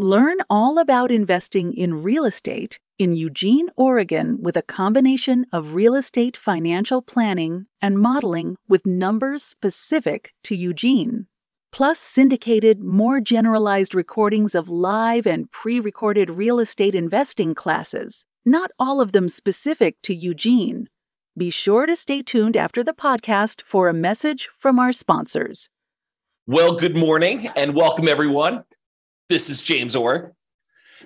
Learn 0.00 0.36
all 0.48 0.78
about 0.78 1.10
investing 1.10 1.74
in 1.74 2.04
real 2.04 2.24
estate 2.24 2.78
in 3.00 3.14
Eugene, 3.14 3.68
Oregon, 3.74 4.38
with 4.40 4.56
a 4.56 4.62
combination 4.62 5.44
of 5.52 5.74
real 5.74 5.96
estate 5.96 6.36
financial 6.36 7.02
planning 7.02 7.66
and 7.82 7.98
modeling 7.98 8.54
with 8.68 8.86
numbers 8.86 9.42
specific 9.42 10.34
to 10.44 10.54
Eugene, 10.54 11.26
plus 11.72 11.98
syndicated, 11.98 12.78
more 12.78 13.20
generalized 13.20 13.92
recordings 13.92 14.54
of 14.54 14.68
live 14.68 15.26
and 15.26 15.50
pre 15.50 15.80
recorded 15.80 16.30
real 16.30 16.60
estate 16.60 16.94
investing 16.94 17.52
classes, 17.52 18.24
not 18.46 18.70
all 18.78 19.00
of 19.00 19.10
them 19.10 19.28
specific 19.28 19.96
to 20.04 20.14
Eugene. 20.14 20.88
Be 21.36 21.50
sure 21.50 21.86
to 21.86 21.96
stay 21.96 22.22
tuned 22.22 22.56
after 22.56 22.84
the 22.84 22.92
podcast 22.92 23.62
for 23.62 23.88
a 23.88 23.92
message 23.92 24.48
from 24.56 24.78
our 24.78 24.92
sponsors. 24.92 25.68
Well, 26.46 26.76
good 26.76 26.96
morning 26.96 27.48
and 27.56 27.74
welcome 27.74 28.06
everyone. 28.06 28.62
This 29.28 29.50
is 29.50 29.62
James 29.62 29.94
Orr. 29.94 30.32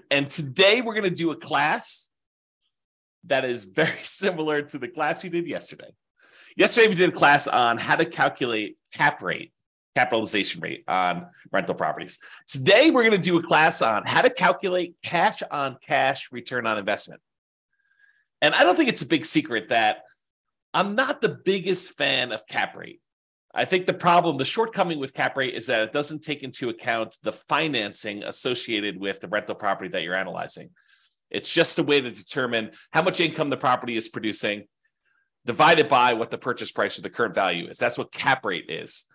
And 0.08 0.30
today 0.30 0.80
we're 0.80 0.94
going 0.94 1.10
to 1.10 1.10
do 1.10 1.32
a 1.32 1.36
class 1.36 2.10
that 3.24 3.44
is 3.44 3.64
very 3.64 3.98
similar 4.02 4.62
to 4.62 4.78
the 4.78 4.86
class 4.86 5.24
we 5.24 5.28
did 5.28 5.48
yesterday. 5.48 5.91
Yesterday 6.56 6.86
we 6.86 6.94
did 6.94 7.08
a 7.08 7.12
class 7.12 7.48
on 7.48 7.78
how 7.78 7.97
to 7.97 8.05
calculate 8.05 8.77
cap 8.94 9.22
rate, 9.22 9.52
capitalization 9.97 10.60
rate 10.60 10.84
on 10.86 11.27
rental 11.50 11.74
properties. 11.74 12.20
Today 12.47 12.92
we're 12.92 13.02
going 13.02 13.10
to 13.10 13.19
do 13.19 13.38
a 13.38 13.42
class 13.42 13.82
on 13.82 14.05
how 14.06 14.22
to 14.22 14.30
calculate 14.30 14.94
cash 15.02 15.42
on 15.50 15.77
cash 15.84 16.30
return 16.30 16.64
on 16.64 16.78
investment. 16.78 17.20
And 18.41 18.54
I 18.54 18.62
don't 18.62 18.77
think 18.77 18.88
it's 18.88 19.02
a 19.02 19.06
big 19.06 19.25
secret 19.25 19.70
that 19.70 20.04
I'm 20.72 20.94
not 20.94 21.22
the 21.22 21.41
biggest 21.44 21.98
fan 21.98 22.30
of 22.30 22.47
cap 22.47 22.77
rate. 22.77 23.00
I 23.55 23.67
think 23.67 23.86
the 23.86 23.95
problem, 23.95 24.39
the 24.39 24.45
shortcoming 24.45 24.98
with 24.98 25.12
cap 25.12 25.36
rate 25.36 25.55
is 25.55 25.67
that 25.67 25.83
it 25.83 25.92
doesn't 25.92 26.22
take 26.22 26.42
into 26.42 26.70
account 26.70 27.19
the 27.22 27.33
financing 27.33 28.22
associated 28.22 28.98
with 28.98 29.20
the 29.20 29.28
rental 29.28 29.55
property 29.55 29.91
that 29.91 30.03
you're 30.03 30.14
analyzing. 30.14 30.70
It's 31.31 31.53
just 31.53 31.78
a 31.78 31.83
way 31.83 32.00
to 32.00 32.11
determine 32.11 32.70
how 32.92 33.03
much 33.03 33.20
income 33.20 33.50
the 33.50 33.56
property 33.56 33.97
is 33.97 34.09
producing 34.09 34.64
divided 35.44 35.89
by 35.89 36.14
what 36.14 36.31
the 36.31 36.39
purchase 36.39 36.70
price 36.70 36.98
or 36.98 37.03
the 37.03 37.11
current 37.11 37.34
value 37.34 37.69
is. 37.69 37.78
That's 37.78 37.98
what 37.98 38.12
cap 38.12 38.44
rate 38.47 38.70
is. 38.70 39.06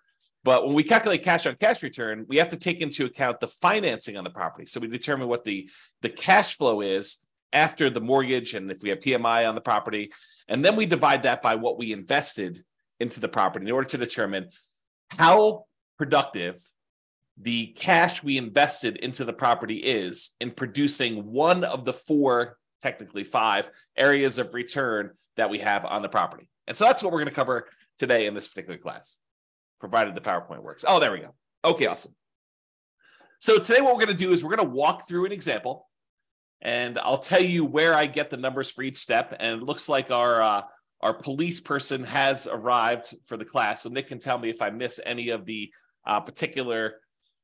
But 0.43 0.65
when 0.65 0.75
we 0.75 0.83
calculate 0.83 1.23
cash 1.23 1.45
on 1.47 1.55
cash 1.55 1.81
return, 1.83 2.25
we 2.27 2.37
have 2.37 2.49
to 2.49 2.57
take 2.57 2.79
into 2.79 3.05
account 3.05 3.39
the 3.39 3.47
financing 3.47 4.17
on 4.17 4.23
the 4.23 4.29
property. 4.29 4.65
So 4.65 4.79
we 4.79 4.87
determine 4.87 5.27
what 5.27 5.43
the, 5.43 5.69
the 6.01 6.09
cash 6.09 6.55
flow 6.55 6.81
is 6.81 7.17
after 7.53 7.89
the 7.89 8.01
mortgage 8.01 8.53
and 8.53 8.69
if 8.69 8.79
we 8.81 8.89
have 8.89 8.99
PMI 8.99 9.47
on 9.47 9.55
the 9.55 9.61
property. 9.61 10.11
And 10.47 10.63
then 10.63 10.75
we 10.75 10.85
divide 10.85 11.23
that 11.23 11.41
by 11.41 11.55
what 11.55 11.77
we 11.77 11.91
invested 11.91 12.63
into 12.99 13.19
the 13.19 13.27
property 13.27 13.65
in 13.65 13.71
order 13.71 13.87
to 13.89 13.97
determine 13.97 14.49
how 15.09 15.65
productive 15.97 16.57
the 17.39 17.67
cash 17.67 18.23
we 18.23 18.37
invested 18.37 18.97
into 18.97 19.23
the 19.23 19.33
property 19.33 19.77
is 19.77 20.35
in 20.39 20.51
producing 20.51 21.31
one 21.31 21.63
of 21.63 21.85
the 21.85 21.93
four, 21.93 22.57
technically 22.81 23.23
five 23.23 23.69
areas 23.95 24.39
of 24.39 24.53
return 24.53 25.11
that 25.35 25.49
we 25.49 25.59
have 25.59 25.85
on 25.85 26.01
the 26.01 26.09
property. 26.09 26.49
And 26.67 26.75
so 26.75 26.85
that's 26.85 27.03
what 27.03 27.11
we're 27.11 27.19
going 27.19 27.29
to 27.29 27.35
cover 27.35 27.67
today 27.97 28.25
in 28.25 28.33
this 28.33 28.47
particular 28.47 28.77
class, 28.77 29.17
provided 29.79 30.15
the 30.15 30.21
PowerPoint 30.21 30.63
works. 30.63 30.83
Oh, 30.87 30.99
there 30.99 31.11
we 31.11 31.19
go. 31.19 31.35
Okay, 31.63 31.85
awesome. 31.85 32.15
So 33.39 33.59
today 33.59 33.81
what 33.81 33.95
we're 33.95 34.05
going 34.05 34.17
to 34.17 34.23
do 34.23 34.31
is 34.31 34.43
we're 34.43 34.55
going 34.55 34.67
to 34.67 34.75
walk 34.75 35.07
through 35.07 35.25
an 35.25 35.31
example 35.31 35.87
and 36.61 36.97
I'll 36.97 37.19
tell 37.19 37.41
you 37.41 37.65
where 37.65 37.93
I 37.93 38.07
get 38.07 38.31
the 38.31 38.37
numbers 38.37 38.71
for 38.71 38.81
each 38.81 38.97
step. 38.97 39.35
And 39.39 39.61
it 39.61 39.65
looks 39.65 39.87
like 39.87 40.09
our 40.09 40.41
uh, 40.41 40.61
our 41.01 41.13
police 41.13 41.61
person 41.61 42.03
has 42.03 42.47
arrived 42.47 43.13
for 43.25 43.37
the 43.37 43.45
class. 43.45 43.83
So 43.83 43.89
Nick 43.89 44.07
can 44.07 44.19
tell 44.19 44.37
me 44.37 44.49
if 44.49 44.61
I 44.61 44.69
miss 44.69 44.99
any 45.05 45.29
of 45.29 45.45
the 45.45 45.71
uh, 46.05 46.19
particular 46.21 46.95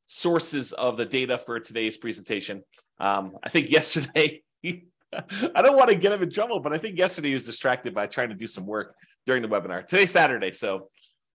sources 0.06 0.74
of 0.74 0.98
the 0.98 1.06
data 1.06 1.38
for 1.38 1.60
today's 1.60 1.98
presentation. 1.98 2.64
Um, 3.00 3.38
I 3.44 3.50
think 3.50 3.70
yesterday, 3.70 4.42
I 4.66 5.62
don't 5.62 5.78
want 5.78 5.90
to 5.90 5.96
get 5.96 6.12
him 6.12 6.24
in 6.24 6.32
trouble, 6.32 6.60
but 6.60 6.74
I 6.74 6.78
think 6.78 6.98
yesterday 6.98 7.30
he 7.30 7.34
was 7.34 7.46
distracted 7.46 7.94
by 7.94 8.08
trying 8.08 8.30
to 8.30 8.36
do 8.36 8.48
some 8.48 8.66
work 8.66 8.96
during 9.26 9.42
the 9.42 9.48
webinar. 9.48 9.86
Today's 9.86 10.12
Saturday, 10.12 10.52
so 10.52 10.90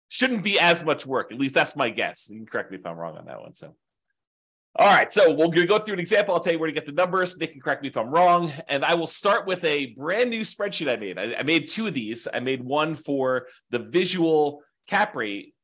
shouldn't 0.09 0.43
be 0.43 0.59
as 0.59 0.85
much 0.85 1.07
work. 1.07 1.31
At 1.33 1.39
least 1.39 1.55
that's 1.55 1.77
my 1.77 1.91
guess. 1.91 2.29
You 2.31 2.39
can 2.39 2.47
correct 2.47 2.71
me 2.71 2.79
if 2.79 2.87
I'm 2.87 2.97
wrong 2.97 3.17
on 3.17 3.27
that 3.27 3.41
one. 3.41 3.55
So 3.55 3.75
all 4.77 4.87
right, 4.87 5.11
so 5.11 5.35
to 5.35 5.67
go 5.67 5.79
through 5.79 5.95
an 5.95 6.01
example. 6.01 6.35
I'll 6.35 6.41
tell 6.41 6.53
you 6.53 6.59
where 6.59 6.69
to 6.69 6.73
get 6.73 6.87
the 6.87 6.93
numbers. 6.93 7.39
Nick 7.39 7.53
can 7.53 7.61
correct 7.61 7.83
me 7.83 7.89
if 7.89 7.97
I'm 7.97 8.11
wrong. 8.11 8.53
And 8.69 8.85
I 8.85 8.95
will 8.95 9.07
start 9.07 9.47
with 9.47 9.65
a 9.65 9.87
brand 9.87 10.31
new 10.31 10.43
spreadsheet 10.43 10.89
I 10.89 10.97
made. 10.97 11.19
I, 11.19 11.35
I 11.41 11.43
made 11.43 11.67
two 11.67 11.89
of 11.89 11.95
these. 11.95 12.29
I 12.33 12.41
made 12.41 12.63
one 12.63 12.95
for 12.95 13.47
the 13.71 13.81
visual 13.81 14.63
cap 14.89 15.17
rate 15.17 15.55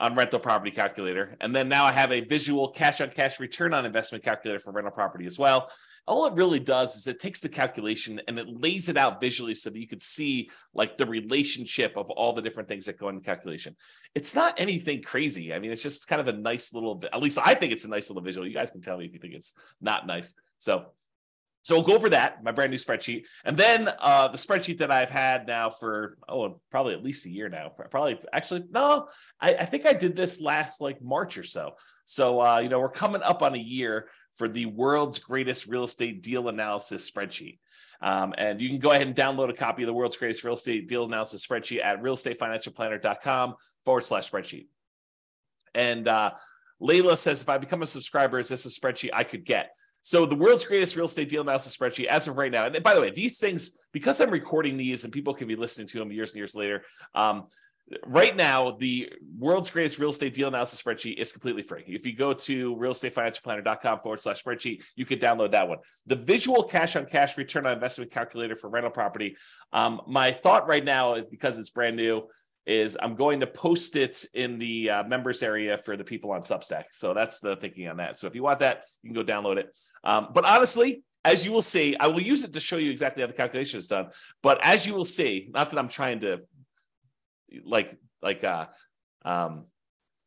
on 0.00 0.14
rental 0.14 0.40
property 0.40 0.70
calculator. 0.70 1.36
And 1.40 1.54
then 1.54 1.68
now 1.68 1.84
I 1.84 1.92
have 1.92 2.10
a 2.10 2.20
visual 2.20 2.70
cash 2.70 3.00
on 3.00 3.10
cash 3.10 3.38
return 3.38 3.74
on 3.74 3.84
investment 3.84 4.24
calculator 4.24 4.58
for 4.58 4.72
rental 4.72 4.92
property 4.92 5.26
as 5.26 5.38
well 5.38 5.68
all 6.06 6.26
it 6.26 6.34
really 6.34 6.60
does 6.60 6.96
is 6.96 7.06
it 7.06 7.18
takes 7.18 7.40
the 7.40 7.48
calculation 7.48 8.20
and 8.28 8.38
it 8.38 8.48
lays 8.48 8.88
it 8.88 8.96
out 8.96 9.20
visually 9.20 9.54
so 9.54 9.70
that 9.70 9.78
you 9.78 9.88
could 9.88 10.02
see 10.02 10.50
like 10.74 10.98
the 10.98 11.06
relationship 11.06 11.96
of 11.96 12.10
all 12.10 12.32
the 12.32 12.42
different 12.42 12.68
things 12.68 12.86
that 12.86 12.98
go 12.98 13.08
in 13.08 13.16
the 13.16 13.22
calculation. 13.22 13.74
It's 14.14 14.34
not 14.34 14.60
anything 14.60 15.02
crazy. 15.02 15.54
I 15.54 15.58
mean, 15.58 15.72
it's 15.72 15.82
just 15.82 16.06
kind 16.06 16.20
of 16.20 16.28
a 16.28 16.32
nice 16.32 16.74
little, 16.74 17.02
at 17.12 17.22
least 17.22 17.38
I 17.44 17.54
think 17.54 17.72
it's 17.72 17.86
a 17.86 17.90
nice 17.90 18.10
little 18.10 18.22
visual. 18.22 18.46
You 18.46 18.54
guys 18.54 18.70
can 18.70 18.82
tell 18.82 18.98
me 18.98 19.06
if 19.06 19.14
you 19.14 19.18
think 19.18 19.34
it's 19.34 19.54
not 19.80 20.06
nice. 20.06 20.34
So 20.58 20.86
so 21.64 21.76
we'll 21.76 21.84
go 21.84 21.94
over 21.94 22.10
that, 22.10 22.44
my 22.44 22.52
brand 22.52 22.70
new 22.70 22.76
spreadsheet. 22.76 23.24
And 23.42 23.56
then 23.56 23.88
uh, 23.98 24.28
the 24.28 24.36
spreadsheet 24.36 24.78
that 24.78 24.90
I've 24.90 25.08
had 25.08 25.46
now 25.46 25.70
for, 25.70 26.18
oh, 26.28 26.56
probably 26.70 26.92
at 26.92 27.02
least 27.02 27.24
a 27.24 27.30
year 27.30 27.48
now. 27.48 27.70
Probably, 27.90 28.20
actually, 28.34 28.64
no, 28.70 29.08
I, 29.40 29.54
I 29.54 29.64
think 29.64 29.86
I 29.86 29.94
did 29.94 30.14
this 30.14 30.42
last 30.42 30.82
like 30.82 31.00
March 31.00 31.38
or 31.38 31.42
so. 31.42 31.76
So, 32.04 32.42
uh, 32.42 32.58
you 32.58 32.68
know, 32.68 32.80
we're 32.80 32.90
coming 32.90 33.22
up 33.22 33.42
on 33.42 33.54
a 33.54 33.58
year 33.58 34.08
for 34.34 34.48
the 34.48 34.66
world's 34.66 35.18
greatest 35.18 35.66
real 35.66 35.84
estate 35.84 36.22
deal 36.22 36.48
analysis 36.48 37.08
spreadsheet. 37.10 37.58
Um, 38.00 38.34
and 38.36 38.60
you 38.60 38.68
can 38.68 38.78
go 38.78 38.90
ahead 38.90 39.06
and 39.06 39.16
download 39.16 39.48
a 39.48 39.54
copy 39.54 39.82
of 39.82 39.86
the 39.86 39.94
world's 39.94 40.16
greatest 40.16 40.44
real 40.44 40.54
estate 40.54 40.88
deal 40.88 41.04
analysis 41.04 41.46
spreadsheet 41.46 41.82
at 41.82 42.02
realestatefinancialplanner.com 42.02 43.54
forward 43.84 44.04
slash 44.04 44.30
spreadsheet. 44.30 44.66
And 45.74 46.06
uh, 46.06 46.32
Layla 46.82 47.16
says, 47.16 47.42
if 47.42 47.48
I 47.48 47.58
become 47.58 47.82
a 47.82 47.86
subscriber, 47.86 48.38
is 48.38 48.48
this 48.48 48.66
a 48.66 48.68
spreadsheet 48.68 49.10
I 49.12 49.24
could 49.24 49.44
get? 49.44 49.74
So 50.02 50.26
the 50.26 50.34
world's 50.34 50.66
greatest 50.66 50.96
real 50.96 51.06
estate 51.06 51.30
deal 51.30 51.40
analysis 51.40 51.74
spreadsheet, 51.74 52.06
as 52.06 52.28
of 52.28 52.36
right 52.36 52.52
now, 52.52 52.66
and 52.66 52.82
by 52.82 52.94
the 52.94 53.00
way, 53.00 53.10
these 53.10 53.38
things, 53.38 53.78
because 53.90 54.20
I'm 54.20 54.28
recording 54.28 54.76
these 54.76 55.04
and 55.04 55.12
people 55.12 55.32
can 55.32 55.48
be 55.48 55.56
listening 55.56 55.86
to 55.88 55.98
them 55.98 56.12
years 56.12 56.30
and 56.30 56.36
years 56.36 56.54
later, 56.54 56.84
um, 57.14 57.46
right 58.06 58.34
now 58.34 58.72
the 58.72 59.12
world's 59.38 59.70
greatest 59.70 59.98
real 59.98 60.08
estate 60.08 60.34
deal 60.34 60.48
analysis 60.48 60.80
spreadsheet 60.80 61.18
is 61.18 61.32
completely 61.32 61.62
free. 61.62 61.84
If 61.86 62.06
you 62.06 62.14
go 62.14 62.32
to 62.32 62.76
realestatefinancialplanner.com 62.76 64.00
forward 64.00 64.20
slash 64.20 64.42
spreadsheet 64.42 64.82
you 64.96 65.04
can 65.04 65.18
download 65.18 65.50
that 65.52 65.68
one. 65.68 65.78
The 66.06 66.16
visual 66.16 66.62
cash 66.62 66.96
on 66.96 67.06
cash 67.06 67.36
return 67.36 67.66
on 67.66 67.72
investment 67.72 68.10
calculator 68.10 68.54
for 68.54 68.70
rental 68.70 68.90
property 68.90 69.36
um, 69.72 70.00
my 70.06 70.32
thought 70.32 70.66
right 70.66 70.84
now 70.84 71.20
because 71.30 71.58
it's 71.58 71.70
brand 71.70 71.96
new 71.96 72.26
is 72.66 72.96
i'm 73.02 73.14
going 73.14 73.40
to 73.40 73.46
post 73.46 73.94
it 73.94 74.24
in 74.32 74.58
the 74.58 74.88
uh, 74.88 75.04
members 75.04 75.42
area 75.42 75.76
for 75.76 75.96
the 75.96 76.04
people 76.04 76.32
on 76.32 76.40
substack. 76.40 76.84
So 76.92 77.12
that's 77.12 77.40
the 77.40 77.56
thinking 77.56 77.88
on 77.88 77.98
that. 77.98 78.16
So 78.16 78.26
if 78.26 78.34
you 78.34 78.42
want 78.42 78.60
that 78.60 78.84
you 79.02 79.12
can 79.12 79.22
go 79.22 79.32
download 79.32 79.58
it. 79.58 79.76
Um, 80.02 80.28
but 80.32 80.44
honestly 80.46 81.02
as 81.24 81.44
you 81.44 81.52
will 81.52 81.62
see, 81.62 81.96
I 81.98 82.08
will 82.08 82.20
use 82.20 82.44
it 82.44 82.52
to 82.52 82.60
show 82.60 82.76
you 82.76 82.90
exactly 82.90 83.22
how 83.22 83.26
the 83.26 83.32
calculation 83.32 83.78
is 83.78 83.86
done. 83.86 84.10
But 84.42 84.58
as 84.62 84.86
you 84.86 84.94
will 84.94 85.06
see, 85.06 85.48
not 85.50 85.70
that 85.70 85.78
I'm 85.78 85.88
trying 85.88 86.20
to 86.20 86.42
like 87.64 87.94
like 88.22 88.44
uh 88.44 88.66
um 89.24 89.66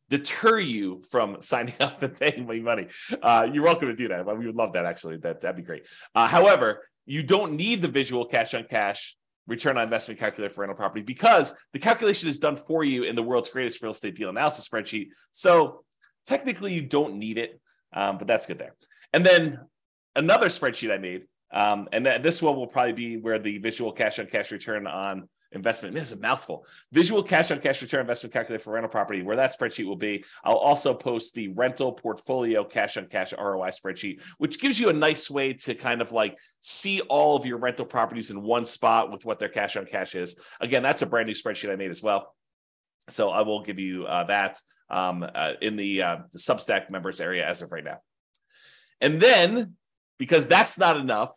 deter 0.08 0.58
you 0.58 1.02
from 1.10 1.38
signing 1.40 1.74
up 1.80 2.02
and 2.02 2.16
paying 2.18 2.46
me 2.46 2.60
money. 2.60 2.88
Uh, 3.22 3.48
you're 3.52 3.64
welcome 3.64 3.88
to 3.88 3.96
do 3.96 4.08
that. 4.08 4.26
We 4.26 4.46
would 4.46 4.56
love 4.56 4.72
that 4.72 4.86
actually. 4.86 5.18
That 5.18 5.40
that'd 5.40 5.56
be 5.56 5.62
great. 5.62 5.86
Uh, 6.14 6.26
however, 6.26 6.82
you 7.06 7.22
don't 7.22 7.54
need 7.54 7.82
the 7.82 7.88
visual 7.88 8.24
cash 8.24 8.54
on 8.54 8.64
cash 8.64 9.16
return 9.46 9.78
on 9.78 9.84
investment 9.84 10.20
calculator 10.20 10.52
for 10.52 10.60
rental 10.60 10.76
property 10.76 11.02
because 11.02 11.54
the 11.72 11.78
calculation 11.78 12.28
is 12.28 12.38
done 12.38 12.56
for 12.56 12.84
you 12.84 13.04
in 13.04 13.16
the 13.16 13.22
world's 13.22 13.48
greatest 13.48 13.82
real 13.82 13.92
estate 13.92 14.14
deal 14.14 14.28
analysis 14.28 14.68
spreadsheet. 14.68 15.08
So 15.30 15.84
technically, 16.26 16.74
you 16.74 16.82
don't 16.82 17.16
need 17.16 17.38
it, 17.38 17.58
um, 17.94 18.18
but 18.18 18.26
that's 18.26 18.46
good 18.46 18.58
there. 18.58 18.74
And 19.14 19.24
then 19.24 19.58
another 20.14 20.46
spreadsheet 20.46 20.92
I 20.92 20.98
made, 20.98 21.22
um, 21.50 21.88
and 21.92 22.04
th- 22.04 22.20
this 22.20 22.42
one 22.42 22.56
will 22.56 22.66
probably 22.66 22.92
be 22.92 23.16
where 23.16 23.38
the 23.38 23.56
visual 23.56 23.92
cash 23.92 24.18
on 24.18 24.26
cash 24.26 24.52
return 24.52 24.86
on 24.86 25.30
investment. 25.52 25.94
This 25.94 26.10
is 26.10 26.18
a 26.18 26.20
mouthful. 26.20 26.66
Visual 26.92 27.22
cash 27.22 27.50
on 27.50 27.60
cash 27.60 27.80
return 27.80 28.00
investment 28.00 28.32
calculator 28.32 28.62
for 28.62 28.74
rental 28.74 28.90
property, 28.90 29.22
where 29.22 29.36
that 29.36 29.56
spreadsheet 29.58 29.86
will 29.86 29.96
be. 29.96 30.24
I'll 30.44 30.56
also 30.56 30.94
post 30.94 31.34
the 31.34 31.48
rental 31.48 31.92
portfolio 31.92 32.64
cash 32.64 32.96
on 32.96 33.06
cash 33.06 33.32
ROI 33.32 33.68
spreadsheet, 33.68 34.22
which 34.38 34.60
gives 34.60 34.78
you 34.78 34.88
a 34.90 34.92
nice 34.92 35.30
way 35.30 35.54
to 35.54 35.74
kind 35.74 36.00
of 36.00 36.12
like 36.12 36.38
see 36.60 37.00
all 37.02 37.36
of 37.36 37.46
your 37.46 37.58
rental 37.58 37.86
properties 37.86 38.30
in 38.30 38.42
one 38.42 38.64
spot 38.64 39.10
with 39.10 39.24
what 39.24 39.38
their 39.38 39.48
cash 39.48 39.76
on 39.76 39.86
cash 39.86 40.14
is. 40.14 40.40
Again, 40.60 40.82
that's 40.82 41.02
a 41.02 41.06
brand 41.06 41.26
new 41.26 41.34
spreadsheet 41.34 41.70
I 41.70 41.76
made 41.76 41.90
as 41.90 42.02
well. 42.02 42.34
So 43.08 43.30
I 43.30 43.42
will 43.42 43.62
give 43.62 43.78
you 43.78 44.04
uh, 44.04 44.24
that 44.24 44.58
um, 44.90 45.26
uh, 45.34 45.54
in 45.60 45.76
the, 45.76 46.02
uh, 46.02 46.16
the 46.30 46.38
Substack 46.38 46.90
members 46.90 47.20
area 47.20 47.46
as 47.46 47.62
of 47.62 47.72
right 47.72 47.84
now. 47.84 47.98
And 49.00 49.20
then, 49.20 49.74
because 50.18 50.48
that's 50.48 50.78
not 50.78 50.96
enough, 50.96 51.30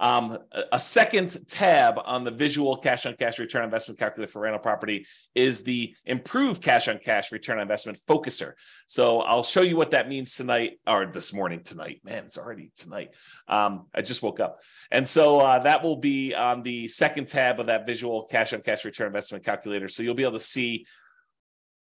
um, 0.00 0.38
a 0.72 0.80
second 0.80 1.36
tab 1.46 2.00
on 2.02 2.24
the 2.24 2.30
visual 2.30 2.78
cash 2.78 3.04
on 3.04 3.14
cash 3.16 3.38
return 3.38 3.64
investment 3.64 3.98
calculator 3.98 4.32
for 4.32 4.40
rental 4.40 4.58
property 4.58 5.06
is 5.34 5.62
the 5.62 5.94
improved 6.06 6.62
cash 6.62 6.88
on 6.88 6.98
cash 6.98 7.32
return 7.32 7.60
investment 7.60 7.98
focuser. 8.08 8.52
So 8.86 9.20
I'll 9.20 9.42
show 9.42 9.60
you 9.60 9.76
what 9.76 9.90
that 9.90 10.08
means 10.08 10.34
tonight 10.34 10.80
or 10.86 11.04
this 11.04 11.34
morning 11.34 11.62
tonight. 11.62 12.00
Man, 12.02 12.24
it's 12.24 12.38
already 12.38 12.72
tonight. 12.76 13.14
Um, 13.46 13.88
I 13.94 14.00
just 14.00 14.22
woke 14.22 14.40
up. 14.40 14.60
And 14.90 15.06
so 15.06 15.38
uh, 15.38 15.58
that 15.60 15.82
will 15.82 15.96
be 15.96 16.34
on 16.34 16.62
the 16.62 16.88
second 16.88 17.28
tab 17.28 17.60
of 17.60 17.66
that 17.66 17.86
visual 17.86 18.24
cash 18.24 18.54
on 18.54 18.62
cash 18.62 18.86
return 18.86 19.08
investment 19.08 19.44
calculator. 19.44 19.88
So 19.88 20.02
you'll 20.02 20.14
be 20.14 20.22
able 20.22 20.32
to 20.32 20.40
see 20.40 20.86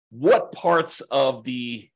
what 0.09 0.51
parts 0.53 1.01
of 1.01 1.43
the 1.43 1.87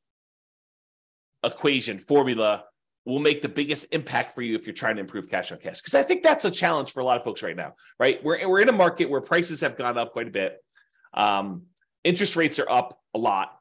equation 1.44 1.98
formula 1.98 2.66
will 3.06 3.20
make 3.20 3.42
the 3.42 3.50
biggest 3.50 3.94
impact 3.94 4.32
for 4.32 4.42
you 4.42 4.56
if 4.56 4.66
you're 4.66 4.74
trying 4.74 4.96
to 4.96 5.02
improve 5.02 5.30
cash 5.30 5.52
on 5.52 5.60
cash. 5.60 5.80
Because 5.80 5.96
I 5.96 6.04
think 6.04 6.24
that's 6.24 6.44
a 6.46 6.52
challenge 6.52 6.92
for 6.92 7.02
a 7.02 7.04
lot 7.04 7.18
of 7.18 7.24
folks 7.24 7.44
right 7.44 7.56
now, 7.56 7.76
right? 8.00 8.24
We're, 8.24 8.48
we're 8.50 8.62
in 8.62 8.70
a 8.70 8.74
market 8.74 9.10
where 9.10 9.22
prices 9.22 9.62
have 9.62 9.78
gone 9.78 9.98
up 9.98 10.14
quite 10.14 10.28
a 10.28 10.32
bit. 10.32 10.58
Um, 11.14 11.64
interest 12.04 12.36
rates 12.36 12.60
are 12.60 12.70
up 12.70 13.00
a 13.14 13.20
lot 13.20 13.55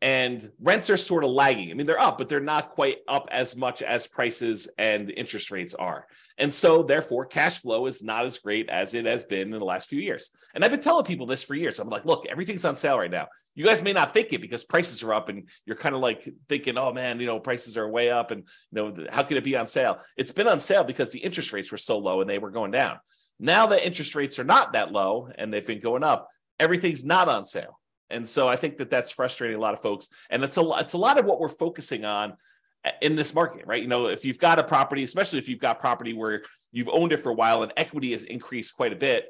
and 0.00 0.48
rents 0.60 0.90
are 0.90 0.96
sort 0.96 1.24
of 1.24 1.30
lagging. 1.30 1.70
I 1.70 1.74
mean, 1.74 1.86
they're 1.86 1.98
up, 1.98 2.18
but 2.18 2.28
they're 2.28 2.40
not 2.40 2.70
quite 2.70 2.98
up 3.08 3.28
as 3.32 3.56
much 3.56 3.82
as 3.82 4.06
prices 4.06 4.68
and 4.78 5.10
interest 5.10 5.50
rates 5.50 5.74
are. 5.74 6.06
And 6.38 6.52
so, 6.52 6.84
therefore, 6.84 7.26
cash 7.26 7.60
flow 7.60 7.86
is 7.86 8.04
not 8.04 8.24
as 8.24 8.38
great 8.38 8.68
as 8.68 8.94
it 8.94 9.06
has 9.06 9.24
been 9.24 9.52
in 9.52 9.58
the 9.58 9.64
last 9.64 9.88
few 9.88 10.00
years. 10.00 10.30
And 10.54 10.64
I've 10.64 10.70
been 10.70 10.80
telling 10.80 11.04
people 11.04 11.26
this 11.26 11.42
for 11.42 11.56
years. 11.56 11.80
I'm 11.80 11.88
like, 11.88 12.04
look, 12.04 12.26
everything's 12.26 12.64
on 12.64 12.76
sale 12.76 12.98
right 12.98 13.10
now. 13.10 13.26
You 13.56 13.64
guys 13.64 13.82
may 13.82 13.92
not 13.92 14.14
think 14.14 14.32
it 14.32 14.40
because 14.40 14.64
prices 14.64 15.02
are 15.02 15.12
up, 15.12 15.28
and 15.28 15.48
you're 15.66 15.74
kind 15.74 15.96
of 15.96 16.00
like 16.00 16.28
thinking, 16.48 16.78
oh 16.78 16.92
man, 16.92 17.18
you 17.18 17.26
know, 17.26 17.40
prices 17.40 17.76
are 17.76 17.88
way 17.88 18.08
up, 18.08 18.30
and 18.30 18.46
you 18.70 18.76
know, 18.76 19.06
how 19.10 19.24
could 19.24 19.36
it 19.36 19.42
be 19.42 19.56
on 19.56 19.66
sale? 19.66 19.98
It's 20.16 20.30
been 20.30 20.46
on 20.46 20.60
sale 20.60 20.84
because 20.84 21.10
the 21.10 21.18
interest 21.18 21.52
rates 21.52 21.72
were 21.72 21.78
so 21.78 21.98
low 21.98 22.20
and 22.20 22.30
they 22.30 22.38
were 22.38 22.52
going 22.52 22.70
down. 22.70 23.00
Now 23.40 23.66
that 23.66 23.84
interest 23.84 24.14
rates 24.14 24.38
are 24.38 24.44
not 24.44 24.74
that 24.74 24.92
low 24.92 25.28
and 25.34 25.52
they've 25.52 25.66
been 25.66 25.80
going 25.80 26.04
up, 26.04 26.28
everything's 26.60 27.04
not 27.04 27.28
on 27.28 27.44
sale. 27.44 27.80
And 28.10 28.28
so 28.28 28.48
I 28.48 28.56
think 28.56 28.78
that 28.78 28.90
that's 28.90 29.10
frustrating 29.10 29.56
a 29.56 29.60
lot 29.60 29.74
of 29.74 29.80
folks. 29.80 30.08
And 30.30 30.42
it's 30.42 30.56
a 30.56 30.70
it's 30.78 30.94
a 30.94 30.98
lot 30.98 31.18
of 31.18 31.26
what 31.26 31.40
we're 31.40 31.48
focusing 31.48 32.04
on 32.04 32.34
uh, 32.84 32.90
in 33.02 33.16
this 33.16 33.34
market, 33.34 33.66
right? 33.66 33.82
You 33.82 33.88
know, 33.88 34.06
if 34.06 34.24
you've 34.24 34.38
got 34.38 34.58
a 34.58 34.64
property, 34.64 35.02
especially 35.02 35.38
if 35.38 35.48
you've 35.48 35.58
got 35.58 35.80
property 35.80 36.14
where 36.14 36.42
you've 36.72 36.88
owned 36.88 37.12
it 37.12 37.18
for 37.18 37.30
a 37.30 37.34
while 37.34 37.62
and 37.62 37.72
equity 37.76 38.12
has 38.12 38.24
increased 38.24 38.76
quite 38.76 38.92
a 38.92 38.96
bit, 38.96 39.26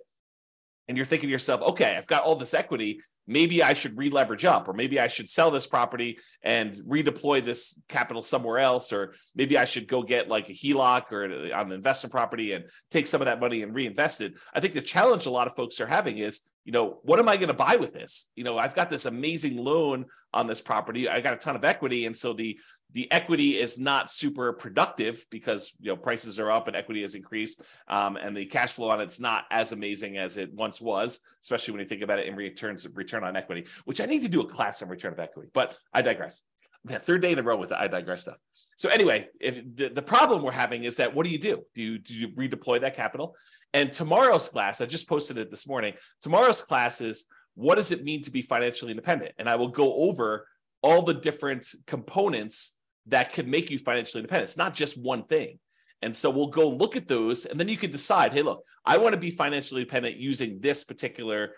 and 0.87 0.97
you're 0.97 1.07
thinking 1.07 1.29
to 1.29 1.33
yourself, 1.33 1.61
okay, 1.63 1.97
I've 1.97 2.07
got 2.07 2.23
all 2.23 2.37
this 2.37 2.55
equity 2.55 3.01
maybe 3.29 3.63
I 3.63 3.75
should 3.75 3.97
re-leverage 3.97 4.45
up, 4.45 4.67
or 4.67 4.73
maybe 4.73 4.99
I 4.99 5.07
should 5.07 5.31
sell 5.31 5.51
this 5.51 5.67
property 5.67 6.19
and 6.43 6.73
redeploy 6.75 7.45
this 7.45 7.79
capital 7.89 8.23
somewhere 8.23 8.59
else, 8.59 8.93
or 8.93 9.15
maybe 9.37 9.59
I 9.59 9.67
should 9.67 9.87
go 9.87 10.03
get 10.03 10.29
like 10.29 10.49
a 10.49 10.53
HELOC 10.53 11.13
or 11.13 11.55
on 11.55 11.69
the 11.69 11.77
investment 11.77 12.11
property 12.11 12.53
and 12.53 12.65
take 12.91 13.07
some 13.07 13.21
of 13.21 13.27
that 13.27 13.39
money 13.39 13.63
and 13.63 13.75
reinvest 13.75 14.23
it. 14.23 14.33
I 14.55 14.61
think 14.61 14.73
the 14.73 14.81
challenge 14.81 15.27
a 15.27 15.31
lot 15.31 15.47
of 15.47 15.55
folks 15.55 15.81
are 15.81 15.87
having 15.87 16.19
is, 16.19 16.41
you 16.65 16.73
know, 16.73 16.99
what 17.03 17.19
am 17.19 17.29
I 17.29 17.37
going 17.37 17.49
to 17.49 17.55
buy 17.55 17.77
with 17.77 17.93
this? 17.93 18.29
You 18.35 18.45
know, 18.45 18.59
I've 18.59 18.75
got 18.75 18.91
this 18.91 19.07
amazing 19.07 19.57
loan 19.57 20.07
on 20.35 20.47
this 20.47 20.61
property. 20.61 21.09
I 21.09 21.21
got 21.21 21.35
a 21.35 21.39
ton 21.39 21.57
of 21.57 21.65
equity, 21.65 22.07
and 22.07 22.17
so 22.17 22.33
the 22.33 22.59
the 22.93 23.11
equity 23.13 23.59
is 23.59 23.79
not 23.79 24.11
super 24.11 24.53
productive 24.53 25.25
because 25.31 25.75
you 25.81 25.91
know 25.91 25.97
prices 25.97 26.41
are 26.41 26.51
up 26.51 26.69
and 26.69 26.77
equity 26.77 27.03
has 27.03 27.15
increased, 27.15 27.63
um, 27.87 28.17
and 28.17 28.37
the 28.37 28.47
cash 28.47 28.73
flow 28.73 28.89
on 28.89 29.01
it's 29.01 29.21
not 29.21 29.45
as 29.51 29.73
amazing 29.73 30.17
as 30.17 30.37
it 30.37 30.53
once 30.55 30.81
was, 30.81 31.21
especially 31.43 31.73
when 31.73 31.81
you 31.81 31.89
think 31.89 32.03
about 32.03 32.19
it 32.19 32.27
in 32.27 32.35
returns 32.35 32.85
of 32.85 32.97
return 32.97 33.25
on 33.25 33.37
equity. 33.37 33.67
Which 33.85 34.01
I 34.01 34.07
need 34.07 34.23
to 34.23 34.29
do 34.29 34.41
a 34.41 34.49
class 34.49 34.83
on 34.83 34.89
return 34.89 35.13
of 35.13 35.21
equity, 35.21 35.51
but 35.53 35.77
I 35.93 36.03
digress. 36.03 36.43
the 36.85 36.99
third 36.99 37.23
day 37.23 37.33
in 37.33 37.39
a 37.39 37.43
row 37.43 37.57
with 37.57 37.71
the 37.71 37.81
I 37.81 37.89
digress 37.89 38.23
stuff. 38.23 38.39
So 38.77 38.89
anyway, 38.89 39.29
if 39.41 39.61
the, 39.75 39.89
the 39.89 40.03
problem 40.03 40.43
we're 40.43 40.53
having 40.53 40.85
is 40.85 40.97
that 40.97 41.15
what 41.15 41.25
do 41.25 41.31
you 41.31 41.39
do? 41.39 41.63
Do 41.75 41.83
you 41.83 41.99
do 41.99 42.15
you 42.15 42.29
redeploy 42.29 42.81
that 42.81 42.97
capital? 42.97 43.37
And 43.75 43.93
tomorrow's 43.93 44.49
class, 44.49 44.81
I 44.81 44.87
just 44.87 45.09
posted 45.09 45.37
it 45.37 45.51
this 45.51 45.69
morning. 45.69 45.95
Tomorrow's 46.21 46.63
class 46.63 47.01
is 47.01 47.27
what 47.55 47.75
does 47.75 47.93
it 47.93 48.05
mean 48.05 48.23
to 48.23 48.31
be 48.31 48.41
financially 48.41 48.93
independent? 48.93 49.33
And 49.39 49.49
I 49.49 49.57
will 49.57 49.69
go 49.69 49.93
over 49.95 50.47
all 50.81 51.03
the 51.03 51.15
different 51.15 51.67
components 51.87 52.77
that 53.09 53.33
could 53.33 53.49
make 53.49 53.71
you 53.71 53.79
financially 53.79 54.21
independent. 54.21 54.49
It's 54.49 54.59
not 54.59 54.75
just 54.75 55.03
one 55.03 55.25
thing. 55.25 55.59
And 56.03 56.15
so 56.15 56.31
we'll 56.31 56.49
go 56.49 56.69
look 56.69 56.97
at 56.97 57.09
those 57.09 57.45
and 57.45 57.59
then 57.59 57.69
you 57.69 57.77
can 57.77 57.91
decide, 57.91 58.33
hey, 58.33 58.43
look, 58.43 58.63
I 58.85 58.99
want 58.99 59.15
to 59.15 59.21
be 59.21 59.31
financially 59.31 59.83
independent 59.83 60.17
using 60.17 60.61
this 60.61 60.85
particular 60.85 61.53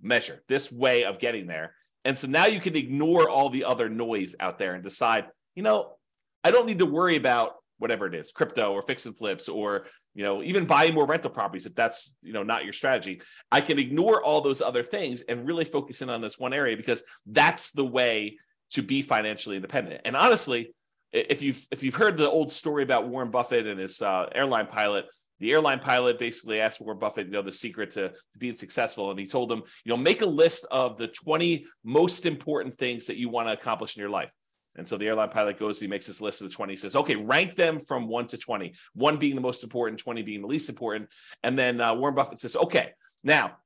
measure, 0.00 0.42
this 0.48 0.70
way 0.70 1.04
of 1.04 1.18
getting 1.18 1.46
there. 1.46 1.74
And 2.04 2.16
so 2.16 2.28
now 2.28 2.46
you 2.46 2.60
can 2.60 2.76
ignore 2.76 3.28
all 3.28 3.50
the 3.50 3.64
other 3.64 3.88
noise 3.88 4.36
out 4.40 4.58
there 4.58 4.74
and 4.74 4.82
decide, 4.82 5.26
you 5.54 5.62
know, 5.62 5.96
I 6.44 6.50
don't 6.50 6.66
need 6.66 6.78
to 6.78 6.86
worry 6.86 7.16
about 7.16 7.56
whatever 7.78 8.06
it 8.06 8.14
is, 8.14 8.32
crypto 8.32 8.72
or 8.72 8.82
fix 8.82 9.06
and 9.06 9.16
flips 9.16 9.48
or 9.48 9.86
you 10.14 10.24
know 10.24 10.42
even 10.42 10.64
buying 10.64 10.94
more 10.94 11.06
rental 11.06 11.30
properties 11.30 11.66
if 11.66 11.74
that's 11.74 12.14
you 12.22 12.32
know 12.32 12.42
not 12.42 12.64
your 12.64 12.72
strategy 12.72 13.22
i 13.52 13.60
can 13.60 13.78
ignore 13.78 14.22
all 14.22 14.40
those 14.40 14.60
other 14.60 14.82
things 14.82 15.22
and 15.22 15.46
really 15.46 15.64
focus 15.64 16.02
in 16.02 16.10
on 16.10 16.20
this 16.20 16.38
one 16.38 16.52
area 16.52 16.76
because 16.76 17.04
that's 17.26 17.70
the 17.72 17.84
way 17.84 18.36
to 18.70 18.82
be 18.82 19.02
financially 19.02 19.56
independent 19.56 20.00
and 20.04 20.16
honestly 20.16 20.74
if 21.12 21.42
you've 21.42 21.66
if 21.70 21.82
you've 21.82 21.94
heard 21.94 22.16
the 22.16 22.28
old 22.28 22.50
story 22.50 22.82
about 22.82 23.08
warren 23.08 23.30
buffett 23.30 23.66
and 23.66 23.80
his 23.80 24.00
uh, 24.02 24.26
airline 24.32 24.66
pilot 24.66 25.06
the 25.40 25.52
airline 25.52 25.80
pilot 25.80 26.18
basically 26.18 26.60
asked 26.60 26.80
Warren 26.80 26.98
Buffett, 26.98 27.26
you 27.26 27.32
know, 27.32 27.42
the 27.42 27.50
secret 27.50 27.92
to, 27.92 28.10
to 28.10 28.38
being 28.38 28.52
successful. 28.52 29.10
And 29.10 29.18
he 29.18 29.26
told 29.26 29.50
him, 29.50 29.62
you 29.84 29.90
know, 29.90 29.96
make 29.96 30.20
a 30.20 30.26
list 30.26 30.66
of 30.70 30.98
the 30.98 31.08
20 31.08 31.64
most 31.82 32.26
important 32.26 32.74
things 32.74 33.06
that 33.06 33.16
you 33.16 33.30
want 33.30 33.48
to 33.48 33.54
accomplish 33.54 33.96
in 33.96 34.00
your 34.00 34.10
life. 34.10 34.34
And 34.76 34.86
so 34.86 34.96
the 34.96 35.08
airline 35.08 35.30
pilot 35.30 35.58
goes, 35.58 35.80
he 35.80 35.88
makes 35.88 36.06
this 36.06 36.20
list 36.20 36.42
of 36.42 36.48
the 36.48 36.54
20, 36.54 36.72
he 36.72 36.76
says, 36.76 36.94
okay, 36.94 37.16
rank 37.16 37.56
them 37.56 37.80
from 37.80 38.06
one 38.06 38.26
to 38.28 38.38
20, 38.38 38.74
one 38.94 39.16
being 39.16 39.34
the 39.34 39.40
most 39.40 39.64
important, 39.64 39.98
20 39.98 40.22
being 40.22 40.42
the 40.42 40.46
least 40.46 40.68
important. 40.68 41.08
And 41.42 41.58
then 41.58 41.80
uh, 41.80 41.94
Warren 41.94 42.14
Buffett 42.14 42.40
says, 42.40 42.54
okay, 42.56 42.92
now 43.24 43.56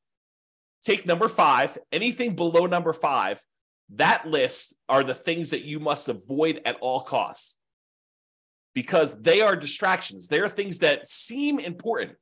take 0.83 1.07
number 1.07 1.29
five, 1.29 1.77
anything 1.93 2.37
below 2.37 2.67
number 2.67 2.93
five, 2.93 3.41
that 3.97 4.27
list 4.27 4.75
are 4.89 5.05
the 5.05 5.15
things 5.15 5.51
that 5.51 5.65
you 5.65 5.81
must 5.81 6.09
avoid 6.09 6.61
at 6.65 6.77
all 6.81 7.01
costs 7.01 7.57
because 8.75 9.23
they 9.23 9.41
are 9.41 9.57
distractions. 9.57 10.29
They 10.29 10.41
are 10.41 10.49
things 10.49 10.81
that 10.81 11.07
seem 11.07 11.59
important, 11.59 12.13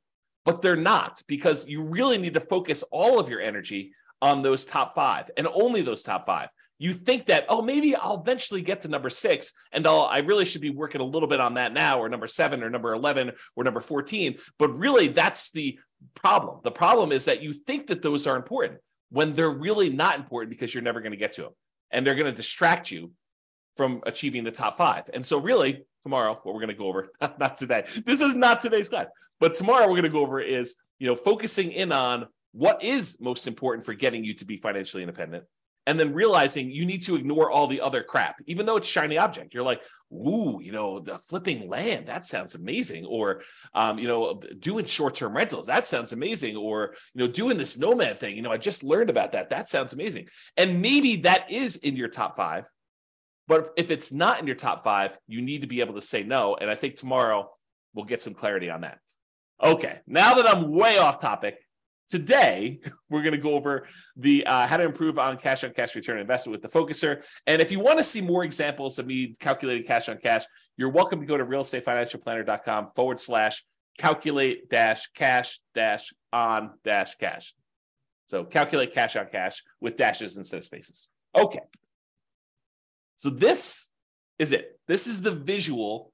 but 0.45 0.61
they're 0.61 0.75
not 0.75 1.21
because 1.27 1.67
you 1.67 1.89
really 1.89 2.17
need 2.17 2.35
to 2.35 2.39
focus 2.39 2.83
all 2.91 3.19
of 3.19 3.29
your 3.29 3.41
energy 3.41 3.93
on 4.21 4.41
those 4.41 4.65
top 4.65 4.95
five 4.95 5.29
and 5.35 5.47
only 5.47 5.81
those 5.81 6.03
top 6.03 6.25
five. 6.25 6.49
You 6.79 6.91
think 6.91 7.27
that 7.27 7.45
oh 7.47 7.61
maybe 7.61 7.95
i'll 7.95 8.19
eventually 8.19 8.61
get 8.61 8.81
to 8.81 8.89
number 8.89 9.09
six 9.09 9.53
and 9.71 9.87
I'll, 9.87 10.01
i 10.01 10.17
really 10.17 10.43
should 10.43 10.59
be 10.59 10.69
working 10.69 10.99
a 10.99 11.05
little 11.05 11.29
bit 11.29 11.39
on 11.39 11.53
that 11.53 11.71
now 11.71 11.99
or 11.99 12.09
number 12.09 12.27
seven 12.27 12.61
or 12.61 12.69
number 12.69 12.93
11 12.93 13.31
or 13.55 13.63
number 13.63 13.79
14 13.79 14.35
but 14.57 14.67
really 14.69 15.07
that's 15.07 15.51
the 15.51 15.79
problem. 16.15 16.59
The 16.63 16.71
problem 16.71 17.11
is 17.11 17.25
that 17.25 17.41
you 17.41 17.53
think 17.53 17.87
that 17.87 18.01
those 18.01 18.27
are 18.27 18.35
important 18.35 18.79
when 19.09 19.33
they're 19.33 19.49
really 19.49 19.89
not 19.89 20.17
important 20.17 20.49
because 20.49 20.73
you're 20.73 20.83
never 20.83 21.01
going 21.01 21.11
to 21.11 21.17
get 21.17 21.33
to 21.33 21.43
them 21.43 21.51
and 21.93 22.05
they're 22.05 22.15
going 22.15 22.31
to 22.31 22.35
distract 22.35 22.91
you 22.91 23.11
from 23.75 24.01
achieving 24.05 24.43
the 24.43 24.51
top 24.51 24.77
five. 24.77 25.09
And 25.13 25.25
so 25.25 25.39
really 25.39 25.85
tomorrow 26.03 26.37
what 26.43 26.53
we're 26.53 26.59
going 26.59 26.67
to 26.67 26.75
go 26.75 26.87
over 26.87 27.11
not 27.39 27.55
today. 27.55 27.85
This 28.05 28.19
is 28.19 28.35
not 28.35 28.59
today's 28.59 28.89
class 28.89 29.07
but 29.43 29.53
tomorrow 29.53 29.83
we're 29.83 29.89
going 29.89 30.03
to 30.03 30.09
go 30.09 30.21
over 30.21 30.39
is 30.39 30.77
you 30.99 31.07
know 31.07 31.15
focusing 31.15 31.73
in 31.73 31.91
on 31.91 32.27
what 32.53 32.81
is 32.81 33.17
most 33.19 33.45
important 33.45 33.85
for 33.85 33.93
getting 33.93 34.23
you 34.23 34.33
to 34.33 34.45
be 34.45 34.55
financially 34.55 35.03
independent 35.03 35.43
and 35.85 35.99
then 35.99 36.13
realizing 36.13 36.71
you 36.71 36.85
need 36.85 37.03
to 37.03 37.15
ignore 37.15 37.51
all 37.51 37.67
the 37.67 37.81
other 37.81 38.03
crap, 38.03 38.37
even 38.45 38.65
though 38.65 38.77
it's 38.77 38.87
shiny 38.87 39.17
object. 39.17 39.53
You're 39.53 39.63
like, 39.63 39.81
ooh, 40.11 40.59
you 40.61 40.71
know, 40.71 40.99
the 40.99 41.19
flipping 41.19 41.67
land, 41.67 42.07
that 42.07 42.25
sounds 42.25 42.55
amazing. 42.55 43.05
Or, 43.05 43.41
um, 43.73 43.99
you 43.99 44.07
know, 44.07 44.39
doing 44.59 44.85
short 44.85 45.15
term 45.15 45.35
rentals, 45.35 45.67
that 45.67 45.85
sounds 45.85 46.13
amazing. 46.13 46.55
Or, 46.55 46.95
you 47.13 47.25
know, 47.25 47.31
doing 47.31 47.57
this 47.57 47.77
nomad 47.77 48.17
thing, 48.17 48.35
you 48.35 48.41
know, 48.41 48.51
I 48.51 48.57
just 48.57 48.83
learned 48.83 49.09
about 49.09 49.33
that. 49.33 49.49
That 49.49 49.67
sounds 49.67 49.93
amazing. 49.93 50.27
And 50.55 50.81
maybe 50.81 51.17
that 51.17 51.51
is 51.51 51.75
in 51.77 51.95
your 51.95 52.09
top 52.09 52.37
five. 52.37 52.65
But 53.47 53.71
if 53.75 53.91
it's 53.91 54.13
not 54.13 54.39
in 54.39 54.47
your 54.47 54.55
top 54.55 54.85
five, 54.85 55.17
you 55.27 55.41
need 55.41 55.61
to 55.61 55.67
be 55.67 55.81
able 55.81 55.95
to 55.95 56.01
say 56.01 56.23
no. 56.23 56.55
And 56.55 56.69
I 56.69 56.75
think 56.75 56.95
tomorrow 56.95 57.49
we'll 57.93 58.05
get 58.05 58.21
some 58.21 58.33
clarity 58.33 58.69
on 58.69 58.81
that. 58.81 58.99
Okay, 59.61 59.99
now 60.07 60.35
that 60.35 60.47
I'm 60.47 60.71
way 60.71 60.97
off 60.97 61.19
topic, 61.19 61.57
Today, 62.07 62.79
we're 63.09 63.21
going 63.21 63.33
to 63.33 63.41
go 63.41 63.53
over 63.53 63.87
the 64.15 64.45
uh, 64.45 64.67
how 64.67 64.77
to 64.77 64.83
improve 64.83 65.17
on 65.17 65.37
cash 65.37 65.63
on 65.63 65.71
cash 65.73 65.95
return 65.95 66.19
investment 66.19 66.61
with 66.61 66.71
the 66.71 66.79
focuser. 66.79 67.23
And 67.47 67.61
if 67.61 67.71
you 67.71 67.79
want 67.79 67.97
to 67.97 68.03
see 68.03 68.21
more 68.21 68.43
examples 68.43 68.99
of 68.99 69.07
me 69.07 69.33
calculating 69.39 69.85
cash 69.85 70.09
on 70.09 70.17
cash, 70.17 70.43
you're 70.77 70.91
welcome 70.91 71.19
to 71.21 71.25
go 71.25 71.37
to 71.37 71.45
realestatefinancialplanner.com 71.45 72.89
forward 72.95 73.19
slash 73.19 73.63
calculate 73.97 74.69
dash 74.69 75.07
cash 75.15 75.59
dash 75.73 76.13
on 76.31 76.71
dash 76.83 77.15
cash. 77.15 77.53
So 78.27 78.43
calculate 78.43 78.93
cash 78.93 79.15
on 79.15 79.27
cash 79.27 79.63
with 79.79 79.97
dashes 79.97 80.37
instead 80.37 80.57
of 80.57 80.63
spaces. 80.63 81.09
Okay. 81.35 81.59
So 83.15 83.29
this 83.29 83.91
is 84.39 84.51
it. 84.51 84.79
This 84.87 85.07
is 85.07 85.21
the 85.21 85.31
visual 85.31 86.12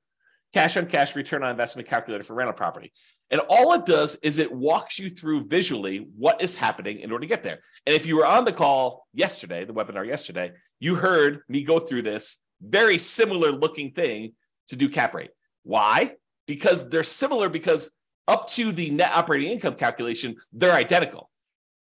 cash 0.53 0.77
on 0.77 0.85
cash 0.87 1.15
return 1.15 1.43
on 1.43 1.51
investment 1.51 1.87
calculator 1.87 2.23
for 2.23 2.33
rental 2.33 2.53
property. 2.53 2.91
And 3.31 3.41
all 3.49 3.73
it 3.73 3.85
does 3.85 4.15
is 4.17 4.39
it 4.39 4.51
walks 4.51 4.97
you 4.97 5.09
through 5.09 5.47
visually 5.47 6.07
what 6.17 6.41
is 6.41 6.55
happening 6.55 6.99
in 6.99 7.11
order 7.11 7.21
to 7.21 7.27
get 7.27 7.43
there. 7.43 7.59
And 7.85 7.95
if 7.95 8.07
you 8.07 8.17
were 8.17 8.25
on 8.25 8.45
the 8.45 8.51
call 8.51 9.05
yesterday, 9.13 9.65
the 9.65 9.73
webinar 9.73 10.07
yesterday, 10.07 10.53
you 10.79 10.95
heard 10.95 11.41
me 11.47 11.63
go 11.63 11.79
through 11.79 12.01
this 12.03 12.41
very 12.61 12.97
similar 12.97 13.51
looking 13.51 13.91
thing 13.91 14.33
to 14.67 14.75
do 14.75 14.89
cap 14.89 15.13
rate. 15.13 15.31
Why? 15.63 16.15
Because 16.47 16.89
they're 16.89 17.03
similar 17.03 17.49
because 17.49 17.91
up 18.27 18.47
to 18.49 18.71
the 18.71 18.89
net 18.91 19.11
operating 19.13 19.51
income 19.51 19.75
calculation, 19.75 20.35
they're 20.51 20.73
identical. 20.73 21.29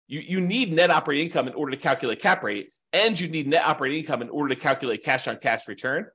You, 0.07 0.21
you 0.21 0.41
need 0.41 0.74
net 0.74 0.89
operating 0.89 1.27
income 1.27 1.47
in 1.47 1.53
order 1.53 1.71
to 1.71 1.77
calculate 1.77 2.21
cap 2.21 2.43
rate, 2.43 2.71
and 2.93 3.19
you 3.19 3.27
need 3.27 3.47
net 3.47 3.65
operating 3.65 4.00
income 4.00 4.21
in 4.21 4.29
order 4.29 4.53
to 4.53 4.59
calculate 4.59 5.03
cash 5.03 5.27
on 5.27 5.38
cash 5.38 5.67
return. 5.67 6.07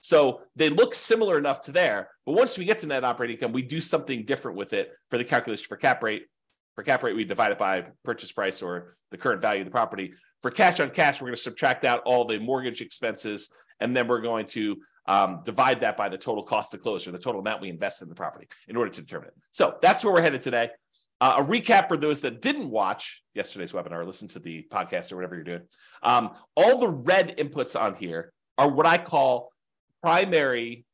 So 0.00 0.42
they 0.56 0.68
look 0.68 0.94
similar 0.94 1.38
enough 1.38 1.62
to 1.62 1.72
there, 1.72 2.10
but 2.24 2.32
once 2.32 2.56
we 2.56 2.64
get 2.64 2.78
to 2.80 2.86
net 2.86 3.04
operating 3.04 3.36
income, 3.36 3.52
we 3.52 3.62
do 3.62 3.80
something 3.80 4.24
different 4.24 4.56
with 4.56 4.72
it 4.72 4.94
for 5.10 5.18
the 5.18 5.24
calculation 5.24 5.66
for 5.68 5.76
cap 5.76 6.02
rate. 6.02 6.26
For 6.76 6.84
cap 6.84 7.02
rate, 7.02 7.16
we 7.16 7.24
divide 7.24 7.50
it 7.50 7.58
by 7.58 7.86
purchase 8.04 8.30
price 8.30 8.62
or 8.62 8.94
the 9.10 9.18
current 9.18 9.40
value 9.40 9.62
of 9.62 9.64
the 9.64 9.72
property. 9.72 10.12
For 10.42 10.50
cash 10.52 10.78
on 10.78 10.90
cash, 10.90 11.20
we're 11.20 11.26
going 11.26 11.34
to 11.34 11.40
subtract 11.40 11.84
out 11.84 12.02
all 12.04 12.24
the 12.24 12.38
mortgage 12.38 12.80
expenses, 12.80 13.50
and 13.80 13.96
then 13.96 14.06
we're 14.06 14.20
going 14.20 14.46
to 14.46 14.76
um, 15.06 15.40
divide 15.44 15.80
that 15.80 15.96
by 15.96 16.08
the 16.08 16.18
total 16.18 16.44
cost 16.44 16.70
to 16.72 16.78
close 16.78 17.08
or 17.08 17.10
the 17.10 17.18
total 17.18 17.40
amount 17.40 17.62
we 17.62 17.68
invest 17.68 18.02
in 18.02 18.08
the 18.08 18.14
property 18.14 18.46
in 18.68 18.76
order 18.76 18.90
to 18.90 19.00
determine 19.00 19.28
it. 19.28 19.34
So 19.50 19.76
that's 19.82 20.04
where 20.04 20.12
we're 20.12 20.22
headed 20.22 20.42
today. 20.42 20.70
Uh, 21.20 21.36
a 21.38 21.42
recap 21.42 21.88
for 21.88 21.96
those 21.96 22.22
that 22.22 22.40
didn't 22.40 22.70
watch 22.70 23.24
yesterday's 23.34 23.72
webinar 23.72 24.06
listen 24.06 24.28
to 24.28 24.38
the 24.38 24.64
podcast 24.70 25.10
or 25.10 25.16
whatever 25.16 25.34
you're 25.34 25.44
doing. 25.44 25.62
Um, 26.02 26.30
all 26.54 26.78
the 26.78 26.88
red 26.88 27.36
inputs 27.38 27.80
on 27.80 27.96
here 27.96 28.32
are 28.56 28.68
what 28.68 28.86
I 28.86 28.98
call 28.98 29.50
primary 30.02 30.84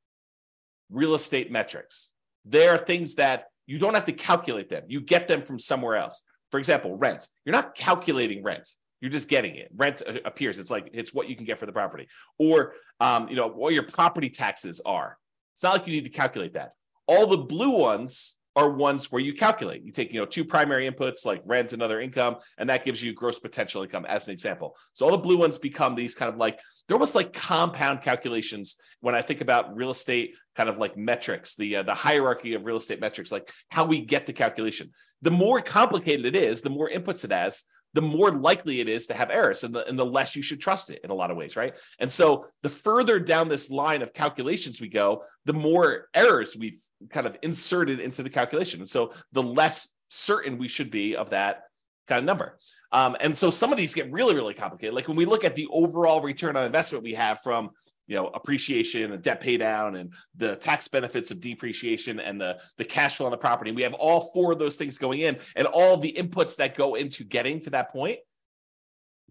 real 0.91 1.15
estate 1.15 1.51
metrics. 1.51 2.13
They 2.45 2.69
are 2.69 2.79
things 2.79 3.17
that 3.17 3.47
you 3.67 3.79
don't 3.79 3.95
have 3.95 4.05
to 4.07 4.13
calculate 4.13 4.69
them. 4.69 4.85
You 4.89 5.01
get 5.01 5.29
them 5.29 5.43
from 5.43 5.59
somewhere 5.59 5.97
else. 5.97 6.25
For 6.51 6.59
example, 6.59 6.97
rent. 6.97 7.27
You're 7.45 7.55
not 7.55 7.75
calculating 7.75 8.43
rent. 8.43 8.69
You're 9.01 9.11
just 9.11 9.29
getting 9.29 9.57
it. 9.57 9.71
Rent 9.75 10.03
appears. 10.25 10.59
It's 10.59 10.71
like 10.71 10.91
it's 10.93 11.13
what 11.13 11.29
you 11.29 11.37
can 11.37 11.45
get 11.45 11.59
for 11.59 11.67
the 11.67 11.73
property, 11.73 12.09
or 12.39 12.75
um, 13.01 13.29
you 13.29 13.37
know 13.37 13.49
what 13.49 13.75
your 13.75 13.83
property 13.83 14.31
taxes 14.31 14.81
are. 14.87 15.19
It's 15.53 15.63
not 15.63 15.73
like 15.75 15.87
you 15.87 15.93
need 15.93 16.05
to 16.05 16.11
calculate 16.11 16.55
that. 16.55 16.73
All 17.07 17.27
the 17.27 17.39
blue 17.39 17.77
ones 17.79 18.37
are 18.57 18.71
ones 18.71 19.11
where 19.11 19.21
you 19.21 19.33
calculate. 19.33 19.83
You 19.83 19.93
take, 19.93 20.13
you 20.13 20.21
know, 20.21 20.27
two 20.27 20.45
primary 20.45 20.91
inputs 20.91 21.27
like 21.27 21.43
rent 21.45 21.73
and 21.73 21.83
other 21.83 22.01
income, 22.01 22.37
and 22.57 22.69
that 22.71 22.85
gives 22.85 23.03
you 23.03 23.13
gross 23.13 23.39
potential 23.39 23.83
income 23.83 24.05
as 24.07 24.29
an 24.29 24.33
example. 24.33 24.77
So 24.93 25.07
all 25.07 25.13
the 25.13 25.19
blue 25.19 25.37
ones 25.37 25.59
become 25.59 25.95
these 25.95 26.15
kind 26.15 26.31
of 26.33 26.37
like 26.37 26.61
they're 26.87 26.97
almost 26.97 27.15
like 27.15 27.33
compound 27.33 28.03
calculations 28.03 28.77
when 29.01 29.15
I 29.15 29.23
think 29.23 29.41
about 29.41 29.77
real 29.77 29.91
estate 29.91 30.37
kind 30.55 30.69
of 30.69 30.79
like 30.79 30.97
metrics, 30.97 31.57
the 31.57 31.77
uh, 31.77 31.83
the 31.83 31.95
hierarchy 31.95 32.55
of 32.55 32.65
real 32.65 32.77
estate 32.77 33.01
metrics, 33.01 33.33
like 33.33 33.51
how 33.69 33.85
we 33.85 34.01
get 34.01 34.27
the 34.27 34.33
calculation. 34.33 34.91
The 35.23 35.31
more 35.31 35.61
complicated 35.61 36.27
it 36.27 36.37
is, 36.37 36.63
the 36.63 36.71
more 36.71 36.89
inputs 36.89 37.25
it 37.25 37.33
has, 37.33 37.65
the 37.95 38.03
more 38.03 38.33
likely 38.33 38.81
it 38.81 38.89
is 38.89 39.07
to 39.07 39.15
have 39.15 39.31
errors 39.31 39.65
and 39.65 39.75
the, 39.75 39.87
and 39.87 39.99
the 39.99 40.05
less 40.05 40.37
you 40.37 40.43
should 40.43 40.61
trust 40.61 40.91
it 40.91 41.01
in 41.03 41.11
a 41.11 41.15
lot 41.15 41.31
of 41.31 41.37
ways, 41.37 41.57
right? 41.57 41.77
And 41.99 42.11
so 42.11 42.47
the 42.63 42.69
further 42.69 43.19
down 43.19 43.49
this 43.49 43.71
line 43.71 44.03
of 44.03 44.13
calculations 44.13 44.81
we 44.81 44.89
go, 44.89 45.23
the 45.45 45.53
more 45.53 46.09
errors 46.13 46.57
we've 46.59 46.79
kind 47.11 47.27
of 47.27 47.37
inserted 47.43 48.01
into 48.01 48.23
the 48.23 48.31
calculation. 48.31 48.81
And 48.81 48.89
so 48.89 49.13
the 49.33 49.43
less 49.43 49.95
certain 50.09 50.59
we 50.59 50.69
should 50.69 50.91
be 50.91 51.17
of 51.17 51.31
that 51.31 51.63
kind 52.07 52.19
of 52.19 52.25
number. 52.25 52.59
Um, 52.93 53.17
and 53.21 53.37
so 53.37 53.51
some 53.51 53.73
of 53.73 53.79
these 53.79 53.95
get 53.95 54.13
really, 54.13 54.35
really 54.35 54.55
complicated. 54.55 54.95
Like 54.95 55.09
when 55.09 55.17
we 55.17 55.25
look 55.25 55.45
at 55.45 55.55
the 55.55 55.69
overall 55.71 56.21
return 56.21 56.57
on 56.57 56.65
investment 56.65 57.05
we 57.05 57.15
have 57.15 57.41
from 57.41 57.71
you 58.07 58.17
know 58.17 58.29
appreciation 58.29 59.13
and 59.13 59.23
debt 59.23 59.41
pay 59.41 59.57
down 59.57 59.97
and 59.97 60.13
the 60.37 60.57
tax 60.57 60.89
benefits 60.89 61.31
of 61.31 61.41
depreciation 61.41 62.21
and 62.21 62.41
the 62.41 62.61
the 62.77 62.85
cash 62.85 63.17
flow 63.17 63.27
on 63.27 63.33
the 63.33 63.39
property. 63.39 63.73
We 63.73 63.83
have 63.83 63.95
all 63.95 64.21
four 64.21 64.53
of 64.53 64.59
those 64.59 64.77
things 64.77 64.99
going 64.99 65.21
in 65.21 65.39
and 65.57 65.67
all 65.67 65.97
the 65.97 66.13
inputs 66.13 66.57
that 66.57 66.75
go 66.75 66.95
into 66.95 67.25
getting 67.25 67.61
to 67.61 67.71
that 67.71 67.93
point. 67.93 68.19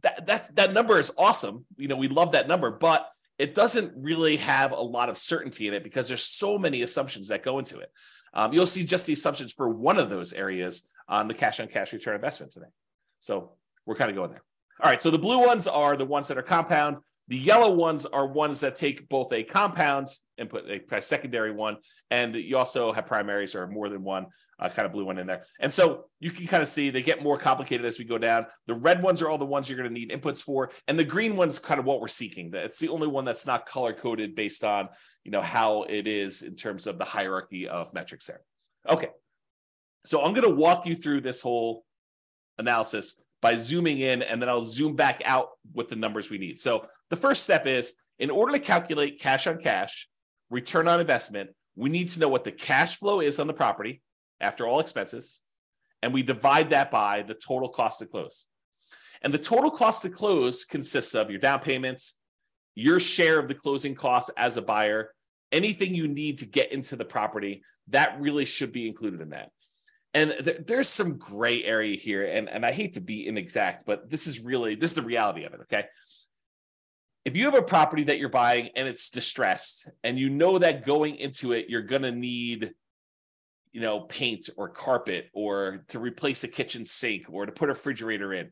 That 0.02 0.26
that's 0.26 0.48
that 0.50 0.74
number 0.74 1.00
is 1.00 1.14
awesome. 1.18 1.66
You 1.78 1.88
know 1.88 1.98
we 1.98 2.08
love 2.08 2.34
that 2.34 2.48
number 2.48 2.72
but 2.72 3.10
it 3.40 3.56
doesn't 3.56 3.94
really 3.96 4.38
have 4.38 4.72
a 4.72 4.82
lot 4.82 5.10
of 5.10 5.18
certainty 5.18 5.68
in 5.68 5.74
it 5.74 5.84
because 5.84 6.08
there's 6.08 6.24
so 6.24 6.58
many 6.58 6.82
assumptions 6.82 7.30
that 7.30 7.44
go 7.44 7.60
into 7.60 7.80
it. 7.80 7.92
Um, 8.34 8.54
you'll 8.54 8.66
see 8.66 8.84
just 8.84 9.08
the 9.08 9.14
assumptions 9.14 9.54
for 9.54 9.70
one 9.70 9.98
of 9.98 10.10
those 10.10 10.34
areas 10.34 10.88
on 11.08 11.28
the 11.28 11.34
cash 11.34 11.60
on 11.60 11.68
cash 11.68 11.94
return 11.94 12.16
investment 12.16 12.52
today. 12.52 12.68
So 13.20 13.54
we're 13.86 13.96
kind 13.96 14.10
of 14.10 14.16
going 14.16 14.32
there. 14.32 14.44
All 14.82 14.90
right. 14.90 15.02
So 15.02 15.12
the 15.12 15.20
blue 15.20 15.46
ones 15.46 15.68
are 15.68 15.96
the 15.98 16.06
ones 16.06 16.28
that 16.28 16.38
are 16.38 16.44
compound 16.44 16.98
the 17.28 17.38
yellow 17.38 17.74
ones 17.74 18.06
are 18.06 18.28
ones 18.28 18.60
that 18.62 18.76
take 18.76 19.08
both 19.08 19.32
a 19.32 19.44
compound 19.44 20.08
and 20.38 20.50
put 20.50 20.66
a, 20.70 21.02
secondary 21.02 21.52
one, 21.52 21.78
and 22.12 22.36
you 22.36 22.58
also 22.58 22.92
have 22.92 23.06
primaries 23.06 23.56
or 23.56 23.68
more 23.68 23.88
than 23.88 24.04
one 24.04 24.26
uh, 24.60 24.68
kind 24.68 24.86
of 24.86 24.92
blue 24.92 25.06
one 25.06 25.18
in 25.18 25.28
there. 25.28 25.44
And 25.60 25.72
so 25.72 26.06
you 26.20 26.32
can 26.32 26.48
kind 26.48 26.62
of 26.62 26.68
see 26.68 26.90
they 26.90 27.02
get 27.02 27.24
more 27.24 27.38
complicated 27.38 27.86
as 27.86 27.98
we 27.98 28.06
go 28.06 28.18
down. 28.18 28.48
The 28.68 28.74
red 28.74 29.02
ones 29.02 29.22
are 29.22 29.30
all 29.30 29.38
the 29.38 29.46
ones 29.46 29.70
you're 29.70 29.78
going 29.78 29.94
to 29.94 29.94
need 29.94 30.12
inputs 30.12 30.42
for, 30.42 30.72
and 30.88 31.00
the 31.00 31.06
green 31.06 31.36
one's 31.36 31.60
kind 31.60 31.80
of 31.80 31.86
what 31.86 32.02
we're 32.02 32.08
seeking. 32.08 32.52
It's 32.54 32.80
the 32.80 32.90
only 32.90 33.08
one 33.08 33.26
that's 33.26 33.46
not 33.46 33.68
color 33.68 33.94
coded 33.94 34.36
based 34.36 34.64
on 34.64 34.90
you 35.24 35.32
know 35.32 35.42
how 35.42 35.84
it 35.84 36.08
is 36.08 36.42
in 36.42 36.56
terms 36.56 36.88
of 36.88 36.98
the 36.98 37.06
hierarchy 37.06 37.68
of 37.68 37.94
metrics 37.94 38.28
there. 38.28 38.42
Okay, 38.90 39.10
so 40.06 40.24
I'm 40.24 40.34
going 40.34 40.50
to 40.50 40.56
walk 40.56 40.86
you 40.86 40.96
through 40.96 41.22
this 41.22 41.42
whole 41.42 41.86
analysis 42.58 43.22
by 43.42 43.56
zooming 43.56 44.00
in, 44.00 44.22
and 44.22 44.42
then 44.42 44.50
I'll 44.50 44.62
zoom 44.62 44.96
back 44.96 45.22
out 45.26 45.50
with 45.74 45.90
the 45.90 45.96
numbers 45.96 46.30
we 46.30 46.38
need. 46.38 46.60
So 46.60 46.88
the 47.14 47.18
first 47.18 47.44
step 47.44 47.68
is 47.68 47.94
in 48.18 48.32
order 48.32 48.54
to 48.54 48.60
calculate 48.60 49.20
cash 49.20 49.46
on 49.46 49.60
cash, 49.60 50.10
return 50.50 50.88
on 50.88 51.00
investment, 51.00 51.52
we 51.76 51.92
need 51.92 52.08
to 52.08 52.20
know 52.20 52.28
what 52.28 52.44
the 52.44 52.52
cash 52.52 52.98
flow 52.98 53.20
is 53.20 53.40
on 53.40 53.46
the 53.46 53.54
property 53.54 54.02
after 54.42 54.66
all 54.66 54.80
expenses, 54.80 55.42
and 56.02 56.12
we 56.12 56.24
divide 56.24 56.72
that 56.72 56.90
by 56.90 57.22
the 57.22 57.36
total 57.36 57.70
cost 57.70 58.00
to 58.00 58.08
close. 58.08 58.48
And 59.22 59.32
the 59.32 59.38
total 59.38 59.70
cost 59.70 60.02
to 60.02 60.10
close 60.10 60.66
consists 60.66 61.14
of 61.14 61.30
your 61.30 61.40
down 61.40 61.60
payments, 61.60 62.16
your 62.74 63.00
share 63.00 63.38
of 63.38 63.48
the 63.48 63.54
closing 63.54 63.94
costs 63.94 64.32
as 64.36 64.58
a 64.58 64.64
buyer, 64.64 65.14
anything 65.52 65.94
you 65.94 66.08
need 66.08 66.40
to 66.40 66.48
get 66.48 66.72
into 66.72 66.96
the 66.96 67.06
property, 67.06 67.62
that 67.90 68.20
really 68.20 68.46
should 68.46 68.74
be 68.74 68.88
included 68.88 69.22
in 69.22 69.30
that. 69.30 69.52
And 70.16 70.34
th- 70.44 70.62
there's 70.66 70.90
some 70.90 71.20
gray 71.20 71.64
area 71.64 71.96
here, 71.96 72.26
and, 72.26 72.50
and 72.50 72.66
I 72.66 72.72
hate 72.72 72.96
to 72.96 73.02
be 73.02 73.28
inexact, 73.28 73.84
but 73.86 74.10
this 74.10 74.26
is 74.26 74.44
really 74.44 74.74
this 74.74 74.90
is 74.90 74.96
the 74.96 75.04
reality 75.04 75.44
of 75.44 75.54
it. 75.54 75.62
Okay 75.62 75.86
if 77.26 77.38
you 77.38 77.46
have 77.46 77.56
a 77.56 77.62
property 77.62 78.04
that 78.04 78.20
you're 78.20 78.30
buying 78.30 78.70
and 78.76 78.88
it's 78.88 79.10
distressed 79.10 79.90
and 80.04 80.20
you 80.20 80.30
know 80.30 80.60
that 80.60 80.86
going 80.86 81.16
into 81.16 81.54
it 81.54 81.70
you're 81.70 81.82
going 81.82 82.02
to 82.02 82.12
need 82.12 82.74
you 83.72 83.82
know 83.82 84.02
paint 84.02 84.50
or 84.58 84.70
carpet 84.70 85.30
or 85.34 85.84
to 85.90 86.00
replace 86.00 86.44
a 86.44 86.48
kitchen 86.48 86.86
sink 86.86 87.26
or 87.30 87.46
to 87.46 87.52
put 87.52 87.70
a 87.70 87.74
refrigerator 87.74 88.34
in 88.34 88.50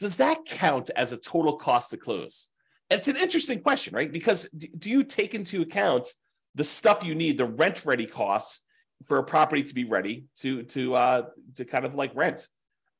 does 0.00 0.16
that 0.16 0.46
count 0.46 0.90
as 0.96 1.12
a 1.12 1.20
total 1.20 1.56
cost 1.56 1.90
to 1.90 1.98
close? 1.98 2.48
It's 2.88 3.06
an 3.06 3.16
interesting 3.16 3.60
question 3.60 3.94
right? 3.94 4.10
Because 4.10 4.48
do 4.50 4.90
you 4.90 5.04
take 5.04 5.34
into 5.34 5.62
account 5.62 6.08
the 6.54 6.64
stuff 6.64 7.04
you 7.04 7.14
need 7.14 7.38
the 7.38 7.44
rent 7.44 7.84
ready 7.84 8.06
costs 8.06 8.64
for 9.06 9.18
a 9.18 9.24
property 9.24 9.62
to 9.62 9.74
be 9.74 9.84
ready 9.84 10.24
to 10.38 10.62
to 10.64 10.94
uh 10.94 11.22
to 11.56 11.64
kind 11.64 11.84
of 11.84 11.94
like 11.94 12.16
rent? 12.16 12.48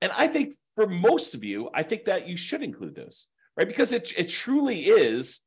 And 0.03 0.13
i 0.17 0.29
think 0.29 0.55
for 0.77 0.87
most 0.87 1.35
of 1.35 1.45
you 1.45 1.69
i 1.75 1.83
think 1.83 2.05
that 2.05 2.27
you 2.29 2.37
should 2.37 2.63
include 2.63 2.95
those 2.95 3.27
right? 3.57 3.69
Because 3.69 3.93
it, 3.93 4.13
it 4.17 4.29
truly 4.29 4.81
is 4.81 5.41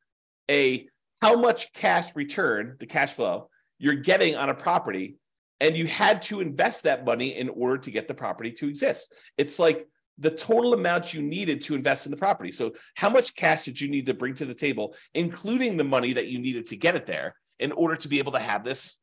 a 0.49 0.87
how 1.21 1.39
much 1.39 1.71
cash 1.73 2.15
return, 2.15 2.75
the 2.79 2.85
cash 2.85 3.13
flow 3.13 3.49
you're 3.79 3.95
getting 3.95 4.35
on 4.35 4.49
a 4.49 4.55
property, 4.55 5.17
and 5.59 5.75
you 5.75 5.87
had 5.87 6.21
to 6.21 6.39
invest 6.39 6.83
that 6.83 7.05
money 7.05 7.35
in 7.37 7.49
order 7.49 7.77
to 7.77 7.91
get 7.91 8.07
the 8.07 8.13
property 8.13 8.51
to 8.51 8.67
exist. 8.67 9.13
It's 9.37 9.59
like 9.59 9.87
the 10.17 10.31
total 10.31 10.73
amount 10.73 11.13
you 11.13 11.21
needed 11.21 11.61
to 11.61 11.75
invest 11.75 12.05
in 12.05 12.11
the 12.11 12.17
property. 12.17 12.51
So, 12.51 12.73
how 12.95 13.09
much 13.09 13.35
cash 13.35 13.65
did 13.65 13.79
you 13.79 13.89
need 13.89 14.05
to 14.05 14.13
bring 14.13 14.35
to 14.35 14.45
the 14.45 14.53
table, 14.53 14.95
including 15.13 15.77
the 15.77 15.83
money 15.83 16.13
that 16.13 16.27
you 16.27 16.39
needed 16.39 16.65
to 16.67 16.77
get 16.77 16.95
it 16.95 17.05
there, 17.05 17.35
in 17.59 17.71
order 17.71 17.95
to 17.95 18.07
be 18.07 18.19
able 18.19 18.33
to 18.33 18.39
have 18.39 18.63
this 18.63 18.99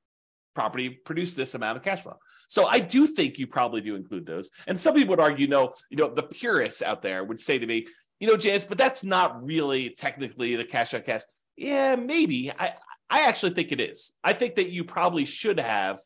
property 0.54 0.88
produce 0.88 1.34
this 1.34 1.54
amount 1.54 1.76
of 1.76 1.82
cash 1.82 2.02
flow? 2.02 2.16
So, 2.48 2.66
I 2.66 2.80
do 2.80 3.06
think 3.06 3.38
you 3.38 3.46
probably 3.46 3.80
do 3.80 3.96
include 3.96 4.26
those. 4.26 4.50
And 4.66 4.78
some 4.78 4.94
people 4.94 5.10
would 5.10 5.20
argue, 5.20 5.48
no, 5.48 5.74
you 5.90 5.96
know, 5.96 6.14
the 6.14 6.22
purists 6.22 6.82
out 6.82 7.02
there 7.02 7.24
would 7.24 7.40
say 7.40 7.58
to 7.58 7.66
me, 7.66 7.86
you 8.20 8.28
know, 8.28 8.36
James, 8.36 8.64
but 8.64 8.78
that's 8.78 9.02
not 9.02 9.42
really 9.42 9.90
technically 9.90 10.54
the 10.54 10.64
cash 10.64 10.94
on 10.94 11.02
cash. 11.02 11.22
Yeah, 11.56 11.96
maybe. 11.96 12.52
I 12.56 12.74
I 13.08 13.22
actually 13.22 13.52
think 13.52 13.72
it 13.72 13.80
is. 13.80 14.14
I 14.22 14.34
think 14.34 14.54
that 14.54 14.70
you 14.70 14.84
probably 14.84 15.24
should 15.24 15.58
have, 15.58 15.98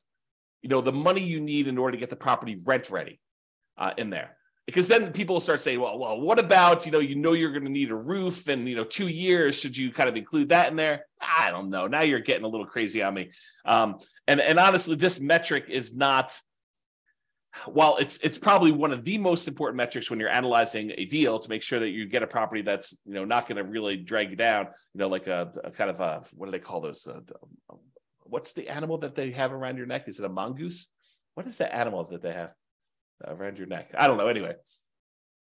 you 0.63 0.71
know, 0.71 0.81
the 0.81 0.93
money 0.93 1.23
you 1.23 1.41
need 1.41 1.69
in 1.69 1.77
order 1.77 1.93
to 1.93 2.01
get 2.01 2.09
the 2.09 2.17
property 2.17 2.59
rent 2.65 2.89
ready 2.89 3.21
uh, 3.77 3.93
in 3.99 4.09
there. 4.09 4.37
Because 4.67 4.89
then 4.89 5.13
people 5.13 5.41
start 5.41 5.61
saying, 5.61 5.79
well, 5.79 5.99
well, 5.99 6.19
what 6.19 6.39
about, 6.39 6.87
you 6.87 6.93
know, 6.93 7.01
you 7.01 7.17
know 7.17 7.35
you're 7.35 7.53
going 7.53 7.67
to 7.67 7.71
need 7.71 7.91
a 7.91 7.95
roof 7.95 8.49
and, 8.49 8.67
you 8.67 8.75
know, 8.75 8.85
two 8.85 9.09
years, 9.09 9.61
should 9.61 9.77
you 9.77 9.93
kind 9.93 10.09
of 10.09 10.17
include 10.17 10.49
that 10.49 10.71
in 10.71 10.77
there? 10.77 11.05
I 11.21 11.51
don't 11.51 11.69
know. 11.69 11.87
Now 11.87 12.01
you're 12.01 12.21
getting 12.21 12.47
a 12.47 12.49
little 12.49 12.65
crazy 12.65 13.03
on 13.03 13.13
me. 13.13 13.31
Um, 13.67 13.99
and, 14.27 14.41
and 14.41 14.59
honestly, 14.59 14.97
this 14.97 15.21
metric 15.21 15.67
is 15.69 15.95
not, 15.95 16.41
while 17.67 17.97
it's 17.97 18.19
it's 18.19 18.39
probably 18.39 18.73
one 18.73 18.93
of 18.93 19.05
the 19.05 19.19
most 19.19 19.47
important 19.49 19.77
metrics 19.77 20.11
when 20.11 20.19
you're 20.19 20.29
analyzing 20.29 20.93
a 20.97 21.05
deal 21.05 21.39
to 21.39 21.49
make 21.49 21.63
sure 21.63 21.81
that 21.81 21.89
you 21.89 22.07
get 22.07 22.23
a 22.23 22.27
property 22.27 22.63
that's 22.63 22.99
you 23.05 23.15
know 23.15 23.25
not 23.25 23.49
going 23.49 23.65
to 23.65 23.71
really 23.71 23.97
drag 23.97 24.31
you 24.31 24.37
down, 24.37 24.67
you 24.93 24.99
know, 24.99 25.09
like 25.09 25.27
a, 25.27 25.53
a 25.63 25.71
kind 25.71 25.91
of 25.91 26.01
a 26.01 26.23
what 26.37 26.47
do 26.47 26.53
they 26.53 26.59
call 26.59 26.81
those? 26.81 27.07
Uh, 27.07 27.21
what's 28.25 28.53
the 28.53 28.69
animal 28.69 28.99
that 28.99 29.15
they 29.15 29.31
have 29.31 29.53
around 29.53 29.77
your 29.77 29.87
neck? 29.87 30.09
Is 30.09 30.19
it 30.19 30.25
a 30.25 30.29
mongoose? 30.29 30.91
What 31.35 31.47
is 31.47 31.59
the 31.59 31.75
animal 31.75 32.05
that 32.05 32.23
they 32.23 32.33
have 32.33 32.55
around 33.25 33.59
your 33.59 33.67
neck? 33.67 33.91
I 33.97 34.07
don't 34.07 34.19
know. 34.19 34.29
Anyway, 34.29 34.55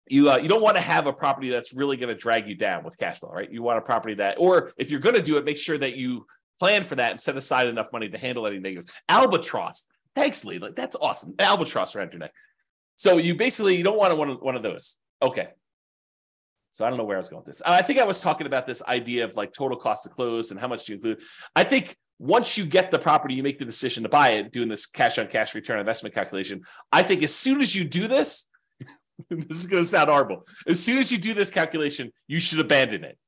you 0.09 0.31
uh, 0.31 0.37
you 0.37 0.49
don't 0.49 0.63
want 0.63 0.77
to 0.77 0.83
have 0.83 1.07
a 1.07 1.13
property 1.13 1.49
that's 1.49 1.75
really 1.75 1.97
going 1.97 2.09
to 2.09 2.15
drag 2.15 2.49
you 2.49 2.55
down 2.55 2.85
with 2.85 2.99
cash 2.99 3.19
flow, 3.19 3.31
right? 3.31 3.51
You 3.51 3.63
want 3.63 3.79
a 3.79 3.83
property 3.83 4.15
that, 4.15 4.37
or 4.39 4.73
if 4.77 4.91
you're 4.91 5.01
going 5.01 5.17
to 5.17 5.23
do 5.23 5.37
it, 5.37 5.45
make 5.45 5.59
sure 5.59 5.79
that 5.79 5.97
you 5.97 6.27
plan 6.59 6.83
for 6.83 6.97
that 6.97 7.13
and 7.13 7.21
set 7.21 7.37
aside 7.37 7.67
enough 7.67 7.93
money 7.93 8.09
to 8.09 8.19
handle 8.19 8.47
any 8.47 8.59
negatives. 8.59 8.93
Albatross, 9.09 9.85
thanks, 10.19 10.45
Lee. 10.45 10.59
Like 10.59 10.75
that's 10.75 10.97
awesome. 10.97 11.35
Albatross 11.39 11.95
around 11.95 12.13
your 12.13 12.21
neck. 12.21 12.33
So 12.97 13.19
you 13.19 13.35
basically 13.35 13.77
you 13.77 13.85
don't 13.85 13.99
want 13.99 14.17
one 14.19 14.31
of, 14.31 14.41
one 14.41 14.57
of 14.57 14.63
those. 14.63 14.97
Okay. 15.23 15.49
So 16.71 16.85
I 16.85 16.91
don't 16.91 16.99
know 16.99 17.05
where 17.05 17.17
I 17.17 17.19
was 17.19 17.29
going 17.29 17.41
with 17.41 17.47
this. 17.47 17.63
I 17.65 17.83
think 17.83 17.99
I 17.99 18.05
was 18.05 18.21
talking 18.21 18.47
about 18.47 18.67
this 18.67 18.83
idea 18.83 19.25
of 19.25 19.37
like 19.37 19.53
total 19.53 19.79
cost 19.79 20.03
to 20.05 20.11
close 20.11 20.51
and 20.51 20.61
how 20.61 20.69
much 20.69 20.85
do 20.85 20.93
you 20.93 20.97
include. 20.97 21.23
I 21.57 21.65
think 21.65 21.97
once 22.19 22.59
you 22.59 22.67
get 22.67 22.91
the 22.91 22.99
property, 22.99 23.35
you 23.35 23.43
make 23.43 23.59
the 23.59 23.65
decision 23.65 24.03
to 24.03 24.09
buy 24.09 24.31
it, 24.31 24.53
doing 24.53 24.69
this 24.69 24.87
cash 24.87 25.19
on 25.19 25.29
cash 25.29 25.55
return 25.55 25.79
investment 25.79 26.15
calculation. 26.15 26.63
I 26.93 27.03
think 27.03 27.23
as 27.23 27.35
soon 27.35 27.61
as 27.61 27.75
you 27.75 27.85
do 27.85 28.07
this, 28.07 28.49
this 29.31 29.65
is 29.65 29.67
going 29.67 29.83
to 29.83 29.89
sound 29.89 30.11
horrible. 30.11 30.43
As 30.67 30.83
soon 30.83 30.99
as 30.99 31.11
you 31.11 31.19
do 31.19 31.35
this 31.35 31.51
calculation, 31.51 32.13
you 32.27 32.41
should 32.41 32.61
abandon 32.61 33.05
it, 33.05 33.19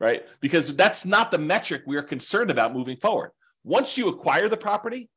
right? 0.00 0.22
Because 0.40 0.74
that's 0.74 1.04
not 1.04 1.30
the 1.30 1.38
metric 1.38 1.82
we 1.86 1.96
are 1.96 2.02
concerned 2.02 2.50
about 2.50 2.72
moving 2.72 2.96
forward. 2.96 3.32
Once 3.64 3.98
you 3.98 4.08
acquire 4.08 4.48
the 4.48 4.56
property, 4.56 5.10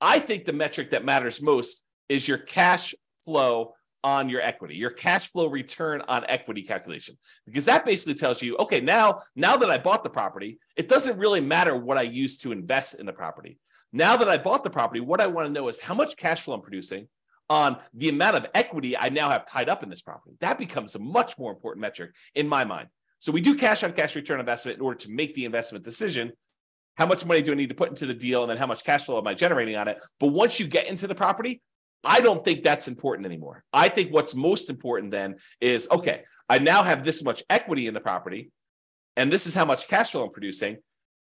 I 0.00 0.18
think 0.18 0.44
the 0.44 0.52
metric 0.52 0.90
that 0.90 1.04
matters 1.04 1.40
most 1.42 1.84
is 2.08 2.28
your 2.28 2.38
cash 2.38 2.94
flow 3.24 3.74
on 4.02 4.28
your 4.28 4.42
equity, 4.42 4.76
your 4.76 4.90
cash 4.90 5.28
flow 5.28 5.48
return 5.48 6.02
on 6.06 6.26
equity 6.28 6.62
calculation, 6.62 7.16
because 7.46 7.64
that 7.64 7.86
basically 7.86 8.14
tells 8.14 8.42
you, 8.42 8.54
okay, 8.58 8.80
now, 8.80 9.20
now 9.34 9.56
that 9.56 9.70
I 9.70 9.78
bought 9.78 10.04
the 10.04 10.10
property, 10.10 10.58
it 10.76 10.88
doesn't 10.88 11.18
really 11.18 11.40
matter 11.40 11.74
what 11.74 11.96
I 11.96 12.02
use 12.02 12.36
to 12.38 12.52
invest 12.52 13.00
in 13.00 13.06
the 13.06 13.14
property. 13.14 13.58
Now 13.94 14.16
that 14.18 14.28
I 14.28 14.36
bought 14.36 14.62
the 14.62 14.70
property, 14.70 15.00
what 15.00 15.22
I 15.22 15.26
want 15.28 15.46
to 15.46 15.52
know 15.52 15.68
is 15.68 15.80
how 15.80 15.94
much 15.94 16.16
cash 16.16 16.42
flow 16.42 16.54
I'm 16.54 16.60
producing 16.60 17.08
on 17.48 17.78
the 17.94 18.08
amount 18.08 18.36
of 18.36 18.46
equity 18.54 18.96
I 18.96 19.08
now 19.08 19.30
have 19.30 19.46
tied 19.46 19.68
up 19.68 19.82
in 19.82 19.88
this 19.88 20.02
property. 20.02 20.36
That 20.40 20.58
becomes 20.58 20.94
a 20.94 20.98
much 20.98 21.38
more 21.38 21.52
important 21.52 21.80
metric 21.80 22.10
in 22.34 22.48
my 22.48 22.64
mind. 22.64 22.88
So 23.20 23.32
we 23.32 23.40
do 23.40 23.56
cash 23.56 23.82
on 23.84 23.92
cash 23.92 24.16
return 24.16 24.40
investment 24.40 24.76
in 24.76 24.84
order 24.84 24.98
to 24.98 25.10
make 25.10 25.34
the 25.34 25.46
investment 25.46 25.84
decision. 25.84 26.32
How 26.96 27.06
much 27.06 27.26
money 27.26 27.42
do 27.42 27.52
I 27.52 27.54
need 27.54 27.70
to 27.70 27.74
put 27.74 27.90
into 27.90 28.06
the 28.06 28.14
deal? 28.14 28.42
And 28.42 28.50
then 28.50 28.56
how 28.56 28.66
much 28.66 28.84
cash 28.84 29.06
flow 29.06 29.18
am 29.18 29.26
I 29.26 29.34
generating 29.34 29.76
on 29.76 29.88
it? 29.88 30.00
But 30.20 30.28
once 30.28 30.60
you 30.60 30.66
get 30.66 30.86
into 30.86 31.06
the 31.06 31.14
property, 31.14 31.60
I 32.04 32.20
don't 32.20 32.44
think 32.44 32.62
that's 32.62 32.86
important 32.86 33.26
anymore. 33.26 33.64
I 33.72 33.88
think 33.88 34.12
what's 34.12 34.34
most 34.34 34.70
important 34.70 35.10
then 35.10 35.36
is 35.60 35.88
okay, 35.90 36.22
I 36.48 36.58
now 36.58 36.82
have 36.82 37.04
this 37.04 37.24
much 37.24 37.42
equity 37.48 37.86
in 37.86 37.94
the 37.94 38.00
property, 38.00 38.50
and 39.16 39.32
this 39.32 39.46
is 39.46 39.54
how 39.54 39.64
much 39.64 39.88
cash 39.88 40.12
flow 40.12 40.24
I'm 40.24 40.30
producing. 40.30 40.78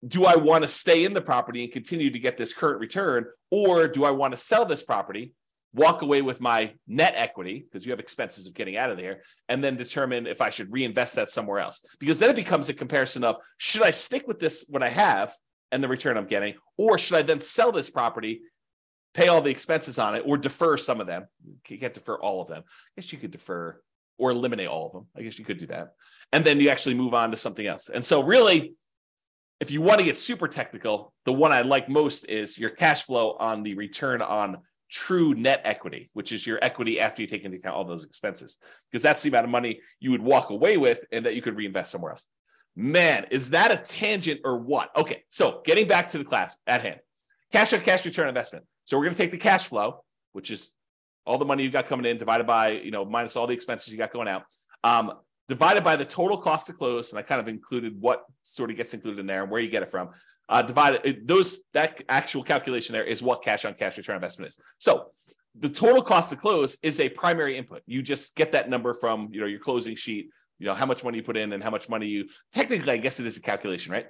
Do 0.06 0.24
I 0.24 0.36
want 0.36 0.64
to 0.64 0.68
stay 0.68 1.04
in 1.04 1.12
the 1.12 1.20
property 1.20 1.62
and 1.62 1.72
continue 1.72 2.10
to 2.10 2.18
get 2.18 2.38
this 2.38 2.54
current 2.54 2.80
return, 2.80 3.26
or 3.50 3.86
do 3.86 4.04
I 4.04 4.10
want 4.10 4.32
to 4.32 4.38
sell 4.38 4.64
this 4.64 4.82
property 4.82 5.34
walk 5.72 6.02
away 6.02 6.22
with 6.22 6.40
my 6.40 6.72
net 6.88 7.14
equity 7.16 7.64
because 7.70 7.86
you 7.86 7.92
have 7.92 8.00
expenses 8.00 8.46
of 8.46 8.54
getting 8.54 8.76
out 8.76 8.90
of 8.90 8.96
there 8.96 9.22
and 9.48 9.62
then 9.62 9.76
determine 9.76 10.26
if 10.26 10.40
I 10.40 10.50
should 10.50 10.72
reinvest 10.72 11.14
that 11.14 11.28
somewhere 11.28 11.60
else. 11.60 11.84
Because 11.98 12.18
then 12.18 12.30
it 12.30 12.36
becomes 12.36 12.68
a 12.68 12.74
comparison 12.74 13.24
of 13.24 13.36
should 13.58 13.82
I 13.82 13.90
stick 13.90 14.26
with 14.26 14.40
this 14.40 14.64
what 14.68 14.82
I 14.82 14.88
have 14.88 15.32
and 15.72 15.82
the 15.82 15.88
return 15.88 16.16
I'm 16.16 16.26
getting 16.26 16.54
or 16.76 16.98
should 16.98 17.16
I 17.16 17.22
then 17.22 17.40
sell 17.40 17.72
this 17.72 17.90
property 17.90 18.42
pay 19.12 19.28
all 19.28 19.40
the 19.40 19.50
expenses 19.50 19.98
on 19.98 20.14
it 20.14 20.22
or 20.24 20.38
defer 20.38 20.76
some 20.76 21.00
of 21.00 21.06
them. 21.06 21.26
You 21.68 21.78
can't 21.78 21.92
defer 21.92 22.14
all 22.14 22.40
of 22.40 22.48
them. 22.48 22.62
I 22.66 23.00
guess 23.00 23.12
you 23.12 23.18
could 23.18 23.32
defer 23.32 23.80
or 24.18 24.30
eliminate 24.30 24.68
all 24.68 24.86
of 24.86 24.92
them. 24.92 25.06
I 25.16 25.22
guess 25.22 25.38
you 25.38 25.44
could 25.44 25.58
do 25.58 25.66
that. 25.66 25.94
And 26.32 26.44
then 26.44 26.60
you 26.60 26.68
actually 26.68 26.94
move 26.94 27.14
on 27.14 27.32
to 27.32 27.36
something 27.36 27.66
else. 27.66 27.88
And 27.88 28.04
so 28.04 28.22
really 28.22 28.74
if 29.60 29.70
you 29.70 29.82
want 29.82 29.98
to 29.98 30.04
get 30.04 30.16
super 30.16 30.48
technical, 30.48 31.12
the 31.26 31.32
one 31.32 31.52
I 31.52 31.62
like 31.62 31.88
most 31.88 32.24
is 32.24 32.58
your 32.58 32.70
cash 32.70 33.04
flow 33.04 33.36
on 33.38 33.62
the 33.62 33.74
return 33.74 34.22
on 34.22 34.58
true 34.90 35.34
net 35.34 35.60
equity, 35.64 36.10
which 36.14 36.32
is 36.32 36.46
your 36.46 36.58
equity 36.62 36.98
after 36.98 37.20
you 37.20 37.28
take 37.28 37.44
into 37.44 37.58
account 37.58 37.76
all 37.76 37.84
those 37.84 38.04
expenses, 38.04 38.58
because 38.90 39.02
that's 39.02 39.22
the 39.22 39.28
amount 39.28 39.44
of 39.44 39.50
money 39.50 39.80
you 40.00 40.12
would 40.12 40.22
walk 40.22 40.48
away 40.48 40.78
with 40.78 41.04
and 41.12 41.26
that 41.26 41.34
you 41.34 41.42
could 41.42 41.56
reinvest 41.56 41.90
somewhere 41.90 42.12
else. 42.12 42.26
Man, 42.80 43.26
is 43.30 43.50
that 43.50 43.70
a 43.72 43.76
tangent 43.76 44.40
or 44.44 44.58
what? 44.58 44.90
Okay, 44.96 45.24
so 45.28 45.60
getting 45.64 45.86
back 45.86 46.08
to 46.08 46.18
the 46.18 46.24
class 46.24 46.60
at 46.66 46.82
hand 46.82 47.00
cash 47.52 47.72
on 47.72 47.80
cash 47.80 48.06
return 48.06 48.28
investment. 48.28 48.64
So 48.84 48.96
we're 48.96 49.04
going 49.04 49.14
to 49.14 49.22
take 49.22 49.32
the 49.32 49.38
cash 49.38 49.68
flow, 49.68 50.04
which 50.32 50.50
is 50.50 50.74
all 51.26 51.36
the 51.36 51.44
money 51.44 51.64
you 51.64 51.70
got 51.70 51.88
coming 51.88 52.06
in, 52.06 52.16
divided 52.16 52.46
by, 52.46 52.70
you 52.70 52.90
know, 52.90 53.04
minus 53.04 53.36
all 53.36 53.46
the 53.46 53.54
expenses 53.54 53.92
you 53.92 53.98
got 53.98 54.12
going 54.12 54.28
out, 54.28 54.44
um, 54.84 55.12
divided 55.48 55.82
by 55.84 55.96
the 55.96 56.04
total 56.04 56.38
cost 56.38 56.68
to 56.68 56.72
close. 56.72 57.12
And 57.12 57.18
I 57.18 57.22
kind 57.22 57.40
of 57.40 57.48
included 57.48 58.00
what 58.00 58.24
sort 58.42 58.70
of 58.70 58.76
gets 58.76 58.94
included 58.94 59.18
in 59.18 59.26
there 59.26 59.42
and 59.42 59.50
where 59.50 59.60
you 59.60 59.68
get 59.68 59.82
it 59.82 59.88
from 59.88 60.10
uh, 60.50 60.62
divided 60.62 61.26
those 61.26 61.62
that 61.72 62.02
actual 62.08 62.42
calculation 62.42 62.92
there 62.92 63.04
is 63.04 63.22
what 63.22 63.42
cash 63.42 63.64
on 63.64 63.72
cash 63.72 63.96
return 63.96 64.16
investment 64.16 64.48
is. 64.48 64.58
So 64.78 65.12
the 65.58 65.68
total 65.68 66.02
cost 66.02 66.30
to 66.30 66.36
close 66.36 66.76
is 66.82 66.98
a 67.00 67.08
primary 67.08 67.56
input. 67.56 67.82
You 67.86 68.02
just 68.02 68.34
get 68.34 68.52
that 68.52 68.68
number 68.68 68.92
from 68.92 69.28
you 69.32 69.40
know 69.40 69.46
your 69.46 69.60
closing 69.60 69.94
sheet. 69.94 70.30
You 70.60 70.66
know 70.66 70.74
how 70.74 70.86
much 70.86 71.02
money 71.02 71.18
you 71.18 71.24
put 71.24 71.36
in 71.36 71.52
and 71.52 71.62
how 71.62 71.70
much 71.70 71.88
money 71.88 72.06
you 72.06 72.28
technically 72.52 72.92
I 72.92 72.98
guess 72.98 73.18
it 73.18 73.26
is 73.26 73.36
a 73.36 73.42
calculation, 73.42 73.92
right? 73.92 74.06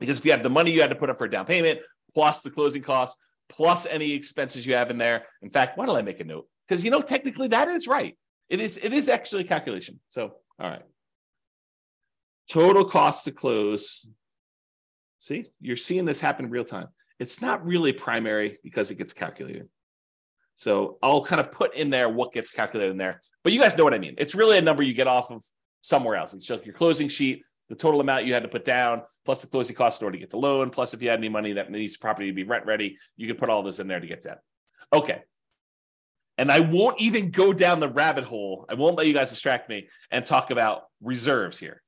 Because 0.00 0.18
if 0.18 0.24
you 0.24 0.32
have 0.32 0.42
the 0.42 0.50
money 0.50 0.72
you 0.72 0.80
had 0.80 0.90
to 0.90 0.96
put 0.96 1.10
up 1.10 1.18
for 1.18 1.26
a 1.26 1.30
down 1.30 1.46
payment 1.46 1.78
plus 2.12 2.42
the 2.42 2.50
closing 2.50 2.82
costs 2.82 3.20
plus 3.48 3.86
any 3.86 4.12
expenses 4.12 4.66
you 4.66 4.74
have 4.74 4.90
in 4.90 4.98
there. 4.98 5.26
In 5.42 5.50
fact, 5.50 5.78
why 5.78 5.86
don't 5.86 5.96
I 5.96 6.02
make 6.02 6.20
a 6.20 6.24
note? 6.24 6.48
Because 6.66 6.84
you 6.84 6.90
know 6.90 7.02
technically 7.02 7.46
that 7.48 7.68
is 7.68 7.86
right. 7.86 8.18
It 8.48 8.60
is 8.60 8.80
it 8.82 8.92
is 8.92 9.08
actually 9.08 9.44
a 9.44 9.46
calculation. 9.46 10.00
So 10.08 10.32
all 10.58 10.68
right. 10.68 10.82
Total 12.50 12.84
cost 12.84 13.26
to 13.26 13.30
close 13.30 14.06
See, 15.18 15.44
you're 15.60 15.76
seeing 15.76 16.04
this 16.04 16.20
happen 16.20 16.48
real 16.48 16.64
time. 16.64 16.88
It's 17.18 17.42
not 17.42 17.66
really 17.66 17.92
primary 17.92 18.56
because 18.62 18.90
it 18.90 18.98
gets 18.98 19.12
calculated. 19.12 19.68
So 20.54 20.98
I'll 21.02 21.24
kind 21.24 21.40
of 21.40 21.52
put 21.52 21.74
in 21.74 21.90
there 21.90 22.08
what 22.08 22.32
gets 22.32 22.50
calculated 22.50 22.92
in 22.92 22.96
there, 22.96 23.20
but 23.44 23.52
you 23.52 23.60
guys 23.60 23.76
know 23.76 23.84
what 23.84 23.94
I 23.94 23.98
mean. 23.98 24.14
It's 24.18 24.34
really 24.34 24.58
a 24.58 24.62
number 24.62 24.82
you 24.82 24.94
get 24.94 25.06
off 25.06 25.30
of 25.30 25.44
somewhere 25.80 26.16
else. 26.16 26.34
It's 26.34 26.44
just 26.44 26.66
your 26.66 26.74
closing 26.74 27.08
sheet, 27.08 27.42
the 27.68 27.74
total 27.74 28.00
amount 28.00 28.24
you 28.24 28.34
had 28.34 28.42
to 28.42 28.48
put 28.48 28.64
down, 28.64 29.02
plus 29.24 29.42
the 29.42 29.48
closing 29.48 29.76
cost 29.76 30.00
in 30.00 30.06
order 30.06 30.16
to 30.16 30.20
get 30.20 30.30
the 30.30 30.38
loan, 30.38 30.70
plus 30.70 30.94
if 30.94 31.02
you 31.02 31.10
had 31.10 31.18
any 31.18 31.28
money 31.28 31.52
that 31.54 31.70
needs 31.70 31.94
the 31.94 31.98
property 32.00 32.28
to 32.28 32.34
be 32.34 32.44
rent 32.44 32.66
ready, 32.66 32.98
you 33.16 33.26
can 33.26 33.36
put 33.36 33.50
all 33.50 33.62
this 33.62 33.78
in 33.78 33.88
there 33.88 34.00
to 34.00 34.06
get 34.06 34.22
that. 34.22 34.38
Okay. 34.92 35.22
And 36.38 36.52
I 36.52 36.60
won't 36.60 37.00
even 37.00 37.30
go 37.30 37.52
down 37.52 37.80
the 37.80 37.88
rabbit 37.88 38.24
hole. 38.24 38.64
I 38.68 38.74
won't 38.74 38.96
let 38.96 39.06
you 39.06 39.12
guys 39.12 39.30
distract 39.30 39.68
me 39.68 39.88
and 40.10 40.24
talk 40.24 40.50
about 40.50 40.84
reserves 41.02 41.58
here, 41.58 41.82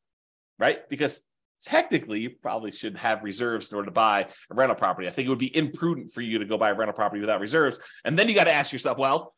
right? 0.59 0.89
Because 0.89 1.27
technically 1.63 2.21
you 2.21 2.31
probably 2.31 2.73
should 2.73 2.97
have 2.97 3.23
reserves 3.23 3.71
in 3.71 3.77
order 3.77 3.87
to 3.87 3.93
buy 3.93 4.27
a 4.51 4.55
rental 4.55 4.75
property. 4.75 5.07
I 5.07 5.11
think 5.13 5.27
it 5.27 5.29
would 5.29 5.39
be 5.39 5.57
imprudent 5.57 6.11
for 6.11 6.21
you 6.21 6.41
to 6.41 6.45
go 6.45 6.59
buy 6.59 6.71
a 6.71 6.75
rental 6.75 6.95
property 6.95 7.21
without 7.21 7.41
reserves. 7.41 7.79
And 8.05 8.19
then 8.19 8.29
you 8.29 8.35
got 8.35 8.45
to 8.45 8.53
ask 8.53 8.73
yourself, 8.73 8.99
well, 8.99 9.35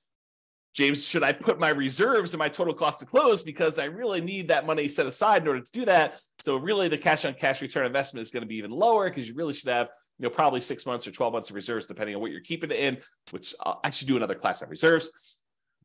James, 0.74 1.06
should 1.06 1.22
I 1.22 1.32
put 1.32 1.60
my 1.60 1.68
reserves 1.68 2.32
in 2.32 2.38
my 2.38 2.48
total 2.48 2.72
cost 2.72 3.00
to 3.00 3.06
close 3.06 3.42
because 3.42 3.78
I 3.78 3.84
really 3.84 4.22
need 4.22 4.48
that 4.48 4.64
money 4.64 4.88
set 4.88 5.06
aside 5.06 5.42
in 5.42 5.48
order 5.48 5.60
to 5.60 5.72
do 5.72 5.84
that? 5.84 6.18
So 6.38 6.56
really 6.56 6.88
the 6.88 6.96
cash 6.96 7.24
on 7.24 7.34
cash 7.34 7.60
return 7.60 7.84
investment 7.84 8.22
is 8.22 8.30
going 8.30 8.42
to 8.42 8.46
be 8.46 8.56
even 8.56 8.70
lower 8.70 9.08
because 9.10 9.28
you 9.28 9.34
really 9.34 9.52
should 9.52 9.68
have, 9.68 9.90
you 10.18 10.24
know, 10.24 10.30
probably 10.30 10.60
six 10.60 10.86
months 10.86 11.06
or 11.06 11.10
12 11.10 11.32
months 11.32 11.50
of 11.50 11.56
reserves, 11.56 11.86
depending 11.86 12.14
on 12.14 12.22
what 12.22 12.30
you're 12.30 12.40
keeping 12.40 12.70
it 12.70 12.78
in, 12.78 12.98
which 13.32 13.54
uh, 13.60 13.70
I'll 13.70 13.80
actually 13.84 14.08
do 14.08 14.16
another 14.16 14.34
class 14.34 14.62
on 14.62 14.70
reserves. 14.70 15.10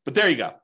But 0.04 0.14
there 0.14 0.28
you 0.28 0.36
go. 0.36 0.54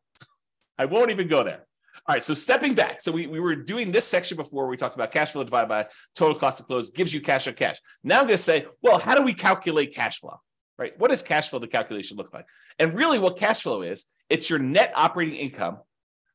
I 0.79 0.87
won't 0.87 1.11
even 1.11 1.29
go 1.29 1.45
there. 1.45 1.67
All 2.07 2.15
right, 2.15 2.23
so 2.23 2.35
stepping 2.35 2.75
back. 2.75 3.01
So 3.01 3.13
we, 3.13 3.27
we 3.27 3.41
were 3.41 3.55
doing 3.55 3.91
this 3.91 4.07
section 4.07 4.37
before 4.37 4.69
we 4.69 4.77
talked 4.77 4.95
about 4.95 5.11
cash 5.13 5.33
flow 5.33 5.45
divided 5.45 5.69
by 5.69 5.87
total 6.15 6.39
cost 6.39 6.59
to 6.59 6.65
close 6.65 6.91
gives 6.91 7.13
you 7.13 7.21
cash 7.21 7.47
on 7.47 7.55
cash. 7.55 7.79
Now 8.03 8.21
I'm 8.21 8.27
going 8.27 8.37
to 8.37 8.43
say, 8.43 8.67
well, 8.83 8.99
how 8.99 9.15
do 9.15 9.23
we 9.23 9.35
calculate 9.35 9.95
cash 9.95 10.19
flow? 10.19 10.41
Right? 10.79 10.99
What 10.99 11.11
does 11.11 11.23
cash 11.23 11.51
flow, 11.51 11.61
the 11.61 11.69
calculation 11.69 12.17
look 12.17 12.33
like? 12.33 12.47
And 12.79 12.93
really 12.93 13.19
what 13.19 13.39
cash 13.39 13.63
flow 13.63 13.83
is, 13.83 14.07
it's 14.29 14.51
your 14.51 14.59
net 14.59 14.93
operating 14.97 15.37
income, 15.37 15.79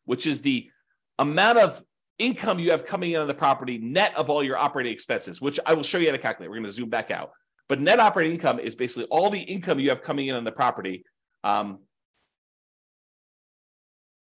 which 0.06 0.25
is 0.25 0.41
the 0.41 0.69
amount 1.17 1.58
of 1.58 1.82
income 2.17 2.60
you 2.60 2.71
have 2.71 2.86
coming 2.86 3.12
in 3.12 3.19
on 3.19 3.28
the 3.28 3.34
property 3.34 3.78
net 3.80 4.15
of 4.15 4.30
all 4.30 4.43
your 4.43 4.58
operating 4.58 4.93
expenses, 4.93 5.41
which 5.41 5.60
I 5.65 5.73
will 5.73 5.84
show 5.84 5.97
you 5.97 6.08
how 6.08 6.13
to 6.13 6.17
calculate. 6.17 6.49
We're 6.49 6.58
going 6.58 6.65
to 6.65 6.71
zoom 6.71 6.89
back 6.89 7.12
out. 7.12 7.32
But 7.67 7.80
net 7.80 7.99
operating 7.99 8.34
income 8.34 8.60
is 8.60 8.75
basically 8.75 9.06
all 9.06 9.30
the 9.30 9.39
income 9.41 9.80
you 9.80 9.89
have 9.89 10.04
coming 10.04 10.28
in 10.28 10.36
on 10.36 10.43
the 10.43 10.52
property 10.52 11.06
um, 11.43 11.80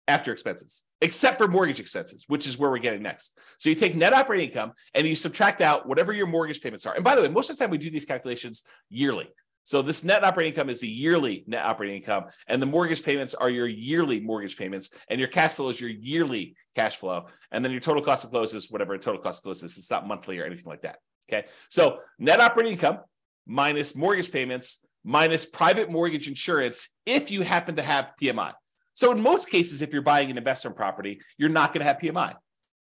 after 0.06 0.32
expenses, 0.32 0.84
except 1.00 1.38
for 1.38 1.48
mortgage 1.48 1.80
expenses, 1.80 2.24
which 2.28 2.46
is 2.46 2.58
where 2.58 2.70
we're 2.70 2.78
getting 2.78 3.02
next. 3.02 3.38
So 3.58 3.68
you 3.68 3.74
take 3.74 3.94
net 3.96 4.12
operating 4.12 4.48
income 4.48 4.72
and 4.94 5.06
you 5.06 5.14
subtract 5.14 5.60
out 5.60 5.86
whatever 5.88 6.12
your 6.12 6.26
mortgage 6.26 6.60
payments 6.60 6.86
are. 6.86 6.94
And 6.94 7.04
by 7.04 7.14
the 7.14 7.22
way, 7.22 7.28
most 7.28 7.50
of 7.50 7.56
the 7.56 7.64
time 7.64 7.70
we 7.70 7.78
do 7.78 7.90
these 7.90 8.04
calculations 8.04 8.64
yearly. 8.90 9.28
So 9.68 9.82
this 9.82 10.02
net 10.02 10.24
operating 10.24 10.54
income 10.54 10.70
is 10.70 10.80
the 10.80 10.88
yearly 10.88 11.44
net 11.46 11.62
operating 11.62 11.96
income, 11.96 12.24
and 12.46 12.62
the 12.62 12.64
mortgage 12.64 13.04
payments 13.04 13.34
are 13.34 13.50
your 13.50 13.66
yearly 13.66 14.18
mortgage 14.18 14.56
payments, 14.56 14.88
and 15.10 15.20
your 15.20 15.28
cash 15.28 15.52
flow 15.52 15.68
is 15.68 15.78
your 15.78 15.90
yearly 15.90 16.56
cash 16.74 16.96
flow, 16.96 17.26
and 17.52 17.62
then 17.62 17.70
your 17.70 17.82
total 17.82 18.02
cost 18.02 18.24
of 18.24 18.30
close 18.30 18.54
is 18.54 18.70
whatever 18.70 18.96
total 18.96 19.20
cost 19.20 19.40
of 19.40 19.42
close 19.42 19.62
is. 19.62 19.76
It's 19.76 19.90
not 19.90 20.08
monthly 20.08 20.38
or 20.38 20.46
anything 20.46 20.64
like 20.64 20.80
that. 20.82 21.00
Okay, 21.30 21.46
so 21.68 21.98
net 22.18 22.40
operating 22.40 22.72
income 22.72 23.00
minus 23.46 23.94
mortgage 23.94 24.32
payments 24.32 24.82
minus 25.04 25.44
private 25.44 25.90
mortgage 25.90 26.28
insurance 26.28 26.88
if 27.04 27.30
you 27.30 27.42
happen 27.42 27.76
to 27.76 27.82
have 27.82 28.12
PMI. 28.22 28.52
So 28.94 29.12
in 29.12 29.20
most 29.20 29.50
cases, 29.50 29.82
if 29.82 29.92
you're 29.92 30.00
buying 30.00 30.30
an 30.30 30.38
investment 30.38 30.78
property, 30.78 31.20
you're 31.36 31.50
not 31.50 31.74
going 31.74 31.80
to 31.80 31.86
have 31.86 31.98
PMI 31.98 32.36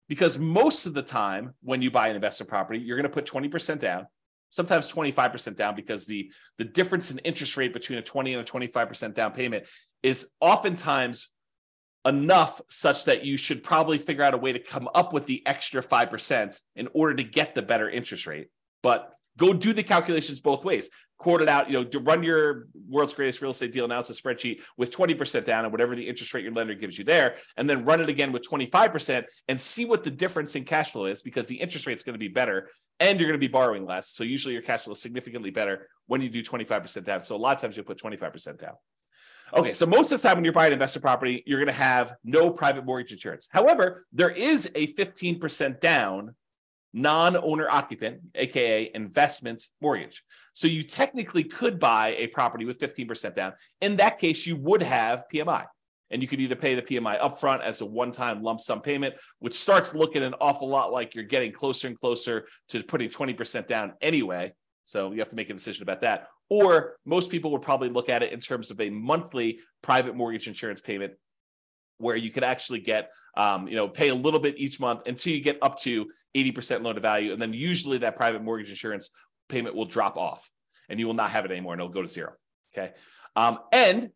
because 0.08 0.40
most 0.40 0.86
of 0.86 0.94
the 0.94 1.04
time 1.04 1.56
when 1.62 1.82
you 1.82 1.92
buy 1.92 2.08
an 2.08 2.16
investment 2.16 2.50
property, 2.50 2.80
you're 2.80 2.96
going 2.96 3.04
to 3.04 3.14
put 3.14 3.26
20% 3.26 3.80
down, 3.80 4.08
sometimes 4.50 4.92
25% 4.92 5.56
down 5.56 5.76
because 5.76 6.06
the, 6.06 6.32
the 6.58 6.66
difference 6.66 7.12
in 7.12 7.20
interest 7.20 7.58
rate 7.58 7.74
between 7.74 8.00
a 8.00 8.02
20 8.02 8.34
and 8.34 8.48
a 8.48 8.50
25% 8.50 9.14
down 9.14 9.32
payment 9.32 9.68
is 10.04 10.32
oftentimes 10.40 11.30
enough 12.06 12.62
such 12.70 13.06
that 13.06 13.26
you 13.26 13.38
should 13.38 13.64
probably 13.64 13.98
figure 13.98 14.24
out 14.24 14.34
a 14.34 14.38
way 14.38 14.54
to 14.54 14.60
come 14.60 14.90
up 14.96 15.14
with 15.14 15.26
the 15.26 15.46
extra 15.46 15.82
5% 15.82 16.62
in 16.76 16.88
order 16.94 17.16
to 17.16 17.24
get 17.24 17.56
the 17.56 17.62
better 17.62 17.90
interest 17.90 18.26
rate. 18.26 18.48
But 18.82 19.14
go 19.38 19.54
do 19.54 19.74
the 19.74 19.84
calculations 19.84 20.40
both 20.40 20.66
ways 20.66 20.90
quote 21.20 21.42
it 21.42 21.50
out, 21.50 21.70
you 21.70 21.74
know, 21.74 21.84
to 21.84 22.00
run 22.00 22.24
your 22.24 22.68
world's 22.88 23.14
greatest 23.14 23.42
real 23.42 23.52
estate 23.52 23.72
deal 23.72 23.86
analysis 23.86 24.20
spreadsheet 24.20 24.62
with 24.78 24.90
20% 24.90 25.46
down 25.46 25.66
and 25.66 25.72
whatever 25.72 25.96
the 25.96 26.08
interest 26.08 26.34
rate 26.34 26.44
your 26.44 26.54
lender 26.54 26.74
gives 26.74 26.98
you 26.98 27.04
there, 27.04 27.36
and 27.58 27.70
then 27.70 27.84
run 27.84 28.02
it 28.02 28.10
again 28.10 28.32
with 28.32 28.42
25% 28.50 29.26
and 29.48 29.60
see 29.60 29.86
what 29.86 30.04
the 30.04 30.10
difference 30.10 30.56
in 30.56 30.64
cash 30.64 30.92
flow 30.92 31.06
is 31.06 31.22
because 31.22 31.46
the 31.46 31.58
interest 31.58 31.86
rate 31.86 31.98
is 31.98 32.04
going 32.04 32.14
to 32.14 32.20
be 32.20 32.30
better 32.30 32.70
and 33.02 33.20
you're 33.20 33.30
going 33.30 33.40
to 33.40 33.48
be 33.48 33.52
borrowing 33.52 33.86
less. 33.86 34.10
So 34.10 34.24
usually 34.24 34.54
your 34.54 34.64
cash 34.64 34.84
flow 34.84 34.94
is 34.94 35.02
significantly 35.02 35.52
better 35.52 35.88
when 36.08 36.22
you 36.22 36.30
do 36.30 36.42
25% 36.42 37.04
down. 37.04 37.22
So 37.22 37.36
a 37.36 37.38
lot 37.38 37.56
of 37.56 37.62
times 37.62 37.78
you 37.78 37.84
put 37.84 38.00
25% 38.00 38.58
down. 38.58 38.74
Okay, 39.52 39.74
so 39.74 39.86
most 39.88 40.12
of 40.12 40.22
the 40.22 40.28
time 40.28 40.38
when 40.38 40.44
you're 40.44 40.54
buying 40.54 40.72
investor 40.72 41.00
property, 41.00 41.44
you're 41.46 41.58
going 41.58 41.68
to 41.68 41.74
have 41.74 42.14
no 42.24 42.52
private 42.52 42.86
mortgage 42.86 43.12
insurance. 43.12 43.48
However, 43.52 44.06
there 44.14 44.30
is 44.30 44.72
a 44.76 44.94
15% 44.94 45.80
down 45.80 46.36
non-owner 46.94 47.70
occupant, 47.70 48.22
aka 48.36 48.92
investment 48.94 49.64
mortgage. 49.82 50.24
So 50.54 50.68
you 50.68 50.84
technically 50.84 51.44
could 51.44 51.80
buy 51.80 52.16
a 52.18 52.28
property 52.28 52.66
with 52.66 52.80
15% 52.80 53.36
down. 53.36 53.54
In 53.82 53.98
that 53.98 54.20
case, 54.20 54.46
you 54.46 54.58
would 54.58 54.82
have 54.82 55.26
PMI. 55.34 55.66
And 56.12 56.24
you 56.24 56.28
could 56.28 56.42
either 56.42 56.56
pay 56.56 56.74
the 56.74 56.82
PMI 56.82 57.20
upfront 57.22 57.62
as 57.62 57.82
a 57.82 57.86
one-time 57.86 58.42
lump 58.42 58.62
sum 58.62 58.82
payment, 58.82 59.14
which 59.38 59.54
starts 59.54 59.94
looking 59.94 60.24
an 60.24 60.34
awful 60.42 60.68
lot 60.68 60.92
like 60.92 61.14
you're 61.14 61.24
getting 61.24 61.52
closer 61.52 61.88
and 61.88 62.00
closer 62.00 62.48
to 62.70 62.82
putting 62.84 63.10
20% 63.10 63.68
down 63.68 63.94
anyway. 64.02 64.52
So 64.86 65.12
you 65.12 65.20
have 65.20 65.30
to 65.30 65.36
make 65.36 65.52
a 65.52 65.54
decision 65.54 65.84
about 65.84 66.02
that. 66.02 66.28
Or 66.50 66.96
most 67.06 67.30
people 67.30 67.52
would 67.52 67.62
probably 67.62 67.90
look 67.90 68.10
at 68.10 68.24
it 68.24 68.34
in 68.34 68.40
terms 68.40 68.72
of 68.72 68.82
a 68.82 68.90
monthly 68.90 69.60
private 69.84 70.16
mortgage 70.16 70.48
insurance 70.48 70.82
payment 70.82 71.14
where 72.00 72.16
you 72.16 72.32
could 72.32 72.44
actually 72.44 72.80
get, 72.80 73.12
um, 73.38 73.68
you 73.68 73.76
know, 73.76 73.88
pay 73.88 74.10
a 74.10 74.16
little 74.16 74.40
bit 74.40 74.58
each 74.58 74.80
month 74.80 75.08
until 75.08 75.34
you 75.34 75.42
get 75.42 75.60
up 75.62 75.78
to 75.80 76.08
80% 76.36 76.84
loan 76.84 76.96
to 76.96 77.02
value. 77.02 77.32
And 77.32 77.42
then 77.42 77.54
usually 77.54 78.00
that 78.00 78.16
private 78.16 78.42
mortgage 78.42 78.70
insurance 78.70 79.12
payment 79.48 79.76
will 79.76 79.86
drop 79.86 80.18
off 80.18 80.50
and 80.90 81.00
you 81.00 81.08
will 81.08 81.14
not 81.14 81.32
have 81.32 81.46
it 81.46 81.52
anymore 81.52 81.74
and 81.74 81.82
it'll 81.82 81.94
go 81.94 82.02
to 82.02 82.08
zero. 82.08 82.34
Okay. 82.74 82.94
Um, 83.36 83.60
and 83.72 84.10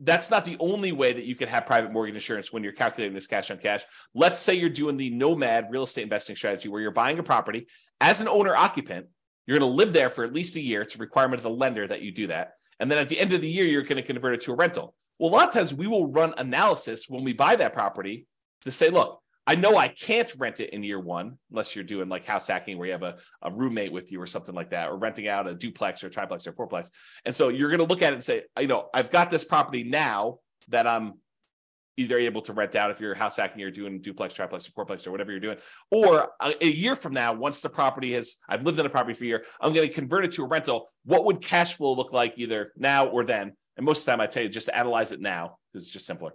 that's 0.00 0.30
not 0.30 0.44
the 0.44 0.56
only 0.58 0.92
way 0.92 1.12
that 1.12 1.24
you 1.24 1.36
can 1.36 1.48
have 1.48 1.66
private 1.66 1.92
mortgage 1.92 2.14
insurance 2.14 2.52
when 2.52 2.64
you're 2.64 2.72
calculating 2.72 3.14
this 3.14 3.26
cash 3.26 3.50
on 3.50 3.58
cash. 3.58 3.84
Let's 4.14 4.40
say 4.40 4.54
you're 4.54 4.70
doing 4.70 4.96
the 4.96 5.10
nomad 5.10 5.68
real 5.70 5.84
estate 5.84 6.02
investing 6.02 6.36
strategy 6.36 6.68
where 6.68 6.80
you're 6.80 6.90
buying 6.90 7.18
a 7.18 7.22
property 7.22 7.68
as 8.00 8.20
an 8.20 8.28
owner 8.28 8.56
occupant. 8.56 9.06
You're 9.46 9.58
going 9.58 9.70
to 9.70 9.76
live 9.76 9.92
there 9.92 10.08
for 10.08 10.24
at 10.24 10.32
least 10.32 10.56
a 10.56 10.60
year. 10.60 10.82
It's 10.82 10.96
a 10.96 10.98
requirement 10.98 11.38
of 11.38 11.42
the 11.44 11.50
lender 11.50 11.86
that 11.86 12.00
you 12.00 12.12
do 12.12 12.28
that. 12.28 12.54
And 12.80 12.90
then 12.90 12.98
at 12.98 13.08
the 13.08 13.18
end 13.18 13.32
of 13.32 13.40
the 13.40 13.48
year, 13.48 13.64
you're 13.64 13.82
going 13.82 13.96
to 13.96 14.02
convert 14.02 14.34
it 14.34 14.40
to 14.42 14.52
a 14.52 14.56
rental. 14.56 14.94
Well, 15.18 15.30
a 15.30 15.32
lot 15.32 15.48
of 15.48 15.54
times 15.54 15.72
we 15.72 15.86
will 15.86 16.10
run 16.10 16.34
analysis 16.36 17.08
when 17.08 17.24
we 17.24 17.32
buy 17.32 17.56
that 17.56 17.72
property 17.72 18.26
to 18.62 18.70
say, 18.70 18.90
look, 18.90 19.20
I 19.46 19.56
know 19.56 19.76
I 19.76 19.88
can't 19.88 20.32
rent 20.38 20.60
it 20.60 20.70
in 20.70 20.82
year 20.82 20.98
one 20.98 21.38
unless 21.50 21.76
you're 21.76 21.84
doing 21.84 22.08
like 22.08 22.24
house 22.24 22.46
hacking 22.46 22.78
where 22.78 22.86
you 22.86 22.92
have 22.92 23.02
a, 23.02 23.16
a 23.42 23.50
roommate 23.50 23.92
with 23.92 24.10
you 24.10 24.20
or 24.20 24.26
something 24.26 24.54
like 24.54 24.70
that, 24.70 24.88
or 24.88 24.96
renting 24.96 25.28
out 25.28 25.46
a 25.46 25.54
duplex 25.54 26.02
or 26.02 26.08
triplex 26.08 26.46
or 26.46 26.52
fourplex. 26.52 26.90
And 27.26 27.34
so 27.34 27.50
you're 27.50 27.68
going 27.68 27.80
to 27.80 27.86
look 27.86 28.00
at 28.00 28.12
it 28.12 28.14
and 28.14 28.24
say, 28.24 28.44
you 28.58 28.66
know, 28.66 28.88
I've 28.94 29.10
got 29.10 29.30
this 29.30 29.44
property 29.44 29.84
now 29.84 30.38
that 30.68 30.86
I'm 30.86 31.14
either 31.96 32.18
able 32.18 32.42
to 32.42 32.52
rent 32.52 32.74
out 32.74 32.90
if 32.90 33.00
you're 33.00 33.14
house 33.14 33.36
hacking 33.36 33.62
or 33.62 33.70
doing 33.70 34.00
duplex, 34.00 34.34
triplex, 34.34 34.68
or 34.68 34.72
fourplex, 34.72 35.06
or 35.06 35.10
whatever 35.10 35.30
you're 35.30 35.40
doing. 35.40 35.58
Or 35.90 36.30
a, 36.40 36.64
a 36.64 36.68
year 36.68 36.96
from 36.96 37.12
now, 37.12 37.32
once 37.32 37.62
the 37.62 37.68
property 37.68 38.12
has, 38.14 38.36
I've 38.48 38.64
lived 38.64 38.78
in 38.78 38.86
a 38.86 38.90
property 38.90 39.14
for 39.14 39.24
a 39.24 39.28
year, 39.28 39.44
I'm 39.60 39.72
going 39.72 39.86
to 39.86 39.92
convert 39.92 40.24
it 40.24 40.32
to 40.32 40.44
a 40.44 40.48
rental. 40.48 40.88
What 41.04 41.24
would 41.26 41.40
cash 41.40 41.74
flow 41.76 41.94
look 41.94 42.12
like 42.12 42.34
either 42.36 42.72
now 42.76 43.06
or 43.06 43.24
then? 43.24 43.52
And 43.76 43.86
most 43.86 44.00
of 44.00 44.06
the 44.06 44.12
time, 44.12 44.20
I 44.20 44.26
tell 44.26 44.42
you 44.42 44.48
just 44.48 44.70
analyze 44.72 45.12
it 45.12 45.20
now 45.20 45.58
because 45.72 45.86
it's 45.86 45.92
just 45.92 46.06
simpler. 46.06 46.32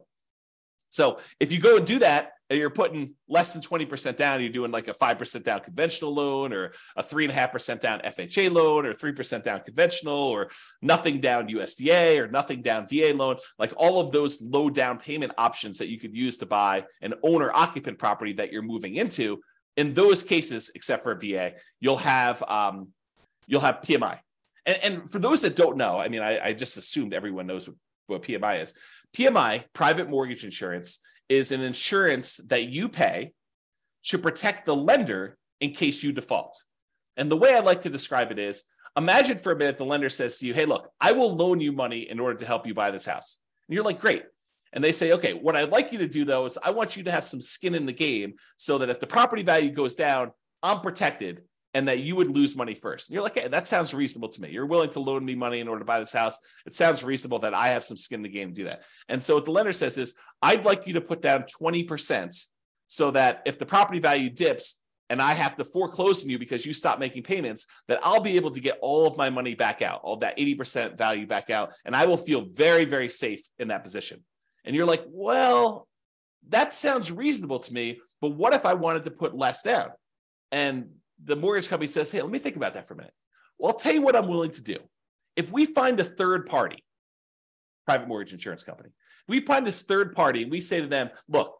So 0.89 1.19
if 1.39 1.53
you 1.53 1.59
go 1.59 1.77
and 1.77 1.85
do 1.85 1.99
that, 1.99 2.31
and 2.49 2.57
you're 2.57 2.71
putting 2.71 3.13
less 3.27 3.53
than 3.53 3.61
20% 3.61 4.15
down, 4.15 4.41
you're 4.41 4.49
doing 4.49 4.71
like 4.71 4.87
a 4.87 4.93
5% 4.93 5.43
down 5.43 5.59
conventional 5.59 6.13
loan 6.13 6.51
or 6.51 6.71
a 6.95 7.03
3.5% 7.03 7.79
down 7.79 7.99
FHA 7.99 8.51
loan 8.51 8.85
or 8.87 8.93
3% 8.93 9.43
down 9.43 9.61
conventional 9.61 10.17
or 10.17 10.49
nothing 10.81 11.19
down 11.19 11.47
USDA 11.47 12.17
or 12.17 12.27
nothing 12.27 12.61
down 12.61 12.87
VA 12.87 13.13
loan, 13.13 13.37
like 13.59 13.71
all 13.77 13.99
of 13.99 14.11
those 14.11 14.41
low 14.41 14.69
down 14.69 14.97
payment 14.97 15.31
options 15.37 15.77
that 15.77 15.89
you 15.89 15.99
could 15.99 16.15
use 16.15 16.37
to 16.37 16.47
buy 16.47 16.85
an 17.01 17.13
owner 17.23 17.51
occupant 17.53 17.99
property 17.99 18.33
that 18.33 18.51
you're 18.51 18.63
moving 18.63 18.95
into. 18.95 19.39
In 19.77 19.93
those 19.93 20.23
cases, 20.23 20.71
except 20.73 21.03
for 21.03 21.11
a 21.11 21.19
VA, 21.19 21.53
you'll 21.79 21.97
have 21.97 22.43
um, 22.43 22.89
you'll 23.47 23.61
have 23.61 23.81
PMI. 23.81 24.19
And, 24.65 24.77
and, 24.83 25.11
for 25.11 25.19
those 25.19 25.41
that 25.41 25.55
don't 25.55 25.77
know, 25.77 25.97
I 25.97 26.09
mean, 26.09 26.21
I, 26.21 26.47
I 26.47 26.53
just 26.53 26.77
assumed 26.77 27.13
everyone 27.13 27.47
knows 27.47 27.67
what, 27.67 27.77
what 28.07 28.21
PMI 28.23 28.61
is. 28.61 28.73
PMI, 29.15 29.63
private 29.73 30.09
mortgage 30.09 30.43
insurance, 30.43 30.99
is 31.29 31.51
an 31.51 31.61
insurance 31.61 32.37
that 32.47 32.65
you 32.65 32.89
pay 32.89 33.33
to 34.03 34.17
protect 34.17 34.65
the 34.65 34.75
lender 34.75 35.37
in 35.61 35.71
case 35.71 36.03
you 36.03 36.11
default. 36.11 36.63
And 37.15 37.29
the 37.29 37.37
way 37.37 37.53
I 37.53 37.59
like 37.59 37.81
to 37.81 37.89
describe 37.89 38.31
it 38.31 38.39
is 38.39 38.65
imagine 38.97 39.37
for 39.37 39.51
a 39.51 39.55
minute 39.55 39.77
the 39.77 39.85
lender 39.85 40.09
says 40.09 40.37
to 40.37 40.47
you, 40.47 40.53
Hey, 40.53 40.65
look, 40.65 40.89
I 40.99 41.11
will 41.11 41.35
loan 41.35 41.59
you 41.61 41.71
money 41.71 42.09
in 42.09 42.19
order 42.19 42.35
to 42.39 42.45
help 42.45 42.65
you 42.65 42.73
buy 42.73 42.91
this 42.91 43.05
house. 43.05 43.39
And 43.67 43.75
you're 43.75 43.83
like, 43.83 43.99
Great. 43.99 44.23
And 44.73 44.83
they 44.83 44.91
say, 44.91 45.11
Okay, 45.13 45.33
what 45.33 45.55
I'd 45.55 45.69
like 45.69 45.91
you 45.91 45.99
to 45.99 46.07
do 46.07 46.25
though 46.25 46.45
is 46.45 46.57
I 46.63 46.71
want 46.71 46.97
you 46.97 47.03
to 47.03 47.11
have 47.11 47.23
some 47.23 47.41
skin 47.41 47.75
in 47.75 47.85
the 47.85 47.93
game 47.93 48.35
so 48.57 48.79
that 48.79 48.89
if 48.89 48.99
the 48.99 49.07
property 49.07 49.43
value 49.43 49.71
goes 49.71 49.95
down, 49.95 50.31
I'm 50.63 50.81
protected 50.81 51.41
and 51.73 51.87
that 51.87 51.99
you 51.99 52.15
would 52.15 52.29
lose 52.29 52.55
money 52.55 52.73
first. 52.73 53.09
And 53.09 53.13
you're 53.13 53.23
like, 53.23 53.37
hey, 53.37 53.47
that 53.47 53.67
sounds 53.67 53.93
reasonable 53.93 54.29
to 54.29 54.41
me. 54.41 54.49
You're 54.49 54.65
willing 54.65 54.89
to 54.91 54.99
loan 54.99 55.23
me 55.23 55.35
money 55.35 55.59
in 55.59 55.67
order 55.67 55.79
to 55.79 55.85
buy 55.85 55.99
this 55.99 56.11
house. 56.11 56.39
It 56.65 56.73
sounds 56.73 57.03
reasonable 57.03 57.39
that 57.39 57.53
I 57.53 57.69
have 57.69 57.83
some 57.83 57.97
skin 57.97 58.19
in 58.19 58.23
the 58.23 58.29
game 58.29 58.49
to 58.49 58.55
do 58.55 58.63
that. 58.65 58.83
And 59.07 59.21
so 59.21 59.35
what 59.35 59.45
the 59.45 59.51
lender 59.51 59.71
says 59.71 59.97
is, 59.97 60.15
I'd 60.41 60.65
like 60.65 60.87
you 60.87 60.93
to 60.93 61.01
put 61.01 61.21
down 61.21 61.45
20% 61.61 62.47
so 62.87 63.11
that 63.11 63.43
if 63.45 63.59
the 63.59 63.65
property 63.65 63.99
value 63.99 64.29
dips 64.31 64.79
and 65.11 65.21
I 65.21 65.33
have 65.33 65.55
to 65.55 65.65
foreclose 65.65 66.23
on 66.23 66.29
you 66.29 66.39
because 66.39 66.65
you 66.65 66.73
stop 66.73 66.99
making 66.99 67.23
payments, 67.23 67.67
that 67.87 67.99
I'll 68.03 68.21
be 68.21 68.35
able 68.35 68.51
to 68.51 68.59
get 68.59 68.79
all 68.81 69.05
of 69.05 69.17
my 69.17 69.29
money 69.29 69.53
back 69.53 69.81
out, 69.81 70.01
all 70.03 70.17
that 70.17 70.37
80% 70.37 70.97
value 70.97 71.27
back 71.27 71.49
out. 71.49 71.73
And 71.85 71.95
I 71.95 72.05
will 72.05 72.17
feel 72.17 72.45
very, 72.51 72.85
very 72.85 73.09
safe 73.09 73.41
in 73.59 73.67
that 73.67 73.83
position. 73.83 74.23
And 74.65 74.75
you're 74.75 74.85
like, 74.85 75.03
well, 75.07 75.87
that 76.49 76.73
sounds 76.73 77.11
reasonable 77.11 77.59
to 77.59 77.73
me. 77.73 77.99
But 78.21 78.29
what 78.29 78.53
if 78.53 78.65
I 78.65 78.73
wanted 78.73 79.05
to 79.05 79.11
put 79.11 79.35
less 79.35 79.63
down? 79.63 79.89
And 80.51 80.89
the 81.23 81.35
mortgage 81.35 81.69
company 81.69 81.87
says, 81.87 82.11
hey, 82.11 82.21
let 82.21 82.31
me 82.31 82.39
think 82.39 82.55
about 82.55 82.73
that 82.73 82.87
for 82.87 82.93
a 82.93 82.97
minute. 82.97 83.13
Well, 83.57 83.71
I'll 83.71 83.79
tell 83.79 83.93
you 83.93 84.01
what 84.01 84.15
I'm 84.15 84.27
willing 84.27 84.51
to 84.51 84.63
do. 84.63 84.77
If 85.35 85.51
we 85.51 85.65
find 85.65 85.99
a 85.99 86.03
third 86.03 86.45
party, 86.45 86.83
private 87.85 88.07
mortgage 88.07 88.33
insurance 88.33 88.63
company, 88.63 88.89
we 89.27 89.41
find 89.41 89.65
this 89.65 89.83
third 89.83 90.15
party 90.15 90.43
and 90.43 90.51
we 90.51 90.61
say 90.61 90.81
to 90.81 90.87
them, 90.87 91.09
look, 91.27 91.57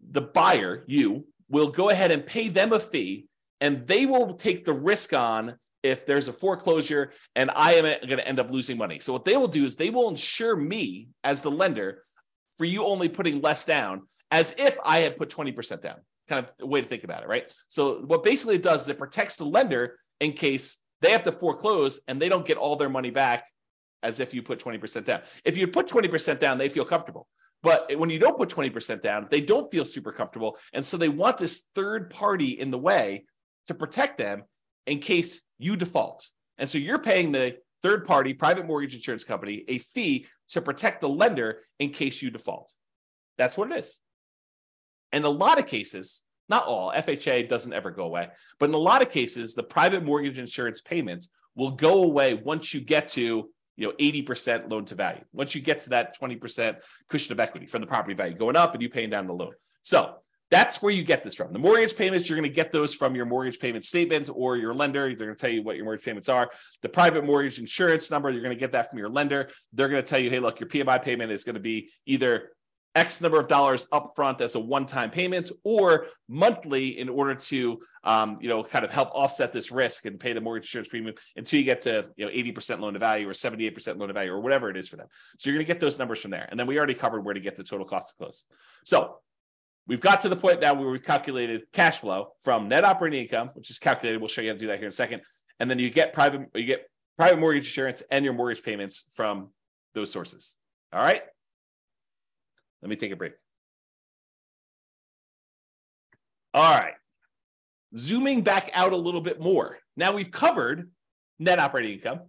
the 0.00 0.22
buyer, 0.22 0.84
you, 0.86 1.26
will 1.48 1.68
go 1.68 1.90
ahead 1.90 2.10
and 2.12 2.24
pay 2.24 2.48
them 2.48 2.72
a 2.72 2.78
fee 2.78 3.26
and 3.60 3.82
they 3.86 4.06
will 4.06 4.34
take 4.34 4.64
the 4.64 4.72
risk 4.72 5.12
on 5.12 5.56
if 5.82 6.06
there's 6.06 6.28
a 6.28 6.32
foreclosure 6.32 7.12
and 7.34 7.50
I 7.54 7.74
am 7.74 7.84
going 7.84 8.18
to 8.18 8.28
end 8.28 8.38
up 8.38 8.50
losing 8.50 8.78
money. 8.78 8.98
So 9.00 9.12
what 9.12 9.24
they 9.24 9.36
will 9.36 9.48
do 9.48 9.64
is 9.64 9.76
they 9.76 9.90
will 9.90 10.08
insure 10.08 10.54
me 10.54 11.08
as 11.24 11.42
the 11.42 11.50
lender 11.50 12.02
for 12.56 12.64
you 12.64 12.84
only 12.84 13.08
putting 13.08 13.40
less 13.40 13.64
down 13.64 14.02
as 14.30 14.54
if 14.58 14.78
I 14.84 15.00
had 15.00 15.16
put 15.16 15.30
20% 15.30 15.80
down 15.80 15.96
kind 16.30 16.46
of 16.46 16.68
way 16.68 16.80
to 16.80 16.86
think 16.86 17.04
about 17.04 17.22
it, 17.22 17.28
right? 17.28 17.52
So 17.68 18.00
what 18.06 18.22
basically 18.22 18.54
it 18.54 18.62
does 18.62 18.82
is 18.82 18.88
it 18.88 18.98
protects 18.98 19.36
the 19.36 19.44
lender 19.44 19.98
in 20.20 20.32
case 20.32 20.78
they 21.02 21.10
have 21.10 21.24
to 21.24 21.32
foreclose 21.32 22.00
and 22.08 22.20
they 22.20 22.28
don't 22.28 22.46
get 22.46 22.56
all 22.56 22.76
their 22.76 22.88
money 22.88 23.10
back 23.10 23.44
as 24.02 24.20
if 24.20 24.32
you 24.32 24.42
put 24.42 24.58
20% 24.58 25.04
down. 25.04 25.20
If 25.44 25.58
you 25.58 25.66
put 25.66 25.88
20% 25.88 26.38
down, 26.38 26.56
they 26.56 26.68
feel 26.68 26.84
comfortable. 26.84 27.26
But 27.62 27.94
when 27.98 28.08
you 28.08 28.18
don't 28.18 28.38
put 28.38 28.48
20% 28.48 29.02
down, 29.02 29.26
they 29.30 29.42
don't 29.42 29.70
feel 29.70 29.84
super 29.84 30.12
comfortable. 30.12 30.56
And 30.72 30.82
so 30.84 30.96
they 30.96 31.10
want 31.10 31.36
this 31.36 31.66
third 31.74 32.08
party 32.08 32.50
in 32.50 32.70
the 32.70 32.78
way 32.78 33.24
to 33.66 33.74
protect 33.74 34.16
them 34.16 34.44
in 34.86 34.98
case 34.98 35.42
you 35.58 35.76
default. 35.76 36.26
And 36.56 36.68
so 36.68 36.78
you're 36.78 36.98
paying 36.98 37.32
the 37.32 37.56
third 37.82 38.06
party 38.06 38.32
private 38.34 38.66
mortgage 38.66 38.94
insurance 38.94 39.24
company 39.24 39.64
a 39.68 39.78
fee 39.78 40.26
to 40.48 40.60
protect 40.60 41.00
the 41.00 41.08
lender 41.08 41.60
in 41.78 41.90
case 41.90 42.22
you 42.22 42.30
default. 42.30 42.72
That's 43.36 43.58
what 43.58 43.70
it 43.70 43.78
is. 43.78 43.98
In 45.12 45.24
a 45.24 45.28
lot 45.28 45.58
of 45.58 45.66
cases, 45.66 46.22
not 46.48 46.66
all, 46.66 46.92
FHA 46.92 47.48
doesn't 47.48 47.72
ever 47.72 47.90
go 47.90 48.04
away, 48.04 48.28
but 48.58 48.68
in 48.68 48.74
a 48.74 48.78
lot 48.78 49.02
of 49.02 49.10
cases, 49.10 49.54
the 49.54 49.62
private 49.62 50.02
mortgage 50.04 50.38
insurance 50.38 50.80
payments 50.80 51.30
will 51.54 51.72
go 51.72 52.02
away 52.02 52.34
once 52.34 52.74
you 52.74 52.80
get 52.80 53.08
to 53.08 53.50
you 53.76 53.86
know 53.86 53.92
80% 53.98 54.70
loan 54.70 54.84
to 54.86 54.94
value. 54.94 55.22
Once 55.32 55.54
you 55.54 55.60
get 55.60 55.80
to 55.80 55.90
that 55.90 56.14
20% 56.20 56.76
cushion 57.08 57.32
of 57.32 57.40
equity 57.40 57.66
from 57.66 57.80
the 57.80 57.86
property 57.86 58.14
value 58.14 58.34
going 58.36 58.56
up 58.56 58.74
and 58.74 58.82
you 58.82 58.90
paying 58.90 59.10
down 59.10 59.26
the 59.26 59.32
loan. 59.32 59.52
So 59.82 60.16
That's 60.50 60.82
where 60.82 60.92
you 60.92 61.04
get 61.04 61.22
this 61.22 61.36
from. 61.36 61.52
The 61.52 61.60
mortgage 61.60 61.96
payments, 61.96 62.28
you're 62.28 62.36
going 62.36 62.50
to 62.50 62.54
get 62.54 62.72
those 62.72 62.92
from 62.92 63.14
your 63.14 63.24
mortgage 63.24 63.60
payment 63.60 63.84
statement 63.84 64.28
or 64.32 64.56
your 64.56 64.74
lender. 64.74 65.06
They're 65.14 65.28
going 65.28 65.36
to 65.36 65.40
tell 65.40 65.50
you 65.50 65.62
what 65.62 65.76
your 65.76 65.84
mortgage 65.84 66.04
payments 66.04 66.28
are. 66.28 66.50
The 66.82 66.88
private 66.88 67.24
mortgage 67.24 67.60
insurance 67.60 68.10
number, 68.10 68.30
you're 68.30 68.42
going 68.42 68.54
to 68.54 68.58
get 68.58 68.72
that 68.72 68.90
from 68.90 68.98
your 68.98 69.10
lender. 69.10 69.48
They're 69.72 69.88
going 69.88 70.02
to 70.02 70.08
tell 70.08 70.18
you, 70.18 70.28
hey, 70.28 70.40
look, 70.40 70.58
your 70.58 70.68
PMI 70.68 71.02
payment 71.02 71.30
is 71.30 71.44
going 71.44 71.54
to 71.54 71.60
be 71.60 71.90
either 72.04 72.50
X 72.94 73.20
number 73.20 73.38
of 73.38 73.46
dollars 73.46 73.86
upfront 73.92 74.40
as 74.40 74.56
a 74.56 74.60
one-time 74.60 75.10
payment 75.10 75.50
or 75.62 76.06
monthly 76.28 76.98
in 76.98 77.08
order 77.08 77.34
to, 77.36 77.80
um, 78.02 78.38
you 78.40 78.48
know, 78.48 78.64
kind 78.64 78.84
of 78.84 78.90
help 78.90 79.10
offset 79.12 79.52
this 79.52 79.70
risk 79.70 80.06
and 80.06 80.18
pay 80.18 80.32
the 80.32 80.40
mortgage 80.40 80.64
insurance 80.64 80.88
premium 80.88 81.14
until 81.36 81.60
you 81.60 81.64
get 81.64 81.82
to, 81.82 82.10
you 82.16 82.26
know, 82.26 82.32
80% 82.32 82.80
loan 82.80 82.94
to 82.94 82.98
value 82.98 83.28
or 83.28 83.32
78% 83.32 83.98
loan 83.98 84.08
to 84.08 84.14
value 84.14 84.32
or 84.32 84.40
whatever 84.40 84.70
it 84.70 84.76
is 84.76 84.88
for 84.88 84.96
them. 84.96 85.06
So 85.38 85.50
you're 85.50 85.56
going 85.56 85.66
to 85.66 85.72
get 85.72 85.80
those 85.80 85.98
numbers 85.98 86.20
from 86.20 86.32
there. 86.32 86.48
And 86.50 86.58
then 86.58 86.66
we 86.66 86.78
already 86.78 86.94
covered 86.94 87.24
where 87.24 87.34
to 87.34 87.40
get 87.40 87.56
the 87.56 87.64
total 87.64 87.86
cost 87.86 88.10
to 88.10 88.16
close. 88.16 88.44
So 88.84 89.18
we've 89.86 90.00
got 90.00 90.22
to 90.22 90.28
the 90.28 90.36
point 90.36 90.60
now 90.60 90.74
where 90.74 90.88
we've 90.88 91.04
calculated 91.04 91.62
cash 91.72 92.00
flow 92.00 92.32
from 92.40 92.68
net 92.68 92.84
operating 92.84 93.22
income, 93.22 93.50
which 93.54 93.70
is 93.70 93.78
calculated. 93.78 94.20
We'll 94.20 94.28
show 94.28 94.42
you 94.42 94.48
how 94.48 94.54
to 94.54 94.58
do 94.58 94.66
that 94.66 94.78
here 94.78 94.86
in 94.86 94.90
a 94.90 94.92
second. 94.92 95.22
And 95.60 95.70
then 95.70 95.78
you 95.78 95.90
get 95.90 96.12
private, 96.12 96.48
you 96.54 96.64
get 96.64 96.90
private 97.16 97.38
mortgage 97.38 97.66
insurance 97.66 98.02
and 98.10 98.24
your 98.24 98.34
mortgage 98.34 98.64
payments 98.64 99.04
from 99.12 99.50
those 99.94 100.10
sources. 100.10 100.56
All 100.92 101.02
right. 101.02 101.22
Let 102.82 102.88
me 102.88 102.96
take 102.96 103.12
a 103.12 103.16
break. 103.16 103.32
All 106.54 106.78
right. 106.78 106.94
Zooming 107.96 108.42
back 108.42 108.70
out 108.74 108.92
a 108.92 108.96
little 108.96 109.20
bit 109.20 109.40
more. 109.40 109.78
Now 109.96 110.12
we've 110.12 110.30
covered 110.30 110.90
net 111.38 111.58
operating 111.58 111.94
income. 111.94 112.20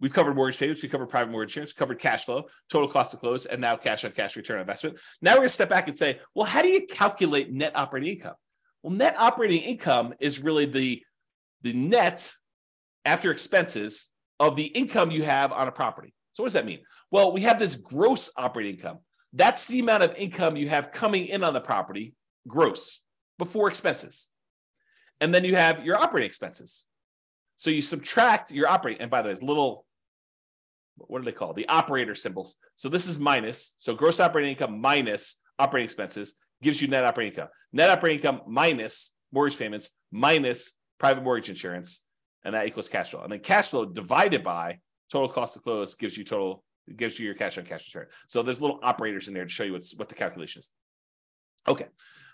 We've 0.00 0.12
covered 0.12 0.36
mortgage 0.36 0.60
payments, 0.60 0.82
we 0.82 0.88
covered 0.88 1.08
private 1.08 1.32
mortgage 1.32 1.50
insurance, 1.50 1.72
covered 1.72 1.98
cash 1.98 2.24
flow, 2.24 2.44
total 2.70 2.88
cost 2.88 3.10
to 3.10 3.16
close, 3.16 3.46
and 3.46 3.60
now 3.60 3.76
cash 3.76 4.04
on 4.04 4.12
cash 4.12 4.36
return 4.36 4.56
on 4.56 4.60
investment. 4.60 4.98
Now 5.20 5.32
we're 5.32 5.38
going 5.38 5.48
to 5.48 5.54
step 5.54 5.68
back 5.68 5.88
and 5.88 5.96
say, 5.96 6.20
well, 6.34 6.46
how 6.46 6.62
do 6.62 6.68
you 6.68 6.86
calculate 6.86 7.52
net 7.52 7.72
operating 7.74 8.14
income? 8.14 8.34
Well, 8.82 8.92
net 8.92 9.16
operating 9.18 9.62
income 9.62 10.14
is 10.20 10.40
really 10.40 10.66
the, 10.66 11.02
the 11.62 11.72
net 11.72 12.32
after 13.04 13.32
expenses 13.32 14.10
of 14.38 14.54
the 14.54 14.66
income 14.66 15.10
you 15.10 15.24
have 15.24 15.50
on 15.50 15.66
a 15.66 15.72
property. 15.72 16.14
So, 16.32 16.44
what 16.44 16.46
does 16.46 16.54
that 16.54 16.66
mean? 16.66 16.80
Well, 17.10 17.32
we 17.32 17.40
have 17.40 17.58
this 17.58 17.74
gross 17.74 18.30
operating 18.36 18.76
income. 18.76 18.98
That's 19.32 19.66
the 19.66 19.80
amount 19.80 20.02
of 20.02 20.14
income 20.16 20.56
you 20.56 20.68
have 20.68 20.92
coming 20.92 21.26
in 21.26 21.44
on 21.44 21.52
the 21.52 21.60
property, 21.60 22.14
gross, 22.46 23.02
before 23.38 23.68
expenses. 23.68 24.28
And 25.20 25.34
then 25.34 25.44
you 25.44 25.56
have 25.56 25.84
your 25.84 25.96
operating 25.96 26.28
expenses. 26.28 26.84
So 27.56 27.70
you 27.70 27.82
subtract 27.82 28.52
your 28.52 28.68
operating, 28.68 29.02
and 29.02 29.10
by 29.10 29.22
the 29.22 29.30
way, 29.30 29.36
little, 29.40 29.84
what 30.96 31.18
do 31.20 31.24
they 31.24 31.32
call 31.32 31.52
the 31.52 31.68
operator 31.68 32.14
symbols? 32.14 32.56
So 32.76 32.88
this 32.88 33.08
is 33.08 33.18
minus. 33.18 33.74
So 33.78 33.94
gross 33.94 34.20
operating 34.20 34.50
income 34.50 34.80
minus 34.80 35.40
operating 35.58 35.84
expenses 35.84 36.36
gives 36.62 36.80
you 36.80 36.88
net 36.88 37.04
operating 37.04 37.32
income. 37.32 37.48
Net 37.72 37.90
operating 37.90 38.18
income 38.18 38.42
minus 38.46 39.12
mortgage 39.32 39.58
payments 39.58 39.90
minus 40.10 40.74
private 40.98 41.22
mortgage 41.22 41.48
insurance, 41.48 42.04
and 42.44 42.54
that 42.54 42.66
equals 42.66 42.88
cash 42.88 43.10
flow. 43.10 43.22
And 43.22 43.32
then 43.32 43.40
cash 43.40 43.68
flow 43.68 43.84
divided 43.84 44.42
by 44.42 44.78
total 45.10 45.28
cost 45.28 45.54
to 45.54 45.60
close 45.60 45.94
gives 45.94 46.16
you 46.16 46.24
total 46.24 46.62
gives 46.96 47.18
you 47.18 47.26
your 47.26 47.34
cash 47.34 47.58
on 47.58 47.64
cash 47.64 47.92
return. 47.92 48.08
So 48.26 48.42
there's 48.42 48.60
little 48.60 48.80
operators 48.82 49.28
in 49.28 49.34
there 49.34 49.44
to 49.44 49.50
show 49.50 49.64
you 49.64 49.72
what's, 49.72 49.96
what 49.96 50.08
the 50.08 50.14
calculation 50.14 50.60
is. 50.60 50.70
Okay. 51.66 51.86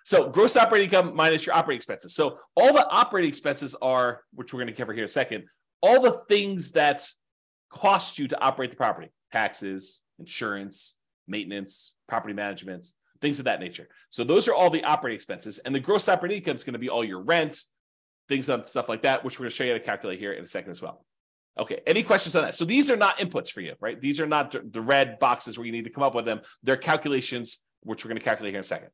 So 0.04 0.28
gross 0.28 0.56
operating 0.56 0.90
income 0.90 1.16
minus 1.16 1.46
your 1.46 1.54
operating 1.54 1.78
expenses. 1.78 2.14
So 2.14 2.38
all 2.56 2.72
the 2.72 2.86
operating 2.88 3.28
expenses 3.28 3.74
are, 3.80 4.22
which 4.34 4.52
we're 4.52 4.60
going 4.60 4.72
to 4.72 4.78
cover 4.78 4.92
here 4.92 5.02
in 5.02 5.06
a 5.06 5.08
second, 5.08 5.44
all 5.82 6.00
the 6.00 6.12
things 6.12 6.72
that 6.72 7.06
cost 7.70 8.18
you 8.18 8.28
to 8.28 8.40
operate 8.40 8.70
the 8.70 8.76
property, 8.76 9.08
taxes, 9.32 10.02
insurance, 10.18 10.96
maintenance, 11.26 11.94
property 12.06 12.34
management, 12.34 12.86
things 13.20 13.38
of 13.38 13.46
that 13.46 13.60
nature. 13.60 13.88
So 14.10 14.24
those 14.24 14.46
are 14.46 14.54
all 14.54 14.70
the 14.70 14.84
operating 14.84 15.16
expenses. 15.16 15.58
And 15.58 15.74
the 15.74 15.80
gross 15.80 16.08
operating 16.08 16.38
income 16.38 16.54
is 16.54 16.64
going 16.64 16.74
to 16.74 16.78
be 16.78 16.90
all 16.90 17.04
your 17.04 17.22
rent, 17.22 17.62
things 18.28 18.48
of 18.48 18.68
stuff 18.68 18.88
like 18.88 19.02
that, 19.02 19.24
which 19.24 19.38
we're 19.38 19.44
going 19.44 19.50
to 19.50 19.56
show 19.56 19.64
you 19.64 19.72
how 19.72 19.78
to 19.78 19.84
calculate 19.84 20.18
here 20.18 20.32
in 20.32 20.44
a 20.44 20.46
second 20.46 20.70
as 20.70 20.82
well. 20.82 21.04
Okay. 21.58 21.80
Any 21.86 22.02
questions 22.02 22.34
on 22.34 22.42
that? 22.42 22.54
So 22.54 22.64
these 22.64 22.90
are 22.90 22.96
not 22.96 23.18
inputs 23.18 23.50
for 23.50 23.60
you, 23.60 23.74
right? 23.80 24.00
These 24.00 24.20
are 24.20 24.26
not 24.26 24.54
the 24.72 24.80
red 24.80 25.18
boxes 25.18 25.56
where 25.56 25.66
you 25.66 25.72
need 25.72 25.84
to 25.84 25.90
come 25.90 26.02
up 26.02 26.14
with 26.14 26.24
them. 26.24 26.40
They're 26.62 26.76
calculations, 26.76 27.60
which 27.82 28.04
we're 28.04 28.08
going 28.08 28.18
to 28.18 28.24
calculate 28.24 28.52
here 28.52 28.58
in 28.58 28.62
a 28.62 28.64
second. 28.64 28.88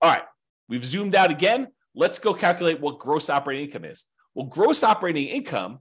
All 0.00 0.10
right. 0.10 0.22
We've 0.68 0.84
zoomed 0.84 1.14
out 1.14 1.30
again. 1.30 1.68
Let's 1.94 2.18
go 2.18 2.32
calculate 2.32 2.80
what 2.80 2.98
gross 2.98 3.28
operating 3.28 3.66
income 3.66 3.84
is. 3.84 4.06
Well, 4.34 4.46
gross 4.46 4.84
operating 4.84 5.26
income 5.26 5.80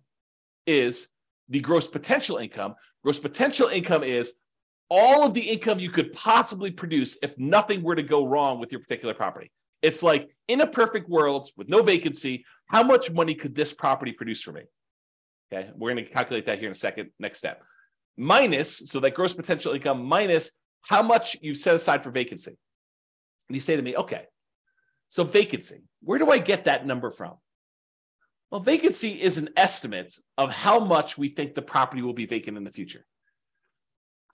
is 0.65 1.09
the 1.47 1.59
gross 1.59 1.87
potential 1.87 2.37
income. 2.37 2.75
Gross 3.03 3.19
potential 3.19 3.67
income 3.67 4.03
is 4.03 4.33
all 4.89 5.25
of 5.25 5.33
the 5.33 5.49
income 5.49 5.79
you 5.79 5.91
could 5.91 6.11
possibly 6.13 6.71
produce 6.71 7.17
if 7.21 7.37
nothing 7.37 7.83
were 7.83 7.95
to 7.95 8.03
go 8.03 8.25
wrong 8.25 8.59
with 8.59 8.71
your 8.71 8.81
particular 8.81 9.13
property. 9.13 9.51
It's 9.81 10.03
like 10.03 10.29
in 10.47 10.61
a 10.61 10.67
perfect 10.67 11.07
world 11.07 11.47
with 11.55 11.69
no 11.69 11.83
vacancy, 11.83 12.43
how 12.65 12.83
much 12.83 13.11
money 13.11 13.35
could 13.35 13.55
this 13.55 13.71
property 13.71 14.11
produce 14.11 14.41
for 14.41 14.51
me? 14.51 14.63
Okay, 15.51 15.69
we're 15.75 15.93
going 15.93 16.05
to 16.05 16.11
calculate 16.11 16.45
that 16.45 16.59
here 16.59 16.67
in 16.67 16.71
a 16.71 16.75
second. 16.75 17.09
Next 17.19 17.39
step. 17.39 17.63
Minus, 18.17 18.89
so 18.89 18.99
that 18.99 19.15
gross 19.15 19.33
potential 19.33 19.73
income 19.73 20.05
minus 20.05 20.59
how 20.81 21.01
much 21.01 21.37
you've 21.41 21.57
set 21.57 21.75
aside 21.75 22.03
for 22.03 22.11
vacancy. 22.11 22.51
And 23.47 23.55
you 23.55 23.61
say 23.61 23.75
to 23.75 23.81
me, 23.81 23.95
okay, 23.95 24.25
so 25.07 25.23
vacancy, 25.23 25.83
where 26.01 26.19
do 26.19 26.29
I 26.29 26.37
get 26.37 26.65
that 26.65 26.85
number 26.85 27.11
from? 27.11 27.35
Well, 28.51 28.61
vacancy 28.61 29.21
is 29.21 29.37
an 29.37 29.49
estimate 29.55 30.13
of 30.37 30.51
how 30.51 30.79
much 30.79 31.17
we 31.17 31.29
think 31.29 31.53
the 31.53 31.61
property 31.61 32.01
will 32.01 32.13
be 32.13 32.25
vacant 32.25 32.57
in 32.57 32.63
the 32.63 32.71
future. 32.71 33.05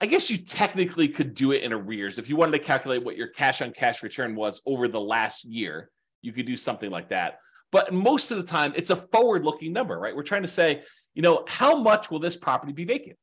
I 0.02 0.08
guess 0.08 0.30
you 0.30 0.38
technically 0.38 1.08
could 1.08 1.34
do 1.34 1.52
it 1.54 1.64
in 1.64 1.72
arrears. 1.72 2.18
If 2.18 2.30
you 2.30 2.36
wanted 2.36 2.54
to 2.54 2.60
calculate 2.60 3.04
what 3.04 3.16
your 3.16 3.28
cash 3.28 3.62
on 3.62 3.72
cash 3.72 4.04
return 4.04 4.36
was 4.36 4.62
over 4.66 4.88
the 4.88 5.02
last 5.02 5.46
year, 5.46 5.90
you 6.22 6.34
could 6.34 6.46
do 6.46 6.56
something 6.56 6.92
like 6.92 7.10
that. 7.10 7.40
But 7.72 7.94
most 7.94 8.32
of 8.32 8.38
the 8.38 8.44
time, 8.44 8.74
it's 8.76 8.90
a 8.90 8.96
forward 8.96 9.44
looking 9.44 9.74
number, 9.74 9.98
right? 9.98 10.16
We're 10.16 10.24
trying 10.24 10.44
to 10.44 10.48
say, 10.48 10.84
you 11.16 11.22
know, 11.22 11.44
how 11.48 11.78
much 11.78 12.12
will 12.12 12.20
this 12.20 12.36
property 12.36 12.74
be 12.74 12.86
vacant? 12.86 13.18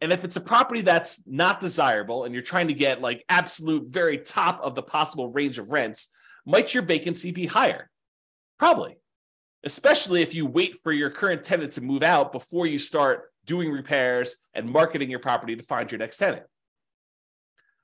And 0.00 0.12
if 0.12 0.24
it's 0.24 0.36
a 0.36 0.40
property 0.40 0.82
that's 0.82 1.26
not 1.26 1.60
desirable 1.60 2.24
and 2.24 2.34
you're 2.34 2.42
trying 2.42 2.68
to 2.68 2.74
get 2.74 3.02
like 3.02 3.24
absolute 3.28 3.92
very 3.92 4.18
top 4.18 4.60
of 4.62 4.74
the 4.74 4.82
possible 4.82 5.32
range 5.32 5.58
of 5.58 5.72
rents, 5.72 6.10
might 6.46 6.72
your 6.72 6.82
vacancy 6.82 7.32
be 7.32 7.46
higher? 7.46 7.90
Probably, 8.58 8.96
especially 9.64 10.22
if 10.22 10.34
you 10.34 10.46
wait 10.46 10.78
for 10.82 10.92
your 10.92 11.10
current 11.10 11.44
tenant 11.44 11.72
to 11.72 11.80
move 11.80 12.02
out 12.02 12.32
before 12.32 12.66
you 12.66 12.78
start 12.78 13.32
doing 13.44 13.70
repairs 13.70 14.36
and 14.54 14.70
marketing 14.70 15.10
your 15.10 15.18
property 15.18 15.56
to 15.56 15.62
find 15.62 15.90
your 15.90 15.98
next 15.98 16.18
tenant. 16.18 16.44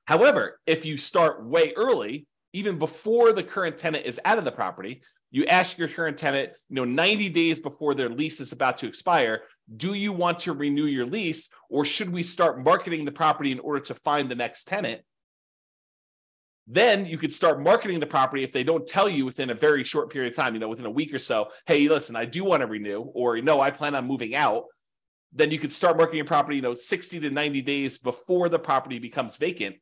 However, 0.07 0.61
if 0.67 0.87
you 0.87 0.97
start 0.97 1.45
way 1.45 1.73
early, 1.77 2.27
even 2.53 2.79
before 2.79 3.33
the 3.33 3.43
current 3.43 3.77
tenant 3.77 4.07
is 4.07 4.21
out 4.25 4.39
of 4.39 4.45
the 4.45 4.53
property, 4.53 5.03
you 5.37 5.45
ask 5.45 5.77
your 5.77 5.89
current 5.89 6.17
tenant, 6.17 6.53
you 6.71 6.77
know, 6.77 6.85
90 6.87 7.29
days 7.29 7.61
before 7.61 7.93
their 7.93 8.09
lease 8.09 8.41
is 8.41 8.53
about 8.53 8.79
to 8.79 8.87
expire, 8.87 9.43
do 9.77 9.93
you 9.93 10.11
want 10.11 10.39
to 10.39 10.55
renew 10.55 10.87
your 10.87 11.05
lease 11.05 11.51
or 11.69 11.85
should 11.85 12.11
we 12.11 12.23
start 12.23 12.65
marketing 12.65 13.05
the 13.05 13.13
property 13.13 13.53
in 13.53 13.59
order 13.59 13.81
to 13.81 13.93
find 13.93 14.31
the 14.31 14.35
next 14.35 14.65
tenant? 14.65 15.03
Then 16.67 17.05
you 17.05 17.19
could 17.19 17.33
start 17.33 17.61
marketing 17.61 18.01
the 18.01 18.07
property 18.07 18.45
if 18.45 18.53
they 18.55 18.65
don't 18.65 18.87
tell 18.87 19.11
you 19.11 19.27
within 19.27 19.51
a 19.51 19.55
very 19.55 19.85
short 19.85 20.11
period 20.11 20.33
of 20.33 20.37
time, 20.37 20.55
you 20.55 20.59
know, 20.59 20.71
within 20.71 20.87
a 20.87 20.91
week 20.91 21.13
or 21.13 21.19
so, 21.19 21.49
hey, 21.67 21.87
listen, 21.87 22.17
I 22.17 22.25
do 22.25 22.43
want 22.43 22.63
to 22.63 22.67
renew, 22.67 23.01
or 23.03 23.39
no, 23.43 23.61
I 23.61 23.71
plan 23.71 23.95
on 23.95 24.07
moving 24.07 24.35
out. 24.35 24.65
Then 25.35 25.51
you 25.51 25.59
could 25.59 25.71
start 25.71 25.99
marketing 25.99 26.17
your 26.17 26.25
property, 26.25 26.57
you 26.57 26.63
know, 26.63 26.73
60 26.73 27.21
to 27.21 27.29
90 27.29 27.61
days 27.61 27.99
before 27.99 28.49
the 28.49 28.59
property 28.59 28.99
becomes 28.99 29.37
vacant. 29.37 29.77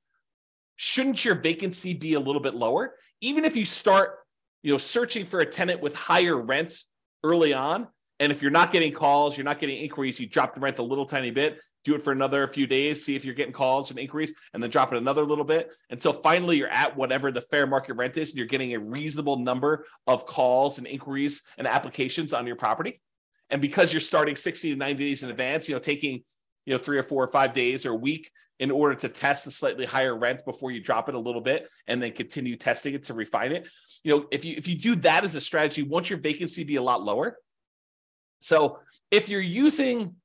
Shouldn't 0.74 1.24
your 1.24 1.36
vacancy 1.36 1.94
be 1.94 2.14
a 2.14 2.20
little 2.20 2.42
bit 2.42 2.56
lower? 2.56 2.96
Even 3.20 3.44
if 3.44 3.56
you 3.56 3.64
start 3.64 4.18
you 4.64 4.72
know, 4.72 4.78
searching 4.78 5.26
for 5.26 5.40
a 5.40 5.46
tenant 5.46 5.82
with 5.82 5.94
higher 5.94 6.36
rent 6.36 6.72
early 7.22 7.52
on. 7.52 7.86
And 8.18 8.32
if 8.32 8.40
you're 8.40 8.50
not 8.50 8.72
getting 8.72 8.92
calls, 8.92 9.36
you're 9.36 9.44
not 9.44 9.60
getting 9.60 9.76
inquiries, 9.76 10.18
you 10.18 10.26
drop 10.26 10.54
the 10.54 10.60
rent 10.60 10.78
a 10.78 10.82
little 10.82 11.04
tiny 11.04 11.30
bit, 11.30 11.60
do 11.84 11.94
it 11.94 12.02
for 12.02 12.12
another 12.12 12.48
few 12.48 12.66
days, 12.66 13.04
see 13.04 13.14
if 13.14 13.26
you're 13.26 13.34
getting 13.34 13.52
calls 13.52 13.90
and 13.90 13.98
inquiries, 13.98 14.32
and 14.54 14.62
then 14.62 14.70
drop 14.70 14.90
it 14.90 14.96
another 14.96 15.22
little 15.22 15.44
bit 15.44 15.70
until 15.90 16.14
finally 16.14 16.56
you're 16.56 16.68
at 16.68 16.96
whatever 16.96 17.30
the 17.30 17.42
fair 17.42 17.66
market 17.66 17.94
rent 17.94 18.16
is 18.16 18.30
and 18.30 18.38
you're 18.38 18.46
getting 18.46 18.72
a 18.72 18.80
reasonable 18.80 19.36
number 19.36 19.84
of 20.06 20.24
calls 20.24 20.78
and 20.78 20.86
inquiries 20.86 21.42
and 21.58 21.66
applications 21.66 22.32
on 22.32 22.46
your 22.46 22.56
property. 22.56 22.98
And 23.50 23.60
because 23.60 23.92
you're 23.92 24.00
starting 24.00 24.34
60 24.34 24.70
to 24.70 24.76
90 24.76 25.04
days 25.04 25.22
in 25.22 25.30
advance, 25.30 25.68
you 25.68 25.74
know, 25.74 25.80
taking, 25.80 26.24
you 26.64 26.72
know, 26.72 26.78
three 26.78 26.96
or 26.96 27.02
four 27.02 27.22
or 27.22 27.28
five 27.28 27.52
days 27.52 27.84
or 27.84 27.90
a 27.90 27.96
week 27.96 28.30
in 28.58 28.70
order 28.70 28.94
to 28.94 29.08
test 29.08 29.44
the 29.44 29.50
slightly 29.50 29.84
higher 29.84 30.16
rent 30.16 30.44
before 30.44 30.70
you 30.70 30.80
drop 30.80 31.08
it 31.08 31.14
a 31.14 31.18
little 31.18 31.40
bit 31.40 31.68
and 31.86 32.00
then 32.00 32.12
continue 32.12 32.56
testing 32.56 32.94
it 32.94 33.04
to 33.04 33.14
refine 33.14 33.52
it. 33.52 33.68
You 34.04 34.16
know, 34.16 34.26
if 34.30 34.44
you 34.44 34.54
if 34.56 34.68
you 34.68 34.76
do 34.76 34.94
that 34.96 35.24
as 35.24 35.34
a 35.34 35.40
strategy, 35.40 35.82
won't 35.82 36.10
your 36.10 36.18
vacancy 36.18 36.64
be 36.64 36.76
a 36.76 36.82
lot 36.82 37.02
lower? 37.02 37.38
So 38.40 38.78
if 39.10 39.28
you're 39.28 39.40
using, 39.40 40.16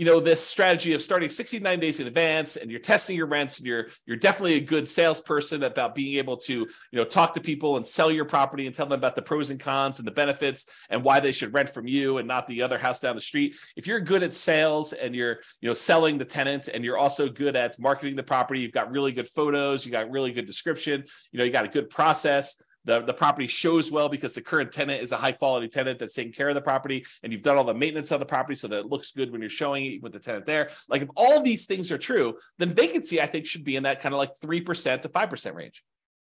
you 0.00 0.06
know 0.06 0.18
this 0.18 0.42
strategy 0.42 0.94
of 0.94 1.02
starting 1.02 1.28
69 1.28 1.78
days 1.78 2.00
in 2.00 2.06
advance 2.06 2.56
and 2.56 2.70
you're 2.70 2.80
testing 2.80 3.18
your 3.18 3.26
rents 3.26 3.58
and 3.58 3.66
you're 3.66 3.88
you're 4.06 4.16
definitely 4.16 4.54
a 4.54 4.60
good 4.60 4.88
salesperson 4.88 5.62
about 5.62 5.94
being 5.94 6.16
able 6.16 6.38
to 6.38 6.54
you 6.54 6.68
know 6.92 7.04
talk 7.04 7.34
to 7.34 7.40
people 7.40 7.76
and 7.76 7.86
sell 7.86 8.10
your 8.10 8.24
property 8.24 8.64
and 8.64 8.74
tell 8.74 8.86
them 8.86 8.98
about 8.98 9.14
the 9.14 9.20
pros 9.20 9.50
and 9.50 9.60
cons 9.60 9.98
and 9.98 10.08
the 10.08 10.12
benefits 10.12 10.64
and 10.88 11.04
why 11.04 11.20
they 11.20 11.32
should 11.32 11.52
rent 11.52 11.68
from 11.68 11.86
you 11.86 12.16
and 12.16 12.26
not 12.26 12.46
the 12.46 12.62
other 12.62 12.78
house 12.78 13.00
down 13.00 13.14
the 13.14 13.20
street. 13.20 13.54
If 13.76 13.86
you're 13.86 14.00
good 14.00 14.22
at 14.22 14.32
sales 14.32 14.94
and 14.94 15.14
you're 15.14 15.40
you 15.60 15.68
know 15.68 15.74
selling 15.74 16.16
the 16.16 16.24
tenant 16.24 16.68
and 16.68 16.82
you're 16.82 16.96
also 16.96 17.28
good 17.28 17.54
at 17.54 17.78
marketing 17.78 18.16
the 18.16 18.22
property 18.22 18.60
you've 18.60 18.72
got 18.72 18.90
really 18.90 19.12
good 19.12 19.28
photos 19.28 19.84
you 19.84 19.92
got 19.92 20.10
really 20.10 20.32
good 20.32 20.46
description 20.46 21.04
you 21.30 21.38
know 21.38 21.44
you 21.44 21.52
got 21.52 21.66
a 21.66 21.68
good 21.68 21.90
process 21.90 22.56
the, 22.84 23.02
the 23.02 23.14
property 23.14 23.46
shows 23.46 23.90
well 23.90 24.08
because 24.08 24.32
the 24.32 24.40
current 24.40 24.72
tenant 24.72 25.02
is 25.02 25.12
a 25.12 25.16
high 25.16 25.32
quality 25.32 25.68
tenant 25.68 25.98
that's 25.98 26.14
taking 26.14 26.32
care 26.32 26.48
of 26.48 26.54
the 26.54 26.60
property 26.60 27.04
and 27.22 27.32
you've 27.32 27.42
done 27.42 27.56
all 27.56 27.64
the 27.64 27.74
maintenance 27.74 28.10
of 28.10 28.20
the 28.20 28.26
property 28.26 28.54
so 28.54 28.68
that 28.68 28.80
it 28.80 28.86
looks 28.86 29.12
good 29.12 29.30
when 29.30 29.40
you're 29.40 29.50
showing 29.50 29.84
it 29.84 30.02
with 30.02 30.12
the 30.12 30.18
tenant 30.18 30.46
there. 30.46 30.70
Like 30.88 31.02
if 31.02 31.08
all 31.16 31.42
these 31.42 31.66
things 31.66 31.92
are 31.92 31.98
true, 31.98 32.38
then 32.58 32.70
vacancy 32.70 33.20
I 33.20 33.26
think 33.26 33.46
should 33.46 33.64
be 33.64 33.76
in 33.76 33.82
that 33.82 34.00
kind 34.00 34.14
of 34.14 34.18
like 34.18 34.34
3% 34.42 35.02
to 35.02 35.08
5% 35.08 35.54
range, 35.54 35.82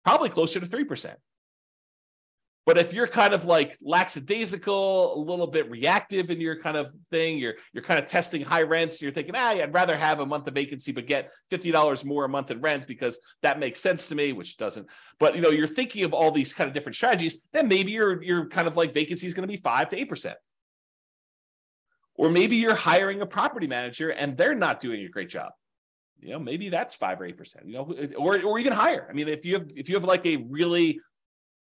probably 0.04 0.28
closer 0.28 0.60
to 0.60 0.66
3%. 0.66 1.14
But 2.70 2.78
if 2.78 2.94
you're 2.94 3.08
kind 3.08 3.34
of 3.34 3.46
like 3.46 3.76
lackadaisical, 3.82 5.16
a 5.16 5.18
little 5.18 5.48
bit 5.48 5.68
reactive 5.68 6.30
in 6.30 6.40
your 6.40 6.54
kind 6.54 6.76
of 6.76 6.94
thing, 7.10 7.36
you're 7.36 7.54
you're 7.72 7.82
kind 7.82 7.98
of 7.98 8.06
testing 8.06 8.42
high 8.42 8.62
rents, 8.62 9.02
you're 9.02 9.10
thinking, 9.10 9.34
ah, 9.36 9.48
I'd 9.48 9.74
rather 9.74 9.96
have 9.96 10.20
a 10.20 10.24
month 10.24 10.46
of 10.46 10.54
vacancy, 10.54 10.92
but 10.92 11.08
get 11.08 11.32
$50 11.50 12.04
more 12.04 12.26
a 12.26 12.28
month 12.28 12.52
in 12.52 12.60
rent 12.60 12.86
because 12.86 13.18
that 13.42 13.58
makes 13.58 13.80
sense 13.80 14.08
to 14.10 14.14
me, 14.14 14.32
which 14.32 14.56
doesn't. 14.56 14.86
But 15.18 15.34
you 15.34 15.42
know, 15.42 15.50
you're 15.50 15.66
thinking 15.66 16.04
of 16.04 16.14
all 16.14 16.30
these 16.30 16.54
kind 16.54 16.68
of 16.68 16.72
different 16.72 16.94
strategies, 16.94 17.42
then 17.52 17.66
maybe 17.66 17.90
you're 17.90 18.22
you're 18.22 18.46
kind 18.46 18.68
of 18.68 18.76
like 18.76 18.94
vacancy 18.94 19.26
is 19.26 19.34
going 19.34 19.48
to 19.48 19.52
be 19.52 19.60
five 19.60 19.88
to 19.88 19.98
eight 19.98 20.08
percent. 20.08 20.38
Or 22.14 22.30
maybe 22.30 22.54
you're 22.54 22.76
hiring 22.76 23.20
a 23.20 23.26
property 23.26 23.66
manager 23.66 24.10
and 24.10 24.36
they're 24.36 24.54
not 24.54 24.78
doing 24.78 25.02
a 25.02 25.08
great 25.08 25.28
job 25.28 25.50
you 26.22 26.32
know 26.32 26.38
maybe 26.38 26.68
that's 26.68 26.94
five 26.94 27.20
or 27.20 27.24
eight 27.24 27.38
percent 27.38 27.66
you 27.66 27.74
know 27.74 27.94
or 28.16 28.40
or 28.42 28.58
even 28.58 28.72
higher 28.72 29.06
i 29.08 29.12
mean 29.12 29.28
if 29.28 29.44
you 29.46 29.54
have 29.54 29.70
if 29.74 29.88
you 29.88 29.94
have 29.94 30.04
like 30.04 30.26
a 30.26 30.36
really 30.36 31.00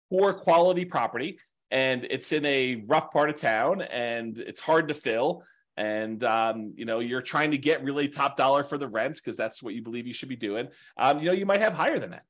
poor 0.09 0.33
quality 0.33 0.85
property 0.85 1.39
and 1.71 2.07
it's 2.09 2.31
in 2.31 2.45
a 2.45 2.83
rough 2.87 3.11
part 3.11 3.29
of 3.29 3.37
town 3.37 3.81
and 3.81 4.39
it's 4.39 4.61
hard 4.61 4.87
to 4.87 4.93
fill. 4.93 5.43
And 5.75 6.23
um, 6.23 6.73
you 6.75 6.85
know 6.85 6.99
you're 6.99 7.21
trying 7.21 7.51
to 7.51 7.57
get 7.57 7.83
really 7.83 8.07
top 8.07 8.35
dollar 8.35 8.63
for 8.63 8.79
the 8.79 8.87
rent 8.87 9.15
because 9.15 9.37
that's 9.37 9.61
what 9.61 9.75
you 9.75 9.83
believe 9.83 10.07
you 10.07 10.13
should 10.13 10.29
be 10.29 10.35
doing. 10.35 10.69
Um, 10.97 11.19
you 11.19 11.25
know 11.25 11.33
you 11.33 11.45
might 11.45 11.61
have 11.61 11.73
higher 11.73 11.99
than 11.99 12.11
that. 12.11 12.23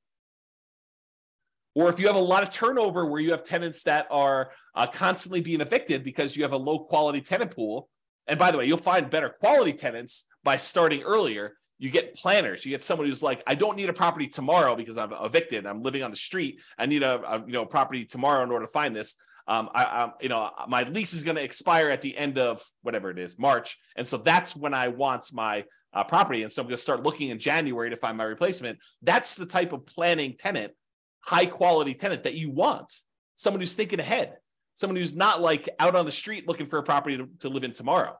Or 1.73 1.89
if 1.89 1.99
you 1.99 2.07
have 2.07 2.15
a 2.15 2.19
lot 2.19 2.43
of 2.43 2.49
turnover 2.49 3.05
where 3.05 3.21
you 3.21 3.31
have 3.31 3.43
tenants 3.43 3.83
that 3.83 4.07
are 4.09 4.51
uh, 4.73 4.87
constantly 4.87 5.41
being 5.41 5.61
evicted 5.61 6.03
because 6.03 6.35
you 6.35 6.43
have 6.43 6.51
a 6.51 6.57
low 6.57 6.79
quality 6.79 7.21
tenant 7.21 7.51
pool 7.51 7.87
and 8.25 8.37
by 8.37 8.51
the 8.51 8.57
way 8.57 8.65
you'll 8.65 8.77
find 8.77 9.09
better 9.09 9.29
quality 9.29 9.73
tenants 9.73 10.25
by 10.43 10.57
starting 10.57 11.03
earlier 11.03 11.53
you 11.79 11.89
get 11.89 12.15
planners. 12.15 12.65
You 12.65 12.71
get 12.71 12.81
someone 12.81 13.07
who's 13.07 13.23
like 13.23 13.43
i 13.45 13.55
don't 13.55 13.77
need 13.77 13.89
a 13.89 13.93
property 13.93 14.27
tomorrow 14.27 14.75
because 14.75 14.97
i'm 14.97 15.13
evicted. 15.13 15.65
I'm 15.65 15.81
living 15.81 16.03
on 16.03 16.11
the 16.11 16.17
street. 16.17 16.61
I 16.77 16.85
need 16.85 17.03
a, 17.03 17.21
a 17.21 17.43
you 17.45 17.53
know 17.53 17.65
property 17.65 18.05
tomorrow 18.05 18.43
in 18.43 18.51
order 18.51 18.65
to 18.65 18.71
find 18.71 18.95
this. 18.95 19.15
Um, 19.49 19.69
I, 19.73 19.83
I, 19.85 20.11
you 20.19 20.27
know, 20.27 20.51
my 20.67 20.83
lease 20.83 21.13
is 21.13 21.23
going 21.23 21.37
to 21.37 21.43
expire 21.43 21.89
at 21.89 22.01
the 22.01 22.17
end 22.17 22.37
of 22.37 22.61
whatever 22.81 23.09
it 23.09 23.17
is, 23.17 23.39
March, 23.39 23.77
and 23.95 24.05
so 24.05 24.17
that's 24.17 24.57
when 24.57 24.73
I 24.73 24.89
want 24.89 25.31
my 25.31 25.63
uh, 25.93 26.03
property, 26.03 26.43
and 26.43 26.51
so 26.51 26.61
I'm 26.61 26.67
going 26.67 26.75
to 26.75 26.81
start 26.81 27.03
looking 27.03 27.29
in 27.29 27.39
January 27.39 27.89
to 27.89 27.95
find 27.95 28.17
my 28.17 28.25
replacement. 28.25 28.79
That's 29.01 29.35
the 29.35 29.45
type 29.45 29.71
of 29.71 29.85
planning 29.85 30.35
tenant, 30.37 30.73
high 31.21 31.45
quality 31.45 31.93
tenant 31.93 32.23
that 32.23 32.33
you 32.33 32.51
want. 32.51 32.93
Someone 33.35 33.61
who's 33.61 33.73
thinking 33.73 34.01
ahead, 34.01 34.35
someone 34.73 34.97
who's 34.97 35.15
not 35.15 35.41
like 35.41 35.69
out 35.79 35.95
on 35.95 36.05
the 36.05 36.11
street 36.11 36.45
looking 36.45 36.65
for 36.65 36.77
a 36.77 36.83
property 36.83 37.17
to, 37.17 37.29
to 37.39 37.49
live 37.49 37.63
in 37.63 37.71
tomorrow. 37.71 38.17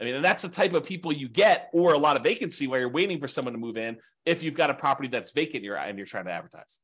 I 0.00 0.04
mean, 0.04 0.22
that's 0.22 0.42
the 0.42 0.48
type 0.48 0.72
of 0.74 0.84
people 0.84 1.12
you 1.12 1.28
get, 1.28 1.68
or 1.72 1.92
a 1.92 1.98
lot 1.98 2.16
of 2.16 2.22
vacancy 2.22 2.66
where 2.66 2.80
you're 2.80 2.88
waiting 2.88 3.18
for 3.18 3.26
someone 3.26 3.52
to 3.52 3.58
move 3.58 3.76
in 3.76 3.96
if 4.24 4.42
you've 4.42 4.56
got 4.56 4.70
a 4.70 4.74
property 4.74 5.08
that's 5.08 5.32
vacant 5.32 5.64
you're, 5.64 5.76
and 5.76 5.98
you're 5.98 6.06
trying 6.06 6.26
to 6.26 6.30
advertise. 6.30 6.80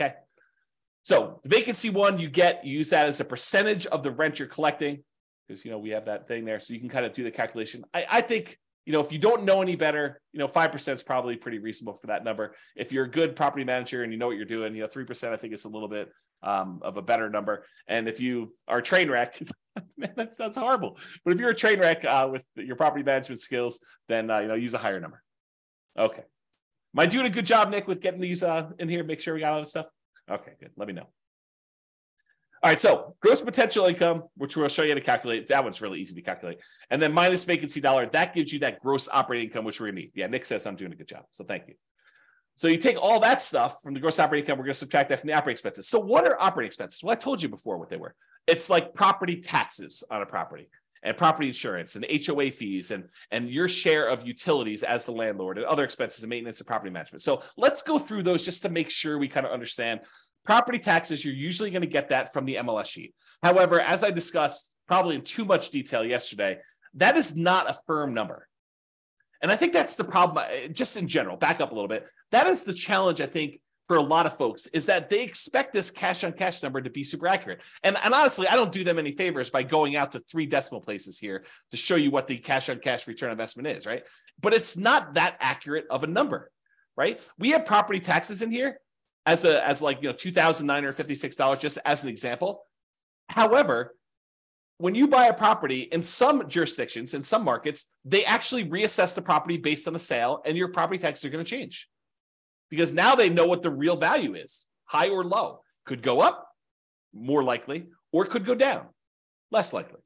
Okay. 0.00 0.14
So 1.02 1.40
the 1.42 1.48
vacancy 1.48 1.90
one 1.90 2.18
you 2.18 2.28
get, 2.28 2.64
you 2.64 2.78
use 2.78 2.90
that 2.90 3.06
as 3.06 3.20
a 3.20 3.24
percentage 3.24 3.86
of 3.86 4.02
the 4.02 4.10
rent 4.10 4.38
you're 4.38 4.48
collecting 4.48 5.02
because, 5.46 5.64
you 5.64 5.70
know, 5.70 5.78
we 5.78 5.90
have 5.90 6.06
that 6.06 6.26
thing 6.26 6.44
there. 6.44 6.58
So 6.58 6.72
you 6.72 6.80
can 6.80 6.88
kind 6.88 7.04
of 7.04 7.12
do 7.12 7.24
the 7.24 7.30
calculation. 7.30 7.84
I, 7.92 8.06
I 8.10 8.20
think, 8.20 8.58
you 8.86 8.92
know, 8.92 9.00
if 9.00 9.12
you 9.12 9.18
don't 9.18 9.44
know 9.44 9.60
any 9.60 9.76
better, 9.76 10.20
you 10.32 10.38
know, 10.38 10.48
5% 10.48 10.92
is 10.92 11.02
probably 11.02 11.36
pretty 11.36 11.58
reasonable 11.58 11.98
for 11.98 12.06
that 12.06 12.24
number. 12.24 12.54
If 12.76 12.92
you're 12.92 13.04
a 13.04 13.10
good 13.10 13.36
property 13.36 13.64
manager 13.64 14.02
and 14.02 14.12
you 14.12 14.18
know 14.18 14.28
what 14.28 14.36
you're 14.36 14.46
doing, 14.46 14.74
you 14.74 14.82
know, 14.82 14.88
3% 14.88 15.32
I 15.32 15.36
think 15.36 15.52
is 15.52 15.64
a 15.64 15.68
little 15.68 15.88
bit 15.88 16.10
um, 16.42 16.80
of 16.82 16.96
a 16.96 17.02
better 17.02 17.28
number. 17.28 17.66
And 17.86 18.08
if 18.08 18.20
you 18.20 18.52
are 18.68 18.80
train 18.80 19.10
wreck, 19.10 19.38
man, 19.96 20.12
that 20.16 20.32
sounds 20.32 20.56
horrible. 20.56 20.98
But 21.24 21.34
if 21.34 21.40
you're 21.40 21.50
a 21.50 21.54
train 21.54 21.80
wreck 21.80 22.04
uh, 22.04 22.28
with 22.30 22.44
your 22.56 22.76
property 22.76 23.02
management 23.02 23.40
skills, 23.40 23.80
then 24.08 24.30
uh, 24.30 24.38
you 24.38 24.48
know 24.48 24.54
use 24.54 24.74
a 24.74 24.78
higher 24.78 25.00
number. 25.00 25.22
Okay. 25.98 26.22
Am 26.96 27.00
I 27.00 27.06
doing 27.06 27.26
a 27.26 27.30
good 27.30 27.46
job, 27.46 27.70
Nick, 27.70 27.88
with 27.88 28.00
getting 28.00 28.20
these 28.20 28.42
uh, 28.42 28.70
in 28.78 28.88
here? 28.88 29.02
Make 29.02 29.20
sure 29.20 29.34
we 29.34 29.40
got 29.40 29.52
all 29.52 29.60
this 29.60 29.70
stuff. 29.70 29.86
Okay, 30.30 30.52
good. 30.60 30.70
Let 30.76 30.86
me 30.86 30.94
know. 30.94 31.08
All 32.62 32.70
right, 32.70 32.78
so 32.78 33.14
gross 33.20 33.42
potential 33.42 33.84
income, 33.86 34.22
which 34.36 34.56
we'll 34.56 34.68
show 34.68 34.84
you 34.84 34.90
how 34.90 34.94
to 34.94 35.00
calculate. 35.00 35.48
That 35.48 35.64
one's 35.64 35.82
really 35.82 36.00
easy 36.00 36.14
to 36.14 36.22
calculate. 36.22 36.60
And 36.88 37.02
then 37.02 37.12
minus 37.12 37.44
vacancy 37.44 37.80
dollar, 37.80 38.06
that 38.06 38.34
gives 38.34 38.52
you 38.54 38.60
that 38.60 38.80
gross 38.80 39.06
operating 39.12 39.48
income, 39.48 39.66
which 39.66 39.80
we're 39.80 39.88
gonna 39.88 40.00
need. 40.00 40.12
Yeah, 40.14 40.28
Nick 40.28 40.46
says 40.46 40.66
I'm 40.66 40.76
doing 40.76 40.92
a 40.92 40.96
good 40.96 41.08
job. 41.08 41.24
So 41.32 41.44
thank 41.44 41.68
you. 41.68 41.74
So 42.56 42.68
you 42.68 42.78
take 42.78 43.02
all 43.02 43.20
that 43.20 43.42
stuff 43.42 43.80
from 43.82 43.94
the 43.94 44.00
gross 44.00 44.18
operating 44.18 44.44
income, 44.44 44.58
we're 44.58 44.66
going 44.66 44.74
to 44.74 44.78
subtract 44.78 45.08
that 45.08 45.20
from 45.20 45.28
the 45.28 45.32
operating 45.32 45.54
expenses. 45.54 45.88
So 45.88 45.98
what 45.98 46.24
are 46.24 46.40
operating 46.40 46.68
expenses? 46.68 47.02
Well, 47.02 47.12
I 47.12 47.16
told 47.16 47.42
you 47.42 47.48
before 47.48 47.78
what 47.78 47.90
they 47.90 47.96
were. 47.96 48.14
It's 48.46 48.68
like 48.68 48.94
property 48.94 49.40
taxes 49.40 50.04
on 50.10 50.22
a 50.22 50.26
property 50.26 50.68
and 51.02 51.16
property 51.16 51.48
insurance 51.48 51.96
and 51.96 52.06
HOA 52.26 52.50
fees 52.50 52.90
and, 52.90 53.04
and 53.30 53.48
your 53.48 53.68
share 53.68 54.08
of 54.08 54.26
utilities 54.26 54.82
as 54.82 55.06
the 55.06 55.12
landlord 55.12 55.58
and 55.58 55.66
other 55.66 55.84
expenses 55.84 56.22
and 56.22 56.30
maintenance 56.30 56.60
and 56.60 56.66
property 56.66 56.90
management. 56.90 57.22
So 57.22 57.42
let's 57.56 57.82
go 57.82 57.98
through 57.98 58.22
those 58.22 58.44
just 58.44 58.62
to 58.62 58.70
make 58.70 58.90
sure 58.90 59.18
we 59.18 59.28
kind 59.28 59.46
of 59.46 59.52
understand. 59.52 60.00
Property 60.44 60.78
taxes, 60.78 61.24
you're 61.24 61.34
usually 61.34 61.70
going 61.70 61.82
to 61.82 61.88
get 61.88 62.08
that 62.08 62.32
from 62.32 62.44
the 62.44 62.56
MLS 62.56 62.86
sheet. 62.86 63.14
However, 63.42 63.80
as 63.80 64.02
I 64.02 64.10
discussed 64.10 64.74
probably 64.88 65.14
in 65.14 65.22
too 65.22 65.44
much 65.44 65.70
detail 65.70 66.04
yesterday, 66.04 66.58
that 66.94 67.16
is 67.16 67.36
not 67.36 67.68
a 67.68 67.78
firm 67.86 68.14
number. 68.14 68.48
And 69.42 69.52
I 69.52 69.56
think 69.56 69.74
that's 69.74 69.96
the 69.96 70.04
problem, 70.04 70.38
uh, 70.38 70.68
just 70.68 70.96
in 70.96 71.06
general, 71.06 71.36
back 71.36 71.60
up 71.60 71.70
a 71.70 71.74
little 71.74 71.88
bit. 71.88 72.06
That 72.30 72.46
is 72.46 72.64
the 72.64 72.72
challenge, 72.72 73.20
I 73.20 73.26
think, 73.26 73.60
for 73.86 73.96
a 73.96 74.02
lot 74.02 74.26
of 74.26 74.36
folks 74.36 74.66
is 74.68 74.86
that 74.86 75.10
they 75.10 75.22
expect 75.22 75.72
this 75.72 75.90
cash 75.90 76.24
on 76.24 76.32
cash 76.32 76.62
number 76.62 76.80
to 76.80 76.90
be 76.90 77.02
super 77.02 77.26
accurate. 77.26 77.62
And, 77.82 77.96
and 78.02 78.14
honestly, 78.14 78.48
I 78.48 78.56
don't 78.56 78.72
do 78.72 78.84
them 78.84 78.98
any 78.98 79.12
favors 79.12 79.50
by 79.50 79.62
going 79.62 79.94
out 79.96 80.12
to 80.12 80.20
three 80.20 80.46
decimal 80.46 80.80
places 80.80 81.18
here 81.18 81.44
to 81.70 81.76
show 81.76 81.96
you 81.96 82.10
what 82.10 82.26
the 82.26 82.38
cash 82.38 82.68
on 82.68 82.78
cash 82.78 83.06
return 83.06 83.30
investment 83.30 83.68
is, 83.68 83.86
right? 83.86 84.04
But 84.40 84.54
it's 84.54 84.76
not 84.76 85.14
that 85.14 85.36
accurate 85.40 85.86
of 85.90 86.02
a 86.02 86.06
number, 86.06 86.50
right? 86.96 87.20
We 87.38 87.50
have 87.50 87.66
property 87.66 88.00
taxes 88.00 88.40
in 88.40 88.50
here 88.50 88.78
as 89.26 89.44
a 89.44 89.66
as 89.66 89.80
like 89.80 90.02
you 90.02 90.08
know 90.08 90.14
two 90.14 90.30
thousand 90.32 90.66
nine 90.66 90.82
hundred 90.82 90.92
fifty 90.92 91.14
six 91.14 91.36
dollars 91.36 91.58
just 91.58 91.78
as 91.84 92.04
an 92.04 92.10
example. 92.10 92.64
However, 93.28 93.94
when 94.78 94.94
you 94.94 95.08
buy 95.08 95.26
a 95.26 95.34
property 95.34 95.80
in 95.80 96.02
some 96.02 96.48
jurisdictions 96.48 97.14
in 97.14 97.22
some 97.22 97.44
markets, 97.44 97.90
they 98.04 98.24
actually 98.24 98.66
reassess 98.66 99.14
the 99.14 99.22
property 99.22 99.56
based 99.56 99.86
on 99.86 99.94
the 99.94 100.00
sale, 100.00 100.42
and 100.44 100.56
your 100.56 100.68
property 100.68 100.98
taxes 100.98 101.24
are 101.24 101.30
going 101.30 101.44
to 101.44 101.50
change 101.50 101.88
because 102.70 102.92
now 102.92 103.14
they 103.14 103.28
know 103.28 103.46
what 103.46 103.62
the 103.62 103.70
real 103.70 103.96
value 103.96 104.34
is 104.34 104.66
high 104.84 105.08
or 105.08 105.24
low. 105.24 105.60
Could 105.84 106.02
go 106.02 106.20
up, 106.20 106.48
more 107.12 107.44
likely, 107.44 107.88
or 108.12 108.24
it 108.24 108.30
could 108.30 108.44
go 108.44 108.54
down, 108.54 108.86
less 109.50 109.72
likely. 109.72 110.00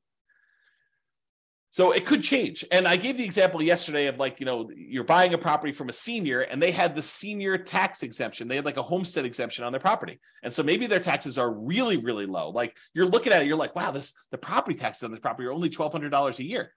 So 1.71 1.92
it 1.92 2.07
could 2.07 2.23
change. 2.23 2.64
And 2.73 2.88
I 2.88 2.97
gave 2.97 3.18
the 3.18 3.25
example 3.25 3.62
yesterday 3.62 4.07
of 4.07 4.18
like, 4.18 4.40
you 4.40 4.47
know, 4.47 4.71
you're 4.75 5.05
buying 5.05 5.35
a 5.35 5.38
property 5.38 5.73
from 5.73 5.88
a 5.88 5.92
senior 5.92 6.40
and 6.40 6.61
they 6.61 6.71
had 6.71 6.97
the 6.97 7.03
senior 7.03 7.59
tax 7.59 8.03
exemption. 8.03 8.49
They 8.49 8.57
had 8.57 8.64
like 8.64 8.79
a 8.79 8.83
homestead 8.83 9.27
exemption 9.27 9.64
on 9.64 9.73
their 9.73 9.81
property. 9.81 10.18
And 10.42 10.53
so 10.53 10.62
maybe 10.62 10.87
their 10.87 10.99
taxes 10.99 11.37
are 11.37 11.53
really, 11.53 11.99
really 11.99 12.25
low. 12.25 12.51
Like 12.51 12.75
you're 12.94 13.07
looking 13.07 13.33
at 13.33 13.42
it, 13.42 13.49
you're 13.49 13.59
like, 13.59 13.77
wow, 13.77 13.90
this 13.90 14.14
the 14.31 14.38
property 14.38 14.77
taxes 14.77 15.05
on 15.05 15.11
this 15.11 15.21
property 15.21 15.47
are 15.47 15.53
only 15.53 15.68
$1,200 15.68 16.38
a 16.38 16.44
year. 16.44 16.73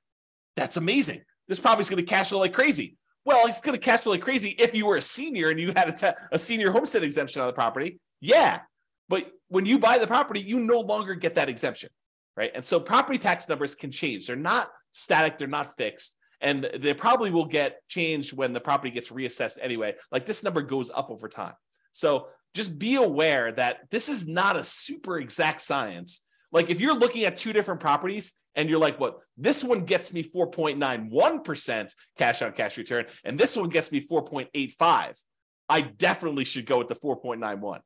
That's 0.58 0.76
amazing. 0.76 1.22
This 1.48 1.60
property's 1.60 1.89
going 1.89 2.04
to 2.04 2.10
cash 2.10 2.30
flow 2.30 2.39
like 2.39 2.54
crazy. 2.54 2.98
Well, 3.26 3.48
it's 3.48 3.62
going 3.62 3.78
to 3.78 3.84
cash 3.84 4.02
flow 4.02 4.14
like 4.14 4.22
crazy 4.22 4.50
if 4.58 4.74
you 4.74 4.88
were 4.88 4.98
a 4.98 5.02
senior 5.02 5.50
and 5.50 5.60
you 5.60 5.74
had 5.76 5.90
a, 5.90 5.94
te- 5.94 6.20
a 6.32 6.40
senior 6.40 6.72
homestead 6.72 7.04
exemption 7.04 7.42
on 7.42 7.48
the 7.48 7.54
property. 7.54 8.00
Yeah. 8.20 8.62
But 9.10 9.32
when 9.50 9.66
you 9.66 9.78
buy 9.78 9.98
the 9.98 10.08
property, 10.08 10.40
you 10.40 10.60
no 10.60 10.80
longer 10.80 11.16
get 11.16 11.36
that 11.36 11.50
exemption. 11.50 11.90
Right. 12.36 12.52
And 12.56 12.64
so 12.64 12.80
property 12.80 13.18
tax 13.20 13.48
numbers 13.50 13.76
can 13.76 13.92
change. 13.92 14.26
They're 14.26 14.36
not 14.36 14.70
static, 14.92 15.38
they're 15.38 15.48
not 15.48 15.76
fixed. 15.76 16.18
And 16.40 16.64
they 16.64 16.94
probably 16.94 17.30
will 17.30 17.46
get 17.46 17.82
changed 17.88 18.36
when 18.36 18.54
the 18.54 18.60
property 18.60 18.90
gets 18.90 19.12
reassessed 19.12 19.60
anyway. 19.62 19.96
Like 20.12 20.26
this 20.26 20.44
number 20.44 20.62
goes 20.62 20.90
up 20.90 21.12
over 21.12 21.28
time. 21.28 21.54
So 21.92 22.30
just 22.54 22.80
be 22.80 22.96
aware 22.96 23.52
that 23.52 23.90
this 23.92 24.10
is 24.10 24.28
not 24.28 24.56
a 24.56 24.64
super 24.64 25.20
exact 25.20 25.62
science. 25.62 26.22
Like 26.52 26.70
if 26.70 26.82
you're 26.82 26.98
looking 26.98 27.26
at 27.26 27.38
two 27.38 27.54
different 27.54 27.80
properties 27.80 28.34
and 28.56 28.70
you're 28.70 28.80
like, 28.80 29.00
what? 29.00 29.20
This 29.38 29.64
one 29.64 29.86
gets 29.86 30.14
me 30.14 30.24
4.91% 30.24 31.94
cash 32.18 32.42
on 32.42 32.52
cash 32.52 32.78
return, 32.78 33.06
and 33.24 33.38
this 33.38 33.56
one 33.56 33.70
gets 33.70 33.92
me 33.92 34.06
4.85. 34.06 35.24
I 35.70 35.82
definitely 35.82 36.46
should 36.46 36.66
go 36.66 36.80
with 36.80 36.90
the 36.90 36.96
4.91. 36.96 37.80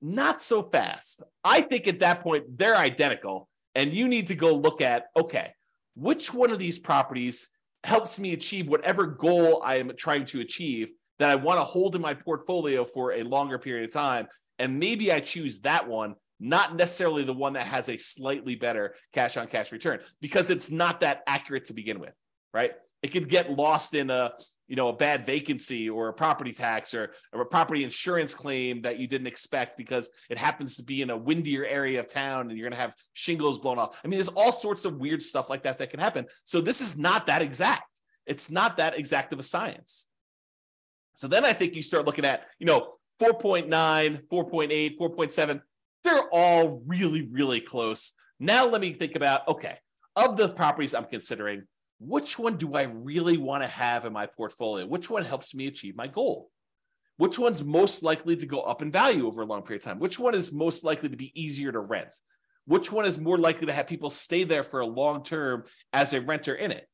Not 0.00 0.40
so 0.40 0.62
fast. 0.62 1.22
I 1.44 1.60
think 1.60 1.88
at 1.88 1.98
that 1.98 2.22
point, 2.22 2.58
they're 2.58 2.76
identical, 2.76 3.48
and 3.74 3.92
you 3.92 4.08
need 4.08 4.28
to 4.28 4.34
go 4.34 4.54
look 4.54 4.80
at 4.80 5.06
okay, 5.16 5.52
which 5.94 6.32
one 6.32 6.52
of 6.52 6.58
these 6.58 6.78
properties 6.78 7.48
helps 7.84 8.18
me 8.18 8.32
achieve 8.32 8.68
whatever 8.68 9.06
goal 9.06 9.62
I 9.64 9.76
am 9.76 9.92
trying 9.96 10.24
to 10.26 10.40
achieve 10.40 10.90
that 11.18 11.30
I 11.30 11.34
want 11.36 11.58
to 11.58 11.64
hold 11.64 11.96
in 11.96 12.02
my 12.02 12.14
portfolio 12.14 12.84
for 12.84 13.12
a 13.12 13.22
longer 13.22 13.58
period 13.58 13.84
of 13.84 13.92
time. 13.92 14.28
And 14.58 14.78
maybe 14.78 15.12
I 15.12 15.20
choose 15.20 15.60
that 15.60 15.88
one, 15.88 16.14
not 16.40 16.76
necessarily 16.76 17.24
the 17.24 17.32
one 17.32 17.54
that 17.54 17.66
has 17.66 17.88
a 17.88 17.96
slightly 17.96 18.54
better 18.54 18.94
cash 19.12 19.36
on 19.36 19.48
cash 19.48 19.72
return 19.72 20.00
because 20.20 20.50
it's 20.50 20.70
not 20.70 21.00
that 21.00 21.22
accurate 21.26 21.66
to 21.66 21.74
begin 21.74 21.98
with, 21.98 22.14
right? 22.52 22.72
It 23.02 23.08
could 23.08 23.28
get 23.28 23.50
lost 23.50 23.94
in 23.94 24.10
a 24.10 24.32
you 24.66 24.76
know 24.76 24.88
a 24.88 24.92
bad 24.92 25.24
vacancy 25.24 25.88
or 25.88 26.08
a 26.08 26.12
property 26.12 26.52
tax 26.52 26.94
or, 26.94 27.12
or, 27.32 27.40
a 27.40 27.46
property 27.46 27.84
insurance 27.84 28.34
claim 28.34 28.82
that 28.82 28.98
you 28.98 29.06
didn't 29.06 29.26
expect 29.26 29.78
because 29.78 30.10
it 30.28 30.36
happens 30.36 30.76
to 30.76 30.82
be 30.82 31.00
in 31.00 31.10
a 31.10 31.16
windier 31.16 31.64
area 31.64 31.98
of 31.98 32.06
town 32.06 32.48
and 32.48 32.58
you're 32.58 32.68
going 32.68 32.76
to 32.76 32.80
have 32.80 32.94
shingles 33.14 33.58
blown 33.58 33.78
off. 33.78 33.98
I 34.04 34.08
mean 34.08 34.18
there's 34.18 34.28
all 34.28 34.52
sorts 34.52 34.84
of 34.84 34.98
weird 34.98 35.22
stuff 35.22 35.48
like 35.48 35.62
that 35.62 35.78
that 35.78 35.90
can 35.90 36.00
happen. 36.00 36.26
So 36.44 36.60
this 36.60 36.80
is 36.80 36.98
not 36.98 37.26
that 37.26 37.40
exact. 37.40 37.88
It's 38.26 38.50
not 38.50 38.76
that 38.76 38.98
exact 38.98 39.32
of 39.32 39.38
a 39.38 39.42
science. 39.42 40.06
So 41.14 41.26
then 41.26 41.44
i 41.44 41.52
think 41.52 41.74
you 41.74 41.82
start 41.82 42.04
looking 42.04 42.24
at 42.24 42.46
you 42.58 42.66
know 42.66 42.94
4.9 43.20 43.68
4.8 44.28 44.98
4.7 44.98 45.60
they're 46.08 46.28
all 46.32 46.82
really 46.86 47.28
really 47.30 47.60
close 47.60 48.12
now 48.40 48.66
let 48.66 48.80
me 48.80 48.92
think 48.92 49.16
about 49.16 49.46
okay 49.48 49.78
of 50.16 50.36
the 50.36 50.48
properties 50.48 50.94
i'm 50.94 51.04
considering 51.04 51.64
which 52.00 52.38
one 52.38 52.56
do 52.56 52.74
I 52.74 52.82
really 52.82 53.36
want 53.36 53.62
to 53.62 53.68
have 53.68 54.04
in 54.04 54.12
my 54.12 54.26
portfolio? 54.26 54.86
Which 54.86 55.10
one 55.10 55.24
helps 55.24 55.54
me 55.54 55.66
achieve 55.66 55.96
my 55.96 56.06
goal? 56.06 56.50
Which 57.16 57.38
one's 57.38 57.64
most 57.64 58.04
likely 58.04 58.36
to 58.36 58.46
go 58.46 58.60
up 58.60 58.80
in 58.80 58.92
value 58.92 59.26
over 59.26 59.42
a 59.42 59.46
long 59.46 59.62
period 59.62 59.82
of 59.82 59.86
time? 59.86 59.98
Which 59.98 60.18
one 60.18 60.34
is 60.34 60.52
most 60.52 60.84
likely 60.84 61.08
to 61.08 61.16
be 61.16 61.32
easier 61.34 61.72
to 61.72 61.80
rent? 61.80 62.14
Which 62.66 62.92
one 62.92 63.04
is 63.04 63.18
more 63.18 63.38
likely 63.38 63.66
to 63.66 63.72
have 63.72 63.88
people 63.88 64.10
stay 64.10 64.44
there 64.44 64.62
for 64.62 64.80
a 64.80 64.86
long 64.86 65.24
term 65.24 65.64
as 65.92 66.12
a 66.12 66.20
renter 66.20 66.54
in 66.54 66.70
it? 66.70 66.87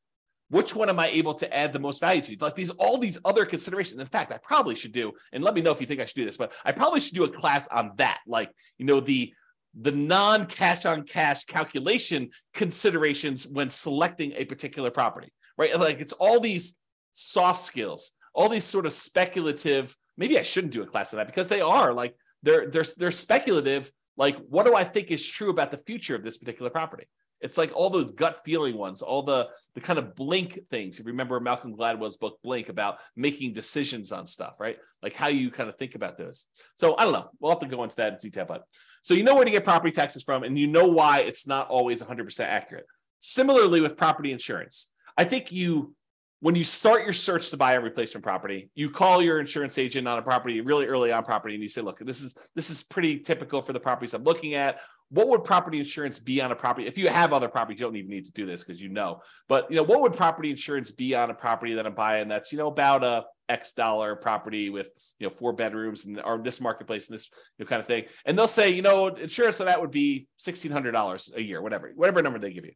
Which 0.49 0.75
one 0.75 0.89
am 0.89 0.99
I 0.99 1.07
able 1.07 1.33
to 1.35 1.55
add 1.55 1.73
the 1.73 1.79
most 1.79 1.99
value 1.99 2.21
to? 2.21 2.37
Like 2.39 2.55
these, 2.55 2.69
all 2.71 2.99
these 2.99 3.17
other 3.25 3.45
considerations. 3.45 3.99
In 3.99 4.05
fact, 4.05 4.31
I 4.31 4.37
probably 4.37 4.75
should 4.75 4.91
do, 4.91 5.13
and 5.33 5.43
let 5.43 5.55
me 5.55 5.61
know 5.61 5.71
if 5.71 5.81
you 5.81 5.87
think 5.87 5.99
I 5.99 6.05
should 6.05 6.15
do 6.15 6.25
this, 6.25 6.37
but 6.37 6.53
I 6.63 6.71
probably 6.71 6.99
should 6.99 7.15
do 7.15 7.23
a 7.23 7.29
class 7.29 7.67
on 7.67 7.93
that. 7.95 8.19
Like, 8.27 8.51
you 8.77 8.85
know, 8.85 8.99
the 8.99 9.33
the 9.77 9.91
non 9.91 10.45
cash 10.45 10.85
on 10.85 11.03
cash 11.03 11.43
calculation 11.45 12.29
considerations 12.53 13.47
when 13.47 13.69
selecting 13.69 14.33
a 14.35 14.45
particular 14.45 14.91
property, 14.91 15.33
right? 15.57 15.77
Like 15.77 15.99
it's 15.99 16.13
all 16.13 16.39
these 16.39 16.77
soft 17.11 17.59
skills, 17.59 18.11
all 18.33 18.47
these 18.47 18.63
sort 18.63 18.85
of 18.85 18.91
speculative. 18.91 19.95
Maybe 20.17 20.39
I 20.39 20.43
shouldn't 20.43 20.73
do 20.73 20.83
a 20.83 20.87
class 20.87 21.13
on 21.13 21.17
that 21.17 21.27
because 21.27 21.49
they 21.49 21.61
are 21.61 21.93
like 21.93 22.15
they're 22.43 22.69
they're 22.69 22.85
they're 22.97 23.11
speculative. 23.11 23.91
Like, 24.17 24.37
what 24.47 24.65
do 24.65 24.75
I 24.75 24.85
think 24.85 25.11
is 25.11 25.25
true 25.25 25.49
about 25.49 25.71
the 25.71 25.77
future 25.77 26.15
of 26.15 26.23
this 26.23 26.37
particular 26.37 26.69
property? 26.69 27.07
It's 27.41 27.57
like 27.57 27.71
all 27.75 27.89
those 27.89 28.11
gut 28.11 28.37
feeling 28.43 28.77
ones, 28.77 29.01
all 29.01 29.23
the 29.23 29.49
the 29.75 29.81
kind 29.81 29.99
of 29.99 30.15
blink 30.15 30.59
things. 30.69 30.99
If 30.99 31.05
you 31.05 31.11
remember 31.11 31.39
Malcolm 31.39 31.75
Gladwell's 31.75 32.17
book 32.17 32.39
Blink 32.43 32.69
about 32.69 32.99
making 33.15 33.53
decisions 33.53 34.11
on 34.11 34.25
stuff, 34.25 34.59
right? 34.59 34.77
Like 35.03 35.13
how 35.13 35.27
you 35.27 35.51
kind 35.51 35.69
of 35.69 35.75
think 35.75 35.95
about 35.95 36.17
those. 36.17 36.45
So 36.75 36.95
I 36.97 37.03
don't 37.03 37.13
know. 37.13 37.29
We'll 37.39 37.51
have 37.51 37.59
to 37.59 37.67
go 37.67 37.83
into 37.83 37.97
that 37.97 38.13
in 38.13 38.19
detail, 38.19 38.45
but 38.45 38.63
so 39.01 39.13
you 39.13 39.23
know 39.23 39.35
where 39.35 39.45
to 39.45 39.51
get 39.51 39.63
property 39.63 39.91
taxes 39.91 40.23
from, 40.23 40.43
and 40.43 40.57
you 40.57 40.67
know 40.67 40.87
why 40.87 41.19
it's 41.19 41.45
not 41.45 41.67
always 41.67 42.01
100% 42.01 42.39
accurate. 42.39 42.85
Similarly 43.19 43.81
with 43.81 43.97
property 43.97 44.31
insurance, 44.31 44.89
I 45.17 45.25
think 45.25 45.51
you 45.51 45.93
when 46.41 46.53
you 46.53 46.63
start 46.63 47.03
your 47.03 47.13
search 47.13 47.49
to 47.49 47.57
buy 47.57 47.73
a 47.73 47.81
replacement 47.81 48.23
property, 48.23 48.69
you 48.75 48.89
call 48.89 49.21
your 49.21 49.39
insurance 49.39 49.77
agent 49.77 50.07
on 50.07 50.19
a 50.19 50.21
property 50.21 50.61
really 50.61 50.85
early 50.85 51.11
on 51.11 51.23
property, 51.23 51.55
and 51.55 51.63
you 51.63 51.69
say, 51.69 51.81
"Look, 51.81 51.99
this 51.99 52.21
is 52.21 52.35
this 52.55 52.69
is 52.69 52.83
pretty 52.83 53.19
typical 53.19 53.61
for 53.61 53.73
the 53.73 53.79
properties 53.79 54.13
I'm 54.13 54.23
looking 54.23 54.53
at 54.53 54.79
what 55.09 55.27
would 55.27 55.43
property 55.43 55.79
insurance 55.79 56.19
be 56.19 56.41
on 56.41 56.51
a 56.51 56.55
property? 56.55 56.87
If 56.87 56.97
you 56.97 57.07
have 57.09 57.31
other 57.31 57.47
properties, 57.47 57.79
you 57.79 57.85
don't 57.85 57.95
even 57.95 58.09
need 58.09 58.25
to 58.25 58.31
do 58.31 58.45
this 58.45 58.63
because 58.63 58.81
you 58.81 58.89
know. 58.89 59.21
But 59.47 59.69
you 59.69 59.77
know, 59.77 59.83
what 59.83 60.01
would 60.01 60.13
property 60.13 60.49
insurance 60.49 60.91
be 60.91 61.13
on 61.15 61.29
a 61.29 61.33
property 61.33 61.75
that 61.75 61.85
I'm 61.85 61.93
buying 61.93 62.27
that's 62.27 62.51
you 62.51 62.57
know 62.57 62.67
about 62.67 63.03
a 63.03 63.25
X 63.47 63.73
dollar 63.73 64.15
property 64.15 64.69
with 64.69 64.89
you 65.19 65.27
know 65.27 65.29
four 65.29 65.53
bedrooms 65.53 66.05
and 66.05 66.19
or 66.21 66.39
this 66.39 66.59
marketplace 66.59 67.07
and 67.09 67.15
this 67.15 67.29
you 67.57 67.65
know, 67.65 67.69
kind 67.69 67.79
of 67.79 67.85
thing? 67.85 68.05
And 68.25 68.37
they'll 68.37 68.47
say, 68.47 68.71
you 68.71 68.81
know, 68.81 69.07
insurance 69.07 69.59
on 69.61 69.67
that 69.67 69.79
would 69.79 69.91
be 69.91 70.27
sixteen 70.37 70.71
hundred 70.71 70.93
dollars 70.93 71.31
a 71.35 71.41
year, 71.41 71.61
whatever, 71.61 71.91
whatever 71.95 72.21
number 72.23 72.39
they 72.39 72.53
give 72.53 72.65
you. 72.65 72.73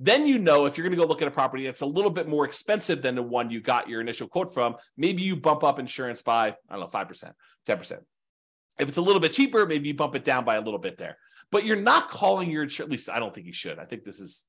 Then 0.00 0.26
you 0.26 0.40
know 0.40 0.66
if 0.66 0.76
you're 0.76 0.84
going 0.84 0.98
to 0.98 1.00
go 1.00 1.08
look 1.08 1.22
at 1.22 1.28
a 1.28 1.32
property 1.32 1.64
that's 1.64 1.82
a 1.82 1.86
little 1.86 2.10
bit 2.10 2.26
more 2.26 2.44
expensive 2.44 3.02
than 3.02 3.14
the 3.14 3.22
one 3.22 3.50
you 3.50 3.60
got 3.60 3.88
your 3.88 4.00
initial 4.00 4.26
quote 4.26 4.52
from, 4.52 4.74
maybe 4.96 5.22
you 5.22 5.36
bump 5.36 5.62
up 5.62 5.78
insurance 5.78 6.22
by 6.22 6.48
I 6.48 6.54
don't 6.70 6.80
know 6.80 6.86
five 6.88 7.06
percent, 7.06 7.34
ten 7.64 7.78
percent. 7.78 8.02
If 8.80 8.88
it's 8.88 8.96
a 8.96 9.02
little 9.02 9.20
bit 9.20 9.32
cheaper, 9.32 9.64
maybe 9.64 9.88
you 9.88 9.94
bump 9.94 10.16
it 10.16 10.24
down 10.24 10.44
by 10.44 10.56
a 10.56 10.60
little 10.60 10.80
bit 10.80 10.98
there 10.98 11.18
but 11.52 11.64
you're 11.64 11.76
not 11.76 12.08
calling 12.08 12.50
your 12.50 12.64
at 12.64 12.90
least 12.90 13.08
I 13.08 13.20
don't 13.20 13.32
think 13.32 13.46
you 13.46 13.52
should. 13.52 13.78
I 13.78 13.84
think 13.84 14.02
this 14.02 14.18
is 14.18 14.46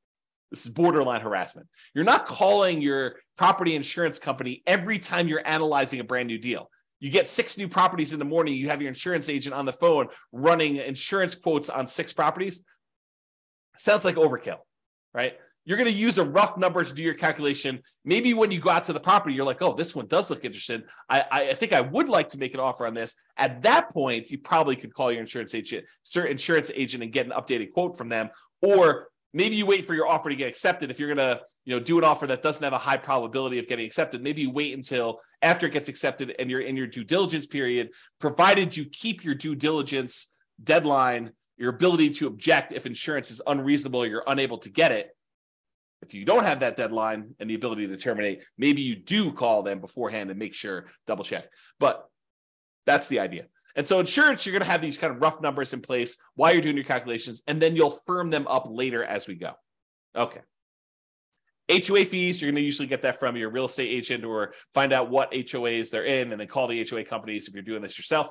this 0.49 0.65
is 0.65 0.71
borderline 0.71 1.21
harassment. 1.21 1.67
You're 1.93 2.05
not 2.05 2.25
calling 2.25 2.81
your 2.81 3.17
property 3.37 3.75
insurance 3.75 4.17
company 4.17 4.63
every 4.65 4.97
time 4.97 5.27
you're 5.27 5.45
analyzing 5.45 5.99
a 5.99 6.03
brand 6.03 6.27
new 6.27 6.39
deal. 6.39 6.69
You 6.99 7.11
get 7.11 7.27
six 7.27 7.57
new 7.57 7.67
properties 7.67 8.13
in 8.13 8.19
the 8.19 8.25
morning, 8.25 8.53
you 8.53 8.69
have 8.69 8.81
your 8.81 8.87
insurance 8.87 9.27
agent 9.29 9.53
on 9.53 9.65
the 9.65 9.73
phone 9.73 10.07
running 10.31 10.77
insurance 10.77 11.35
quotes 11.35 11.69
on 11.69 11.85
six 11.85 12.13
properties. 12.13 12.65
Sounds 13.77 14.05
like 14.05 14.15
overkill, 14.15 14.59
right? 15.13 15.33
You're 15.65 15.77
going 15.77 15.89
to 15.89 15.95
use 15.95 16.17
a 16.17 16.25
rough 16.25 16.57
number 16.57 16.83
to 16.83 16.93
do 16.93 17.01
your 17.01 17.13
calculation. 17.13 17.81
Maybe 18.03 18.33
when 18.33 18.51
you 18.51 18.59
go 18.59 18.69
out 18.69 18.83
to 18.85 18.93
the 18.93 18.99
property, 18.99 19.33
you're 19.33 19.45
like, 19.45 19.61
oh, 19.61 19.73
this 19.73 19.95
one 19.95 20.07
does 20.07 20.29
look 20.29 20.43
interesting. 20.43 20.83
I, 21.09 21.25
I 21.31 21.53
think 21.53 21.71
I 21.71 21.81
would 21.81 22.09
like 22.09 22.29
to 22.29 22.37
make 22.37 22.53
an 22.53 22.59
offer 22.59 22.85
on 22.85 22.93
this. 22.93 23.15
At 23.37 23.61
that 23.61 23.89
point, 23.89 24.29
you 24.29 24.39
probably 24.39 24.75
could 24.75 24.93
call 24.93 25.11
your 25.11 25.21
insurance 25.21 25.55
agent, 25.55 25.85
insurance 26.15 26.71
agent 26.75 27.03
and 27.03 27.11
get 27.11 27.25
an 27.25 27.31
updated 27.31 27.71
quote 27.71 27.97
from 27.97 28.09
them. 28.09 28.29
Or 28.61 29.07
maybe 29.33 29.55
you 29.55 29.65
wait 29.65 29.85
for 29.85 29.93
your 29.93 30.07
offer 30.07 30.29
to 30.29 30.35
get 30.35 30.49
accepted. 30.49 30.91
If 30.91 30.99
you're 30.99 31.13
going 31.13 31.35
to 31.35 31.41
you 31.65 31.73
know, 31.73 31.79
do 31.79 31.97
an 31.97 32.03
offer 32.03 32.27
that 32.27 32.43
doesn't 32.43 32.63
have 32.63 32.73
a 32.73 32.77
high 32.77 32.97
probability 32.97 33.57
of 33.57 33.67
getting 33.67 33.85
accepted, 33.85 34.21
maybe 34.21 34.41
you 34.41 34.51
wait 34.51 34.73
until 34.73 35.21
after 35.41 35.65
it 35.65 35.71
gets 35.71 35.87
accepted 35.87 36.35
and 36.37 36.51
you're 36.51 36.59
in 36.59 36.75
your 36.75 36.87
due 36.87 37.05
diligence 37.05 37.47
period, 37.47 37.91
provided 38.19 38.75
you 38.75 38.83
keep 38.85 39.23
your 39.23 39.33
due 39.33 39.55
diligence 39.55 40.33
deadline, 40.61 41.31
your 41.57 41.69
ability 41.69 42.09
to 42.09 42.27
object 42.27 42.71
if 42.71 42.85
insurance 42.85 43.31
is 43.31 43.41
unreasonable 43.47 44.05
you're 44.05 44.23
unable 44.27 44.57
to 44.57 44.69
get 44.69 44.91
it 44.91 45.12
if 46.03 46.13
you 46.13 46.25
don't 46.25 46.43
have 46.43 46.59
that 46.59 46.77
deadline 46.77 47.35
and 47.39 47.49
the 47.49 47.55
ability 47.55 47.87
to 47.87 47.97
terminate, 47.97 48.43
maybe 48.57 48.81
you 48.81 48.95
do 48.95 49.31
call 49.31 49.63
them 49.63 49.79
beforehand 49.79 50.29
and 50.29 50.37
make 50.37 50.53
sure, 50.53 50.87
double 51.07 51.23
check. 51.23 51.47
But 51.79 52.07
that's 52.85 53.09
the 53.09 53.19
idea. 53.19 53.45
And 53.75 53.87
so 53.87 53.99
insurance, 53.99 54.45
you're 54.45 54.53
going 54.53 54.63
to 54.63 54.69
have 54.69 54.81
these 54.81 54.97
kind 54.97 55.13
of 55.13 55.21
rough 55.21 55.41
numbers 55.41 55.73
in 55.73 55.81
place 55.81 56.17
while 56.35 56.53
you're 56.53 56.61
doing 56.61 56.75
your 56.75 56.85
calculations, 56.85 57.41
and 57.47 57.59
then 57.61 57.75
you'll 57.75 57.97
firm 58.05 58.29
them 58.29 58.47
up 58.47 58.67
later 58.69 59.03
as 59.03 59.27
we 59.27 59.35
go. 59.35 59.53
Okay. 60.15 60.41
HOA 61.71 62.05
fees, 62.05 62.41
you're 62.41 62.51
going 62.51 62.61
to 62.61 62.65
usually 62.65 62.87
get 62.87 63.01
that 63.03 63.15
from 63.15 63.35
your 63.35 63.49
real 63.49 63.65
estate 63.65 63.89
agent 63.89 64.25
or 64.25 64.53
find 64.73 64.93
out 64.93 65.09
what 65.09 65.31
HOAs 65.31 65.89
they're 65.89 66.05
in 66.05 66.31
and 66.31 66.39
then 66.39 66.47
call 66.47 66.67
the 66.67 66.85
HOA 66.87 67.05
companies 67.05 67.47
if 67.47 67.53
you're 67.53 67.63
doing 67.63 67.81
this 67.81 67.97
yourself. 67.97 68.29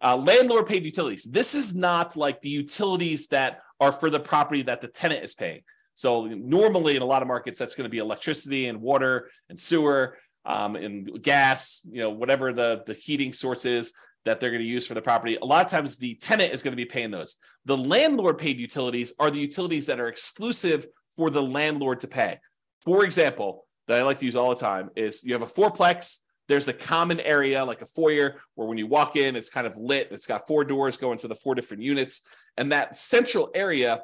Uh, 0.00 0.16
landlord 0.16 0.66
paid 0.66 0.84
utilities. 0.84 1.24
This 1.24 1.54
is 1.54 1.74
not 1.74 2.14
like 2.14 2.40
the 2.40 2.50
utilities 2.50 3.28
that 3.28 3.60
are 3.80 3.90
for 3.90 4.10
the 4.10 4.20
property 4.20 4.62
that 4.62 4.80
the 4.80 4.88
tenant 4.88 5.24
is 5.24 5.34
paying. 5.34 5.62
So 5.98 6.26
normally 6.26 6.94
in 6.94 7.02
a 7.02 7.06
lot 7.06 7.22
of 7.22 7.28
markets, 7.28 7.58
that's 7.58 7.74
going 7.74 7.86
to 7.86 7.90
be 7.90 7.98
electricity 7.98 8.68
and 8.68 8.80
water 8.80 9.30
and 9.48 9.58
sewer 9.58 10.16
um, 10.44 10.76
and 10.76 11.20
gas, 11.20 11.84
you 11.90 12.00
know, 12.00 12.10
whatever 12.10 12.52
the, 12.52 12.84
the 12.86 12.94
heating 12.94 13.32
source 13.32 13.64
is 13.64 13.92
that 14.24 14.38
they're 14.38 14.52
going 14.52 14.62
to 14.62 14.68
use 14.68 14.86
for 14.86 14.94
the 14.94 15.02
property. 15.02 15.36
A 15.42 15.44
lot 15.44 15.64
of 15.64 15.72
times 15.72 15.98
the 15.98 16.14
tenant 16.14 16.54
is 16.54 16.62
going 16.62 16.70
to 16.70 16.76
be 16.76 16.84
paying 16.84 17.10
those. 17.10 17.36
The 17.64 17.76
landlord 17.76 18.38
paid 18.38 18.60
utilities 18.60 19.12
are 19.18 19.28
the 19.28 19.40
utilities 19.40 19.86
that 19.86 19.98
are 19.98 20.06
exclusive 20.06 20.86
for 21.16 21.30
the 21.30 21.42
landlord 21.42 21.98
to 22.00 22.06
pay. 22.06 22.38
For 22.84 23.04
example, 23.04 23.66
that 23.88 23.98
I 23.98 24.04
like 24.04 24.20
to 24.20 24.26
use 24.26 24.36
all 24.36 24.50
the 24.50 24.60
time 24.60 24.90
is 24.94 25.24
you 25.24 25.32
have 25.32 25.42
a 25.42 25.46
fourplex. 25.46 26.18
There's 26.46 26.68
a 26.68 26.72
common 26.72 27.18
area 27.18 27.64
like 27.64 27.82
a 27.82 27.86
foyer 27.86 28.36
where 28.54 28.68
when 28.68 28.78
you 28.78 28.86
walk 28.86 29.16
in, 29.16 29.34
it's 29.34 29.50
kind 29.50 29.66
of 29.66 29.76
lit. 29.76 30.12
It's 30.12 30.28
got 30.28 30.46
four 30.46 30.62
doors 30.62 30.96
going 30.96 31.18
to 31.18 31.28
the 31.28 31.34
four 31.34 31.56
different 31.56 31.82
units. 31.82 32.22
And 32.56 32.70
that 32.70 32.94
central 32.94 33.50
area 33.52 34.02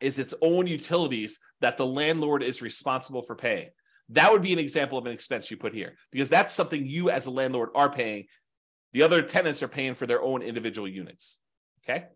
is 0.00 0.18
its 0.18 0.34
own 0.42 0.66
utilities 0.66 1.40
that 1.60 1.76
the 1.76 1.86
landlord 1.86 2.42
is 2.42 2.62
responsible 2.62 3.22
for 3.22 3.34
paying. 3.36 3.70
That 4.10 4.30
would 4.30 4.42
be 4.42 4.52
an 4.52 4.58
example 4.58 4.98
of 4.98 5.06
an 5.06 5.12
expense 5.12 5.50
you 5.50 5.56
put 5.56 5.72
here 5.72 5.96
because 6.10 6.28
that's 6.28 6.52
something 6.52 6.86
you 6.86 7.10
as 7.10 7.26
a 7.26 7.30
landlord 7.30 7.70
are 7.74 7.90
paying. 7.90 8.26
The 8.92 9.02
other 9.02 9.22
tenants 9.22 9.62
are 9.62 9.68
paying 9.68 9.94
for 9.94 10.06
their 10.06 10.22
own 10.22 10.42
individual 10.42 10.86
units. 10.86 11.38
Okay. 11.82 12.06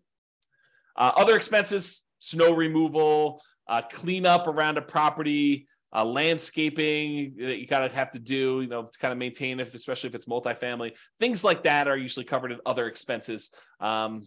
Uh, 0.95 1.11
other 1.15 1.35
expenses, 1.35 2.03
snow 2.19 2.53
removal, 2.53 3.41
uh, 3.67 3.81
cleanup 3.81 4.47
around 4.47 4.77
a 4.77 4.81
property, 4.81 5.67
uh, 5.93 6.05
landscaping 6.05 7.35
that 7.37 7.59
you 7.59 7.67
kind 7.67 7.83
of 7.83 7.93
have 7.93 8.11
to 8.11 8.19
do, 8.19 8.61
you 8.61 8.67
know, 8.67 8.83
to 8.83 8.99
kind 8.99 9.11
of 9.11 9.17
maintain 9.17 9.59
it, 9.59 9.73
especially 9.73 10.09
if 10.09 10.15
it's 10.15 10.27
multifamily. 10.27 10.95
Things 11.19 11.43
like 11.43 11.63
that 11.63 11.87
are 11.87 11.97
usually 11.97 12.25
covered 12.25 12.51
in 12.51 12.59
other 12.65 12.87
expenses. 12.87 13.51
Um, 13.79 14.21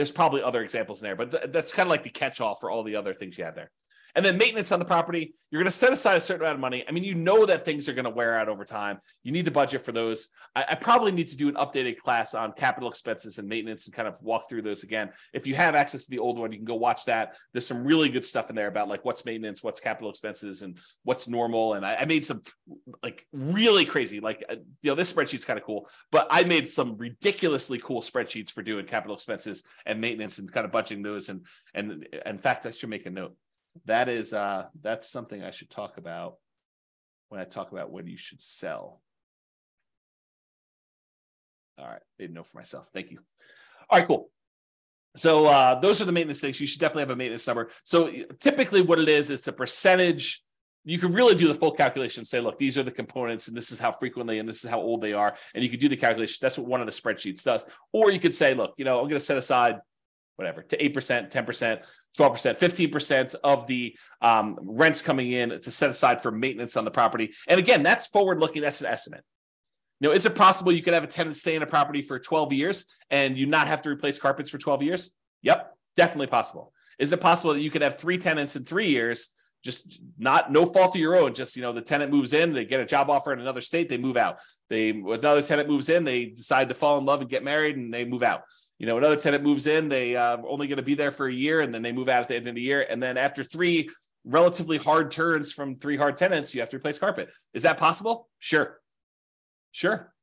there's 0.00 0.10
probably 0.10 0.42
other 0.42 0.62
examples 0.62 1.02
in 1.02 1.08
there, 1.08 1.14
but 1.14 1.30
th- 1.30 1.52
that's 1.52 1.74
kind 1.74 1.86
of 1.86 1.90
like 1.90 2.02
the 2.02 2.08
catch-all 2.08 2.54
for 2.54 2.70
all 2.70 2.82
the 2.82 2.96
other 2.96 3.12
things 3.12 3.36
you 3.36 3.44
have 3.44 3.54
there. 3.54 3.70
And 4.14 4.24
then 4.24 4.38
maintenance 4.38 4.72
on 4.72 4.78
the 4.78 4.84
property, 4.84 5.34
you're 5.50 5.60
going 5.60 5.70
to 5.70 5.76
set 5.76 5.92
aside 5.92 6.16
a 6.16 6.20
certain 6.20 6.42
amount 6.42 6.56
of 6.56 6.60
money. 6.60 6.84
I 6.88 6.92
mean, 6.92 7.04
you 7.04 7.14
know 7.14 7.46
that 7.46 7.64
things 7.64 7.88
are 7.88 7.92
going 7.92 8.04
to 8.04 8.10
wear 8.10 8.36
out 8.36 8.48
over 8.48 8.64
time. 8.64 8.98
You 9.22 9.32
need 9.32 9.44
to 9.44 9.50
budget 9.50 9.82
for 9.82 9.92
those. 9.92 10.28
I, 10.54 10.64
I, 10.70 10.74
probably 10.74 11.12
need 11.12 11.28
to 11.28 11.36
do 11.36 11.48
an 11.48 11.54
updated 11.54 11.98
class 11.98 12.34
on 12.34 12.52
capital 12.52 12.88
expenses 12.88 13.38
and 13.38 13.48
maintenance 13.48 13.86
and 13.86 13.94
kind 13.94 14.08
of 14.08 14.20
walk 14.22 14.48
through 14.48 14.62
those 14.62 14.82
again. 14.82 15.10
If 15.32 15.46
you 15.46 15.54
have 15.54 15.74
access 15.74 16.04
to 16.04 16.10
the 16.10 16.18
old 16.18 16.38
one, 16.38 16.52
you 16.52 16.58
can 16.58 16.64
go 16.64 16.74
watch 16.74 17.04
that. 17.04 17.36
There's 17.52 17.66
some 17.66 17.84
really 17.84 18.08
good 18.08 18.24
stuff 18.24 18.50
in 18.50 18.56
there 18.56 18.68
about 18.68 18.88
like 18.88 19.04
what's 19.04 19.24
maintenance, 19.24 19.62
what's 19.62 19.80
capital 19.80 20.10
expenses, 20.10 20.62
and 20.62 20.78
what's 21.04 21.28
normal. 21.28 21.74
And 21.74 21.84
I, 21.84 21.96
I 21.96 22.04
made 22.04 22.24
some 22.24 22.42
like 23.02 23.26
really 23.32 23.84
crazy, 23.84 24.20
like 24.20 24.44
uh, 24.48 24.56
you 24.82 24.90
know, 24.90 24.94
this 24.94 25.12
spreadsheet's 25.12 25.44
kind 25.44 25.58
of 25.58 25.64
cool, 25.64 25.88
but 26.10 26.26
I 26.30 26.44
made 26.44 26.68
some 26.68 26.96
ridiculously 26.96 27.78
cool 27.78 28.00
spreadsheets 28.00 28.50
for 28.50 28.62
doing 28.62 28.86
capital 28.86 29.14
expenses 29.14 29.64
and 29.86 30.00
maintenance 30.00 30.38
and 30.38 30.50
kind 30.50 30.64
of 30.64 30.72
budgeting 30.72 31.04
those. 31.04 31.28
And 31.28 31.46
and 31.74 32.06
in 32.26 32.38
fact, 32.38 32.66
I 32.66 32.70
should 32.70 32.90
make 32.90 33.06
a 33.06 33.10
note 33.10 33.36
that 33.86 34.08
is 34.08 34.32
uh 34.32 34.66
that's 34.80 35.08
something 35.08 35.42
I 35.42 35.50
should 35.50 35.70
talk 35.70 35.96
about 35.98 36.36
when 37.28 37.40
I 37.40 37.44
talk 37.44 37.72
about 37.72 37.90
when 37.90 38.06
you 38.06 38.16
should 38.16 38.42
sell. 38.42 39.00
All 41.78 41.86
right, 41.86 42.02
a 42.18 42.28
note 42.28 42.46
for 42.46 42.58
myself. 42.58 42.90
Thank 42.92 43.10
you. 43.10 43.20
All 43.88 43.98
right, 43.98 44.06
cool. 44.06 44.30
So 45.16 45.46
uh, 45.46 45.80
those 45.80 46.00
are 46.00 46.04
the 46.04 46.12
maintenance 46.12 46.40
things. 46.40 46.60
You 46.60 46.66
should 46.66 46.80
definitely 46.80 47.02
have 47.02 47.10
a 47.10 47.16
maintenance 47.16 47.46
number. 47.46 47.70
So 47.84 48.12
typically, 48.38 48.82
what 48.82 48.98
it 48.98 49.08
is, 49.08 49.30
it's 49.30 49.48
a 49.48 49.52
percentage. 49.52 50.42
You 50.84 50.98
can 50.98 51.12
really 51.12 51.34
do 51.34 51.48
the 51.48 51.54
full 51.54 51.72
calculation. 51.72 52.20
And 52.20 52.26
Say, 52.26 52.40
look, 52.40 52.58
these 52.58 52.78
are 52.78 52.82
the 52.82 52.90
components, 52.90 53.48
and 53.48 53.56
this 53.56 53.72
is 53.72 53.80
how 53.80 53.92
frequently, 53.92 54.38
and 54.38 54.48
this 54.48 54.64
is 54.64 54.70
how 54.70 54.80
old 54.80 55.00
they 55.00 55.12
are, 55.12 55.34
and 55.54 55.64
you 55.64 55.70
can 55.70 55.80
do 55.80 55.88
the 55.88 55.96
calculation. 55.96 56.38
That's 56.40 56.58
what 56.58 56.68
one 56.68 56.80
of 56.80 56.86
the 56.86 56.92
spreadsheets 56.92 57.42
does. 57.42 57.66
Or 57.92 58.10
you 58.10 58.20
could 58.20 58.34
say, 58.34 58.54
look, 58.54 58.74
you 58.76 58.84
know, 58.84 58.98
I'm 58.98 59.04
going 59.04 59.14
to 59.14 59.20
set 59.20 59.36
aside 59.36 59.76
whatever 60.36 60.62
to 60.62 60.76
8% 60.76 61.30
10% 61.30 61.86
12% 62.18 62.58
15% 62.58 63.34
of 63.44 63.66
the 63.66 63.96
um, 64.20 64.58
rents 64.62 65.02
coming 65.02 65.30
in 65.32 65.50
to 65.50 65.70
set 65.70 65.90
aside 65.90 66.20
for 66.20 66.30
maintenance 66.30 66.76
on 66.76 66.84
the 66.84 66.90
property. 66.90 67.32
And 67.48 67.58
again 67.58 67.82
that's 67.82 68.08
forward 68.08 68.40
looking 68.40 68.62
that's 68.62 68.80
an 68.80 68.86
estimate. 68.86 69.24
You 70.00 70.08
know 70.08 70.14
is 70.14 70.26
it 70.26 70.34
possible 70.34 70.72
you 70.72 70.82
could 70.82 70.94
have 70.94 71.04
a 71.04 71.08
tenant 71.08 71.36
stay 71.36 71.54
in 71.54 71.62
a 71.62 71.66
property 71.66 72.02
for 72.02 72.18
12 72.18 72.52
years 72.52 72.86
and 73.10 73.38
you 73.38 73.46
not 73.46 73.66
have 73.66 73.82
to 73.82 73.90
replace 73.90 74.18
carpets 74.18 74.50
for 74.50 74.58
12 74.58 74.82
years? 74.82 75.10
Yep 75.42 75.76
definitely 75.96 76.28
possible. 76.28 76.72
Is 76.98 77.12
it 77.12 77.20
possible 77.20 77.54
that 77.54 77.60
you 77.60 77.70
could 77.70 77.82
have 77.82 77.98
three 77.98 78.18
tenants 78.18 78.56
in 78.56 78.64
three 78.64 78.88
years 78.88 79.30
just 79.62 80.00
not 80.18 80.50
no 80.50 80.64
fault 80.64 80.94
of 80.94 81.00
your 81.00 81.14
own 81.14 81.34
just 81.34 81.54
you 81.54 81.60
know 81.60 81.70
the 81.70 81.82
tenant 81.82 82.10
moves 82.10 82.32
in 82.32 82.54
they 82.54 82.64
get 82.64 82.80
a 82.80 82.86
job 82.86 83.10
offer 83.10 83.30
in 83.30 83.40
another 83.40 83.60
state 83.60 83.88
they 83.88 83.98
move 83.98 84.16
out. 84.16 84.38
They 84.68 84.90
another 84.90 85.42
tenant 85.42 85.68
moves 85.68 85.88
in 85.88 86.04
they 86.04 86.26
decide 86.26 86.68
to 86.68 86.74
fall 86.74 86.98
in 86.98 87.04
love 87.04 87.20
and 87.20 87.28
get 87.28 87.44
married 87.44 87.76
and 87.76 87.92
they 87.92 88.04
move 88.04 88.22
out 88.22 88.42
you 88.80 88.86
know, 88.86 88.96
another 88.96 89.16
tenant 89.16 89.44
moves 89.44 89.66
in, 89.66 89.90
they 89.90 90.16
uh, 90.16 90.38
only 90.48 90.66
going 90.66 90.78
to 90.78 90.82
be 90.82 90.94
there 90.94 91.10
for 91.10 91.28
a 91.28 91.32
year, 91.32 91.60
and 91.60 91.72
then 91.72 91.82
they 91.82 91.92
move 91.92 92.08
out 92.08 92.22
at 92.22 92.28
the 92.28 92.36
end 92.36 92.48
of 92.48 92.54
the 92.54 92.62
year, 92.62 92.86
and 92.88 93.00
then 93.00 93.18
after 93.18 93.44
three 93.44 93.90
relatively 94.24 94.78
hard 94.78 95.10
turns 95.10 95.52
from 95.52 95.76
three 95.76 95.98
hard 95.98 96.16
tenants, 96.16 96.54
you 96.54 96.62
have 96.62 96.70
to 96.70 96.78
replace 96.78 96.98
carpet. 96.98 97.28
Is 97.52 97.64
that 97.64 97.76
possible? 97.76 98.30
Sure, 98.38 98.80
sure, 99.70 100.14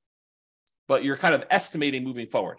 but 0.87 1.03
you're 1.03 1.17
kind 1.17 1.35
of 1.35 1.45
estimating 1.51 2.03
moving 2.03 2.25
forward. 2.25 2.57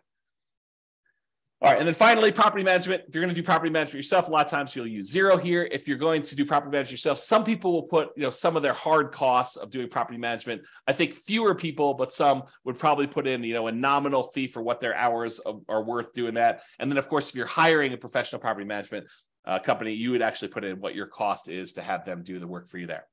All 1.61 1.69
right, 1.69 1.79
and 1.79 1.89
then 1.89 1.95
finally, 1.95 2.31
property 2.31 2.63
management. 2.63 3.03
If 3.09 3.15
you're 3.15 3.23
going 3.23 3.35
to 3.35 3.41
do 3.41 3.45
property 3.45 3.69
management 3.69 3.97
yourself, 3.97 4.29
a 4.29 4.31
lot 4.31 4.45
of 4.45 4.51
times 4.51 4.77
you'll 4.77 4.87
use 4.87 5.11
zero 5.11 5.37
here. 5.37 5.69
If 5.73 5.89
you're 5.89 5.99
going 5.99 6.23
to 6.23 6.37
do 6.37 6.45
property 6.45 6.71
management 6.71 6.93
yourself, 6.93 7.19
some 7.19 7.43
people 7.43 7.73
will 7.73 7.83
put 7.83 8.11
you 8.17 8.23
know 8.23 8.31
some 8.31 8.55
of 8.57 8.63
their 8.63 8.73
hard 8.73 9.11
costs 9.11 9.57
of 9.57 9.69
doing 9.71 9.89
property 9.89 10.19
management. 10.21 10.63
I 10.87 10.93
think 10.93 11.15
fewer 11.15 11.57
people, 11.57 11.95
but 11.95 12.13
some 12.13 12.45
would 12.63 12.79
probably 12.79 13.09
put 13.09 13.27
in 13.27 13.43
you 13.43 13.55
know 13.55 13.67
a 13.67 13.73
nominal 13.73 14.23
fee 14.23 14.47
for 14.47 14.63
what 14.63 14.81
their 14.81 14.95
hours 14.95 15.41
are 15.69 15.83
worth 15.83 16.13
doing 16.15 16.35
that. 16.35 16.63
And 16.79 16.89
then 16.89 16.97
of 16.97 17.09
course, 17.09 17.29
if 17.29 17.35
you're 17.35 17.47
hiring 17.47 17.93
a 17.93 17.97
professional 17.97 18.41
property 18.41 18.65
management 18.65 19.09
uh, 19.45 19.59
company, 19.59 19.95
you 19.95 20.13
would 20.13 20.23
actually 20.23 20.49
put 20.49 20.65
in 20.65 20.79
what 20.79 20.95
your 20.95 21.07
cost 21.07 21.49
is 21.49 21.73
to 21.73 21.83
have 21.83 22.05
them 22.05 22.23
do 22.23 22.39
the 22.39 22.47
work 22.47 22.69
for 22.69 22.79
you 22.79 22.87
there. 22.87 23.05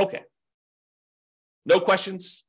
Okay. 0.00 0.22
No 1.66 1.80
questions, 1.80 2.44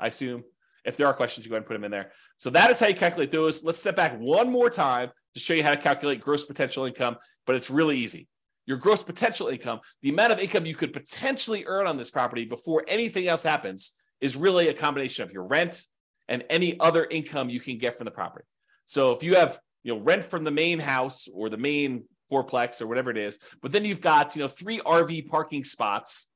I 0.00 0.08
assume. 0.08 0.42
If 0.84 0.96
there 0.96 1.06
are 1.06 1.14
questions, 1.14 1.44
you 1.44 1.50
go 1.50 1.56
ahead 1.56 1.62
and 1.62 1.66
put 1.66 1.74
them 1.74 1.84
in 1.84 1.90
there. 1.90 2.12
So 2.36 2.50
that 2.50 2.70
is 2.70 2.80
how 2.80 2.88
you 2.88 2.94
calculate 2.94 3.30
those. 3.30 3.64
Let's 3.64 3.78
step 3.78 3.96
back 3.96 4.18
one 4.18 4.50
more 4.50 4.70
time 4.70 5.10
to 5.34 5.40
show 5.40 5.54
you 5.54 5.62
how 5.62 5.70
to 5.70 5.76
calculate 5.76 6.20
gross 6.20 6.44
potential 6.44 6.84
income, 6.84 7.16
but 7.46 7.56
it's 7.56 7.70
really 7.70 7.98
easy. 7.98 8.28
Your 8.66 8.76
gross 8.76 9.02
potential 9.02 9.48
income, 9.48 9.80
the 10.02 10.10
amount 10.10 10.32
of 10.32 10.38
income 10.38 10.66
you 10.66 10.74
could 10.74 10.92
potentially 10.92 11.64
earn 11.66 11.86
on 11.86 11.96
this 11.96 12.10
property 12.10 12.44
before 12.44 12.84
anything 12.86 13.26
else 13.26 13.42
happens, 13.42 13.92
is 14.20 14.36
really 14.36 14.68
a 14.68 14.74
combination 14.74 15.24
of 15.24 15.32
your 15.32 15.46
rent 15.46 15.82
and 16.28 16.44
any 16.50 16.78
other 16.78 17.04
income 17.04 17.50
you 17.50 17.58
can 17.58 17.78
get 17.78 17.96
from 17.96 18.04
the 18.04 18.10
property. 18.10 18.44
So 18.84 19.12
if 19.12 19.22
you 19.22 19.36
have, 19.36 19.58
you 19.82 19.94
know, 19.94 20.00
rent 20.02 20.24
from 20.24 20.44
the 20.44 20.50
main 20.50 20.78
house 20.78 21.26
or 21.32 21.48
the 21.48 21.56
main 21.56 22.04
fourplex 22.30 22.80
or 22.80 22.86
whatever 22.86 23.10
it 23.10 23.16
is, 23.16 23.38
but 23.62 23.72
then 23.72 23.84
you've 23.84 24.00
got, 24.00 24.36
you 24.36 24.42
know, 24.42 24.48
three 24.48 24.78
RV 24.78 25.28
parking 25.28 25.64
spots 25.64 26.28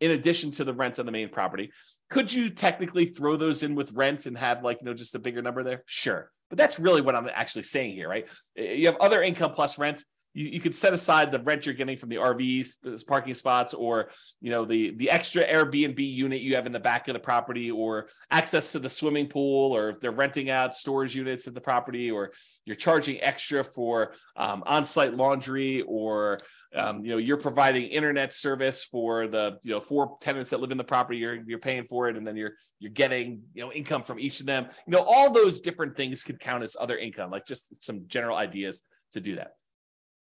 in 0.00 0.10
addition 0.10 0.50
to 0.52 0.64
the 0.64 0.74
rent 0.74 0.98
on 0.98 1.06
the 1.06 1.12
main 1.12 1.28
property. 1.28 1.72
Could 2.10 2.32
you 2.32 2.50
technically 2.50 3.06
throw 3.06 3.36
those 3.36 3.62
in 3.62 3.74
with 3.74 3.92
rent 3.92 4.26
and 4.26 4.36
have 4.36 4.62
like, 4.62 4.78
you 4.80 4.86
know, 4.86 4.94
just 4.94 5.14
a 5.14 5.18
bigger 5.18 5.42
number 5.42 5.62
there? 5.62 5.82
Sure. 5.86 6.30
But 6.50 6.58
that's 6.58 6.78
really 6.78 7.00
what 7.00 7.14
I'm 7.14 7.28
actually 7.32 7.62
saying 7.62 7.94
here, 7.94 8.08
right? 8.08 8.28
You 8.56 8.86
have 8.86 8.96
other 9.00 9.22
income 9.22 9.52
plus 9.52 9.78
rent. 9.78 10.04
You, 10.34 10.48
you 10.48 10.60
could 10.60 10.74
set 10.74 10.92
aside 10.92 11.30
the 11.30 11.38
rent 11.38 11.64
you're 11.64 11.74
getting 11.74 11.96
from 11.96 12.10
the 12.10 12.16
RVs, 12.16 13.06
parking 13.06 13.34
spots, 13.34 13.72
or 13.72 14.10
you 14.40 14.50
know 14.50 14.64
the 14.64 14.90
the 14.96 15.10
extra 15.10 15.46
Airbnb 15.46 15.98
unit 15.98 16.42
you 16.42 16.56
have 16.56 16.66
in 16.66 16.72
the 16.72 16.80
back 16.80 17.08
of 17.08 17.14
the 17.14 17.20
property, 17.20 17.70
or 17.70 18.08
access 18.30 18.72
to 18.72 18.80
the 18.80 18.88
swimming 18.88 19.28
pool, 19.28 19.74
or 19.74 19.90
if 19.90 20.00
they're 20.00 20.10
renting 20.10 20.50
out 20.50 20.74
storage 20.74 21.14
units 21.14 21.46
at 21.46 21.54
the 21.54 21.60
property, 21.60 22.10
or 22.10 22.32
you're 22.64 22.76
charging 22.76 23.20
extra 23.20 23.62
for 23.62 24.12
um, 24.36 24.64
on-site 24.66 25.14
laundry, 25.14 25.82
or 25.82 26.40
um, 26.74 27.04
you 27.04 27.10
know 27.10 27.18
you're 27.18 27.36
providing 27.36 27.84
internet 27.84 28.32
service 28.32 28.82
for 28.82 29.28
the 29.28 29.58
you 29.62 29.70
know 29.70 29.80
four 29.80 30.16
tenants 30.20 30.50
that 30.50 30.60
live 30.60 30.72
in 30.72 30.78
the 30.78 30.84
property. 30.84 31.18
You're 31.18 31.36
you're 31.46 31.58
paying 31.58 31.84
for 31.84 32.08
it 32.08 32.16
and 32.16 32.26
then 32.26 32.36
you're 32.36 32.54
you're 32.78 32.90
getting 32.92 33.42
you 33.54 33.62
know 33.62 33.72
income 33.72 34.02
from 34.02 34.18
each 34.18 34.40
of 34.40 34.46
them. 34.46 34.66
You 34.86 34.92
know 34.92 35.04
all 35.06 35.30
those 35.30 35.60
different 35.60 35.96
things 35.96 36.24
could 36.24 36.40
count 36.40 36.62
as 36.62 36.76
other 36.78 36.96
income 36.96 37.30
like 37.30 37.46
just 37.46 37.82
some 37.82 38.04
general 38.06 38.36
ideas 38.36 38.82
to 39.12 39.20
do 39.20 39.36
that. 39.36 39.52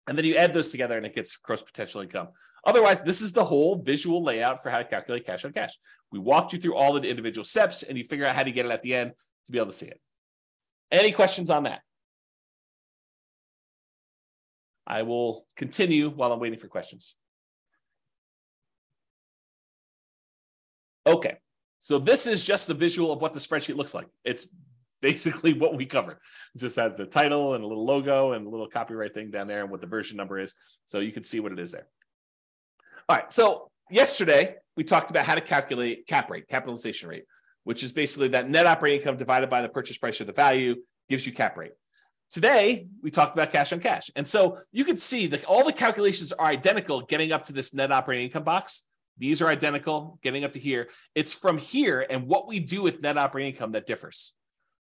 And 0.06 0.16
then 0.16 0.24
you 0.24 0.36
add 0.36 0.54
those 0.54 0.70
together 0.70 0.96
and 0.96 1.04
it 1.04 1.14
gets 1.14 1.36
gross 1.36 1.62
potential 1.62 2.00
income. 2.00 2.28
Otherwise 2.64 3.02
this 3.02 3.20
is 3.20 3.32
the 3.32 3.44
whole 3.44 3.82
visual 3.82 4.22
layout 4.22 4.62
for 4.62 4.70
how 4.70 4.78
to 4.78 4.84
calculate 4.84 5.26
cash 5.26 5.44
on 5.44 5.52
cash. 5.52 5.76
We 6.10 6.18
walked 6.18 6.52
you 6.52 6.58
through 6.58 6.76
all 6.76 6.96
of 6.96 7.02
the 7.02 7.10
individual 7.10 7.44
steps 7.44 7.82
and 7.82 7.98
you 7.98 8.04
figure 8.04 8.26
out 8.26 8.34
how 8.34 8.42
to 8.42 8.52
get 8.52 8.64
it 8.64 8.72
at 8.72 8.82
the 8.82 8.94
end 8.94 9.12
to 9.46 9.52
be 9.52 9.58
able 9.58 9.68
to 9.68 9.74
see 9.74 9.86
it. 9.86 10.00
Any 10.90 11.12
questions 11.12 11.50
on 11.50 11.64
that 11.64 11.82
I 14.88 15.02
will 15.02 15.44
continue 15.54 16.08
while 16.08 16.32
I'm 16.32 16.40
waiting 16.40 16.58
for 16.58 16.66
questions. 16.66 17.14
Okay, 21.06 21.36
so 21.78 21.98
this 21.98 22.26
is 22.26 22.44
just 22.44 22.70
a 22.70 22.74
visual 22.74 23.12
of 23.12 23.20
what 23.20 23.34
the 23.34 23.38
spreadsheet 23.38 23.76
looks 23.76 23.94
like. 23.94 24.08
It's 24.24 24.48
basically 25.00 25.52
what 25.52 25.76
we 25.76 25.86
cover. 25.86 26.12
It 26.54 26.58
just 26.58 26.76
has 26.76 26.96
the 26.96 27.06
title 27.06 27.54
and 27.54 27.62
a 27.62 27.66
little 27.66 27.84
logo 27.84 28.32
and 28.32 28.46
a 28.46 28.50
little 28.50 28.66
copyright 28.66 29.14
thing 29.14 29.30
down 29.30 29.46
there 29.46 29.62
and 29.62 29.70
what 29.70 29.80
the 29.80 29.86
version 29.86 30.16
number 30.16 30.38
is. 30.38 30.54
So 30.86 31.00
you 31.00 31.12
can 31.12 31.22
see 31.22 31.38
what 31.38 31.52
it 31.52 31.58
is 31.58 31.72
there. 31.72 31.86
All 33.08 33.16
right, 33.16 33.32
so 33.32 33.70
yesterday 33.90 34.56
we 34.76 34.84
talked 34.84 35.10
about 35.10 35.24
how 35.24 35.34
to 35.34 35.40
calculate 35.40 36.06
cap 36.06 36.30
rate, 36.30 36.48
capitalization 36.48 37.08
rate, 37.08 37.24
which 37.64 37.82
is 37.82 37.92
basically 37.92 38.28
that 38.28 38.48
net 38.48 38.66
operating 38.66 39.00
income 39.00 39.16
divided 39.16 39.50
by 39.50 39.62
the 39.62 39.68
purchase 39.68 39.98
price 39.98 40.20
or 40.20 40.24
the 40.24 40.32
value 40.32 40.76
gives 41.08 41.26
you 41.26 41.32
cap 41.32 41.56
rate. 41.56 41.72
Today, 42.30 42.86
we 43.02 43.10
talked 43.10 43.34
about 43.34 43.52
cash 43.52 43.72
on 43.72 43.80
cash. 43.80 44.10
And 44.14 44.26
so 44.26 44.58
you 44.70 44.84
can 44.84 44.96
see 44.96 45.28
that 45.28 45.44
all 45.46 45.64
the 45.64 45.72
calculations 45.72 46.30
are 46.32 46.46
identical 46.46 47.00
getting 47.00 47.32
up 47.32 47.44
to 47.44 47.52
this 47.52 47.72
net 47.72 47.90
operating 47.90 48.26
income 48.26 48.44
box. 48.44 48.84
These 49.16 49.40
are 49.40 49.48
identical 49.48 50.18
getting 50.22 50.44
up 50.44 50.52
to 50.52 50.58
here. 50.58 50.88
It's 51.14 51.34
from 51.34 51.58
here 51.58 52.06
and 52.08 52.26
what 52.26 52.46
we 52.46 52.60
do 52.60 52.82
with 52.82 53.00
net 53.00 53.16
operating 53.16 53.52
income 53.52 53.72
that 53.72 53.86
differs. 53.86 54.34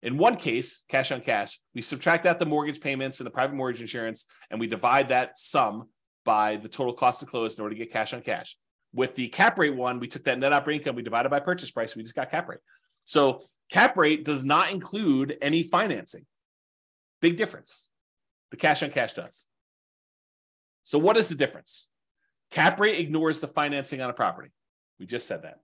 In 0.02 0.18
one 0.18 0.36
case, 0.36 0.84
cash 0.89 1.12
on 1.12 1.22
cash, 1.22 1.60
we 1.74 1.82
subtract 1.82 2.26
out 2.26 2.39
the 2.39 2.46
mortgage 2.46 2.82
payments 2.82 3.20
and 3.20 3.28
the 3.28 3.32
private 3.32 3.56
mortgage 3.56 3.82
insurance, 3.82 4.26
and 4.50 4.60
we 4.60 4.68
divide 4.68 5.10
that 5.10 5.39
sum 5.39 5.89
by 6.26 6.58
the 6.58 6.68
total 6.68 6.94
cost 6.94 7.20
to 7.22 7.26
close 7.26 7.58
in 7.58 7.64
order 7.64 7.76
to 7.76 7.80
get 7.80 7.91
cash 7.91 8.14
on 8.14 8.22
cash. 8.22 8.58
With 8.94 9.16
the 9.16 9.30
cap 9.30 9.58
rate 9.58 9.76
one, 9.76 10.00
we 10.00 10.08
took 10.08 10.26
that 10.26 10.39
net 10.39 10.52
operating 10.52 10.82
income, 10.82 10.96
we 10.96 11.04
divided 11.04 11.30
by 11.30 11.39
purchase 11.39 11.72
price, 11.72 11.96
we 11.96 12.04
just 12.04 12.16
got 12.16 12.32
cap 12.32 12.50
rate. 12.50 12.60
So 13.06 13.41
cap 13.72 13.98
rate 13.98 14.26
does 14.26 14.44
not 14.44 14.72
include 14.72 15.38
any 15.41 15.64
financing. 15.64 16.26
Big 17.24 17.38
difference. 17.38 17.88
The 18.51 18.57
cash 18.57 18.84
on 18.84 18.91
cash 18.91 19.13
does. 19.13 19.47
So, 20.84 20.99
what 20.99 21.15
is 21.15 21.30
the 21.30 21.36
difference? 21.36 21.89
Cap 22.51 22.82
rate 22.82 22.99
ignores 22.99 23.39
the 23.39 23.47
financing 23.47 24.01
on 24.01 24.09
a 24.09 24.13
property. 24.13 24.49
We 24.99 25.05
just 25.05 25.26
said 25.26 25.43
that. 25.43 25.61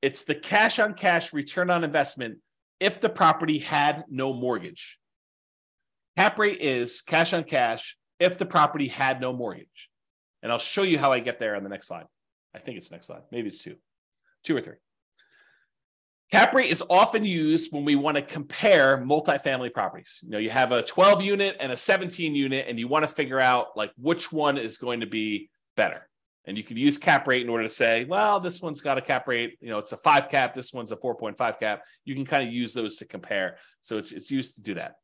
It's 0.00 0.24
the 0.24 0.34
cash 0.34 0.78
on 0.78 0.94
cash 0.94 1.34
return 1.34 1.68
on 1.68 1.84
investment 1.84 2.38
if 2.80 2.98
the 2.98 3.10
property 3.10 3.58
had 3.58 4.04
no 4.08 4.32
mortgage. 4.32 4.98
Cap 6.16 6.38
rate 6.38 6.62
is 6.62 7.02
cash 7.02 7.34
on 7.34 7.44
cash 7.44 7.98
if 8.18 8.38
the 8.38 8.46
property 8.46 8.88
had 8.88 9.20
no 9.20 9.34
mortgage. 9.34 9.90
And 10.42 10.50
I'll 10.50 10.58
show 10.58 10.82
you 10.82 10.98
how 10.98 11.12
I 11.12 11.20
get 11.20 11.38
there 11.38 11.56
on 11.56 11.62
the 11.62 11.68
next 11.68 11.88
slide. 11.88 12.06
I 12.54 12.58
think 12.58 12.78
it's 12.78 12.90
next 12.90 13.08
slide. 13.08 13.22
Maybe 13.30 13.48
it's 13.48 13.62
two, 13.62 13.76
two 14.42 14.56
or 14.56 14.62
three. 14.62 14.76
Cap 16.32 16.52
rate 16.54 16.70
is 16.70 16.82
often 16.90 17.24
used 17.24 17.72
when 17.72 17.84
we 17.84 17.94
want 17.94 18.16
to 18.16 18.22
compare 18.22 18.98
multifamily 18.98 19.72
properties. 19.72 20.20
You 20.24 20.30
know, 20.30 20.38
you 20.38 20.50
have 20.50 20.72
a 20.72 20.82
12 20.82 21.22
unit 21.22 21.56
and 21.60 21.70
a 21.70 21.76
17 21.76 22.34
unit, 22.34 22.66
and 22.68 22.80
you 22.80 22.88
want 22.88 23.04
to 23.04 23.08
figure 23.08 23.38
out 23.38 23.76
like 23.76 23.92
which 23.96 24.32
one 24.32 24.58
is 24.58 24.76
going 24.76 25.00
to 25.00 25.06
be 25.06 25.50
better. 25.76 26.08
And 26.44 26.56
you 26.56 26.64
can 26.64 26.76
use 26.76 26.98
cap 26.98 27.26
rate 27.28 27.42
in 27.42 27.48
order 27.48 27.64
to 27.64 27.68
say, 27.68 28.04
well, 28.04 28.40
this 28.40 28.60
one's 28.60 28.80
got 28.80 28.98
a 28.98 29.00
cap 29.00 29.26
rate, 29.28 29.56
you 29.60 29.68
know, 29.68 29.78
it's 29.78 29.92
a 29.92 29.96
five 29.96 30.28
cap, 30.28 30.54
this 30.54 30.72
one's 30.72 30.92
a 30.92 30.96
4.5 30.96 31.58
cap. 31.58 31.82
You 32.04 32.14
can 32.14 32.24
kind 32.24 32.46
of 32.46 32.52
use 32.52 32.72
those 32.72 32.96
to 32.96 33.04
compare. 33.04 33.58
So 33.80 33.98
it's, 33.98 34.12
it's 34.12 34.30
used 34.30 34.56
to 34.56 34.62
do 34.62 34.74
that. 34.74 34.94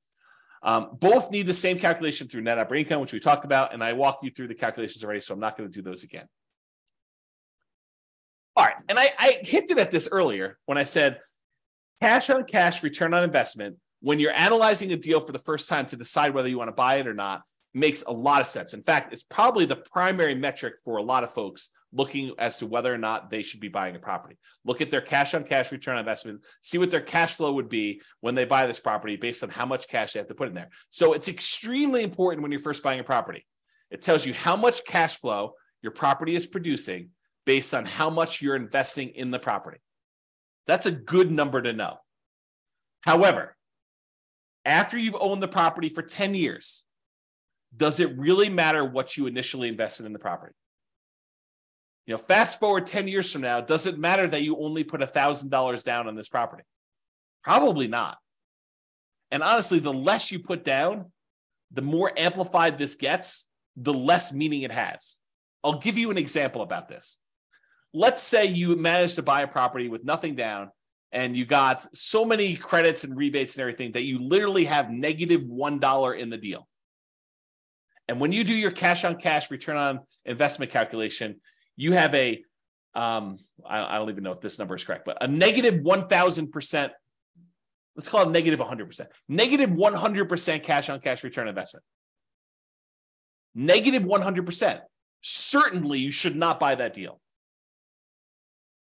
Um, 0.62 0.90
both 1.00 1.32
need 1.32 1.46
the 1.46 1.54
same 1.54 1.78
calculation 1.78 2.28
through 2.28 2.42
net 2.42 2.58
operating 2.58 2.86
income, 2.86 3.00
which 3.00 3.12
we 3.12 3.18
talked 3.18 3.44
about, 3.44 3.74
and 3.74 3.82
I 3.82 3.92
walked 3.94 4.24
you 4.24 4.30
through 4.30 4.48
the 4.48 4.54
calculations 4.54 5.02
already, 5.02 5.20
so 5.20 5.34
I'm 5.34 5.40
not 5.40 5.56
going 5.56 5.68
to 5.68 5.74
do 5.74 5.82
those 5.82 6.04
again. 6.04 6.26
All 8.54 8.64
right, 8.64 8.76
and 8.88 8.98
I, 8.98 9.10
I 9.18 9.38
hinted 9.42 9.78
at 9.78 9.90
this 9.90 10.08
earlier 10.10 10.58
when 10.66 10.76
I 10.76 10.84
said 10.84 11.20
cash 12.02 12.28
on 12.28 12.44
cash 12.44 12.82
return 12.82 13.14
on 13.14 13.24
investment 13.24 13.76
when 14.00 14.18
you're 14.18 14.32
analyzing 14.32 14.92
a 14.92 14.96
deal 14.96 15.20
for 15.20 15.32
the 15.32 15.38
first 15.38 15.68
time 15.68 15.86
to 15.86 15.96
decide 15.96 16.34
whether 16.34 16.48
you 16.48 16.58
want 16.58 16.68
to 16.68 16.74
buy 16.74 16.96
it 16.96 17.06
or 17.06 17.14
not 17.14 17.42
makes 17.72 18.02
a 18.02 18.12
lot 18.12 18.42
of 18.42 18.46
sense. 18.46 18.74
In 18.74 18.82
fact, 18.82 19.12
it's 19.12 19.22
probably 19.22 19.64
the 19.64 19.76
primary 19.76 20.34
metric 20.34 20.74
for 20.84 20.98
a 20.98 21.02
lot 21.02 21.24
of 21.24 21.30
folks 21.30 21.70
looking 21.92 22.32
as 22.38 22.58
to 22.58 22.66
whether 22.66 22.92
or 22.92 22.98
not 22.98 23.30
they 23.30 23.42
should 23.42 23.60
be 23.60 23.68
buying 23.68 23.94
a 23.96 23.98
property. 23.98 24.36
Look 24.64 24.80
at 24.80 24.90
their 24.90 25.00
cash 25.00 25.34
on 25.34 25.44
cash 25.44 25.72
return 25.72 25.94
on 25.94 26.00
investment, 26.00 26.44
see 26.60 26.78
what 26.78 26.90
their 26.90 27.00
cash 27.00 27.34
flow 27.34 27.52
would 27.52 27.68
be 27.68 28.02
when 28.20 28.34
they 28.34 28.44
buy 28.44 28.66
this 28.66 28.80
property 28.80 29.16
based 29.16 29.42
on 29.42 29.50
how 29.50 29.66
much 29.66 29.88
cash 29.88 30.12
they 30.12 30.20
have 30.20 30.28
to 30.28 30.34
put 30.34 30.48
in 30.48 30.54
there. 30.54 30.70
So 30.90 31.12
it's 31.12 31.28
extremely 31.28 32.02
important 32.02 32.42
when 32.42 32.50
you're 32.50 32.60
first 32.60 32.82
buying 32.82 33.00
a 33.00 33.04
property. 33.04 33.46
It 33.90 34.02
tells 34.02 34.26
you 34.26 34.34
how 34.34 34.56
much 34.56 34.84
cash 34.84 35.16
flow 35.16 35.52
your 35.82 35.92
property 35.92 36.34
is 36.34 36.46
producing 36.46 37.10
based 37.44 37.74
on 37.74 37.84
how 37.84 38.10
much 38.10 38.40
you're 38.40 38.56
investing 38.56 39.10
in 39.10 39.30
the 39.30 39.38
property. 39.38 39.78
That's 40.66 40.86
a 40.86 40.92
good 40.92 41.30
number 41.30 41.60
to 41.60 41.72
know. 41.72 41.98
However, 43.02 43.56
after 44.64 44.96
you've 44.96 45.16
owned 45.18 45.42
the 45.42 45.48
property 45.48 45.88
for 45.88 46.02
10 46.02 46.34
years, 46.34 46.84
does 47.76 48.00
it 48.00 48.16
really 48.16 48.48
matter 48.48 48.84
what 48.84 49.16
you 49.16 49.26
initially 49.26 49.68
invested 49.68 50.06
in 50.06 50.12
the 50.12 50.18
property? 50.18 50.54
You 52.06 52.14
know, 52.14 52.18
fast 52.18 52.60
forward 52.60 52.86
10 52.86 53.08
years 53.08 53.32
from 53.32 53.42
now, 53.42 53.60
does 53.60 53.86
it 53.86 53.98
matter 53.98 54.26
that 54.26 54.42
you 54.42 54.56
only 54.58 54.84
put 54.84 55.00
$1,000 55.00 55.84
down 55.84 56.08
on 56.08 56.14
this 56.14 56.28
property? 56.28 56.64
Probably 57.42 57.88
not. 57.88 58.18
And 59.30 59.42
honestly, 59.42 59.78
the 59.78 59.92
less 59.92 60.30
you 60.30 60.38
put 60.38 60.64
down, 60.64 61.10
the 61.72 61.82
more 61.82 62.12
amplified 62.16 62.76
this 62.76 62.96
gets, 62.96 63.48
the 63.76 63.94
less 63.94 64.32
meaning 64.32 64.62
it 64.62 64.72
has. 64.72 65.18
I'll 65.64 65.78
give 65.78 65.96
you 65.96 66.10
an 66.10 66.18
example 66.18 66.62
about 66.62 66.88
this. 66.88 67.18
Let's 67.94 68.22
say 68.22 68.46
you 68.46 68.74
managed 68.76 69.16
to 69.16 69.22
buy 69.22 69.42
a 69.42 69.48
property 69.48 69.88
with 69.88 70.04
nothing 70.04 70.34
down 70.34 70.70
and 71.12 71.36
you 71.36 71.44
got 71.44 71.86
so 71.94 72.24
many 72.24 72.56
credits 72.56 73.04
and 73.04 73.16
rebates 73.16 73.56
and 73.56 73.60
everything 73.60 73.92
that 73.92 74.04
you 74.04 74.18
literally 74.18 74.64
have 74.64 74.90
negative 74.90 75.44
1 75.44 75.80
in 76.18 76.30
the 76.30 76.38
deal. 76.38 76.66
And 78.08 78.18
when 78.20 78.32
you 78.32 78.44
do 78.44 78.54
your 78.54 78.70
cash 78.70 79.04
on 79.04 79.16
cash 79.16 79.50
return 79.50 79.76
on 79.76 80.00
investment 80.24 80.72
calculation, 80.72 81.40
you 81.76 81.92
have 81.92 82.14
a 82.14 82.42
um, 82.94 83.36
I, 83.64 83.96
I, 83.96 83.98
don't 83.98 84.10
even 84.10 84.22
know 84.22 84.32
if 84.32 84.40
this 84.42 84.58
number 84.58 84.74
is 84.74 84.84
correct, 84.84 85.06
but 85.06 85.16
a 85.22 85.26
negative 85.26 85.80
1000%, 85.80 86.90
let's 87.96 88.08
call 88.10 88.28
it 88.28 88.30
negative 88.30 88.60
100%, 88.60 89.06
negative 89.30 89.70
100% 89.70 90.62
cash 90.62 90.90
on 90.90 91.00
cash 91.00 91.24
return 91.24 91.48
investment. 91.48 91.84
Negative 93.54 94.02
100%. 94.02 94.80
Certainly, 95.22 96.00
you 96.00 96.12
should 96.12 96.36
not 96.36 96.60
buy 96.60 96.74
that 96.74 96.92
deal. 96.92 97.18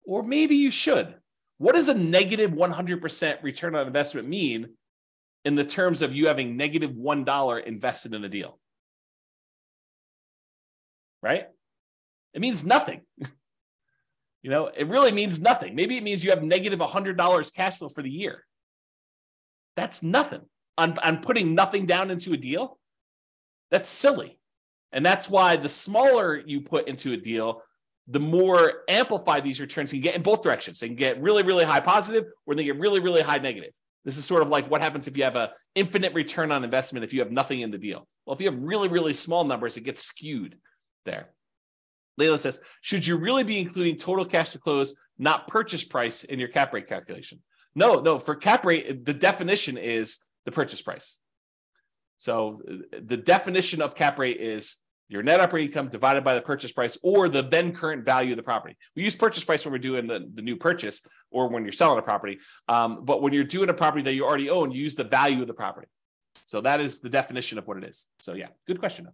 Or 0.10 0.24
maybe 0.24 0.56
you 0.56 0.72
should. 0.72 1.14
What 1.60 1.76
does 1.76 1.88
a 1.88 1.94
negative 1.94 2.50
100% 2.50 3.44
return 3.44 3.76
on 3.76 3.86
investment 3.86 4.28
mean 4.28 4.70
in 5.46 5.54
the 5.54 5.64
terms 5.64 6.02
of 6.02 6.16
you 6.16 6.28
having 6.28 6.58
negative 6.58 6.96
1 6.96 7.30
invested 7.64 8.16
in 8.16 8.24
the 8.24 8.28
deal? 8.28 8.58
Right? 11.22 11.46
It 12.34 12.42
means 12.42 12.66
nothing. 12.66 13.02
you 14.42 14.50
know, 14.50 14.66
it 14.66 14.88
really 14.88 15.12
means 15.12 15.40
nothing. 15.40 15.76
Maybe 15.76 15.96
it 15.96 16.04
means 16.04 16.24
you 16.24 16.32
have 16.32 16.42
negative 16.42 16.80
$100 16.80 17.54
cash 17.54 17.78
flow 17.78 17.90
for 17.90 18.02
the 18.02 18.10
year. 18.10 18.46
That's 19.76 20.02
nothing. 20.02 20.42
On, 20.80 20.98
on 21.04 21.22
putting 21.22 21.54
nothing 21.54 21.86
down 21.86 22.10
into 22.10 22.34
a 22.34 22.38
deal, 22.38 22.80
that's 23.70 23.88
silly. 23.88 24.40
And 24.92 25.06
that's 25.06 25.30
why 25.30 25.58
the 25.58 25.70
smaller 25.70 26.36
you 26.36 26.62
put 26.62 26.88
into 26.88 27.14
a 27.14 27.18
deal, 27.18 27.62
the 28.10 28.20
more 28.20 28.82
amplified 28.88 29.44
these 29.44 29.62
returns 29.62 29.92
can 29.92 30.02
get 30.02 30.16
in 30.16 30.24
both 30.24 30.42
directions. 30.42 30.80
They 30.80 30.88
can 30.88 30.96
get 30.96 31.22
really, 31.22 31.44
really 31.44 31.64
high 31.64 31.80
positive 31.80 32.26
or 32.46 32.56
they 32.56 32.64
get 32.64 32.80
really, 32.80 33.00
really 33.00 33.22
high 33.22 33.38
negative. 33.38 33.72
This 34.04 34.18
is 34.18 34.26
sort 34.26 34.42
of 34.42 34.50
like 34.50 34.70
what 34.70 34.82
happens 34.82 35.08
if 35.08 35.16
you 35.16 35.24
have 35.24 35.36
a 35.36 35.52
infinite 35.76 36.14
return 36.14 36.52
on 36.52 36.64
investment 36.64 37.04
if 37.04 37.14
you 37.14 37.20
have 37.20 37.32
nothing 37.32 37.62
in 37.62 37.70
the 37.70 37.78
deal. 37.78 38.08
Well, 38.26 38.34
if 38.34 38.42
you 38.42 38.50
have 38.50 38.64
really, 38.64 38.88
really 38.88 39.14
small 39.14 39.44
numbers, 39.44 39.78
it 39.78 39.84
gets 39.84 40.02
skewed 40.02 40.58
there. 41.06 41.30
Layla 42.20 42.40
says, 42.40 42.60
should 42.82 43.06
you 43.06 43.18
really 43.18 43.44
be 43.44 43.60
including 43.60 43.96
total 43.96 44.26
cash 44.26 44.52
to 44.52 44.60
close, 44.60 44.96
not 45.18 45.48
purchase 45.48 45.84
price 45.84 46.24
in 46.24 46.40
your 46.40 46.50
cap 46.50 46.74
rate 46.74 46.88
calculation? 46.88 47.42
No, 47.76 48.00
no, 48.00 48.20
for 48.20 48.36
cap 48.36 48.66
rate, 48.66 49.06
the 49.06 49.14
definition 49.14 49.78
is 49.78 50.20
the 50.46 50.52
purchase 50.52 50.82
price. 50.82 51.18
So 52.18 52.60
uh, 52.70 53.00
the 53.02 53.18
definition 53.18 53.82
of 53.82 53.96
cap 53.96 54.20
rate 54.20 54.38
is 54.38 54.78
your 55.10 55.24
net 55.24 55.40
operating 55.40 55.70
income 55.70 55.90
divided 55.90 56.24
by 56.24 56.36
the 56.36 56.42
purchase 56.42 56.72
price 56.72 56.98
or 57.02 57.28
the 57.28 57.42
then 57.42 57.74
current 57.74 58.06
value 58.06 58.32
of 58.32 58.38
the 58.38 58.44
property. 58.44 58.78
We 58.96 59.04
use 59.04 59.16
purchase 59.16 59.44
price 59.44 59.66
when 59.66 59.72
we're 59.72 59.80
doing 59.80 60.08
the, 60.08 60.30
the 60.34 60.44
new 60.44 60.56
purchase 60.56 61.02
or 61.32 61.50
when 61.50 61.64
you're 61.64 61.72
selling 61.72 61.98
a 61.98 62.04
property. 62.04 62.40
Um, 62.68 63.04
but 63.04 63.22
when 63.22 63.34
you're 63.34 63.44
doing 63.44 63.70
a 63.70 63.74
property 63.74 64.04
that 64.04 64.14
you 64.14 64.24
already 64.24 64.50
own, 64.50 64.72
you 64.72 64.82
use 64.82 64.96
the 64.96 65.04
value 65.04 65.42
of 65.42 65.48
the 65.48 65.54
property. 65.54 65.88
So 66.36 66.62
that 66.62 66.80
is 66.80 67.00
the 67.00 67.10
definition 67.10 67.58
of 67.58 67.68
what 67.68 67.78
it 67.78 67.84
is. 67.84 68.08
So 68.20 68.34
yeah, 68.34 68.48
good 68.68 68.80
question. 68.80 69.08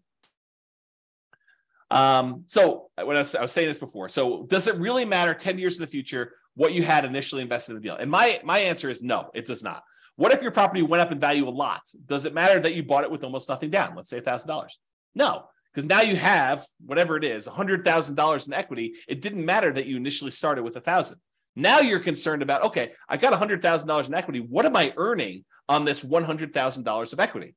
Um, 1.90 2.44
so 2.46 2.90
when 3.02 3.16
I 3.16 3.20
was, 3.20 3.34
I 3.34 3.42
was 3.42 3.54
saying 3.54 3.70
this 3.70 3.80
before, 3.80 4.10
so 4.10 4.44
does 4.44 4.68
it 4.68 4.76
really 4.76 5.06
matter 5.06 5.34
10 5.34 5.58
years 5.58 5.78
in 5.78 5.82
the 5.82 5.88
future 5.88 6.34
what 6.56 6.74
you 6.74 6.84
had 6.84 7.06
initially 7.06 7.42
invested 7.42 7.72
in 7.72 7.78
the 7.78 7.84
deal? 7.84 7.96
And 7.96 8.12
my 8.12 8.40
my 8.44 8.60
answer 8.60 8.90
is 8.90 9.02
no, 9.02 9.30
it 9.34 9.46
does 9.46 9.64
not. 9.64 9.84
What 10.18 10.32
if 10.32 10.42
your 10.42 10.52
property 10.52 10.82
went 10.82 11.02
up 11.02 11.12
in 11.12 11.20
value 11.20 11.48
a 11.48 11.50
lot? 11.50 11.82
Does 12.06 12.26
it 12.26 12.34
matter 12.34 12.60
that 12.60 12.74
you 12.74 12.84
bought 12.84 13.04
it 13.04 13.12
with 13.12 13.24
almost 13.24 13.50
nothing 13.50 13.70
down? 13.70 13.96
Let's 13.96 14.10
say 14.10 14.22
$1,000. 14.22 14.70
No, 15.14 15.50
because 15.76 15.90
now 15.90 16.00
you 16.00 16.16
have 16.16 16.66
whatever 16.86 17.18
it 17.18 17.26
is, 17.26 17.50
$100,000 17.50 18.48
in 18.48 18.54
equity. 18.54 18.96
It 19.10 19.22
didn't 19.22 19.46
matter 19.46 19.74
that 19.74 19.86
you 19.86 19.98
initially 19.98 20.32
started 20.32 20.64
with 20.64 20.78
a 20.78 20.82
thousand. 20.82 21.20
Now 21.58 21.82
you're 21.82 22.00
concerned 22.00 22.42
about, 22.42 22.64
okay, 22.64 22.94
I 23.10 23.18
got 23.18 23.34
$100,000 23.34 24.08
in 24.08 24.14
equity. 24.14 24.40
What 24.40 24.66
am 24.66 24.78
I 24.78 24.94
earning 24.96 25.44
on 25.68 25.84
this 25.84 26.04
$100,000 26.04 27.14
of 27.14 27.20
equity? 27.20 27.56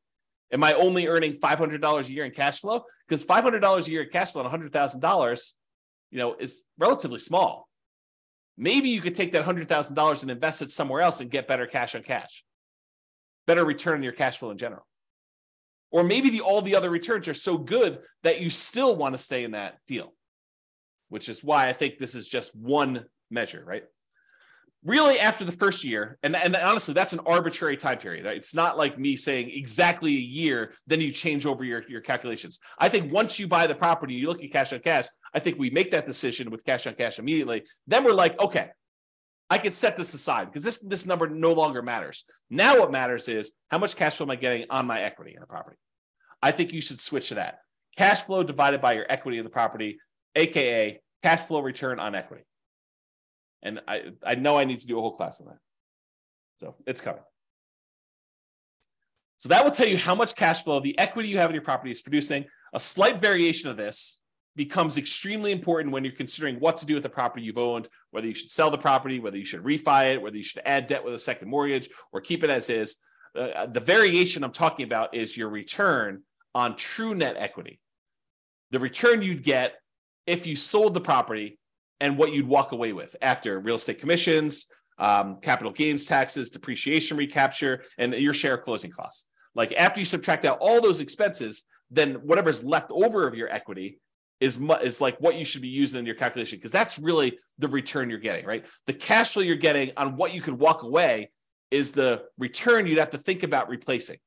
Am 0.50 0.64
I 0.64 0.72
only 0.72 1.06
earning 1.06 1.32
$500 1.32 2.08
a 2.08 2.12
year 2.12 2.24
in 2.24 2.32
cash 2.32 2.60
flow? 2.60 2.82
Because 3.06 3.24
$500 3.24 3.86
a 3.86 3.90
year 3.90 4.02
in 4.02 4.10
cash 4.10 4.32
flow 4.32 4.42
on 4.42 4.60
$100,000, 4.60 5.52
you 6.10 6.18
know, 6.18 6.34
is 6.34 6.62
relatively 6.76 7.20
small. 7.20 7.68
Maybe 8.56 8.88
you 8.88 9.00
could 9.00 9.14
take 9.14 9.30
that 9.32 9.44
$100,000 9.44 10.22
and 10.22 10.30
invest 10.30 10.62
it 10.62 10.70
somewhere 10.70 11.02
else 11.02 11.20
and 11.20 11.30
get 11.30 11.46
better 11.46 11.66
cash 11.66 11.94
on 11.94 12.02
cash, 12.02 12.44
better 13.46 13.64
return 13.64 13.98
on 13.98 14.02
your 14.02 14.12
cash 14.12 14.38
flow 14.38 14.50
in 14.50 14.58
general. 14.58 14.84
Or 15.90 16.04
maybe 16.04 16.30
the, 16.30 16.40
all 16.40 16.60
the 16.60 16.76
other 16.76 16.90
returns 16.90 17.28
are 17.28 17.34
so 17.34 17.58
good 17.58 18.00
that 18.22 18.40
you 18.40 18.50
still 18.50 18.94
want 18.96 19.14
to 19.14 19.18
stay 19.18 19.44
in 19.44 19.52
that 19.52 19.78
deal, 19.86 20.12
which 21.08 21.28
is 21.28 21.42
why 21.42 21.68
I 21.68 21.72
think 21.72 21.98
this 21.98 22.14
is 22.14 22.28
just 22.28 22.54
one 22.54 23.06
measure, 23.30 23.64
right? 23.64 23.84
really 24.84 25.18
after 25.18 25.44
the 25.44 25.52
first 25.52 25.84
year 25.84 26.18
and, 26.22 26.36
and 26.36 26.54
honestly 26.54 26.94
that's 26.94 27.12
an 27.12 27.20
arbitrary 27.26 27.76
time 27.76 27.98
period 27.98 28.24
right? 28.24 28.36
it's 28.36 28.54
not 28.54 28.78
like 28.78 28.96
me 28.96 29.16
saying 29.16 29.50
exactly 29.52 30.10
a 30.12 30.20
year 30.20 30.72
then 30.86 31.00
you 31.00 31.10
change 31.10 31.46
over 31.46 31.64
your, 31.64 31.82
your 31.88 32.00
calculations 32.00 32.60
i 32.78 32.88
think 32.88 33.12
once 33.12 33.38
you 33.38 33.48
buy 33.48 33.66
the 33.66 33.74
property 33.74 34.14
you 34.14 34.28
look 34.28 34.42
at 34.42 34.52
cash 34.52 34.72
on 34.72 34.78
cash 34.78 35.06
i 35.34 35.40
think 35.40 35.58
we 35.58 35.68
make 35.70 35.90
that 35.90 36.06
decision 36.06 36.50
with 36.50 36.64
cash 36.64 36.86
on 36.86 36.94
cash 36.94 37.18
immediately 37.18 37.64
then 37.86 38.04
we're 38.04 38.12
like 38.12 38.38
okay 38.38 38.70
i 39.50 39.58
can 39.58 39.72
set 39.72 39.96
this 39.96 40.14
aside 40.14 40.46
because 40.46 40.64
this 40.64 40.80
this 40.80 41.06
number 41.06 41.28
no 41.28 41.52
longer 41.52 41.82
matters 41.82 42.24
now 42.50 42.78
what 42.78 42.92
matters 42.92 43.28
is 43.28 43.52
how 43.70 43.78
much 43.78 43.96
cash 43.96 44.16
flow 44.16 44.26
am 44.26 44.30
i 44.30 44.36
getting 44.36 44.66
on 44.70 44.86
my 44.86 45.00
equity 45.00 45.34
in 45.36 45.42
a 45.42 45.46
property 45.46 45.76
i 46.42 46.50
think 46.50 46.72
you 46.72 46.82
should 46.82 47.00
switch 47.00 47.28
to 47.28 47.34
that 47.36 47.58
cash 47.96 48.22
flow 48.22 48.42
divided 48.42 48.80
by 48.80 48.92
your 48.92 49.06
equity 49.08 49.38
in 49.38 49.44
the 49.44 49.50
property 49.50 49.98
aka 50.34 51.00
cash 51.22 51.40
flow 51.40 51.60
return 51.60 51.98
on 51.98 52.14
equity 52.14 52.44
and 53.62 53.80
I, 53.88 54.12
I 54.24 54.34
know 54.36 54.56
I 54.56 54.64
need 54.64 54.80
to 54.80 54.86
do 54.86 54.98
a 54.98 55.00
whole 55.00 55.12
class 55.12 55.40
on 55.40 55.48
that. 55.48 55.58
So 56.58 56.76
it's 56.86 57.00
coming. 57.00 57.22
So 59.38 59.48
that 59.50 59.64
will 59.64 59.70
tell 59.70 59.86
you 59.86 59.98
how 59.98 60.14
much 60.14 60.34
cash 60.34 60.64
flow 60.64 60.80
the 60.80 60.98
equity 60.98 61.28
you 61.28 61.38
have 61.38 61.50
in 61.50 61.54
your 61.54 61.62
property 61.62 61.90
is 61.90 62.02
producing. 62.02 62.46
A 62.72 62.80
slight 62.80 63.20
variation 63.20 63.70
of 63.70 63.76
this 63.76 64.20
becomes 64.58 64.98
extremely 64.98 65.52
important 65.52 65.92
when 65.92 66.04
you're 66.04 66.12
considering 66.12 66.56
what 66.56 66.76
to 66.76 66.84
do 66.84 66.94
with 66.94 67.04
the 67.04 67.08
property 67.08 67.44
you've 67.44 67.56
owned, 67.56 67.88
whether 68.10 68.26
you 68.26 68.34
should 68.34 68.50
sell 68.50 68.72
the 68.72 68.76
property, 68.76 69.20
whether 69.20 69.38
you 69.38 69.44
should 69.44 69.62
refi 69.62 70.14
it, 70.14 70.20
whether 70.20 70.36
you 70.36 70.42
should 70.42 70.60
add 70.66 70.88
debt 70.88 71.04
with 71.04 71.14
a 71.14 71.18
second 71.18 71.48
mortgage, 71.48 71.88
or 72.12 72.20
keep 72.20 72.42
it 72.42 72.50
as 72.50 72.68
is. 72.68 72.96
Uh, 73.36 73.66
the 73.66 73.78
variation 73.78 74.42
I'm 74.42 74.50
talking 74.50 74.84
about 74.84 75.14
is 75.14 75.36
your 75.36 75.48
return 75.48 76.24
on 76.56 76.74
true 76.74 77.14
net 77.14 77.36
equity. 77.38 77.78
The 78.72 78.80
return 78.80 79.22
you'd 79.22 79.44
get 79.44 79.76
if 80.26 80.44
you 80.46 80.56
sold 80.56 80.92
the 80.92 81.00
property 81.00 81.58
and 82.00 82.18
what 82.18 82.32
you'd 82.32 82.48
walk 82.48 82.72
away 82.72 82.92
with 82.92 83.14
after 83.22 83.60
real 83.60 83.76
estate 83.76 84.00
commissions, 84.00 84.66
um, 84.98 85.38
capital 85.40 85.72
gains 85.72 86.04
taxes, 86.04 86.50
depreciation 86.50 87.16
recapture, 87.16 87.84
and 87.96 88.12
your 88.12 88.34
share 88.34 88.54
of 88.54 88.62
closing 88.62 88.90
costs. 88.90 89.26
Like 89.54 89.72
after 89.72 90.00
you 90.00 90.04
subtract 90.04 90.44
out 90.44 90.58
all 90.60 90.80
those 90.80 91.00
expenses, 91.00 91.62
then 91.92 92.14
whatever's 92.16 92.64
left 92.64 92.90
over 92.90 93.26
of 93.26 93.36
your 93.36 93.48
equity 93.48 94.00
is 94.40 94.58
mu- 94.58 94.74
is 94.74 95.00
like 95.00 95.18
what 95.18 95.36
you 95.36 95.44
should 95.44 95.62
be 95.62 95.68
using 95.68 96.00
in 96.00 96.06
your 96.06 96.14
calculation 96.14 96.58
because 96.58 96.72
that's 96.72 96.98
really 96.98 97.38
the 97.58 97.68
return 97.68 98.08
you're 98.10 98.18
getting, 98.18 98.46
right? 98.46 98.66
The 98.86 98.92
cash 98.92 99.32
flow 99.32 99.42
you're 99.42 99.56
getting 99.56 99.92
on 99.96 100.16
what 100.16 100.34
you 100.34 100.40
could 100.40 100.54
walk 100.54 100.82
away 100.82 101.30
is 101.70 101.92
the 101.92 102.22
return 102.38 102.86
you'd 102.86 102.98
have 102.98 103.10
to 103.10 103.18
think 103.18 103.42
about 103.42 103.68
replacing. 103.68 104.18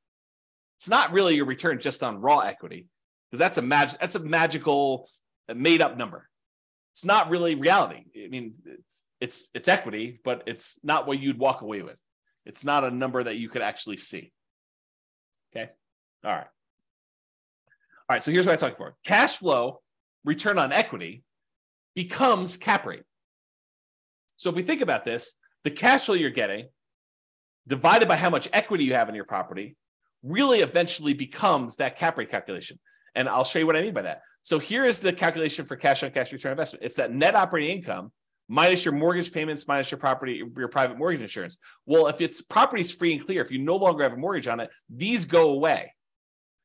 It's 0.78 0.88
not 0.88 1.12
really 1.12 1.36
your 1.36 1.46
return 1.46 1.78
just 1.78 2.02
on 2.02 2.20
raw 2.20 2.40
equity 2.40 2.88
because 3.30 3.38
that's 3.38 3.58
a 3.58 3.62
mag- 3.62 3.96
that's 4.00 4.16
a 4.16 4.20
magical 4.20 5.08
uh, 5.48 5.54
made 5.54 5.80
up 5.80 5.96
number. 5.96 6.28
It's 6.92 7.04
not 7.04 7.30
really 7.30 7.54
reality. 7.54 8.04
I 8.16 8.28
mean, 8.28 8.54
it's 9.20 9.50
it's 9.54 9.68
equity, 9.68 10.20
but 10.24 10.42
it's 10.46 10.78
not 10.84 11.06
what 11.06 11.20
you'd 11.20 11.38
walk 11.38 11.62
away 11.62 11.82
with. 11.82 11.98
It's 12.44 12.64
not 12.64 12.84
a 12.84 12.90
number 12.90 13.22
that 13.22 13.36
you 13.36 13.48
could 13.48 13.62
actually 13.62 13.96
see. 13.96 14.32
Okay. 15.54 15.70
All 16.24 16.32
right. 16.32 16.46
All 18.08 18.14
right. 18.16 18.22
So 18.22 18.30
here's 18.30 18.46
what 18.46 18.52
I 18.52 18.56
talked 18.56 18.80
about. 18.80 18.94
Cash 19.04 19.38
flow 19.38 19.80
return 20.24 20.58
on 20.58 20.72
equity 20.72 21.22
becomes 21.94 22.56
cap 22.56 22.86
rate. 22.86 23.02
So 24.36 24.50
if 24.50 24.56
we 24.56 24.62
think 24.62 24.80
about 24.80 25.04
this, 25.04 25.34
the 25.64 25.70
cash 25.70 26.06
flow 26.06 26.14
you're 26.14 26.30
getting 26.30 26.68
divided 27.66 28.08
by 28.08 28.16
how 28.16 28.30
much 28.30 28.48
equity 28.52 28.84
you 28.84 28.94
have 28.94 29.08
in 29.08 29.14
your 29.14 29.24
property 29.24 29.76
really 30.22 30.60
eventually 30.60 31.14
becomes 31.14 31.76
that 31.76 31.96
cap 31.96 32.18
rate 32.18 32.30
calculation. 32.30 32.78
And 33.14 33.28
I'll 33.28 33.44
show 33.44 33.58
you 33.58 33.66
what 33.66 33.76
I 33.76 33.82
mean 33.82 33.94
by 33.94 34.02
that. 34.02 34.22
So 34.42 34.58
here 34.58 34.84
is 34.84 35.00
the 35.00 35.12
calculation 35.12 35.66
for 35.66 35.76
cash 35.76 36.02
on 36.02 36.10
cash 36.10 36.32
return 36.32 36.52
investment. 36.52 36.84
It's 36.84 36.96
that 36.96 37.12
net 37.12 37.34
operating 37.34 37.76
income 37.76 38.10
minus 38.48 38.84
your 38.84 38.94
mortgage 38.94 39.32
payments, 39.32 39.68
minus 39.68 39.90
your 39.90 39.98
property, 39.98 40.42
your 40.56 40.68
private 40.68 40.98
mortgage 40.98 41.22
insurance. 41.22 41.58
Well, 41.86 42.08
if 42.08 42.20
it's 42.20 42.42
property's 42.42 42.94
free 42.94 43.12
and 43.12 43.24
clear, 43.24 43.42
if 43.42 43.50
you 43.50 43.58
no 43.58 43.76
longer 43.76 44.02
have 44.02 44.12
a 44.12 44.16
mortgage 44.16 44.48
on 44.48 44.60
it, 44.60 44.70
these 44.90 45.24
go 45.24 45.50
away. 45.50 45.94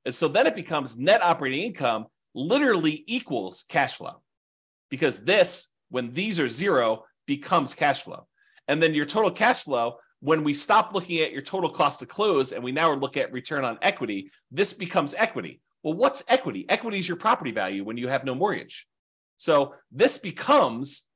And 0.05 0.15
so 0.15 0.27
then 0.27 0.47
it 0.47 0.55
becomes 0.55 0.97
net 0.97 1.21
operating 1.21 1.63
income 1.63 2.07
literally 2.37 3.03
equals 3.07 3.65
cash 3.67 3.95
flow 3.95 4.21
because 4.89 5.23
this, 5.25 5.71
when 5.89 6.13
these 6.13 6.39
are 6.39 6.47
zero, 6.47 7.03
becomes 7.25 7.73
cash 7.73 8.03
flow. 8.03 8.27
And 8.67 8.81
then 8.81 8.93
your 8.93 9.05
total 9.05 9.31
cash 9.31 9.63
flow, 9.63 9.97
when 10.19 10.43
we 10.43 10.53
stop 10.53 10.93
looking 10.93 11.19
at 11.19 11.31
your 11.31 11.41
total 11.41 11.69
cost 11.69 11.99
to 11.99 12.05
close 12.05 12.51
and 12.51 12.63
we 12.63 12.71
now 12.71 12.93
look 12.93 13.17
at 13.17 13.33
return 13.33 13.65
on 13.65 13.79
equity, 13.81 14.29
this 14.51 14.73
becomes 14.73 15.13
equity. 15.15 15.61
Well, 15.83 15.95
what's 15.95 16.23
equity? 16.27 16.65
Equity 16.69 16.99
is 16.99 17.07
your 17.07 17.17
property 17.17 17.51
value 17.51 17.83
when 17.83 17.97
you 17.97 18.07
have 18.07 18.23
no 18.23 18.35
mortgage. 18.35 18.87
So 19.37 19.73
this 19.91 20.17
becomes 20.17 21.07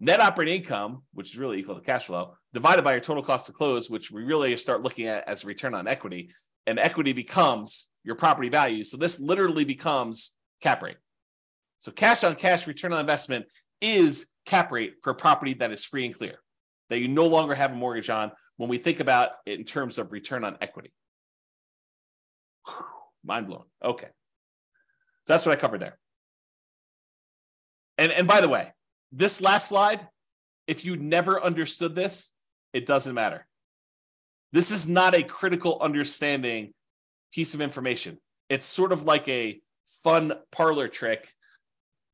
net 0.00 0.20
operating 0.20 0.62
income, 0.62 1.02
which 1.14 1.30
is 1.30 1.38
really 1.38 1.58
equal 1.58 1.76
to 1.76 1.80
cash 1.80 2.06
flow, 2.06 2.34
divided 2.52 2.82
by 2.82 2.92
your 2.92 3.00
total 3.00 3.22
cost 3.22 3.46
to 3.46 3.52
close, 3.52 3.90
which 3.90 4.10
we 4.10 4.22
really 4.22 4.56
start 4.56 4.82
looking 4.82 5.06
at 5.06 5.26
as 5.28 5.44
return 5.44 5.74
on 5.74 5.88
equity. 5.88 6.30
And 6.66 6.78
equity 6.78 7.12
becomes 7.12 7.88
your 8.04 8.14
property 8.14 8.48
value. 8.48 8.84
So 8.84 8.96
this 8.96 9.20
literally 9.20 9.64
becomes 9.64 10.34
cap 10.60 10.82
rate. 10.82 10.96
So 11.78 11.92
cash 11.92 12.24
on 12.24 12.34
cash 12.34 12.66
return 12.66 12.92
on 12.92 13.00
investment 13.00 13.46
is 13.80 14.26
cap 14.46 14.72
rate 14.72 14.94
for 15.02 15.10
a 15.10 15.14
property 15.14 15.54
that 15.54 15.70
is 15.70 15.84
free 15.84 16.06
and 16.06 16.14
clear, 16.14 16.38
that 16.90 16.98
you 16.98 17.08
no 17.08 17.26
longer 17.26 17.54
have 17.54 17.72
a 17.72 17.76
mortgage 17.76 18.10
on 18.10 18.32
when 18.56 18.68
we 18.68 18.78
think 18.78 19.00
about 19.00 19.30
it 19.46 19.58
in 19.58 19.64
terms 19.64 19.98
of 19.98 20.12
return 20.12 20.44
on 20.44 20.56
equity. 20.60 20.92
Mind 23.24 23.46
blown. 23.46 23.64
Okay. 23.84 24.08
So 25.26 25.34
that's 25.34 25.46
what 25.46 25.56
I 25.56 25.60
covered 25.60 25.80
there. 25.80 25.98
And, 27.98 28.12
and 28.12 28.26
by 28.26 28.40
the 28.40 28.48
way, 28.48 28.72
this 29.12 29.40
last 29.40 29.68
slide, 29.68 30.06
if 30.66 30.84
you 30.84 30.96
never 30.96 31.42
understood 31.42 31.94
this, 31.94 32.32
it 32.72 32.86
doesn't 32.86 33.14
matter. 33.14 33.46
This 34.52 34.70
is 34.70 34.88
not 34.88 35.14
a 35.14 35.22
critical 35.22 35.78
understanding 35.80 36.72
piece 37.32 37.54
of 37.54 37.60
information. 37.60 38.18
It's 38.48 38.64
sort 38.64 38.92
of 38.92 39.04
like 39.04 39.28
a 39.28 39.60
fun 40.02 40.32
parlor 40.52 40.88
trick, 40.88 41.28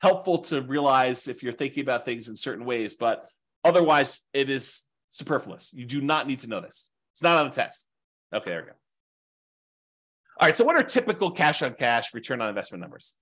helpful 0.01 0.39
to 0.39 0.63
realize 0.63 1.29
if 1.29 1.43
you're 1.43 1.53
thinking 1.53 1.83
about 1.83 2.05
things 2.05 2.29
in 2.29 2.37
certain 2.37 2.65
ways, 2.65 2.95
but 2.95 3.27
otherwise 3.65 4.23
it 4.33 4.51
is 4.51 4.83
superfluous. 5.09 5.73
You 5.75 5.87
do 5.87 6.01
not 6.01 6.27
need 6.27 6.41
to 6.41 6.49
know 6.49 6.61
this. 6.61 6.91
It's 7.13 7.23
not 7.23 7.39
on 7.39 7.51
the 7.51 7.55
test. 7.55 7.87
Okay, 8.33 8.51
there 8.51 8.61
we 8.61 8.67
go. 8.67 8.73
All 10.41 10.49
right, 10.49 10.57
so 10.57 10.65
what 10.65 10.77
are 10.77 10.83
typical 10.83 11.31
cash 11.31 11.63
on 11.63 11.75
cash 11.75 12.13
return 12.13 12.41
on 12.41 12.49
investment 12.49 12.81
numbers? 12.81 13.15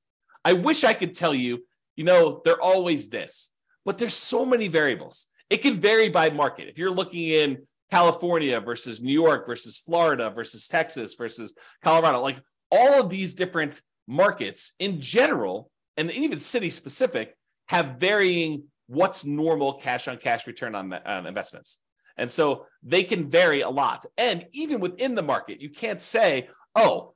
I 0.44 0.54
wish 0.54 0.82
I 0.82 0.94
could 0.94 1.14
tell 1.14 1.34
you, 1.34 1.64
you 1.94 2.04
know, 2.04 2.40
they're 2.44 2.60
always 2.60 3.10
this, 3.10 3.50
but 3.84 3.98
there's 3.98 4.14
so 4.14 4.46
many 4.46 4.68
variables. 4.68 5.28
It 5.50 5.58
can 5.58 5.78
vary 5.78 6.08
by 6.08 6.30
market. 6.30 6.68
If 6.68 6.78
you're 6.78 6.90
looking 6.90 7.28
in 7.28 7.66
California 7.90 8.58
versus 8.60 9.02
New 9.02 9.12
York 9.12 9.46
versus 9.46 9.76
Florida 9.76 10.30
versus 10.30 10.66
Texas 10.66 11.14
versus 11.14 11.54
Colorado, 11.84 12.20
like 12.20 12.40
all 12.70 13.02
of 13.02 13.10
these 13.10 13.34
different 13.34 13.82
markets 14.06 14.72
in 14.78 15.00
general, 15.00 15.70
and 15.96 16.10
even 16.10 16.38
city 16.38 16.70
specific, 16.70 17.36
have 17.66 17.96
varying 17.98 18.64
what's 18.86 19.24
normal 19.24 19.74
cash 19.74 20.08
on 20.08 20.18
cash 20.18 20.46
return 20.46 20.74
on, 20.74 20.92
on 20.92 21.26
investments. 21.26 21.78
And 22.16 22.30
so 22.30 22.66
they 22.82 23.04
can 23.04 23.30
vary 23.30 23.62
a 23.62 23.70
lot. 23.70 24.04
And 24.18 24.46
even 24.52 24.80
within 24.80 25.14
the 25.14 25.22
market, 25.22 25.60
you 25.60 25.70
can't 25.70 26.00
say, 26.00 26.48
oh, 26.74 27.14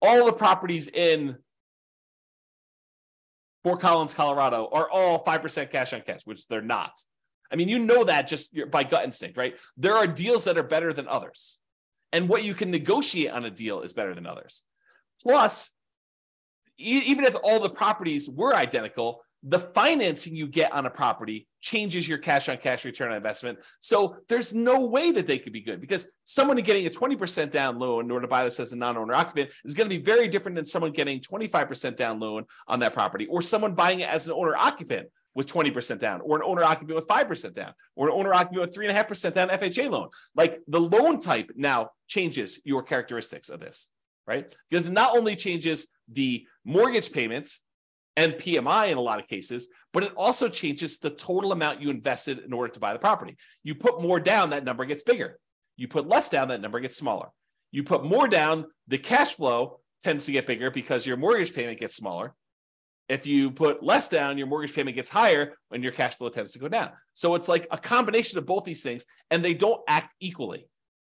all 0.00 0.26
the 0.26 0.32
properties 0.32 0.88
in 0.88 1.36
Fort 3.64 3.80
Collins, 3.80 4.14
Colorado 4.14 4.68
are 4.72 4.88
all 4.90 5.22
5% 5.22 5.70
cash 5.70 5.92
on 5.92 6.00
cash, 6.02 6.22
which 6.24 6.46
they're 6.46 6.62
not. 6.62 6.92
I 7.50 7.56
mean, 7.56 7.68
you 7.68 7.78
know 7.78 8.04
that 8.04 8.26
just 8.26 8.54
by 8.70 8.84
gut 8.84 9.04
instinct, 9.04 9.36
right? 9.36 9.58
There 9.76 9.94
are 9.94 10.06
deals 10.06 10.44
that 10.44 10.58
are 10.58 10.62
better 10.62 10.92
than 10.92 11.08
others. 11.08 11.58
And 12.12 12.28
what 12.28 12.44
you 12.44 12.54
can 12.54 12.70
negotiate 12.70 13.32
on 13.32 13.44
a 13.44 13.50
deal 13.50 13.82
is 13.82 13.92
better 13.92 14.14
than 14.14 14.26
others. 14.26 14.62
Plus, 15.22 15.74
even 16.78 17.24
if 17.24 17.36
all 17.42 17.60
the 17.60 17.68
properties 17.68 18.28
were 18.28 18.54
identical, 18.54 19.22
the 19.42 19.58
financing 19.58 20.34
you 20.34 20.48
get 20.48 20.72
on 20.72 20.86
a 20.86 20.90
property 20.90 21.46
changes 21.60 22.08
your 22.08 22.18
cash 22.18 22.48
on 22.48 22.56
cash 22.56 22.84
return 22.84 23.10
on 23.10 23.16
investment. 23.16 23.58
So 23.80 24.16
there's 24.28 24.52
no 24.52 24.86
way 24.86 25.12
that 25.12 25.26
they 25.26 25.38
could 25.38 25.52
be 25.52 25.60
good 25.60 25.80
because 25.80 26.08
someone 26.24 26.56
getting 26.56 26.86
a 26.86 26.90
20% 26.90 27.50
down 27.50 27.78
loan 27.78 28.06
in 28.06 28.10
order 28.10 28.22
to 28.22 28.28
buy 28.28 28.44
this 28.44 28.58
as 28.58 28.72
a 28.72 28.76
non 28.76 28.96
owner 28.96 29.14
occupant 29.14 29.50
is 29.64 29.74
going 29.74 29.88
to 29.88 29.96
be 29.96 30.02
very 30.02 30.28
different 30.28 30.56
than 30.56 30.64
someone 30.64 30.90
getting 30.90 31.20
25% 31.20 31.96
down 31.96 32.18
loan 32.18 32.44
on 32.66 32.80
that 32.80 32.92
property 32.92 33.26
or 33.26 33.40
someone 33.40 33.74
buying 33.74 34.00
it 34.00 34.08
as 34.08 34.26
an 34.26 34.32
owner 34.32 34.56
occupant 34.56 35.08
with 35.34 35.46
20% 35.46 36.00
down 36.00 36.20
or 36.22 36.36
an 36.36 36.42
owner 36.44 36.64
occupant 36.64 36.96
with 36.96 37.06
5% 37.06 37.54
down 37.54 37.72
or 37.94 38.08
an 38.08 38.14
owner 38.14 38.34
occupant 38.34 38.60
with 38.60 38.74
3.5% 38.74 39.34
down 39.34 39.48
FHA 39.50 39.88
loan. 39.88 40.08
Like 40.34 40.60
the 40.66 40.80
loan 40.80 41.20
type 41.20 41.52
now 41.54 41.90
changes 42.08 42.60
your 42.64 42.82
characteristics 42.82 43.48
of 43.48 43.60
this, 43.60 43.88
right? 44.28 44.54
Because 44.68 44.86
it 44.86 44.92
not 44.92 45.16
only 45.16 45.34
changes 45.34 45.88
the 46.12 46.46
mortgage 46.64 47.10
payments 47.10 47.62
and 48.16 48.34
PMI 48.34 48.90
in 48.92 48.98
a 48.98 49.00
lot 49.00 49.18
of 49.18 49.26
cases, 49.26 49.68
but 49.92 50.02
it 50.02 50.12
also 50.16 50.48
changes 50.48 50.98
the 50.98 51.10
total 51.10 51.50
amount 51.50 51.80
you 51.80 51.88
invested 51.88 52.40
in 52.40 52.52
order 52.52 52.72
to 52.72 52.78
buy 52.78 52.92
the 52.92 52.98
property. 52.98 53.36
You 53.62 53.74
put 53.74 54.02
more 54.02 54.20
down, 54.20 54.50
that 54.50 54.64
number 54.64 54.84
gets 54.84 55.02
bigger. 55.02 55.38
You 55.76 55.88
put 55.88 56.06
less 56.06 56.28
down, 56.28 56.48
that 56.48 56.60
number 56.60 56.78
gets 56.78 56.96
smaller. 56.96 57.28
You 57.70 57.84
put 57.84 58.04
more 58.04 58.28
down, 58.28 58.66
the 58.86 58.98
cash 58.98 59.34
flow 59.34 59.80
tends 60.00 60.26
to 60.26 60.32
get 60.32 60.46
bigger 60.46 60.70
because 60.70 61.06
your 61.06 61.16
mortgage 61.16 61.54
payment 61.54 61.80
gets 61.80 61.96
smaller. 61.96 62.34
If 63.08 63.26
you 63.26 63.50
put 63.50 63.82
less 63.82 64.10
down, 64.10 64.36
your 64.36 64.46
mortgage 64.46 64.74
payment 64.74 64.94
gets 64.94 65.08
higher 65.08 65.54
when 65.68 65.82
your 65.82 65.92
cash 65.92 66.16
flow 66.16 66.28
tends 66.28 66.52
to 66.52 66.58
go 66.58 66.68
down. 66.68 66.90
So 67.14 67.34
it's 67.36 67.48
like 67.48 67.66
a 67.70 67.78
combination 67.78 68.36
of 68.36 68.44
both 68.44 68.64
these 68.64 68.82
things, 68.82 69.06
and 69.30 69.42
they 69.42 69.54
don't 69.54 69.80
act 69.88 70.14
equally. 70.20 70.68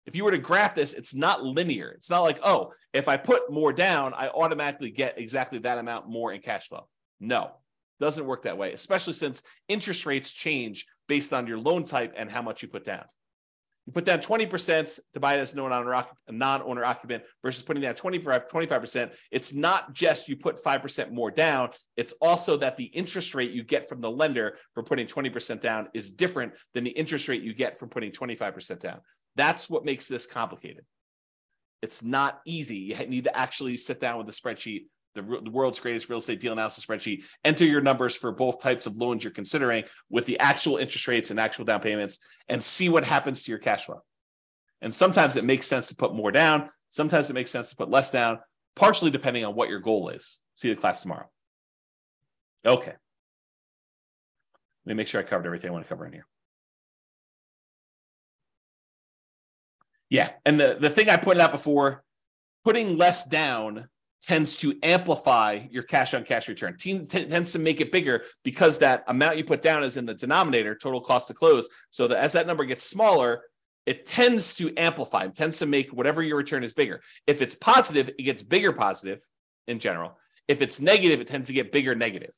If 0.07 0.15
you 0.15 0.23
were 0.23 0.31
to 0.31 0.37
graph 0.37 0.73
this, 0.73 0.93
it's 0.93 1.13
not 1.13 1.43
linear. 1.43 1.89
It's 1.89 2.09
not 2.09 2.21
like, 2.21 2.39
oh, 2.41 2.71
if 2.93 3.07
I 3.07 3.17
put 3.17 3.51
more 3.51 3.73
down, 3.73 4.13
I 4.15 4.29
automatically 4.29 4.89
get 4.89 5.19
exactly 5.19 5.59
that 5.59 5.77
amount 5.77 6.09
more 6.09 6.31
in 6.31 6.41
cash 6.41 6.67
flow. 6.67 6.87
No, 7.19 7.51
doesn't 7.99 8.25
work 8.25 8.43
that 8.43 8.57
way, 8.57 8.71
especially 8.71 9.13
since 9.13 9.43
interest 9.67 10.05
rates 10.05 10.33
change 10.33 10.85
based 11.07 11.33
on 11.33 11.45
your 11.45 11.59
loan 11.59 11.83
type 11.83 12.13
and 12.15 12.31
how 12.31 12.41
much 12.41 12.61
you 12.63 12.69
put 12.69 12.85
down. 12.85 13.03
You 13.85 13.93
put 13.93 14.05
down 14.05 14.19
20% 14.19 14.99
to 15.13 15.19
buy 15.19 15.35
it 15.35 15.39
as 15.39 15.53
a 15.53 15.57
non-owner 15.57 16.85
occupant 16.85 17.23
versus 17.41 17.63
putting 17.63 17.83
down 17.83 17.93
25%. 17.95 19.15
It's 19.31 19.53
not 19.53 19.93
just 19.93 20.27
you 20.27 20.35
put 20.35 20.61
5% 20.61 21.11
more 21.11 21.31
down. 21.31 21.69
It's 21.95 22.13
also 22.21 22.57
that 22.57 22.75
the 22.75 22.83
interest 22.83 23.33
rate 23.33 23.51
you 23.51 23.63
get 23.63 23.87
from 23.87 24.01
the 24.01 24.11
lender 24.11 24.57
for 24.73 24.83
putting 24.83 25.07
20% 25.07 25.61
down 25.61 25.87
is 25.93 26.11
different 26.11 26.53
than 26.73 26.83
the 26.83 26.91
interest 26.91 27.29
rate 27.29 27.43
you 27.43 27.53
get 27.53 27.79
from 27.79 27.87
putting 27.87 28.11
25% 28.11 28.79
down. 28.79 28.99
That's 29.37 29.69
what 29.69 29.85
makes 29.85 30.09
this 30.09 30.27
complicated. 30.27 30.83
It's 31.81 32.03
not 32.03 32.41
easy. 32.45 32.77
You 32.77 33.07
need 33.07 33.23
to 33.23 33.37
actually 33.37 33.77
sit 33.77 34.01
down 34.01 34.17
with 34.17 34.27
a 34.27 34.31
spreadsheet 34.31 34.87
the, 35.17 35.41
the 35.43 35.51
world's 35.51 35.79
greatest 35.79 36.09
real 36.09 36.19
estate 36.19 36.39
deal 36.39 36.53
analysis 36.53 36.85
spreadsheet, 36.85 37.23
enter 37.43 37.65
your 37.65 37.81
numbers 37.81 38.15
for 38.15 38.31
both 38.31 38.61
types 38.61 38.85
of 38.85 38.95
loans 38.97 39.23
you're 39.23 39.31
considering 39.31 39.83
with 40.09 40.25
the 40.25 40.39
actual 40.39 40.77
interest 40.77 41.07
rates 41.07 41.31
and 41.31 41.39
actual 41.39 41.65
down 41.65 41.81
payments 41.81 42.19
and 42.47 42.63
see 42.63 42.87
what 42.87 43.03
happens 43.03 43.43
to 43.43 43.51
your 43.51 43.59
cash 43.59 43.85
flow. 43.85 44.01
And 44.81 44.93
sometimes 44.93 45.35
it 45.35 45.43
makes 45.43 45.65
sense 45.65 45.87
to 45.87 45.95
put 45.95 46.13
more 46.13 46.31
down. 46.31 46.69
Sometimes 46.89 47.29
it 47.29 47.33
makes 47.33 47.51
sense 47.51 47.71
to 47.71 47.75
put 47.75 47.89
less 47.89 48.11
down, 48.11 48.39
partially 48.75 49.11
depending 49.11 49.43
on 49.43 49.55
what 49.55 49.69
your 49.69 49.79
goal 49.79 50.09
is. 50.09 50.39
See 50.55 50.69
the 50.69 50.79
class 50.79 51.01
tomorrow. 51.01 51.29
Okay. 52.65 52.93
Let 54.85 54.93
me 54.93 54.93
make 54.93 55.07
sure 55.07 55.19
I 55.19 55.23
covered 55.23 55.47
everything 55.47 55.69
I 55.69 55.73
want 55.73 55.85
to 55.85 55.89
cover 55.89 56.05
in 56.05 56.13
here. 56.13 56.27
Yeah. 60.09 60.29
And 60.45 60.59
the, 60.59 60.77
the 60.79 60.89
thing 60.89 61.09
I 61.09 61.17
pointed 61.17 61.41
out 61.41 61.51
before, 61.51 62.03
putting 62.63 62.97
less 62.97 63.25
down 63.25 63.89
tends 64.21 64.57
to 64.57 64.77
amplify 64.83 65.67
your 65.71 65.83
cash 65.83 66.13
on 66.13 66.23
cash 66.23 66.49
return, 66.49 66.75
T- 66.77 67.05
t- 67.05 67.25
tends 67.25 67.53
to 67.53 67.59
make 67.59 67.79
it 67.79 67.91
bigger 67.91 68.23
because 68.43 68.79
that 68.79 69.03
amount 69.07 69.37
you 69.37 69.43
put 69.45 69.61
down 69.61 69.83
is 69.83 69.95
in 69.95 70.05
the 70.05 70.13
denominator, 70.13 70.75
total 70.75 70.99
cost 70.99 71.29
to 71.29 71.33
close. 71.33 71.69
So 71.91 72.07
that 72.07 72.17
as 72.17 72.33
that 72.33 72.47
number 72.47 72.65
gets 72.65 72.83
smaller, 72.83 73.43
it 73.85 74.05
tends 74.05 74.55
to 74.55 74.75
amplify, 74.75 75.23
it 75.23 75.35
tends 75.35 75.59
to 75.59 75.65
make 75.65 75.93
whatever 75.93 76.21
your 76.21 76.35
return 76.35 76.63
is 76.63 76.73
bigger. 76.73 77.01
If 77.25 77.41
it's 77.41 77.55
positive, 77.55 78.09
it 78.09 78.23
gets 78.23 78.43
bigger 78.43 78.73
positive 78.73 79.21
in 79.65 79.79
general. 79.79 80.17
If 80.49 80.61
it's 80.61 80.81
negative, 80.81 81.21
it 81.21 81.27
tends 81.27 81.47
to 81.47 81.53
get 81.53 81.71
bigger 81.71 81.95
negative. 81.95 82.33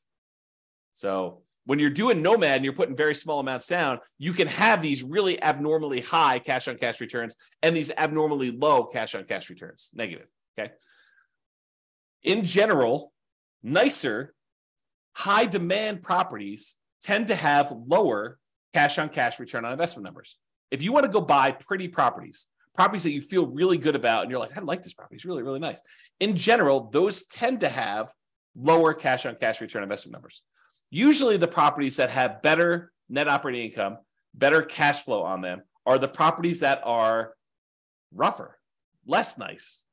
So 0.92 1.42
when 1.70 1.78
you're 1.78 1.88
doing 1.88 2.20
nomad 2.20 2.56
and 2.56 2.64
you're 2.64 2.74
putting 2.74 2.96
very 2.96 3.14
small 3.14 3.38
amounts 3.38 3.68
down, 3.68 4.00
you 4.18 4.32
can 4.32 4.48
have 4.48 4.82
these 4.82 5.04
really 5.04 5.40
abnormally 5.40 6.00
high 6.00 6.40
cash 6.40 6.66
on 6.66 6.76
cash 6.76 7.00
returns 7.00 7.36
and 7.62 7.76
these 7.76 7.92
abnormally 7.96 8.50
low 8.50 8.86
cash 8.86 9.14
on 9.14 9.22
cash 9.22 9.48
returns, 9.48 9.88
negative. 9.94 10.26
Okay. 10.58 10.72
In 12.24 12.44
general, 12.44 13.12
nicer, 13.62 14.34
high 15.12 15.44
demand 15.44 16.02
properties 16.02 16.74
tend 17.02 17.28
to 17.28 17.36
have 17.36 17.72
lower 17.86 18.40
cash 18.74 18.98
on 18.98 19.08
cash 19.08 19.38
return 19.38 19.64
on 19.64 19.70
investment 19.70 20.02
numbers. 20.02 20.38
If 20.72 20.82
you 20.82 20.92
want 20.92 21.06
to 21.06 21.12
go 21.12 21.20
buy 21.20 21.52
pretty 21.52 21.86
properties, 21.86 22.48
properties 22.74 23.04
that 23.04 23.12
you 23.12 23.20
feel 23.20 23.46
really 23.46 23.78
good 23.78 23.94
about, 23.94 24.22
and 24.22 24.30
you're 24.32 24.40
like, 24.40 24.58
I 24.58 24.60
like 24.60 24.82
this 24.82 24.94
property, 24.94 25.14
it's 25.14 25.24
really, 25.24 25.44
really 25.44 25.60
nice. 25.60 25.80
In 26.18 26.36
general, 26.36 26.90
those 26.90 27.26
tend 27.26 27.60
to 27.60 27.68
have 27.68 28.08
lower 28.56 28.92
cash 28.92 29.24
on 29.24 29.36
cash 29.36 29.60
return 29.60 29.84
investment 29.84 30.14
numbers. 30.14 30.42
Usually, 30.90 31.36
the 31.36 31.48
properties 31.48 31.96
that 31.96 32.10
have 32.10 32.42
better 32.42 32.92
net 33.08 33.28
operating 33.28 33.70
income, 33.70 33.98
better 34.34 34.62
cash 34.62 35.04
flow 35.04 35.22
on 35.22 35.40
them 35.40 35.62
are 35.86 35.98
the 35.98 36.08
properties 36.08 36.60
that 36.60 36.80
are 36.84 37.34
rougher, 38.14 38.58
less 39.06 39.38
nice. 39.38 39.86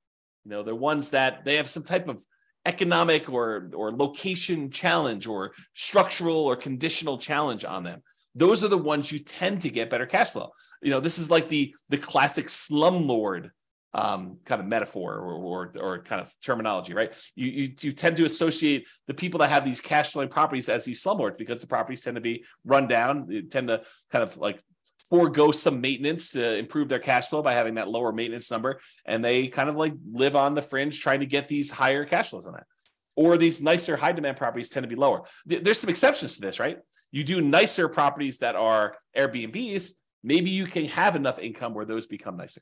You 0.45 0.51
know, 0.51 0.63
they're 0.63 0.75
ones 0.75 1.11
that 1.11 1.45
they 1.45 1.55
have 1.55 1.67
some 1.67 1.83
type 1.83 2.07
of 2.07 2.23
economic 2.65 3.29
or 3.29 3.69
or 3.73 3.91
location 3.91 4.71
challenge 4.71 5.27
or 5.27 5.53
structural 5.73 6.37
or 6.37 6.55
conditional 6.55 7.17
challenge 7.17 7.63
on 7.63 7.83
them 7.83 8.01
those 8.37 8.63
are 8.63 8.67
the 8.67 8.77
ones 8.77 9.11
you 9.11 9.17
tend 9.17 9.63
to 9.63 9.69
get 9.69 9.89
better 9.89 10.05
cash 10.05 10.29
flow. 10.29 10.51
You 10.83 10.91
know, 10.91 10.99
this 10.99 11.17
is 11.17 11.31
like 11.31 11.49
the 11.49 11.73
the 11.89 11.97
classic 11.97 12.45
slumlord 12.45 13.49
um, 13.97 14.37
kind 14.45 14.61
of 14.61 14.67
metaphor 14.67 15.15
or, 15.15 15.33
or, 15.33 15.71
or 15.79 15.99
kind 16.03 16.21
of 16.21 16.31
terminology, 16.41 16.93
right? 16.93 17.13
You, 17.35 17.47
you, 17.47 17.73
you 17.81 17.91
tend 17.91 18.15
to 18.17 18.25
associate 18.25 18.87
the 19.07 19.13
people 19.13 19.39
that 19.39 19.49
have 19.49 19.65
these 19.65 19.81
cash 19.81 20.11
flowing 20.11 20.29
properties 20.29 20.69
as 20.69 20.85
these 20.85 21.03
slumlords 21.03 21.37
because 21.37 21.61
the 21.61 21.67
properties 21.67 22.03
tend 22.03 22.15
to 22.15 22.21
be 22.21 22.45
run 22.63 22.87
down. 22.87 23.25
They 23.27 23.41
tend 23.41 23.69
to 23.69 23.81
kind 24.11 24.23
of 24.23 24.37
like 24.37 24.61
forego 25.09 25.51
some 25.51 25.81
maintenance 25.81 26.31
to 26.31 26.57
improve 26.57 26.89
their 26.89 26.99
cash 26.99 27.29
flow 27.29 27.41
by 27.41 27.53
having 27.53 27.75
that 27.75 27.87
lower 27.87 28.11
maintenance 28.11 28.51
number, 28.51 28.79
and 29.05 29.25
they 29.25 29.47
kind 29.47 29.69
of 29.69 29.75
like 29.75 29.93
live 30.05 30.35
on 30.35 30.53
the 30.53 30.61
fringe 30.61 31.01
trying 31.01 31.21
to 31.21 31.25
get 31.25 31.47
these 31.47 31.71
higher 31.71 32.05
cash 32.05 32.29
flows 32.29 32.45
on 32.45 32.53
that. 32.53 32.67
Or 33.15 33.35
these 33.35 33.63
nicer 33.63 33.97
high 33.97 34.11
demand 34.11 34.37
properties 34.37 34.69
tend 34.69 34.83
to 34.83 34.87
be 34.87 34.95
lower. 34.95 35.23
There's 35.45 35.79
some 35.79 35.89
exceptions 35.89 36.35
to 36.35 36.41
this, 36.41 36.59
right? 36.59 36.77
You 37.11 37.23
do 37.23 37.41
nicer 37.41 37.89
properties 37.89 38.39
that 38.39 38.55
are 38.55 38.95
Airbnbs, 39.17 39.93
maybe 40.23 40.51
you 40.51 40.65
can 40.65 40.85
have 40.85 41.15
enough 41.15 41.39
income 41.39 41.73
where 41.73 41.85
those 41.85 42.05
become 42.05 42.37
nicer. 42.37 42.61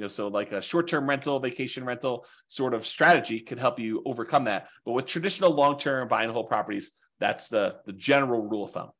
You 0.00 0.04
know, 0.04 0.08
so 0.08 0.28
like 0.28 0.50
a 0.52 0.62
short-term 0.62 1.06
rental, 1.06 1.38
vacation 1.40 1.84
rental 1.84 2.24
sort 2.48 2.72
of 2.72 2.86
strategy 2.86 3.38
could 3.38 3.58
help 3.58 3.78
you 3.78 4.02
overcome 4.06 4.44
that. 4.44 4.66
But 4.86 4.92
with 4.92 5.04
traditional 5.04 5.50
long-term 5.50 6.08
buy 6.08 6.22
and 6.22 6.32
hold 6.32 6.48
properties, 6.48 6.92
that's 7.18 7.50
the, 7.50 7.76
the 7.84 7.92
general 7.92 8.48
rule 8.48 8.64
of 8.64 8.70
thumb. 8.70 8.92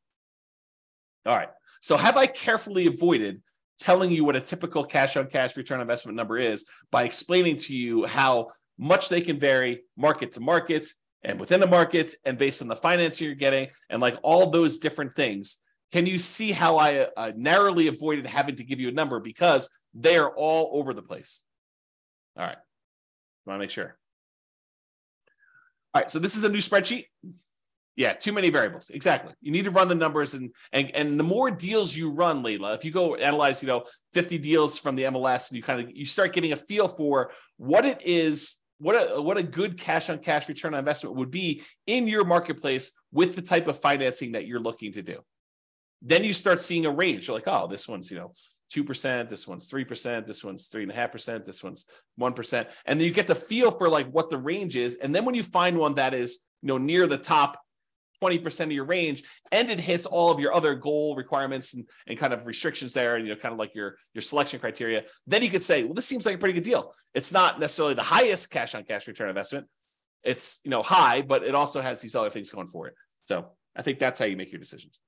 All 1.25 1.35
right. 1.35 1.49
So 1.79 1.97
have 1.97 2.17
I 2.17 2.27
carefully 2.27 2.85
avoided 2.85 3.41
telling 3.79 4.11
you 4.11 4.23
what 4.23 4.35
a 4.35 4.41
typical 4.41 4.83
cash 4.83 5.17
on 5.17 5.25
cash 5.25 5.57
return 5.57 5.81
investment 5.81 6.15
number 6.15 6.37
is 6.37 6.65
by 6.91 7.01
explaining 7.01 7.57
to 7.57 7.75
you 7.75 8.05
how 8.05 8.49
much 8.77 9.09
they 9.09 9.21
can 9.21 9.39
vary 9.39 9.81
market 9.97 10.33
to 10.33 10.39
market 10.39 10.85
and 11.23 11.39
within 11.39 11.61
the 11.61 11.65
markets 11.65 12.15
and 12.25 12.37
based 12.37 12.61
on 12.61 12.67
the 12.67 12.75
financing 12.75 13.25
you're 13.25 13.33
getting 13.33 13.69
and 13.89 14.03
like 14.03 14.19
all 14.21 14.51
those 14.51 14.77
different 14.77 15.15
things 15.15 15.57
can 15.91 16.05
you 16.05 16.19
see 16.19 16.51
how 16.51 16.77
i 16.77 17.07
uh, 17.17 17.31
narrowly 17.35 17.87
avoided 17.87 18.25
having 18.25 18.55
to 18.55 18.63
give 18.63 18.79
you 18.79 18.89
a 18.89 18.93
number? 18.93 19.19
Because 19.19 19.69
they 19.93 20.17
are 20.17 20.29
all 20.29 20.69
over 20.79 20.93
the 20.93 21.01
place. 21.01 21.43
All 22.37 22.45
right. 22.45 22.57
Want 23.45 23.57
to 23.57 23.59
make 23.59 23.69
sure. 23.69 23.97
All 25.93 26.01
right 26.01 26.09
so 26.09 26.19
this 26.19 26.35
is 26.35 26.43
a 26.43 26.49
new 26.49 26.59
spreadsheet. 26.59 27.05
Yeah 27.97 28.13
too 28.13 28.31
many 28.31 28.49
variables. 28.49 28.89
Exactly. 28.89 29.33
You 29.41 29.51
need 29.51 29.65
to 29.65 29.71
run 29.71 29.89
the 29.89 29.95
numbers 29.95 30.33
and 30.33 30.51
and 30.71 30.91
and 30.95 31.19
the 31.19 31.23
more 31.23 31.51
deals 31.51 31.95
you 31.95 32.11
run 32.11 32.43
Layla, 32.43 32.75
if 32.75 32.85
you 32.85 32.91
go 32.91 33.15
analyze 33.15 33.61
you 33.61 33.67
know 33.67 33.83
50 34.13 34.37
deals 34.37 34.77
from 34.77 34.95
the 34.95 35.03
mls 35.03 35.49
and 35.49 35.57
you 35.57 35.63
kind 35.63 35.81
of 35.81 35.91
you 35.91 36.05
start 36.05 36.31
getting 36.33 36.53
a 36.53 36.55
feel 36.55 36.87
for 36.87 37.31
what 37.57 37.85
it 37.85 38.01
is 38.05 38.61
what 38.81 38.95
a 38.95 39.21
what 39.21 39.37
a 39.37 39.43
good 39.43 39.77
cash 39.77 40.09
on 40.09 40.17
cash 40.17 40.49
return 40.49 40.73
on 40.73 40.79
investment 40.79 41.15
would 41.15 41.29
be 41.29 41.61
in 41.85 42.07
your 42.07 42.23
marketplace 42.23 42.93
with 43.11 43.35
the 43.35 43.41
type 43.41 43.67
of 43.67 43.79
financing 43.79 44.31
that 44.31 44.47
you're 44.47 44.59
looking 44.59 44.91
to 44.93 45.03
do. 45.03 45.19
Then 46.01 46.23
you 46.23 46.33
start 46.33 46.59
seeing 46.59 46.85
a 46.85 46.91
range. 46.91 47.27
You're 47.27 47.37
like, 47.37 47.47
oh, 47.47 47.67
this 47.67 47.87
one's 47.87 48.11
you 48.11 48.17
know 48.17 48.33
two 48.69 48.83
percent, 48.83 49.29
this 49.29 49.47
one's 49.47 49.67
three 49.67 49.85
percent, 49.85 50.25
this 50.25 50.43
one's 50.43 50.67
three 50.67 50.83
and 50.83 50.91
a 50.91 50.95
half 50.95 51.11
percent, 51.11 51.45
this 51.45 51.63
one's 51.63 51.85
one 52.15 52.33
percent, 52.33 52.69
and 52.85 52.99
then 52.99 53.05
you 53.05 53.13
get 53.13 53.27
the 53.27 53.35
feel 53.35 53.71
for 53.71 53.89
like 53.89 54.07
what 54.09 54.29
the 54.29 54.37
range 54.37 54.75
is. 54.75 54.95
And 54.95 55.13
then 55.13 55.25
when 55.25 55.35
you 55.35 55.43
find 55.43 55.77
one 55.77 55.95
that 55.95 56.13
is 56.13 56.39
you 56.61 56.67
know 56.67 56.77
near 56.77 57.07
the 57.07 57.17
top 57.17 57.59
20% 58.21 58.65
of 58.65 58.71
your 58.71 58.85
range 58.85 59.23
and 59.51 59.69
it 59.71 59.79
hits 59.79 60.05
all 60.05 60.29
of 60.31 60.39
your 60.39 60.53
other 60.53 60.75
goal 60.75 61.15
requirements 61.15 61.73
and, 61.73 61.89
and 62.05 62.19
kind 62.19 62.33
of 62.33 62.45
restrictions 62.45 62.93
there 62.93 63.15
and 63.15 63.25
you 63.25 63.33
know 63.33 63.39
kind 63.39 63.51
of 63.51 63.57
like 63.57 63.73
your 63.73 63.97
your 64.13 64.21
selection 64.21 64.59
criteria 64.59 65.03
then 65.25 65.41
you 65.41 65.49
could 65.49 65.61
say 65.61 65.83
well 65.83 65.95
this 65.95 66.05
seems 66.05 66.25
like 66.25 66.35
a 66.35 66.37
pretty 66.37 66.53
good 66.53 66.63
deal. 66.63 66.93
It's 67.13 67.33
not 67.33 67.59
necessarily 67.59 67.95
the 67.95 68.03
highest 68.03 68.49
cash 68.51 68.75
on 68.75 68.83
cash 68.83 69.07
return 69.07 69.29
investment. 69.29 69.67
It's 70.23 70.59
you 70.63 70.69
know 70.69 70.83
high 70.83 71.21
but 71.21 71.43
it 71.43 71.55
also 71.55 71.81
has 71.81 72.01
these 72.01 72.15
other 72.15 72.29
things 72.29 72.51
going 72.51 72.67
for 72.67 72.87
it. 72.87 72.93
So 73.23 73.51
i 73.75 73.81
think 73.81 73.99
that's 73.99 74.19
how 74.19 74.25
you 74.25 74.35
make 74.35 74.51
your 74.51 74.59
decisions 74.59 74.99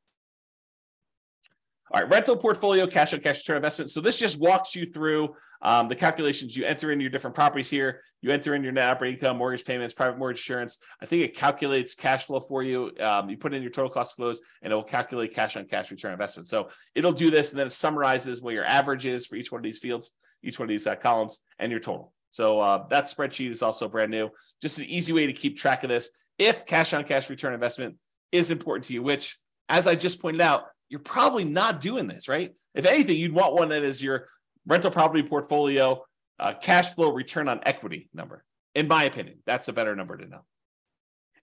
all 1.94 2.02
right, 2.02 2.10
rental 2.10 2.36
portfolio, 2.36 2.88
cash 2.88 3.14
on 3.14 3.20
cash 3.20 3.38
return 3.38 3.58
investment. 3.58 3.92
So 3.92 4.02
this 4.02 4.18
just 4.18 4.40
walks 4.40 4.76
you 4.76 4.88
through 4.92 5.36
um, 5.62 5.88
the 5.88 5.96
calculations. 5.96 6.58
You 6.58 6.66
enter 6.66 6.92
in 6.92 7.00
your 7.00 7.12
different 7.12 7.36
properties 7.36 7.70
here. 7.70 8.02
You 8.22 8.32
enter 8.32 8.56
in 8.56 8.64
your 8.64 8.72
net 8.72 8.90
operating 8.90 9.18
income, 9.18 9.38
mortgage 9.38 9.64
payments, 9.64 9.94
private 9.94 10.18
mortgage 10.18 10.40
insurance. 10.40 10.80
I 11.02 11.06
think 11.06 11.24
it 11.24 11.36
calculates 11.36 11.94
cash 11.94 12.26
flow 12.26 12.40
for 12.40 12.64
you. 12.64 12.92
Um, 13.00 13.30
you 13.30 13.38
put 13.38 13.54
in 13.54 13.62
your 13.62 13.70
total 13.70 13.92
cost 13.92 14.14
of 14.14 14.24
close, 14.24 14.42
and 14.64 14.74
it 14.74 14.76
will 14.76 14.84
calculate 14.84 15.36
cash 15.36 15.56
on 15.56 15.66
cash 15.66 15.92
return 15.92 16.14
investment. 16.14 16.48
So 16.48 16.70
it'll 16.96 17.12
do 17.12 17.30
this, 17.30 17.52
and 17.52 17.60
then 17.60 17.68
it 17.68 17.74
summarizes 17.74 18.42
what 18.42 18.56
your 18.56 18.66
average 18.66 19.06
is 19.06 19.28
for 19.28 19.36
each 19.36 19.52
one 19.52 19.60
of 19.60 19.64
these 19.64 19.80
fields, 19.80 20.12
each 20.42 20.58
one 20.58 20.66
of 20.66 20.70
these 20.70 20.88
uh, 20.88 20.96
columns, 20.96 21.44
and 21.60 21.72
your 21.72 21.80
total. 21.80 22.12
So 22.32 22.60
uh, 22.60 22.88
that 22.88 23.04
spreadsheet 23.04 23.52
is 23.52 23.62
also 23.62 23.88
brand 23.88 24.10
new. 24.10 24.30
Just 24.62 24.80
an 24.80 24.86
easy 24.86 25.14
way 25.14 25.28
to 25.28 25.34
keep 25.34 25.58
track 25.58 25.84
of 25.84 25.90
this. 25.90 26.10
If 26.40 26.66
cash 26.66 26.94
on 26.94 27.04
cash 27.04 27.30
return 27.30 27.54
investment 27.54 27.98
is 28.32 28.50
important 28.50 28.86
to 28.86 28.94
you, 28.94 29.04
which, 29.04 29.38
as 29.70 29.86
I 29.86 29.94
just 29.94 30.20
pointed 30.20 30.42
out, 30.42 30.64
you're 30.94 31.00
probably 31.00 31.44
not 31.44 31.82
doing 31.82 32.06
this, 32.06 32.28
right? 32.28 32.54
If 32.76 32.86
anything, 32.86 33.18
you'd 33.18 33.34
want 33.34 33.56
one 33.56 33.70
that 33.70 33.82
is 33.82 34.04
your 34.04 34.28
rental 34.68 34.92
property 34.92 35.24
portfolio 35.24 36.04
uh, 36.40 36.54
cash 36.54 36.94
flow 36.94 37.12
return 37.12 37.48
on 37.48 37.62
equity 37.64 38.10
number. 38.14 38.44
In 38.76 38.88
my 38.88 39.06
opinion, 39.06 39.40
that's 39.44 39.68
a 39.70 39.74
better 39.74 39.96
number 39.96 40.16
to 40.18 40.28
know. 40.28 40.42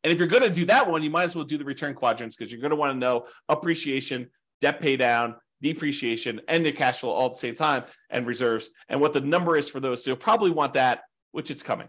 And 0.05 0.13
if 0.13 0.21
you're 0.21 0.29
going 0.29 0.45
to 0.45 0.53
do 0.53 0.67
that 0.67 0.89
one, 0.89 1.03
you 1.03 1.11
might 1.11 1.25
as 1.25 1.35
well 1.35 1.45
do 1.45 1.59
the 1.59 1.65
return 1.65 1.95
quadrants 1.95 2.37
because 2.37 2.53
you're 2.53 2.61
going 2.61 2.71
to 2.71 2.77
want 2.77 2.93
to 2.93 2.99
know 2.99 3.27
appreciation, 3.49 4.31
debt 4.61 4.81
pay 4.81 4.97
down, 4.97 5.35
depreciation, 5.61 6.41
and 6.47 6.65
the 6.65 6.71
cash 6.71 7.01
flow 7.01 7.11
all 7.11 7.27
at 7.27 7.33
the 7.33 7.39
same 7.39 7.57
time, 7.57 7.83
and 8.09 8.29
reserves, 8.29 8.71
and 8.89 9.01
what 9.01 9.13
the 9.13 9.21
number 9.21 9.57
is 9.57 9.69
for 9.69 9.81
those. 9.81 10.05
So 10.05 10.11
you'll 10.11 10.17
probably 10.19 10.53
want 10.53 10.75
that, 10.75 11.01
which 11.33 11.51
it's 11.51 11.65
coming. 11.65 11.89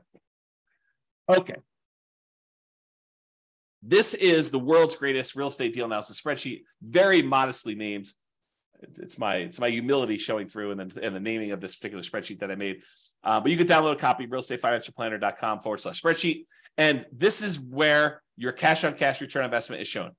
Okay. 1.30 1.58
This 3.84 4.14
is 4.14 4.52
the 4.52 4.60
world's 4.60 4.96
greatest 4.96 5.36
real 5.36 5.48
estate 5.48 5.74
deal 5.74 5.86
analysis 5.86 6.22
spreadsheet, 6.22 6.64
very 6.82 7.22
modestly 7.22 7.76
named. 7.76 8.08
It's 8.82 9.18
my 9.18 9.38
it's 9.38 9.60
my 9.60 9.70
humility 9.70 10.18
showing 10.18 10.48
through, 10.48 10.72
and 10.72 10.80
then 10.80 10.92
and 11.04 11.16
the 11.16 11.20
naming 11.20 11.52
of 11.52 11.62
this 11.62 11.76
particular 11.76 12.04
spreadsheet 12.04 12.40
that 12.40 12.52
I 12.52 12.56
made. 12.56 12.84
Uh, 13.24 13.40
but 13.40 13.52
you 13.52 13.58
can 13.58 13.68
download 13.68 13.94
a 13.94 13.98
copy, 13.98 14.26
realestatefinancialplanner.com 14.28 15.60
forward 15.60 15.80
slash 15.80 16.02
spreadsheet. 16.02 16.46
And 16.78 17.06
this 17.12 17.42
is 17.42 17.60
where 17.60 18.24
your 18.38 18.52
cash 18.52 18.84
on 18.84 18.96
cash 18.96 19.22
return 19.22 19.46
investment 19.46 19.82
is 19.82 19.88
shown. 19.88 20.12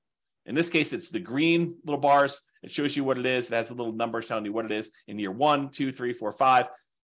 In 0.45 0.55
this 0.55 0.69
case, 0.69 0.93
it's 0.93 1.09
the 1.09 1.19
green 1.19 1.75
little 1.85 1.99
bars. 1.99 2.41
It 2.63 2.71
shows 2.71 2.95
you 2.95 3.03
what 3.03 3.17
it 3.17 3.25
is. 3.25 3.51
It 3.51 3.55
has 3.55 3.71
a 3.71 3.75
little 3.75 3.93
number 3.93 4.21
telling 4.21 4.45
you 4.45 4.53
what 4.53 4.65
it 4.65 4.71
is 4.71 4.91
in 5.07 5.19
year 5.19 5.31
one, 5.31 5.69
two, 5.69 5.91
three, 5.91 6.13
four, 6.13 6.31
five. 6.31 6.67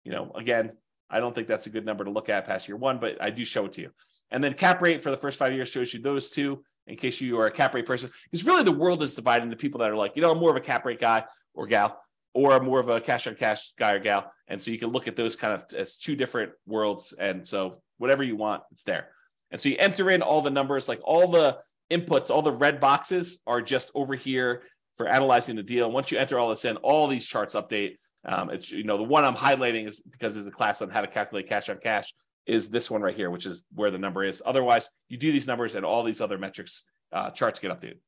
You 0.05 0.13
know, 0.13 0.33
again, 0.35 0.73
I 1.11 1.21
don't 1.21 1.35
think 1.35 1.49
that's 1.49 1.67
a 1.67 1.71
good 1.71 1.85
number 1.85 2.05
to 2.05 2.11
look 2.11 2.29
at 2.29 2.47
past 2.47 2.69
year 2.69 2.77
one, 2.77 2.99
but 2.99 3.21
I 3.21 3.31
do 3.31 3.45
show 3.45 3.67
it 3.67 3.73
to 3.73 3.83
you. 3.83 3.91
And 4.31 4.43
then 4.43 4.55
cap 4.55 4.83
rate 4.83 5.03
for 5.03 5.11
the 5.11 5.17
first 5.17 5.39
five 5.39 5.53
years 5.53 5.69
shows 5.69 5.95
you 5.95 6.01
those 6.01 6.31
two 6.31 6.65
in 6.87 6.97
case 6.97 7.21
you 7.21 7.39
are 7.39 7.47
a 7.47 7.51
cap 7.51 7.75
rate 7.75 7.87
person. 7.87 8.11
Because 8.31 8.45
really 8.45 8.65
the 8.65 8.73
world 8.73 9.03
is 9.03 9.15
divided 9.15 9.45
into 9.45 9.57
people 9.57 9.81
that 9.81 9.91
are 9.91 9.97
like, 9.97 10.17
you 10.17 10.23
know, 10.23 10.31
I'm 10.31 10.39
more 10.39 10.51
of 10.51 10.57
a 10.57 10.61
cap 10.61 10.85
rate 10.85 11.01
guy 11.01 11.25
or 11.55 11.67
gal, 11.67 12.01
or 12.35 12.53
I'm 12.53 12.65
more 12.65 12.81
of 12.81 12.89
a 12.89 13.01
cash 13.01 13.27
on 13.27 13.37
cash 13.37 13.73
guy 13.79 13.93
or 13.93 13.99
gal. 13.99 14.33
And 14.49 14.61
so 14.61 14.71
you 14.71 14.79
can 14.79 14.91
look 14.91 15.09
at 15.09 15.17
those 15.17 15.37
kind 15.37 15.55
of 15.55 15.65
as 15.77 15.97
two 15.97 16.17
different 16.17 16.53
worlds. 16.67 17.15
And 17.19 17.47
so 17.47 17.81
whatever 17.99 18.23
you 18.23 18.37
want, 18.37 18.63
it's 18.73 18.85
there. 18.85 19.09
And 19.51 19.61
so 19.61 19.69
you 19.69 19.77
enter 19.79 20.11
in 20.11 20.21
all 20.21 20.43
the 20.43 20.51
numbers, 20.51 20.89
like 20.89 21.01
all 21.05 21.29
the 21.29 21.59
inputs, 21.91 22.31
all 22.31 22.43
the 22.43 22.53
red 22.53 22.81
boxes 22.81 23.41
are 23.47 23.63
just 23.63 23.93
over 23.95 24.15
here 24.15 24.63
for 24.95 25.09
analyzing 25.09 25.57
the 25.57 25.63
deal. 25.63 25.87
And 25.87 25.95
Once 25.95 26.11
you 26.11 26.19
enter 26.19 26.39
all 26.39 26.49
this 26.49 26.65
in, 26.65 26.77
all 26.79 27.07
these 27.07 27.27
charts 27.27 27.55
update. 27.55 27.97
Um, 28.27 28.49
it's 28.49 28.73
you 28.73 28.85
know 28.85 28.97
the 28.97 29.03
one 29.03 29.23
I'm 29.23 29.35
highlighting 29.35 29.87
is 29.87 30.01
because 30.01 30.37
it's 30.39 30.47
a 30.47 30.51
class 30.51 30.81
on 30.81 30.89
how 30.89 31.03
to 31.03 31.07
calculate 31.07 31.47
cash 31.47 31.69
on 31.69 31.77
cash 31.77 32.15
is 32.47 32.71
this 32.71 32.91
one 32.91 33.03
right 33.03 33.15
here, 33.15 33.31
which 33.31 33.47
is 33.47 33.65
where 33.75 33.91
the 33.91 33.99
number 33.99 34.25
is. 34.25 34.43
Otherwise, 34.45 34.89
you 35.09 35.17
do 35.17 35.33
these 35.33 35.47
numbers 35.47 35.75
and 35.75 35.85
all 35.85 36.03
these 36.03 36.21
other 36.21 36.39
metrics 36.39 36.85
uh, 37.13 37.31
charts 37.31 37.61
get 37.61 37.71
updated. 37.71 37.99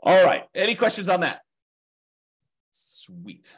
All 0.00 0.24
right. 0.24 0.44
Any 0.54 0.74
questions 0.74 1.08
on 1.08 1.20
that? 1.20 1.40
Sweet. 2.70 3.56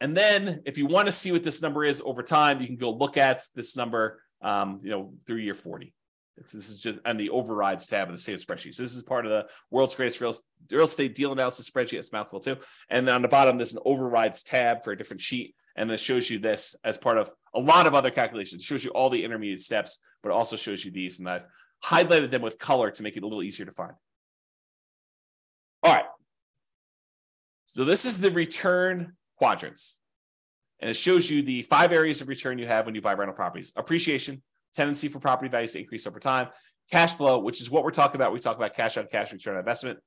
And 0.00 0.16
then 0.16 0.62
if 0.66 0.78
you 0.78 0.86
want 0.86 1.06
to 1.06 1.12
see 1.12 1.32
what 1.32 1.42
this 1.42 1.62
number 1.62 1.84
is 1.84 2.02
over 2.04 2.22
time, 2.22 2.60
you 2.60 2.66
can 2.66 2.76
go 2.76 2.90
look 2.90 3.16
at 3.16 3.42
this 3.54 3.76
number, 3.76 4.20
um, 4.42 4.78
you 4.82 4.90
know, 4.90 5.14
through 5.26 5.38
year 5.38 5.54
40. 5.54 5.94
It's, 6.36 6.52
this 6.52 6.68
is 6.68 6.78
just 6.78 7.00
on 7.06 7.16
the 7.16 7.30
overrides 7.30 7.86
tab 7.86 8.08
of 8.08 8.14
the 8.14 8.20
same 8.20 8.36
spreadsheet. 8.36 8.74
So 8.74 8.82
this 8.82 8.94
is 8.94 9.02
part 9.02 9.24
of 9.24 9.32
the 9.32 9.46
world's 9.70 9.94
greatest 9.94 10.20
real, 10.20 10.34
real 10.70 10.84
estate 10.84 11.14
deal 11.14 11.32
analysis 11.32 11.70
spreadsheet. 11.70 11.98
It's 11.98 12.12
mouthful 12.12 12.40
too. 12.40 12.58
And 12.90 13.08
on 13.08 13.22
the 13.22 13.28
bottom, 13.28 13.56
there's 13.56 13.72
an 13.72 13.80
overrides 13.86 14.42
tab 14.42 14.84
for 14.84 14.92
a 14.92 14.98
different 14.98 15.22
sheet. 15.22 15.54
And 15.76 15.90
then 15.90 15.98
shows 15.98 16.30
you 16.30 16.38
this 16.38 16.74
as 16.84 16.96
part 16.96 17.18
of 17.18 17.30
a 17.54 17.60
lot 17.60 17.86
of 17.86 17.94
other 17.94 18.10
calculations. 18.10 18.62
It 18.62 18.64
shows 18.64 18.84
you 18.84 18.90
all 18.92 19.10
the 19.10 19.22
intermediate 19.22 19.60
steps, 19.60 20.00
but 20.22 20.32
also 20.32 20.56
shows 20.56 20.84
you 20.84 20.90
these. 20.90 21.18
And 21.18 21.28
I've 21.28 21.46
highlighted 21.84 22.30
them 22.30 22.42
with 22.42 22.58
color 22.58 22.90
to 22.90 23.02
make 23.02 23.16
it 23.16 23.22
a 23.22 23.26
little 23.26 23.42
easier 23.42 23.66
to 23.66 23.72
find. 23.72 23.92
All 25.82 25.92
right. 25.92 26.06
So 27.66 27.84
this 27.84 28.06
is 28.06 28.20
the 28.20 28.30
return 28.30 29.12
quadrants. 29.36 29.98
And 30.80 30.90
it 30.90 30.94
shows 30.94 31.30
you 31.30 31.42
the 31.42 31.62
five 31.62 31.92
areas 31.92 32.20
of 32.20 32.28
return 32.28 32.58
you 32.58 32.66
have 32.66 32.86
when 32.86 32.94
you 32.94 33.00
buy 33.00 33.14
rental 33.14 33.34
properties 33.34 33.72
appreciation, 33.76 34.42
tendency 34.74 35.08
for 35.08 35.20
property 35.20 35.50
values 35.50 35.72
to 35.72 35.80
increase 35.80 36.06
over 36.06 36.20
time, 36.20 36.48
cash 36.90 37.12
flow, 37.12 37.38
which 37.38 37.60
is 37.60 37.70
what 37.70 37.84
we're 37.84 37.90
talking 37.90 38.16
about. 38.16 38.32
We 38.32 38.40
talk 38.40 38.56
about 38.56 38.74
cash 38.74 38.96
on 38.96 39.06
cash 39.06 39.32
return 39.32 39.54
on 39.54 39.60
investment, 39.60 39.98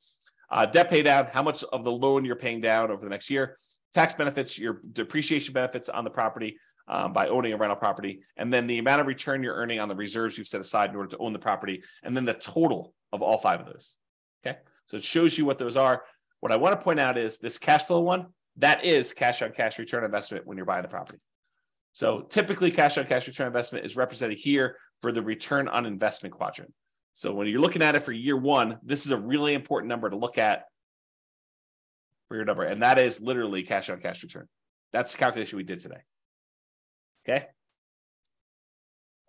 uh, 0.51 0.65
debt 0.65 0.89
pay 0.89 1.01
down, 1.01 1.27
how 1.27 1.43
much 1.43 1.63
of 1.63 1.83
the 1.83 1.91
loan 1.91 2.25
you're 2.25 2.35
paying 2.35 2.61
down 2.61 2.91
over 2.91 3.03
the 3.03 3.09
next 3.09 3.29
year, 3.29 3.57
tax 3.93 4.13
benefits, 4.13 4.57
your 4.57 4.81
depreciation 4.91 5.53
benefits 5.53 5.89
on 5.89 6.03
the 6.03 6.09
property 6.09 6.57
um, 6.87 7.13
by 7.13 7.27
owning 7.27 7.53
a 7.53 7.57
rental 7.57 7.75
property, 7.75 8.21
and 8.37 8.51
then 8.51 8.67
the 8.67 8.79
amount 8.79 9.01
of 9.01 9.07
return 9.07 9.43
you're 9.43 9.55
earning 9.55 9.79
on 9.79 9.89
the 9.89 9.95
reserves 9.95 10.37
you've 10.37 10.47
set 10.47 10.61
aside 10.61 10.89
in 10.89 10.95
order 10.95 11.09
to 11.09 11.17
own 11.17 11.33
the 11.33 11.39
property, 11.39 11.83
and 12.03 12.15
then 12.15 12.25
the 12.25 12.33
total 12.33 12.93
of 13.11 13.21
all 13.21 13.37
five 13.37 13.59
of 13.59 13.67
those. 13.67 13.97
Okay. 14.45 14.57
So 14.85 14.97
it 14.97 15.03
shows 15.03 15.37
you 15.37 15.45
what 15.45 15.59
those 15.59 15.77
are. 15.77 16.03
What 16.39 16.51
I 16.51 16.55
want 16.55 16.79
to 16.79 16.83
point 16.83 16.99
out 16.99 17.17
is 17.17 17.39
this 17.39 17.57
cash 17.57 17.83
flow 17.83 18.01
one, 18.01 18.27
that 18.57 18.83
is 18.83 19.13
cash 19.13 19.41
on 19.41 19.51
cash 19.51 19.77
return 19.77 20.03
investment 20.03 20.47
when 20.47 20.57
you're 20.57 20.65
buying 20.65 20.81
the 20.81 20.87
property. 20.87 21.19
So 21.93 22.21
typically, 22.21 22.71
cash 22.71 22.97
on 22.97 23.05
cash 23.05 23.27
return 23.27 23.47
investment 23.47 23.85
is 23.85 23.97
represented 23.97 24.37
here 24.37 24.77
for 25.01 25.11
the 25.11 25.21
return 25.21 25.67
on 25.67 25.85
investment 25.85 26.33
quadrant. 26.33 26.73
So 27.13 27.33
when 27.33 27.47
you're 27.47 27.61
looking 27.61 27.81
at 27.81 27.95
it 27.95 28.01
for 28.01 28.13
year 28.13 28.37
one, 28.37 28.77
this 28.83 29.05
is 29.05 29.11
a 29.11 29.17
really 29.17 29.53
important 29.53 29.89
number 29.89 30.09
to 30.09 30.15
look 30.15 30.37
at 30.37 30.65
for 32.29 32.35
your 32.35 32.45
number, 32.45 32.63
and 32.63 32.81
that 32.81 32.97
is 32.97 33.21
literally 33.21 33.63
cash 33.63 33.89
on 33.89 33.99
cash 33.99 34.23
return. 34.23 34.47
That's 34.93 35.11
the 35.11 35.17
calculation 35.17 35.57
we 35.57 35.63
did 35.63 35.79
today. 35.79 36.01
Okay. 37.27 37.45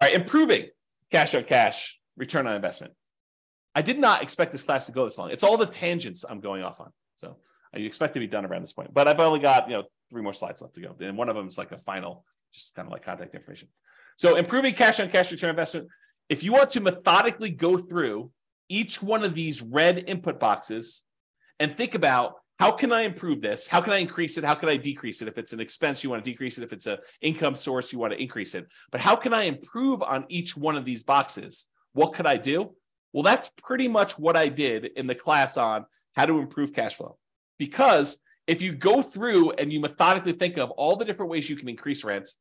All 0.01 0.09
right, 0.09 0.15
improving 0.15 0.67
cash 1.11 1.35
on 1.35 1.45
cash 1.45 1.99
return 2.17 2.47
on 2.47 2.55
investment. 2.55 2.93
I 3.75 3.83
did 3.83 3.99
not 3.99 4.23
expect 4.23 4.53
this 4.53 4.65
class 4.65 4.87
to 4.87 4.93
go 4.93 5.05
this 5.05 5.19
long. 5.19 5.31
It's 5.31 5.43
all 5.43 5.57
the 5.57 5.67
tangents 5.67 6.25
I'm 6.29 6.41
going 6.41 6.63
off 6.63 6.81
on. 6.81 6.91
So 7.17 7.29
uh, 7.29 7.35
I 7.75 7.79
expect 7.79 8.15
to 8.15 8.21
be 8.21 8.27
done 8.27 8.45
around 8.45 8.63
this 8.63 8.73
point, 8.73 8.93
but 8.95 9.09
I've 9.09 9.21
only 9.21 9.41
got 9.41 9.69
you 9.69 9.77
know 9.77 9.85
three 10.11 10.23
more 10.23 10.33
slides 10.33 10.63
left 10.63 10.75
to 10.75 10.81
go, 10.81 10.95
and 11.01 11.17
one 11.17 11.29
of 11.29 11.37
them 11.37 11.47
is 11.47 11.59
like 11.59 11.73
a 11.73 11.79
final, 11.79 12.25
just 12.53 12.75
kind 12.75 12.87
of 12.87 12.93
like 12.93 13.03
contact 13.03 13.35
information. 13.35 13.69
So 14.17 14.37
improving 14.37 14.75
cash 14.75 15.01
on 15.01 15.09
cash 15.09 15.33
return 15.33 15.51
investment. 15.51 15.89
If 16.29 16.45
you 16.45 16.53
want 16.53 16.71
to 16.71 16.81
methodically 16.81 17.51
go 17.51 17.77
through 17.77 18.31
each 18.69 19.03
one 19.03 19.25
of 19.25 19.35
these 19.35 19.63
red 19.63 20.05
input 20.07 20.39
boxes 20.39 21.03
and 21.59 21.77
think 21.77 21.95
about 21.95 22.35
how 22.61 22.71
can 22.71 22.93
I 22.93 23.03
improve 23.03 23.41
this? 23.41 23.67
How 23.67 23.81
can 23.81 23.95
I 23.95 23.97
increase 23.97 24.37
it? 24.37 24.45
How 24.45 24.55
can 24.55 24.69
I 24.69 24.77
decrease 24.77 25.23
it? 25.23 25.29
If 25.29 25.39
it's 25.39 25.55
an 25.55 25.61
expense, 25.61 26.05
you 26.05 26.11
want 26.11 26.23
to 26.23 26.31
decrease 26.31 26.59
it. 26.59 26.63
If 26.63 26.75
it's 26.75 26.87
an 26.87 26.99
income 27.23 27.55
source, 27.55 27.91
you 27.91 27.99
want 27.99 28.13
to 28.13 28.21
increase 28.21 28.55
it. 28.55 28.71
But 28.93 29.01
how 29.01 29.17
can 29.17 29.33
I 29.33 29.45
improve 29.45 30.03
on 30.03 30.27
each 30.29 30.59
one 30.59 30.77
of 30.77 30.85
these 30.85 31.03
boxes? 31.03 31.69
What 31.95 32.13
could 32.13 32.27
I 32.27 32.37
do? 32.37 32.75
Well, 33.15 33.23
that's 33.23 33.49
pretty 33.49 33.89
much 33.89 34.19
what 34.19 34.37
I 34.37 34.49
did 34.49 34.85
in 34.85 35.07
the 35.07 35.15
class 35.15 35.57
on 35.57 35.87
how 36.15 36.27
to 36.27 36.39
improve 36.39 36.75
cash 36.75 36.97
flow. 36.97 37.17
Because 37.59 38.21
if 38.47 38.61
you 38.61 38.75
go 38.75 39.01
through 39.01 39.53
and 39.53 39.73
you 39.73 39.81
methodically 39.81 40.33
think 40.33 40.59
of 40.59 40.71
all 40.73 40.97
the 40.97 41.07
different 41.07 41.31
ways 41.31 41.49
you 41.49 41.57
can 41.57 41.69
increase 41.71 42.05
rents, 42.05 42.37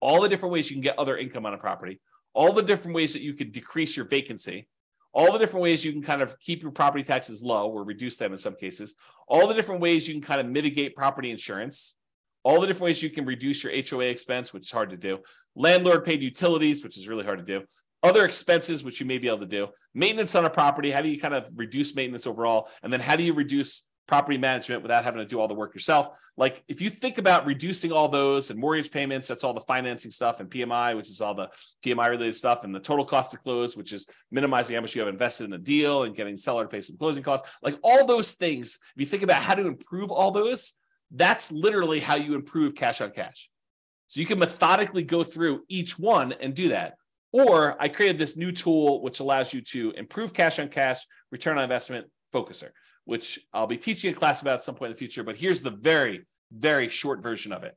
all 0.00 0.20
the 0.20 0.28
different 0.28 0.52
ways 0.52 0.68
you 0.68 0.76
can 0.76 0.82
get 0.82 0.98
other 0.98 1.16
income 1.16 1.46
on 1.46 1.54
a 1.54 1.58
property, 1.58 2.02
all 2.34 2.52
the 2.52 2.62
different 2.62 2.94
ways 2.94 3.14
that 3.14 3.22
you 3.22 3.32
could 3.32 3.52
decrease 3.52 3.96
your 3.96 4.06
vacancy, 4.06 4.68
all 5.12 5.32
the 5.32 5.38
different 5.38 5.62
ways 5.62 5.84
you 5.84 5.92
can 5.92 6.02
kind 6.02 6.22
of 6.22 6.38
keep 6.40 6.62
your 6.62 6.72
property 6.72 7.04
taxes 7.04 7.42
low 7.42 7.68
or 7.70 7.84
reduce 7.84 8.16
them 8.16 8.32
in 8.32 8.38
some 8.38 8.54
cases, 8.54 8.94
all 9.28 9.46
the 9.46 9.54
different 9.54 9.80
ways 9.80 10.08
you 10.08 10.14
can 10.14 10.22
kind 10.22 10.40
of 10.40 10.46
mitigate 10.46 10.96
property 10.96 11.30
insurance, 11.30 11.96
all 12.42 12.60
the 12.60 12.66
different 12.66 12.86
ways 12.86 13.02
you 13.02 13.10
can 13.10 13.24
reduce 13.24 13.62
your 13.62 13.72
HOA 13.72 14.06
expense, 14.06 14.52
which 14.52 14.64
is 14.64 14.72
hard 14.72 14.90
to 14.90 14.96
do, 14.96 15.18
landlord 15.54 16.04
paid 16.04 16.22
utilities, 16.22 16.82
which 16.82 16.96
is 16.96 17.08
really 17.08 17.24
hard 17.24 17.38
to 17.38 17.44
do, 17.44 17.64
other 18.02 18.24
expenses, 18.24 18.82
which 18.82 19.00
you 19.00 19.06
may 19.06 19.18
be 19.18 19.28
able 19.28 19.38
to 19.38 19.46
do, 19.46 19.68
maintenance 19.94 20.34
on 20.34 20.44
a 20.44 20.50
property. 20.50 20.90
How 20.90 21.02
do 21.02 21.08
you 21.08 21.20
kind 21.20 21.34
of 21.34 21.48
reduce 21.56 21.94
maintenance 21.94 22.26
overall? 22.26 22.68
And 22.82 22.92
then 22.92 23.00
how 23.00 23.16
do 23.16 23.22
you 23.22 23.32
reduce 23.32 23.84
property 24.06 24.38
management 24.38 24.82
without 24.82 25.04
having 25.04 25.20
to 25.20 25.26
do 25.26 25.40
all 25.40 25.48
the 25.48 25.54
work 25.54 25.74
yourself? 25.74 26.16
Like 26.36 26.62
if 26.68 26.80
you 26.80 26.90
think 26.90 27.18
about 27.18 27.46
reducing 27.46 27.92
all 27.92 28.08
those 28.08 28.50
and 28.50 28.58
mortgage 28.58 28.90
payments, 28.90 29.28
that's 29.28 29.44
all 29.44 29.54
the 29.54 29.60
financing 29.60 30.10
stuff, 30.10 30.40
and 30.40 30.50
PMI, 30.50 30.96
which 30.96 31.08
is 31.08 31.20
all 31.20 31.34
the 31.34 31.48
PMI 31.84 32.08
related 32.08 32.34
stuff, 32.34 32.64
and 32.64 32.74
the 32.74 32.80
total 32.80 33.04
cost 33.04 33.32
to 33.32 33.36
close, 33.36 33.76
which 33.76 33.92
is 33.92 34.06
minimizing 34.30 34.74
how 34.74 34.80
much 34.80 34.94
you 34.94 35.02
have 35.02 35.12
invested 35.12 35.44
in 35.44 35.50
the 35.50 35.58
deal 35.58 36.04
and 36.04 36.16
getting 36.16 36.36
seller 36.36 36.64
to 36.64 36.68
pay 36.68 36.80
some 36.80 36.96
closing 36.96 37.22
costs. 37.22 37.48
Like 37.62 37.78
all 37.82 38.06
those 38.06 38.32
things, 38.32 38.78
if 38.96 39.00
you 39.00 39.06
think 39.06 39.22
about 39.22 39.42
how 39.42 39.54
to 39.54 39.66
improve 39.66 40.10
all 40.10 40.30
those, 40.30 40.74
that's 41.10 41.52
literally 41.52 42.00
how 42.00 42.16
you 42.16 42.34
improve 42.34 42.74
cash 42.74 43.00
on 43.00 43.10
cash. 43.10 43.50
So 44.06 44.20
you 44.20 44.26
can 44.26 44.38
methodically 44.38 45.04
go 45.04 45.22
through 45.22 45.64
each 45.68 45.98
one 45.98 46.32
and 46.32 46.54
do 46.54 46.68
that. 46.68 46.94
Or 47.32 47.76
I 47.80 47.88
created 47.88 48.18
this 48.18 48.36
new 48.36 48.52
tool 48.52 49.02
which 49.02 49.20
allows 49.20 49.54
you 49.54 49.62
to 49.62 49.92
improve 49.92 50.34
cash 50.34 50.58
on 50.58 50.68
cash, 50.68 51.00
return 51.30 51.56
on 51.56 51.64
investment 51.64 52.06
focuser, 52.34 52.70
which 53.04 53.40
I'll 53.52 53.66
be 53.66 53.78
teaching 53.78 54.12
a 54.12 54.16
class 54.16 54.42
about 54.42 54.54
at 54.54 54.62
some 54.62 54.74
point 54.74 54.90
in 54.90 54.94
the 54.94 54.98
future. 54.98 55.24
But 55.24 55.36
here's 55.36 55.62
the 55.62 55.70
very, 55.70 56.26
very 56.52 56.88
short 56.88 57.22
version 57.22 57.52
of 57.52 57.64
it. 57.64 57.76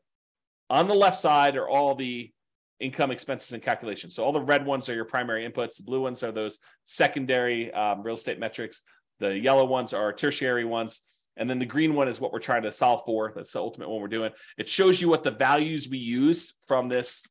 On 0.70 0.88
the 0.88 0.94
left 0.94 1.18
side 1.18 1.56
are 1.56 1.68
all 1.68 1.96
the 1.96 2.32
income 2.80 3.12
expenses 3.12 3.54
and 3.54 3.64
calculations. 3.64 4.16
So 4.16 4.24
all 4.24 4.32
the 4.32 4.42
red 4.42 4.66
ones 4.66 4.90
are 4.90 4.96
your 4.96 5.06
primary 5.06 5.50
inputs. 5.50 5.78
The 5.78 5.84
blue 5.84 6.02
ones 6.02 6.24
are 6.24 6.32
those 6.32 6.60
secondary 6.84 7.72
um, 7.74 8.02
real 8.04 8.16
estate 8.16 8.40
metrics. 8.40 8.82
The 9.20 9.38
yellow 9.38 9.66
ones 9.66 9.94
are 9.94 10.12
tertiary 10.12 10.66
ones. 10.66 11.02
And 11.38 11.50
then 11.50 11.60
the 11.60 11.66
green 11.66 11.96
one 11.96 12.08
is 12.08 12.20
what 12.20 12.32
we're 12.32 12.40
trying 12.40 12.64
to 12.64 12.72
solve 12.72 13.02
for. 13.06 13.34
That's 13.36 13.52
the 13.52 13.60
ultimate 13.60 13.90
one 13.90 14.02
we're 14.02 14.08
doing. 14.08 14.32
It 14.58 14.70
shows 14.70 15.02
you 15.02 15.10
what 15.10 15.24
the 15.24 15.32
values 15.32 15.90
we 15.90 15.98
use 15.98 16.54
from 16.66 16.88
this 16.88 17.24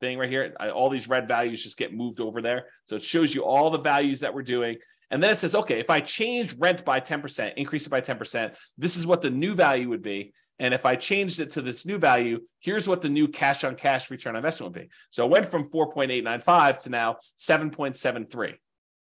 thing 0.00 0.18
right 0.18 0.28
here. 0.28 0.54
All 0.74 0.88
these 0.88 1.08
red 1.08 1.28
values 1.28 1.62
just 1.62 1.76
get 1.76 1.94
moved 1.94 2.20
over 2.20 2.40
there. 2.40 2.66
So 2.86 2.96
it 2.96 3.02
shows 3.02 3.34
you 3.34 3.44
all 3.44 3.70
the 3.70 3.80
values 3.80 4.20
that 4.20 4.34
we're 4.34 4.42
doing. 4.42 4.78
And 5.10 5.22
then 5.22 5.32
it 5.32 5.38
says, 5.38 5.54
okay, 5.54 5.80
if 5.80 5.90
I 5.90 6.00
change 6.00 6.56
rent 6.58 6.84
by 6.84 7.00
10%, 7.00 7.54
increase 7.56 7.86
it 7.86 7.90
by 7.90 8.00
10%, 8.00 8.56
this 8.78 8.96
is 8.96 9.06
what 9.06 9.22
the 9.22 9.30
new 9.30 9.54
value 9.54 9.88
would 9.88 10.02
be. 10.02 10.32
And 10.60 10.74
if 10.74 10.84
I 10.84 10.94
changed 10.94 11.40
it 11.40 11.50
to 11.50 11.62
this 11.62 11.86
new 11.86 11.98
value, 11.98 12.40
here's 12.60 12.86
what 12.86 13.00
the 13.00 13.08
new 13.08 13.26
cash 13.26 13.64
on 13.64 13.74
cash 13.76 14.10
return 14.10 14.34
on 14.34 14.36
investment 14.36 14.74
would 14.74 14.82
be. 14.82 14.90
So 15.10 15.24
it 15.24 15.30
went 15.30 15.46
from 15.46 15.68
4.895 15.68 16.78
to 16.80 16.90
now 16.90 17.16
7.73. 17.38 18.54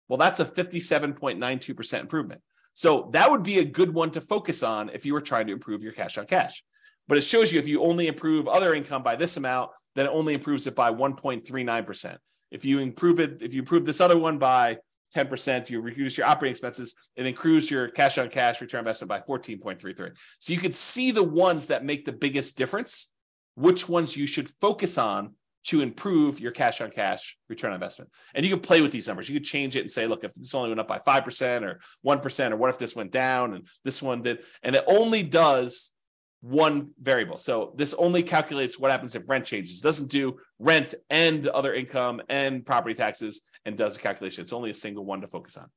Well, 0.08 0.18
that's 0.18 0.40
a 0.40 0.46
57.92% 0.46 2.00
improvement. 2.00 2.42
So 2.74 3.10
that 3.12 3.30
would 3.30 3.44
be 3.44 3.60
a 3.60 3.66
good 3.66 3.94
one 3.94 4.12
to 4.12 4.22
focus 4.22 4.64
on 4.64 4.90
if 4.90 5.06
you 5.06 5.14
were 5.14 5.22
trying 5.22 5.48
to 5.48 5.54
improve 5.54 5.84
your 5.84 5.92
cash 5.92 6.18
on 6.18 6.26
cash. 6.26 6.64
But 7.08 7.18
it 7.18 7.22
shows 7.22 7.52
you 7.52 7.60
if 7.60 7.68
you 7.68 7.82
only 7.82 8.08
improve 8.08 8.48
other 8.48 8.74
income 8.74 9.04
by 9.04 9.18
this 9.18 9.36
amount, 9.36 9.72
then 9.96 10.06
it 10.06 10.10
only 10.10 10.34
improves 10.34 10.68
it 10.68 10.76
by 10.76 10.92
1.39%. 10.92 12.18
If 12.50 12.66
you 12.66 12.80
improve 12.80 13.20
it, 13.20 13.42
if 13.42 13.54
you 13.54 13.60
improve 13.60 13.86
this 13.86 14.00
other 14.00 14.18
one 14.18 14.38
by 14.38 14.78
10%, 15.16 15.70
you 15.70 15.82
reduce 15.82 16.18
your 16.18 16.28
operating 16.28 16.52
expenses, 16.52 16.96
it 17.16 17.26
improves 17.26 17.70
your 17.70 17.90
cash 17.90 18.18
on 18.18 18.30
cash 18.30 18.62
return 18.62 18.80
investment 18.80 19.10
by 19.10 19.20
14.33. 19.20 20.12
So 20.40 20.54
you 20.54 20.60
could 20.60 20.76
see 20.76 21.12
the 21.12 21.24
ones 21.24 21.68
that 21.68 21.86
make 21.86 22.06
the 22.06 22.14
biggest 22.14 22.58
difference, 22.58 23.12
which 23.56 23.90
ones 23.90 24.16
you 24.16 24.28
should 24.28 24.50
focus 24.50 24.98
on 24.98 25.36
to 25.64 25.82
improve 25.82 26.40
your 26.40 26.52
cash 26.52 26.82
on 26.82 26.90
cash 26.90 27.38
return 27.48 27.70
on 27.70 27.76
investment. 27.76 28.10
And 28.34 28.46
you 28.46 28.52
can 28.52 28.62
play 28.62 28.82
with 28.82 28.92
these 28.92 29.08
numbers. 29.08 29.30
You 29.30 29.40
could 29.40 29.46
change 29.46 29.76
it 29.76 29.82
and 29.82 29.92
say, 29.92 30.08
look, 30.08 30.24
if 30.24 30.34
this 30.34 30.56
only 30.56 30.70
went 30.70 30.80
up 30.80 30.88
by 30.88 31.00
5% 31.00 31.62
or 31.62 31.80
1%, 32.06 32.52
or 32.52 32.56
what 32.56 32.70
if 32.72 32.80
this 32.80 32.96
went 32.96 33.12
down 33.12 33.54
and 33.54 33.68
this 33.84 34.02
one 34.02 34.24
did? 34.24 34.44
And 34.64 34.76
it 34.76 34.84
only 34.88 35.22
does 35.22 35.94
one 36.42 36.90
variable. 37.00 37.38
So 37.38 37.74
this 37.76 37.94
only 37.94 38.24
calculates 38.24 38.80
what 38.80 38.90
happens 38.90 39.14
if 39.14 39.30
rent 39.30 39.46
changes. 39.46 39.80
It 39.80 39.84
doesn't 39.84 40.10
do 40.10 40.40
rent 40.58 40.96
and 41.10 41.46
other 41.48 41.74
income 41.74 42.22
and 42.28 42.66
property 42.66 42.96
taxes 42.96 43.44
and 43.66 43.78
does 43.78 43.98
a 43.98 44.00
calculation. 44.00 44.44
It's 44.44 44.54
only 44.54 44.70
a 44.70 44.74
single 44.76 45.06
one 45.06 45.22
to 45.22 45.28
focus 45.28 45.58
on. 45.58 45.70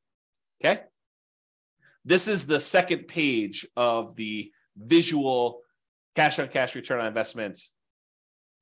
Okay. 0.64 0.82
This 2.04 2.28
is 2.28 2.46
the 2.46 2.60
second 2.60 3.08
page 3.08 3.66
of 3.76 4.14
the 4.16 4.52
visual 4.76 5.60
cash 6.14 6.38
on 6.38 6.48
cash 6.48 6.74
return 6.74 7.00
on 7.00 7.06
investment 7.06 7.60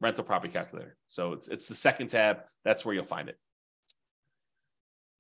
rental 0.01 0.25
property 0.25 0.53
calculator. 0.53 0.97
So 1.09 1.33
it's, 1.33 1.49
it's 1.49 1.69
the 1.69 1.75
second 1.75 2.09
tab. 2.09 2.39
That's 2.65 2.85
where 2.85 2.95
you'll 2.95 3.05
find 3.05 3.29
it. 3.29 3.39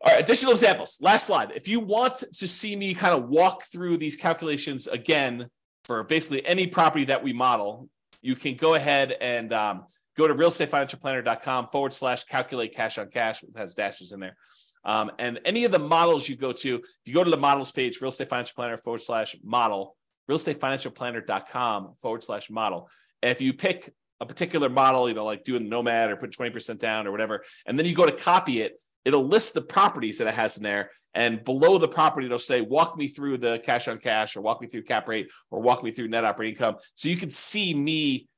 All 0.00 0.12
right, 0.12 0.20
additional 0.20 0.52
examples. 0.52 0.98
Last 1.00 1.26
slide. 1.26 1.52
If 1.54 1.68
you 1.68 1.78
want 1.78 2.14
to 2.14 2.48
see 2.48 2.74
me 2.74 2.92
kind 2.94 3.14
of 3.14 3.28
walk 3.28 3.64
through 3.64 3.98
these 3.98 4.16
calculations 4.16 4.88
again, 4.88 5.48
for 5.84 6.04
basically 6.04 6.44
any 6.46 6.66
property 6.66 7.04
that 7.06 7.22
we 7.22 7.32
model, 7.32 7.88
you 8.20 8.36
can 8.36 8.54
go 8.54 8.74
ahead 8.74 9.16
and 9.20 9.52
um, 9.52 9.84
go 10.16 10.26
to 10.26 10.34
realestatefinancialplanner.com 10.34 11.68
forward 11.68 11.92
slash 11.92 12.24
calculate 12.24 12.74
cash 12.74 12.98
on 12.98 13.08
cash. 13.08 13.42
It 13.42 13.50
has 13.56 13.74
dashes 13.74 14.12
in 14.12 14.20
there. 14.20 14.36
Um, 14.84 15.12
and 15.18 15.40
any 15.44 15.64
of 15.64 15.72
the 15.72 15.78
models 15.78 16.28
you 16.28 16.36
go 16.36 16.52
to, 16.52 16.76
if 16.76 16.84
you 17.04 17.14
go 17.14 17.24
to 17.24 17.30
the 17.30 17.36
models 17.36 17.70
page, 17.70 18.00
real 18.00 18.08
estate 18.08 18.28
financial 18.28 18.54
planner 18.54 18.76
forward 18.76 19.00
slash 19.00 19.36
model, 19.42 19.96
realestatefinancialplanner.com 20.30 21.94
forward 21.98 22.24
slash 22.24 22.50
model. 22.50 22.88
If 23.22 23.40
you 23.40 23.52
pick 23.52 23.90
a 24.20 24.26
particular 24.26 24.68
model, 24.68 25.08
you 25.08 25.14
know, 25.14 25.24
like 25.24 25.44
doing 25.44 25.68
Nomad 25.68 26.10
or 26.10 26.16
put 26.16 26.32
20% 26.32 26.78
down 26.78 27.06
or 27.06 27.12
whatever, 27.12 27.44
and 27.66 27.78
then 27.78 27.86
you 27.86 27.94
go 27.94 28.06
to 28.06 28.12
copy 28.12 28.60
it, 28.60 28.80
it'll 29.04 29.26
list 29.26 29.54
the 29.54 29.62
properties 29.62 30.18
that 30.18 30.28
it 30.28 30.34
has 30.34 30.56
in 30.56 30.62
there. 30.62 30.90
And 31.14 31.44
below 31.44 31.78
the 31.78 31.88
property, 31.88 32.26
it'll 32.26 32.38
say, 32.38 32.62
walk 32.62 32.96
me 32.96 33.06
through 33.06 33.38
the 33.38 33.60
cash 33.64 33.86
on 33.86 33.98
cash 33.98 34.34
or 34.34 34.40
walk 34.40 34.60
me 34.62 34.66
through 34.66 34.84
cap 34.84 35.08
rate 35.08 35.30
or 35.50 35.60
walk 35.60 35.84
me 35.84 35.90
through 35.90 36.08
net 36.08 36.24
operating 36.24 36.54
income. 36.54 36.76
So 36.94 37.08
you 37.08 37.16
can 37.16 37.30
see 37.30 37.74
me 37.74 38.28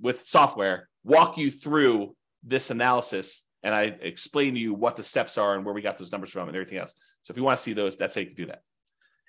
with 0.00 0.22
software 0.22 0.88
walk 1.04 1.38
you 1.38 1.50
through 1.50 2.14
this 2.42 2.70
analysis 2.70 3.44
and 3.62 3.74
I 3.74 3.82
explain 4.00 4.54
to 4.54 4.60
you 4.60 4.74
what 4.74 4.96
the 4.96 5.02
steps 5.02 5.36
are 5.36 5.54
and 5.54 5.64
where 5.64 5.74
we 5.74 5.82
got 5.82 5.98
those 5.98 6.12
numbers 6.12 6.30
from 6.30 6.48
and 6.48 6.56
everything 6.56 6.78
else. 6.78 6.94
So 7.22 7.32
if 7.32 7.36
you 7.36 7.42
want 7.42 7.58
to 7.58 7.62
see 7.62 7.74
those, 7.74 7.96
that's 7.96 8.14
how 8.14 8.22
you 8.22 8.28
can 8.28 8.36
do 8.36 8.46
that. 8.46 8.62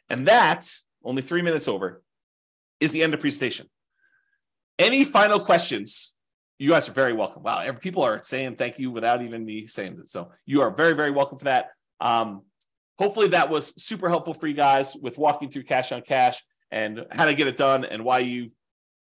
And 0.09 0.25
that's 0.25 0.85
only 1.03 1.21
three 1.21 1.41
minutes 1.41 1.67
over 1.67 2.01
is 2.79 2.91
the 2.91 3.03
end 3.03 3.13
of 3.13 3.19
presentation. 3.19 3.67
Any 4.79 5.03
final 5.03 5.39
questions? 5.39 6.13
You 6.59 6.69
guys 6.69 6.87
are 6.87 6.93
very 6.93 7.13
welcome. 7.13 7.43
Wow, 7.43 7.69
people 7.73 8.03
are 8.03 8.21
saying 8.23 8.55
thank 8.55 8.79
you 8.79 8.91
without 8.91 9.21
even 9.21 9.43
me 9.43 9.67
saying 9.67 9.97
it. 9.99 10.09
So 10.09 10.31
you 10.45 10.61
are 10.61 10.71
very, 10.71 10.93
very 10.93 11.11
welcome 11.11 11.37
for 11.37 11.45
that. 11.45 11.69
Um, 11.99 12.43
hopefully 12.97 13.29
that 13.29 13.49
was 13.49 13.73
super 13.83 14.09
helpful 14.09 14.33
for 14.33 14.47
you 14.47 14.53
guys 14.53 14.95
with 14.95 15.17
walking 15.17 15.49
through 15.49 15.63
cash 15.63 15.91
on 15.91 16.03
cash 16.03 16.41
and 16.71 17.05
how 17.11 17.25
to 17.25 17.33
get 17.33 17.47
it 17.47 17.57
done 17.57 17.83
and 17.83 18.05
why 18.05 18.19
you 18.19 18.51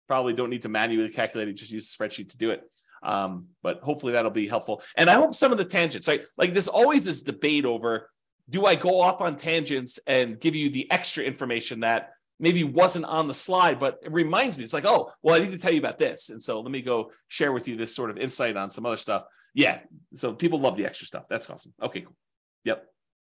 probably 0.06 0.32
don't 0.32 0.50
need 0.50 0.62
to 0.62 0.68
manually 0.68 1.08
calculate 1.08 1.48
it, 1.48 1.54
just 1.54 1.72
use 1.72 1.94
the 1.94 2.04
spreadsheet 2.04 2.30
to 2.30 2.38
do 2.38 2.50
it. 2.50 2.62
Um, 3.02 3.48
but 3.62 3.80
hopefully 3.80 4.12
that'll 4.14 4.30
be 4.30 4.48
helpful. 4.48 4.82
And 4.96 5.10
I 5.10 5.14
hope 5.14 5.34
some 5.34 5.52
of 5.52 5.58
the 5.58 5.64
tangents, 5.64 6.08
right? 6.08 6.24
Like 6.38 6.52
there's 6.52 6.68
always 6.68 7.04
this 7.04 7.22
debate 7.22 7.66
over 7.66 8.10
do 8.48 8.66
I 8.66 8.74
go 8.74 9.00
off 9.00 9.20
on 9.20 9.36
tangents 9.36 9.98
and 10.06 10.38
give 10.38 10.54
you 10.54 10.70
the 10.70 10.90
extra 10.90 11.24
information 11.24 11.80
that 11.80 12.10
maybe 12.38 12.64
wasn't 12.64 13.04
on 13.06 13.28
the 13.28 13.34
slide, 13.34 13.78
but 13.78 14.00
it 14.02 14.12
reminds 14.12 14.58
me, 14.58 14.64
it's 14.64 14.74
like, 14.74 14.84
oh, 14.86 15.10
well, 15.22 15.36
I 15.36 15.38
need 15.38 15.52
to 15.52 15.58
tell 15.58 15.72
you 15.72 15.78
about 15.78 15.98
this. 15.98 16.30
And 16.30 16.42
so 16.42 16.60
let 16.60 16.70
me 16.70 16.82
go 16.82 17.10
share 17.28 17.52
with 17.52 17.68
you 17.68 17.76
this 17.76 17.94
sort 17.94 18.10
of 18.10 18.18
insight 18.18 18.56
on 18.56 18.70
some 18.70 18.84
other 18.84 18.96
stuff. 18.96 19.24
Yeah. 19.54 19.78
So 20.14 20.34
people 20.34 20.58
love 20.58 20.76
the 20.76 20.84
extra 20.84 21.06
stuff. 21.06 21.24
That's 21.28 21.48
awesome. 21.48 21.72
Okay, 21.82 22.02
cool. 22.02 22.16
Yep. 22.64 22.84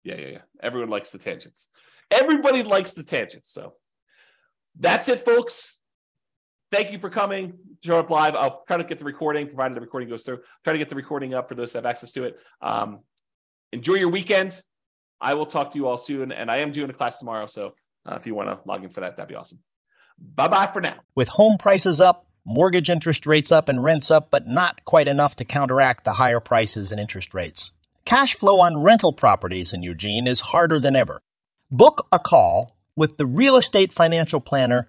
Yeah, 0.04 0.16
yeah, 0.16 0.28
yeah. 0.28 0.38
Everyone 0.60 0.88
likes 0.88 1.10
the 1.10 1.18
tangents. 1.18 1.68
Everybody 2.10 2.62
likes 2.62 2.94
the 2.94 3.02
tangents. 3.02 3.50
So 3.50 3.74
that's 4.78 5.08
it, 5.08 5.20
folks. 5.20 5.78
Thank 6.72 6.90
you 6.90 6.98
for 6.98 7.10
coming. 7.10 7.58
Show 7.84 8.00
up 8.00 8.08
live. 8.08 8.34
I'll 8.34 8.64
try 8.66 8.78
to 8.78 8.84
get 8.84 8.98
the 8.98 9.04
recording, 9.04 9.46
provided 9.46 9.76
the 9.76 9.82
recording 9.82 10.08
goes 10.08 10.24
through. 10.24 10.40
Try 10.64 10.72
to 10.72 10.78
get 10.78 10.88
the 10.88 10.96
recording 10.96 11.34
up 11.34 11.48
for 11.48 11.54
those 11.54 11.74
that 11.74 11.80
have 11.80 11.86
access 11.86 12.12
to 12.12 12.24
it. 12.24 12.38
Um, 12.62 13.00
enjoy 13.72 13.94
your 13.94 14.08
weekend. 14.08 14.58
I 15.20 15.34
will 15.34 15.44
talk 15.44 15.72
to 15.72 15.78
you 15.78 15.86
all 15.86 15.98
soon, 15.98 16.32
and 16.32 16.50
I 16.50 16.58
am 16.58 16.72
doing 16.72 16.88
a 16.88 16.94
class 16.94 17.18
tomorrow. 17.18 17.44
So 17.44 17.74
uh, 18.06 18.14
if 18.14 18.26
you 18.26 18.34
want 18.34 18.48
to 18.48 18.58
log 18.66 18.82
in 18.82 18.88
for 18.88 19.00
that, 19.00 19.18
that'd 19.18 19.28
be 19.28 19.34
awesome. 19.34 19.58
Bye 20.18 20.48
bye 20.48 20.66
for 20.66 20.80
now. 20.80 20.94
With 21.14 21.28
home 21.28 21.58
prices 21.58 22.00
up, 22.00 22.26
mortgage 22.44 22.88
interest 22.88 23.26
rates 23.26 23.52
up, 23.52 23.68
and 23.68 23.84
rents 23.84 24.10
up, 24.10 24.30
but 24.30 24.48
not 24.48 24.84
quite 24.86 25.08
enough 25.08 25.36
to 25.36 25.44
counteract 25.44 26.04
the 26.04 26.14
higher 26.14 26.40
prices 26.40 26.90
and 26.90 26.98
interest 26.98 27.34
rates. 27.34 27.72
Cash 28.06 28.34
flow 28.34 28.60
on 28.60 28.82
rental 28.82 29.12
properties 29.12 29.74
in 29.74 29.82
Eugene 29.82 30.26
is 30.26 30.40
harder 30.40 30.80
than 30.80 30.96
ever. 30.96 31.20
Book 31.70 32.06
a 32.10 32.18
call 32.18 32.78
with 32.96 33.18
the 33.18 33.26
Real 33.26 33.56
Estate 33.56 33.92
Financial 33.92 34.40
Planner 34.40 34.88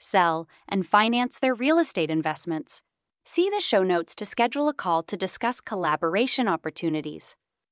sell, 0.00 0.48
and 0.68 0.86
finance 0.86 1.38
their 1.38 1.54
real 1.54 1.78
estate 1.78 2.10
investments. 2.10 2.82
See 3.24 3.48
the 3.48 3.60
show 3.60 3.82
notes 3.84 4.14
to 4.16 4.24
schedule 4.24 4.68
a 4.68 4.74
call 4.74 5.02
to 5.04 5.16
discuss 5.16 5.60
collaboration 5.60 6.48
opportunities. 6.48 7.36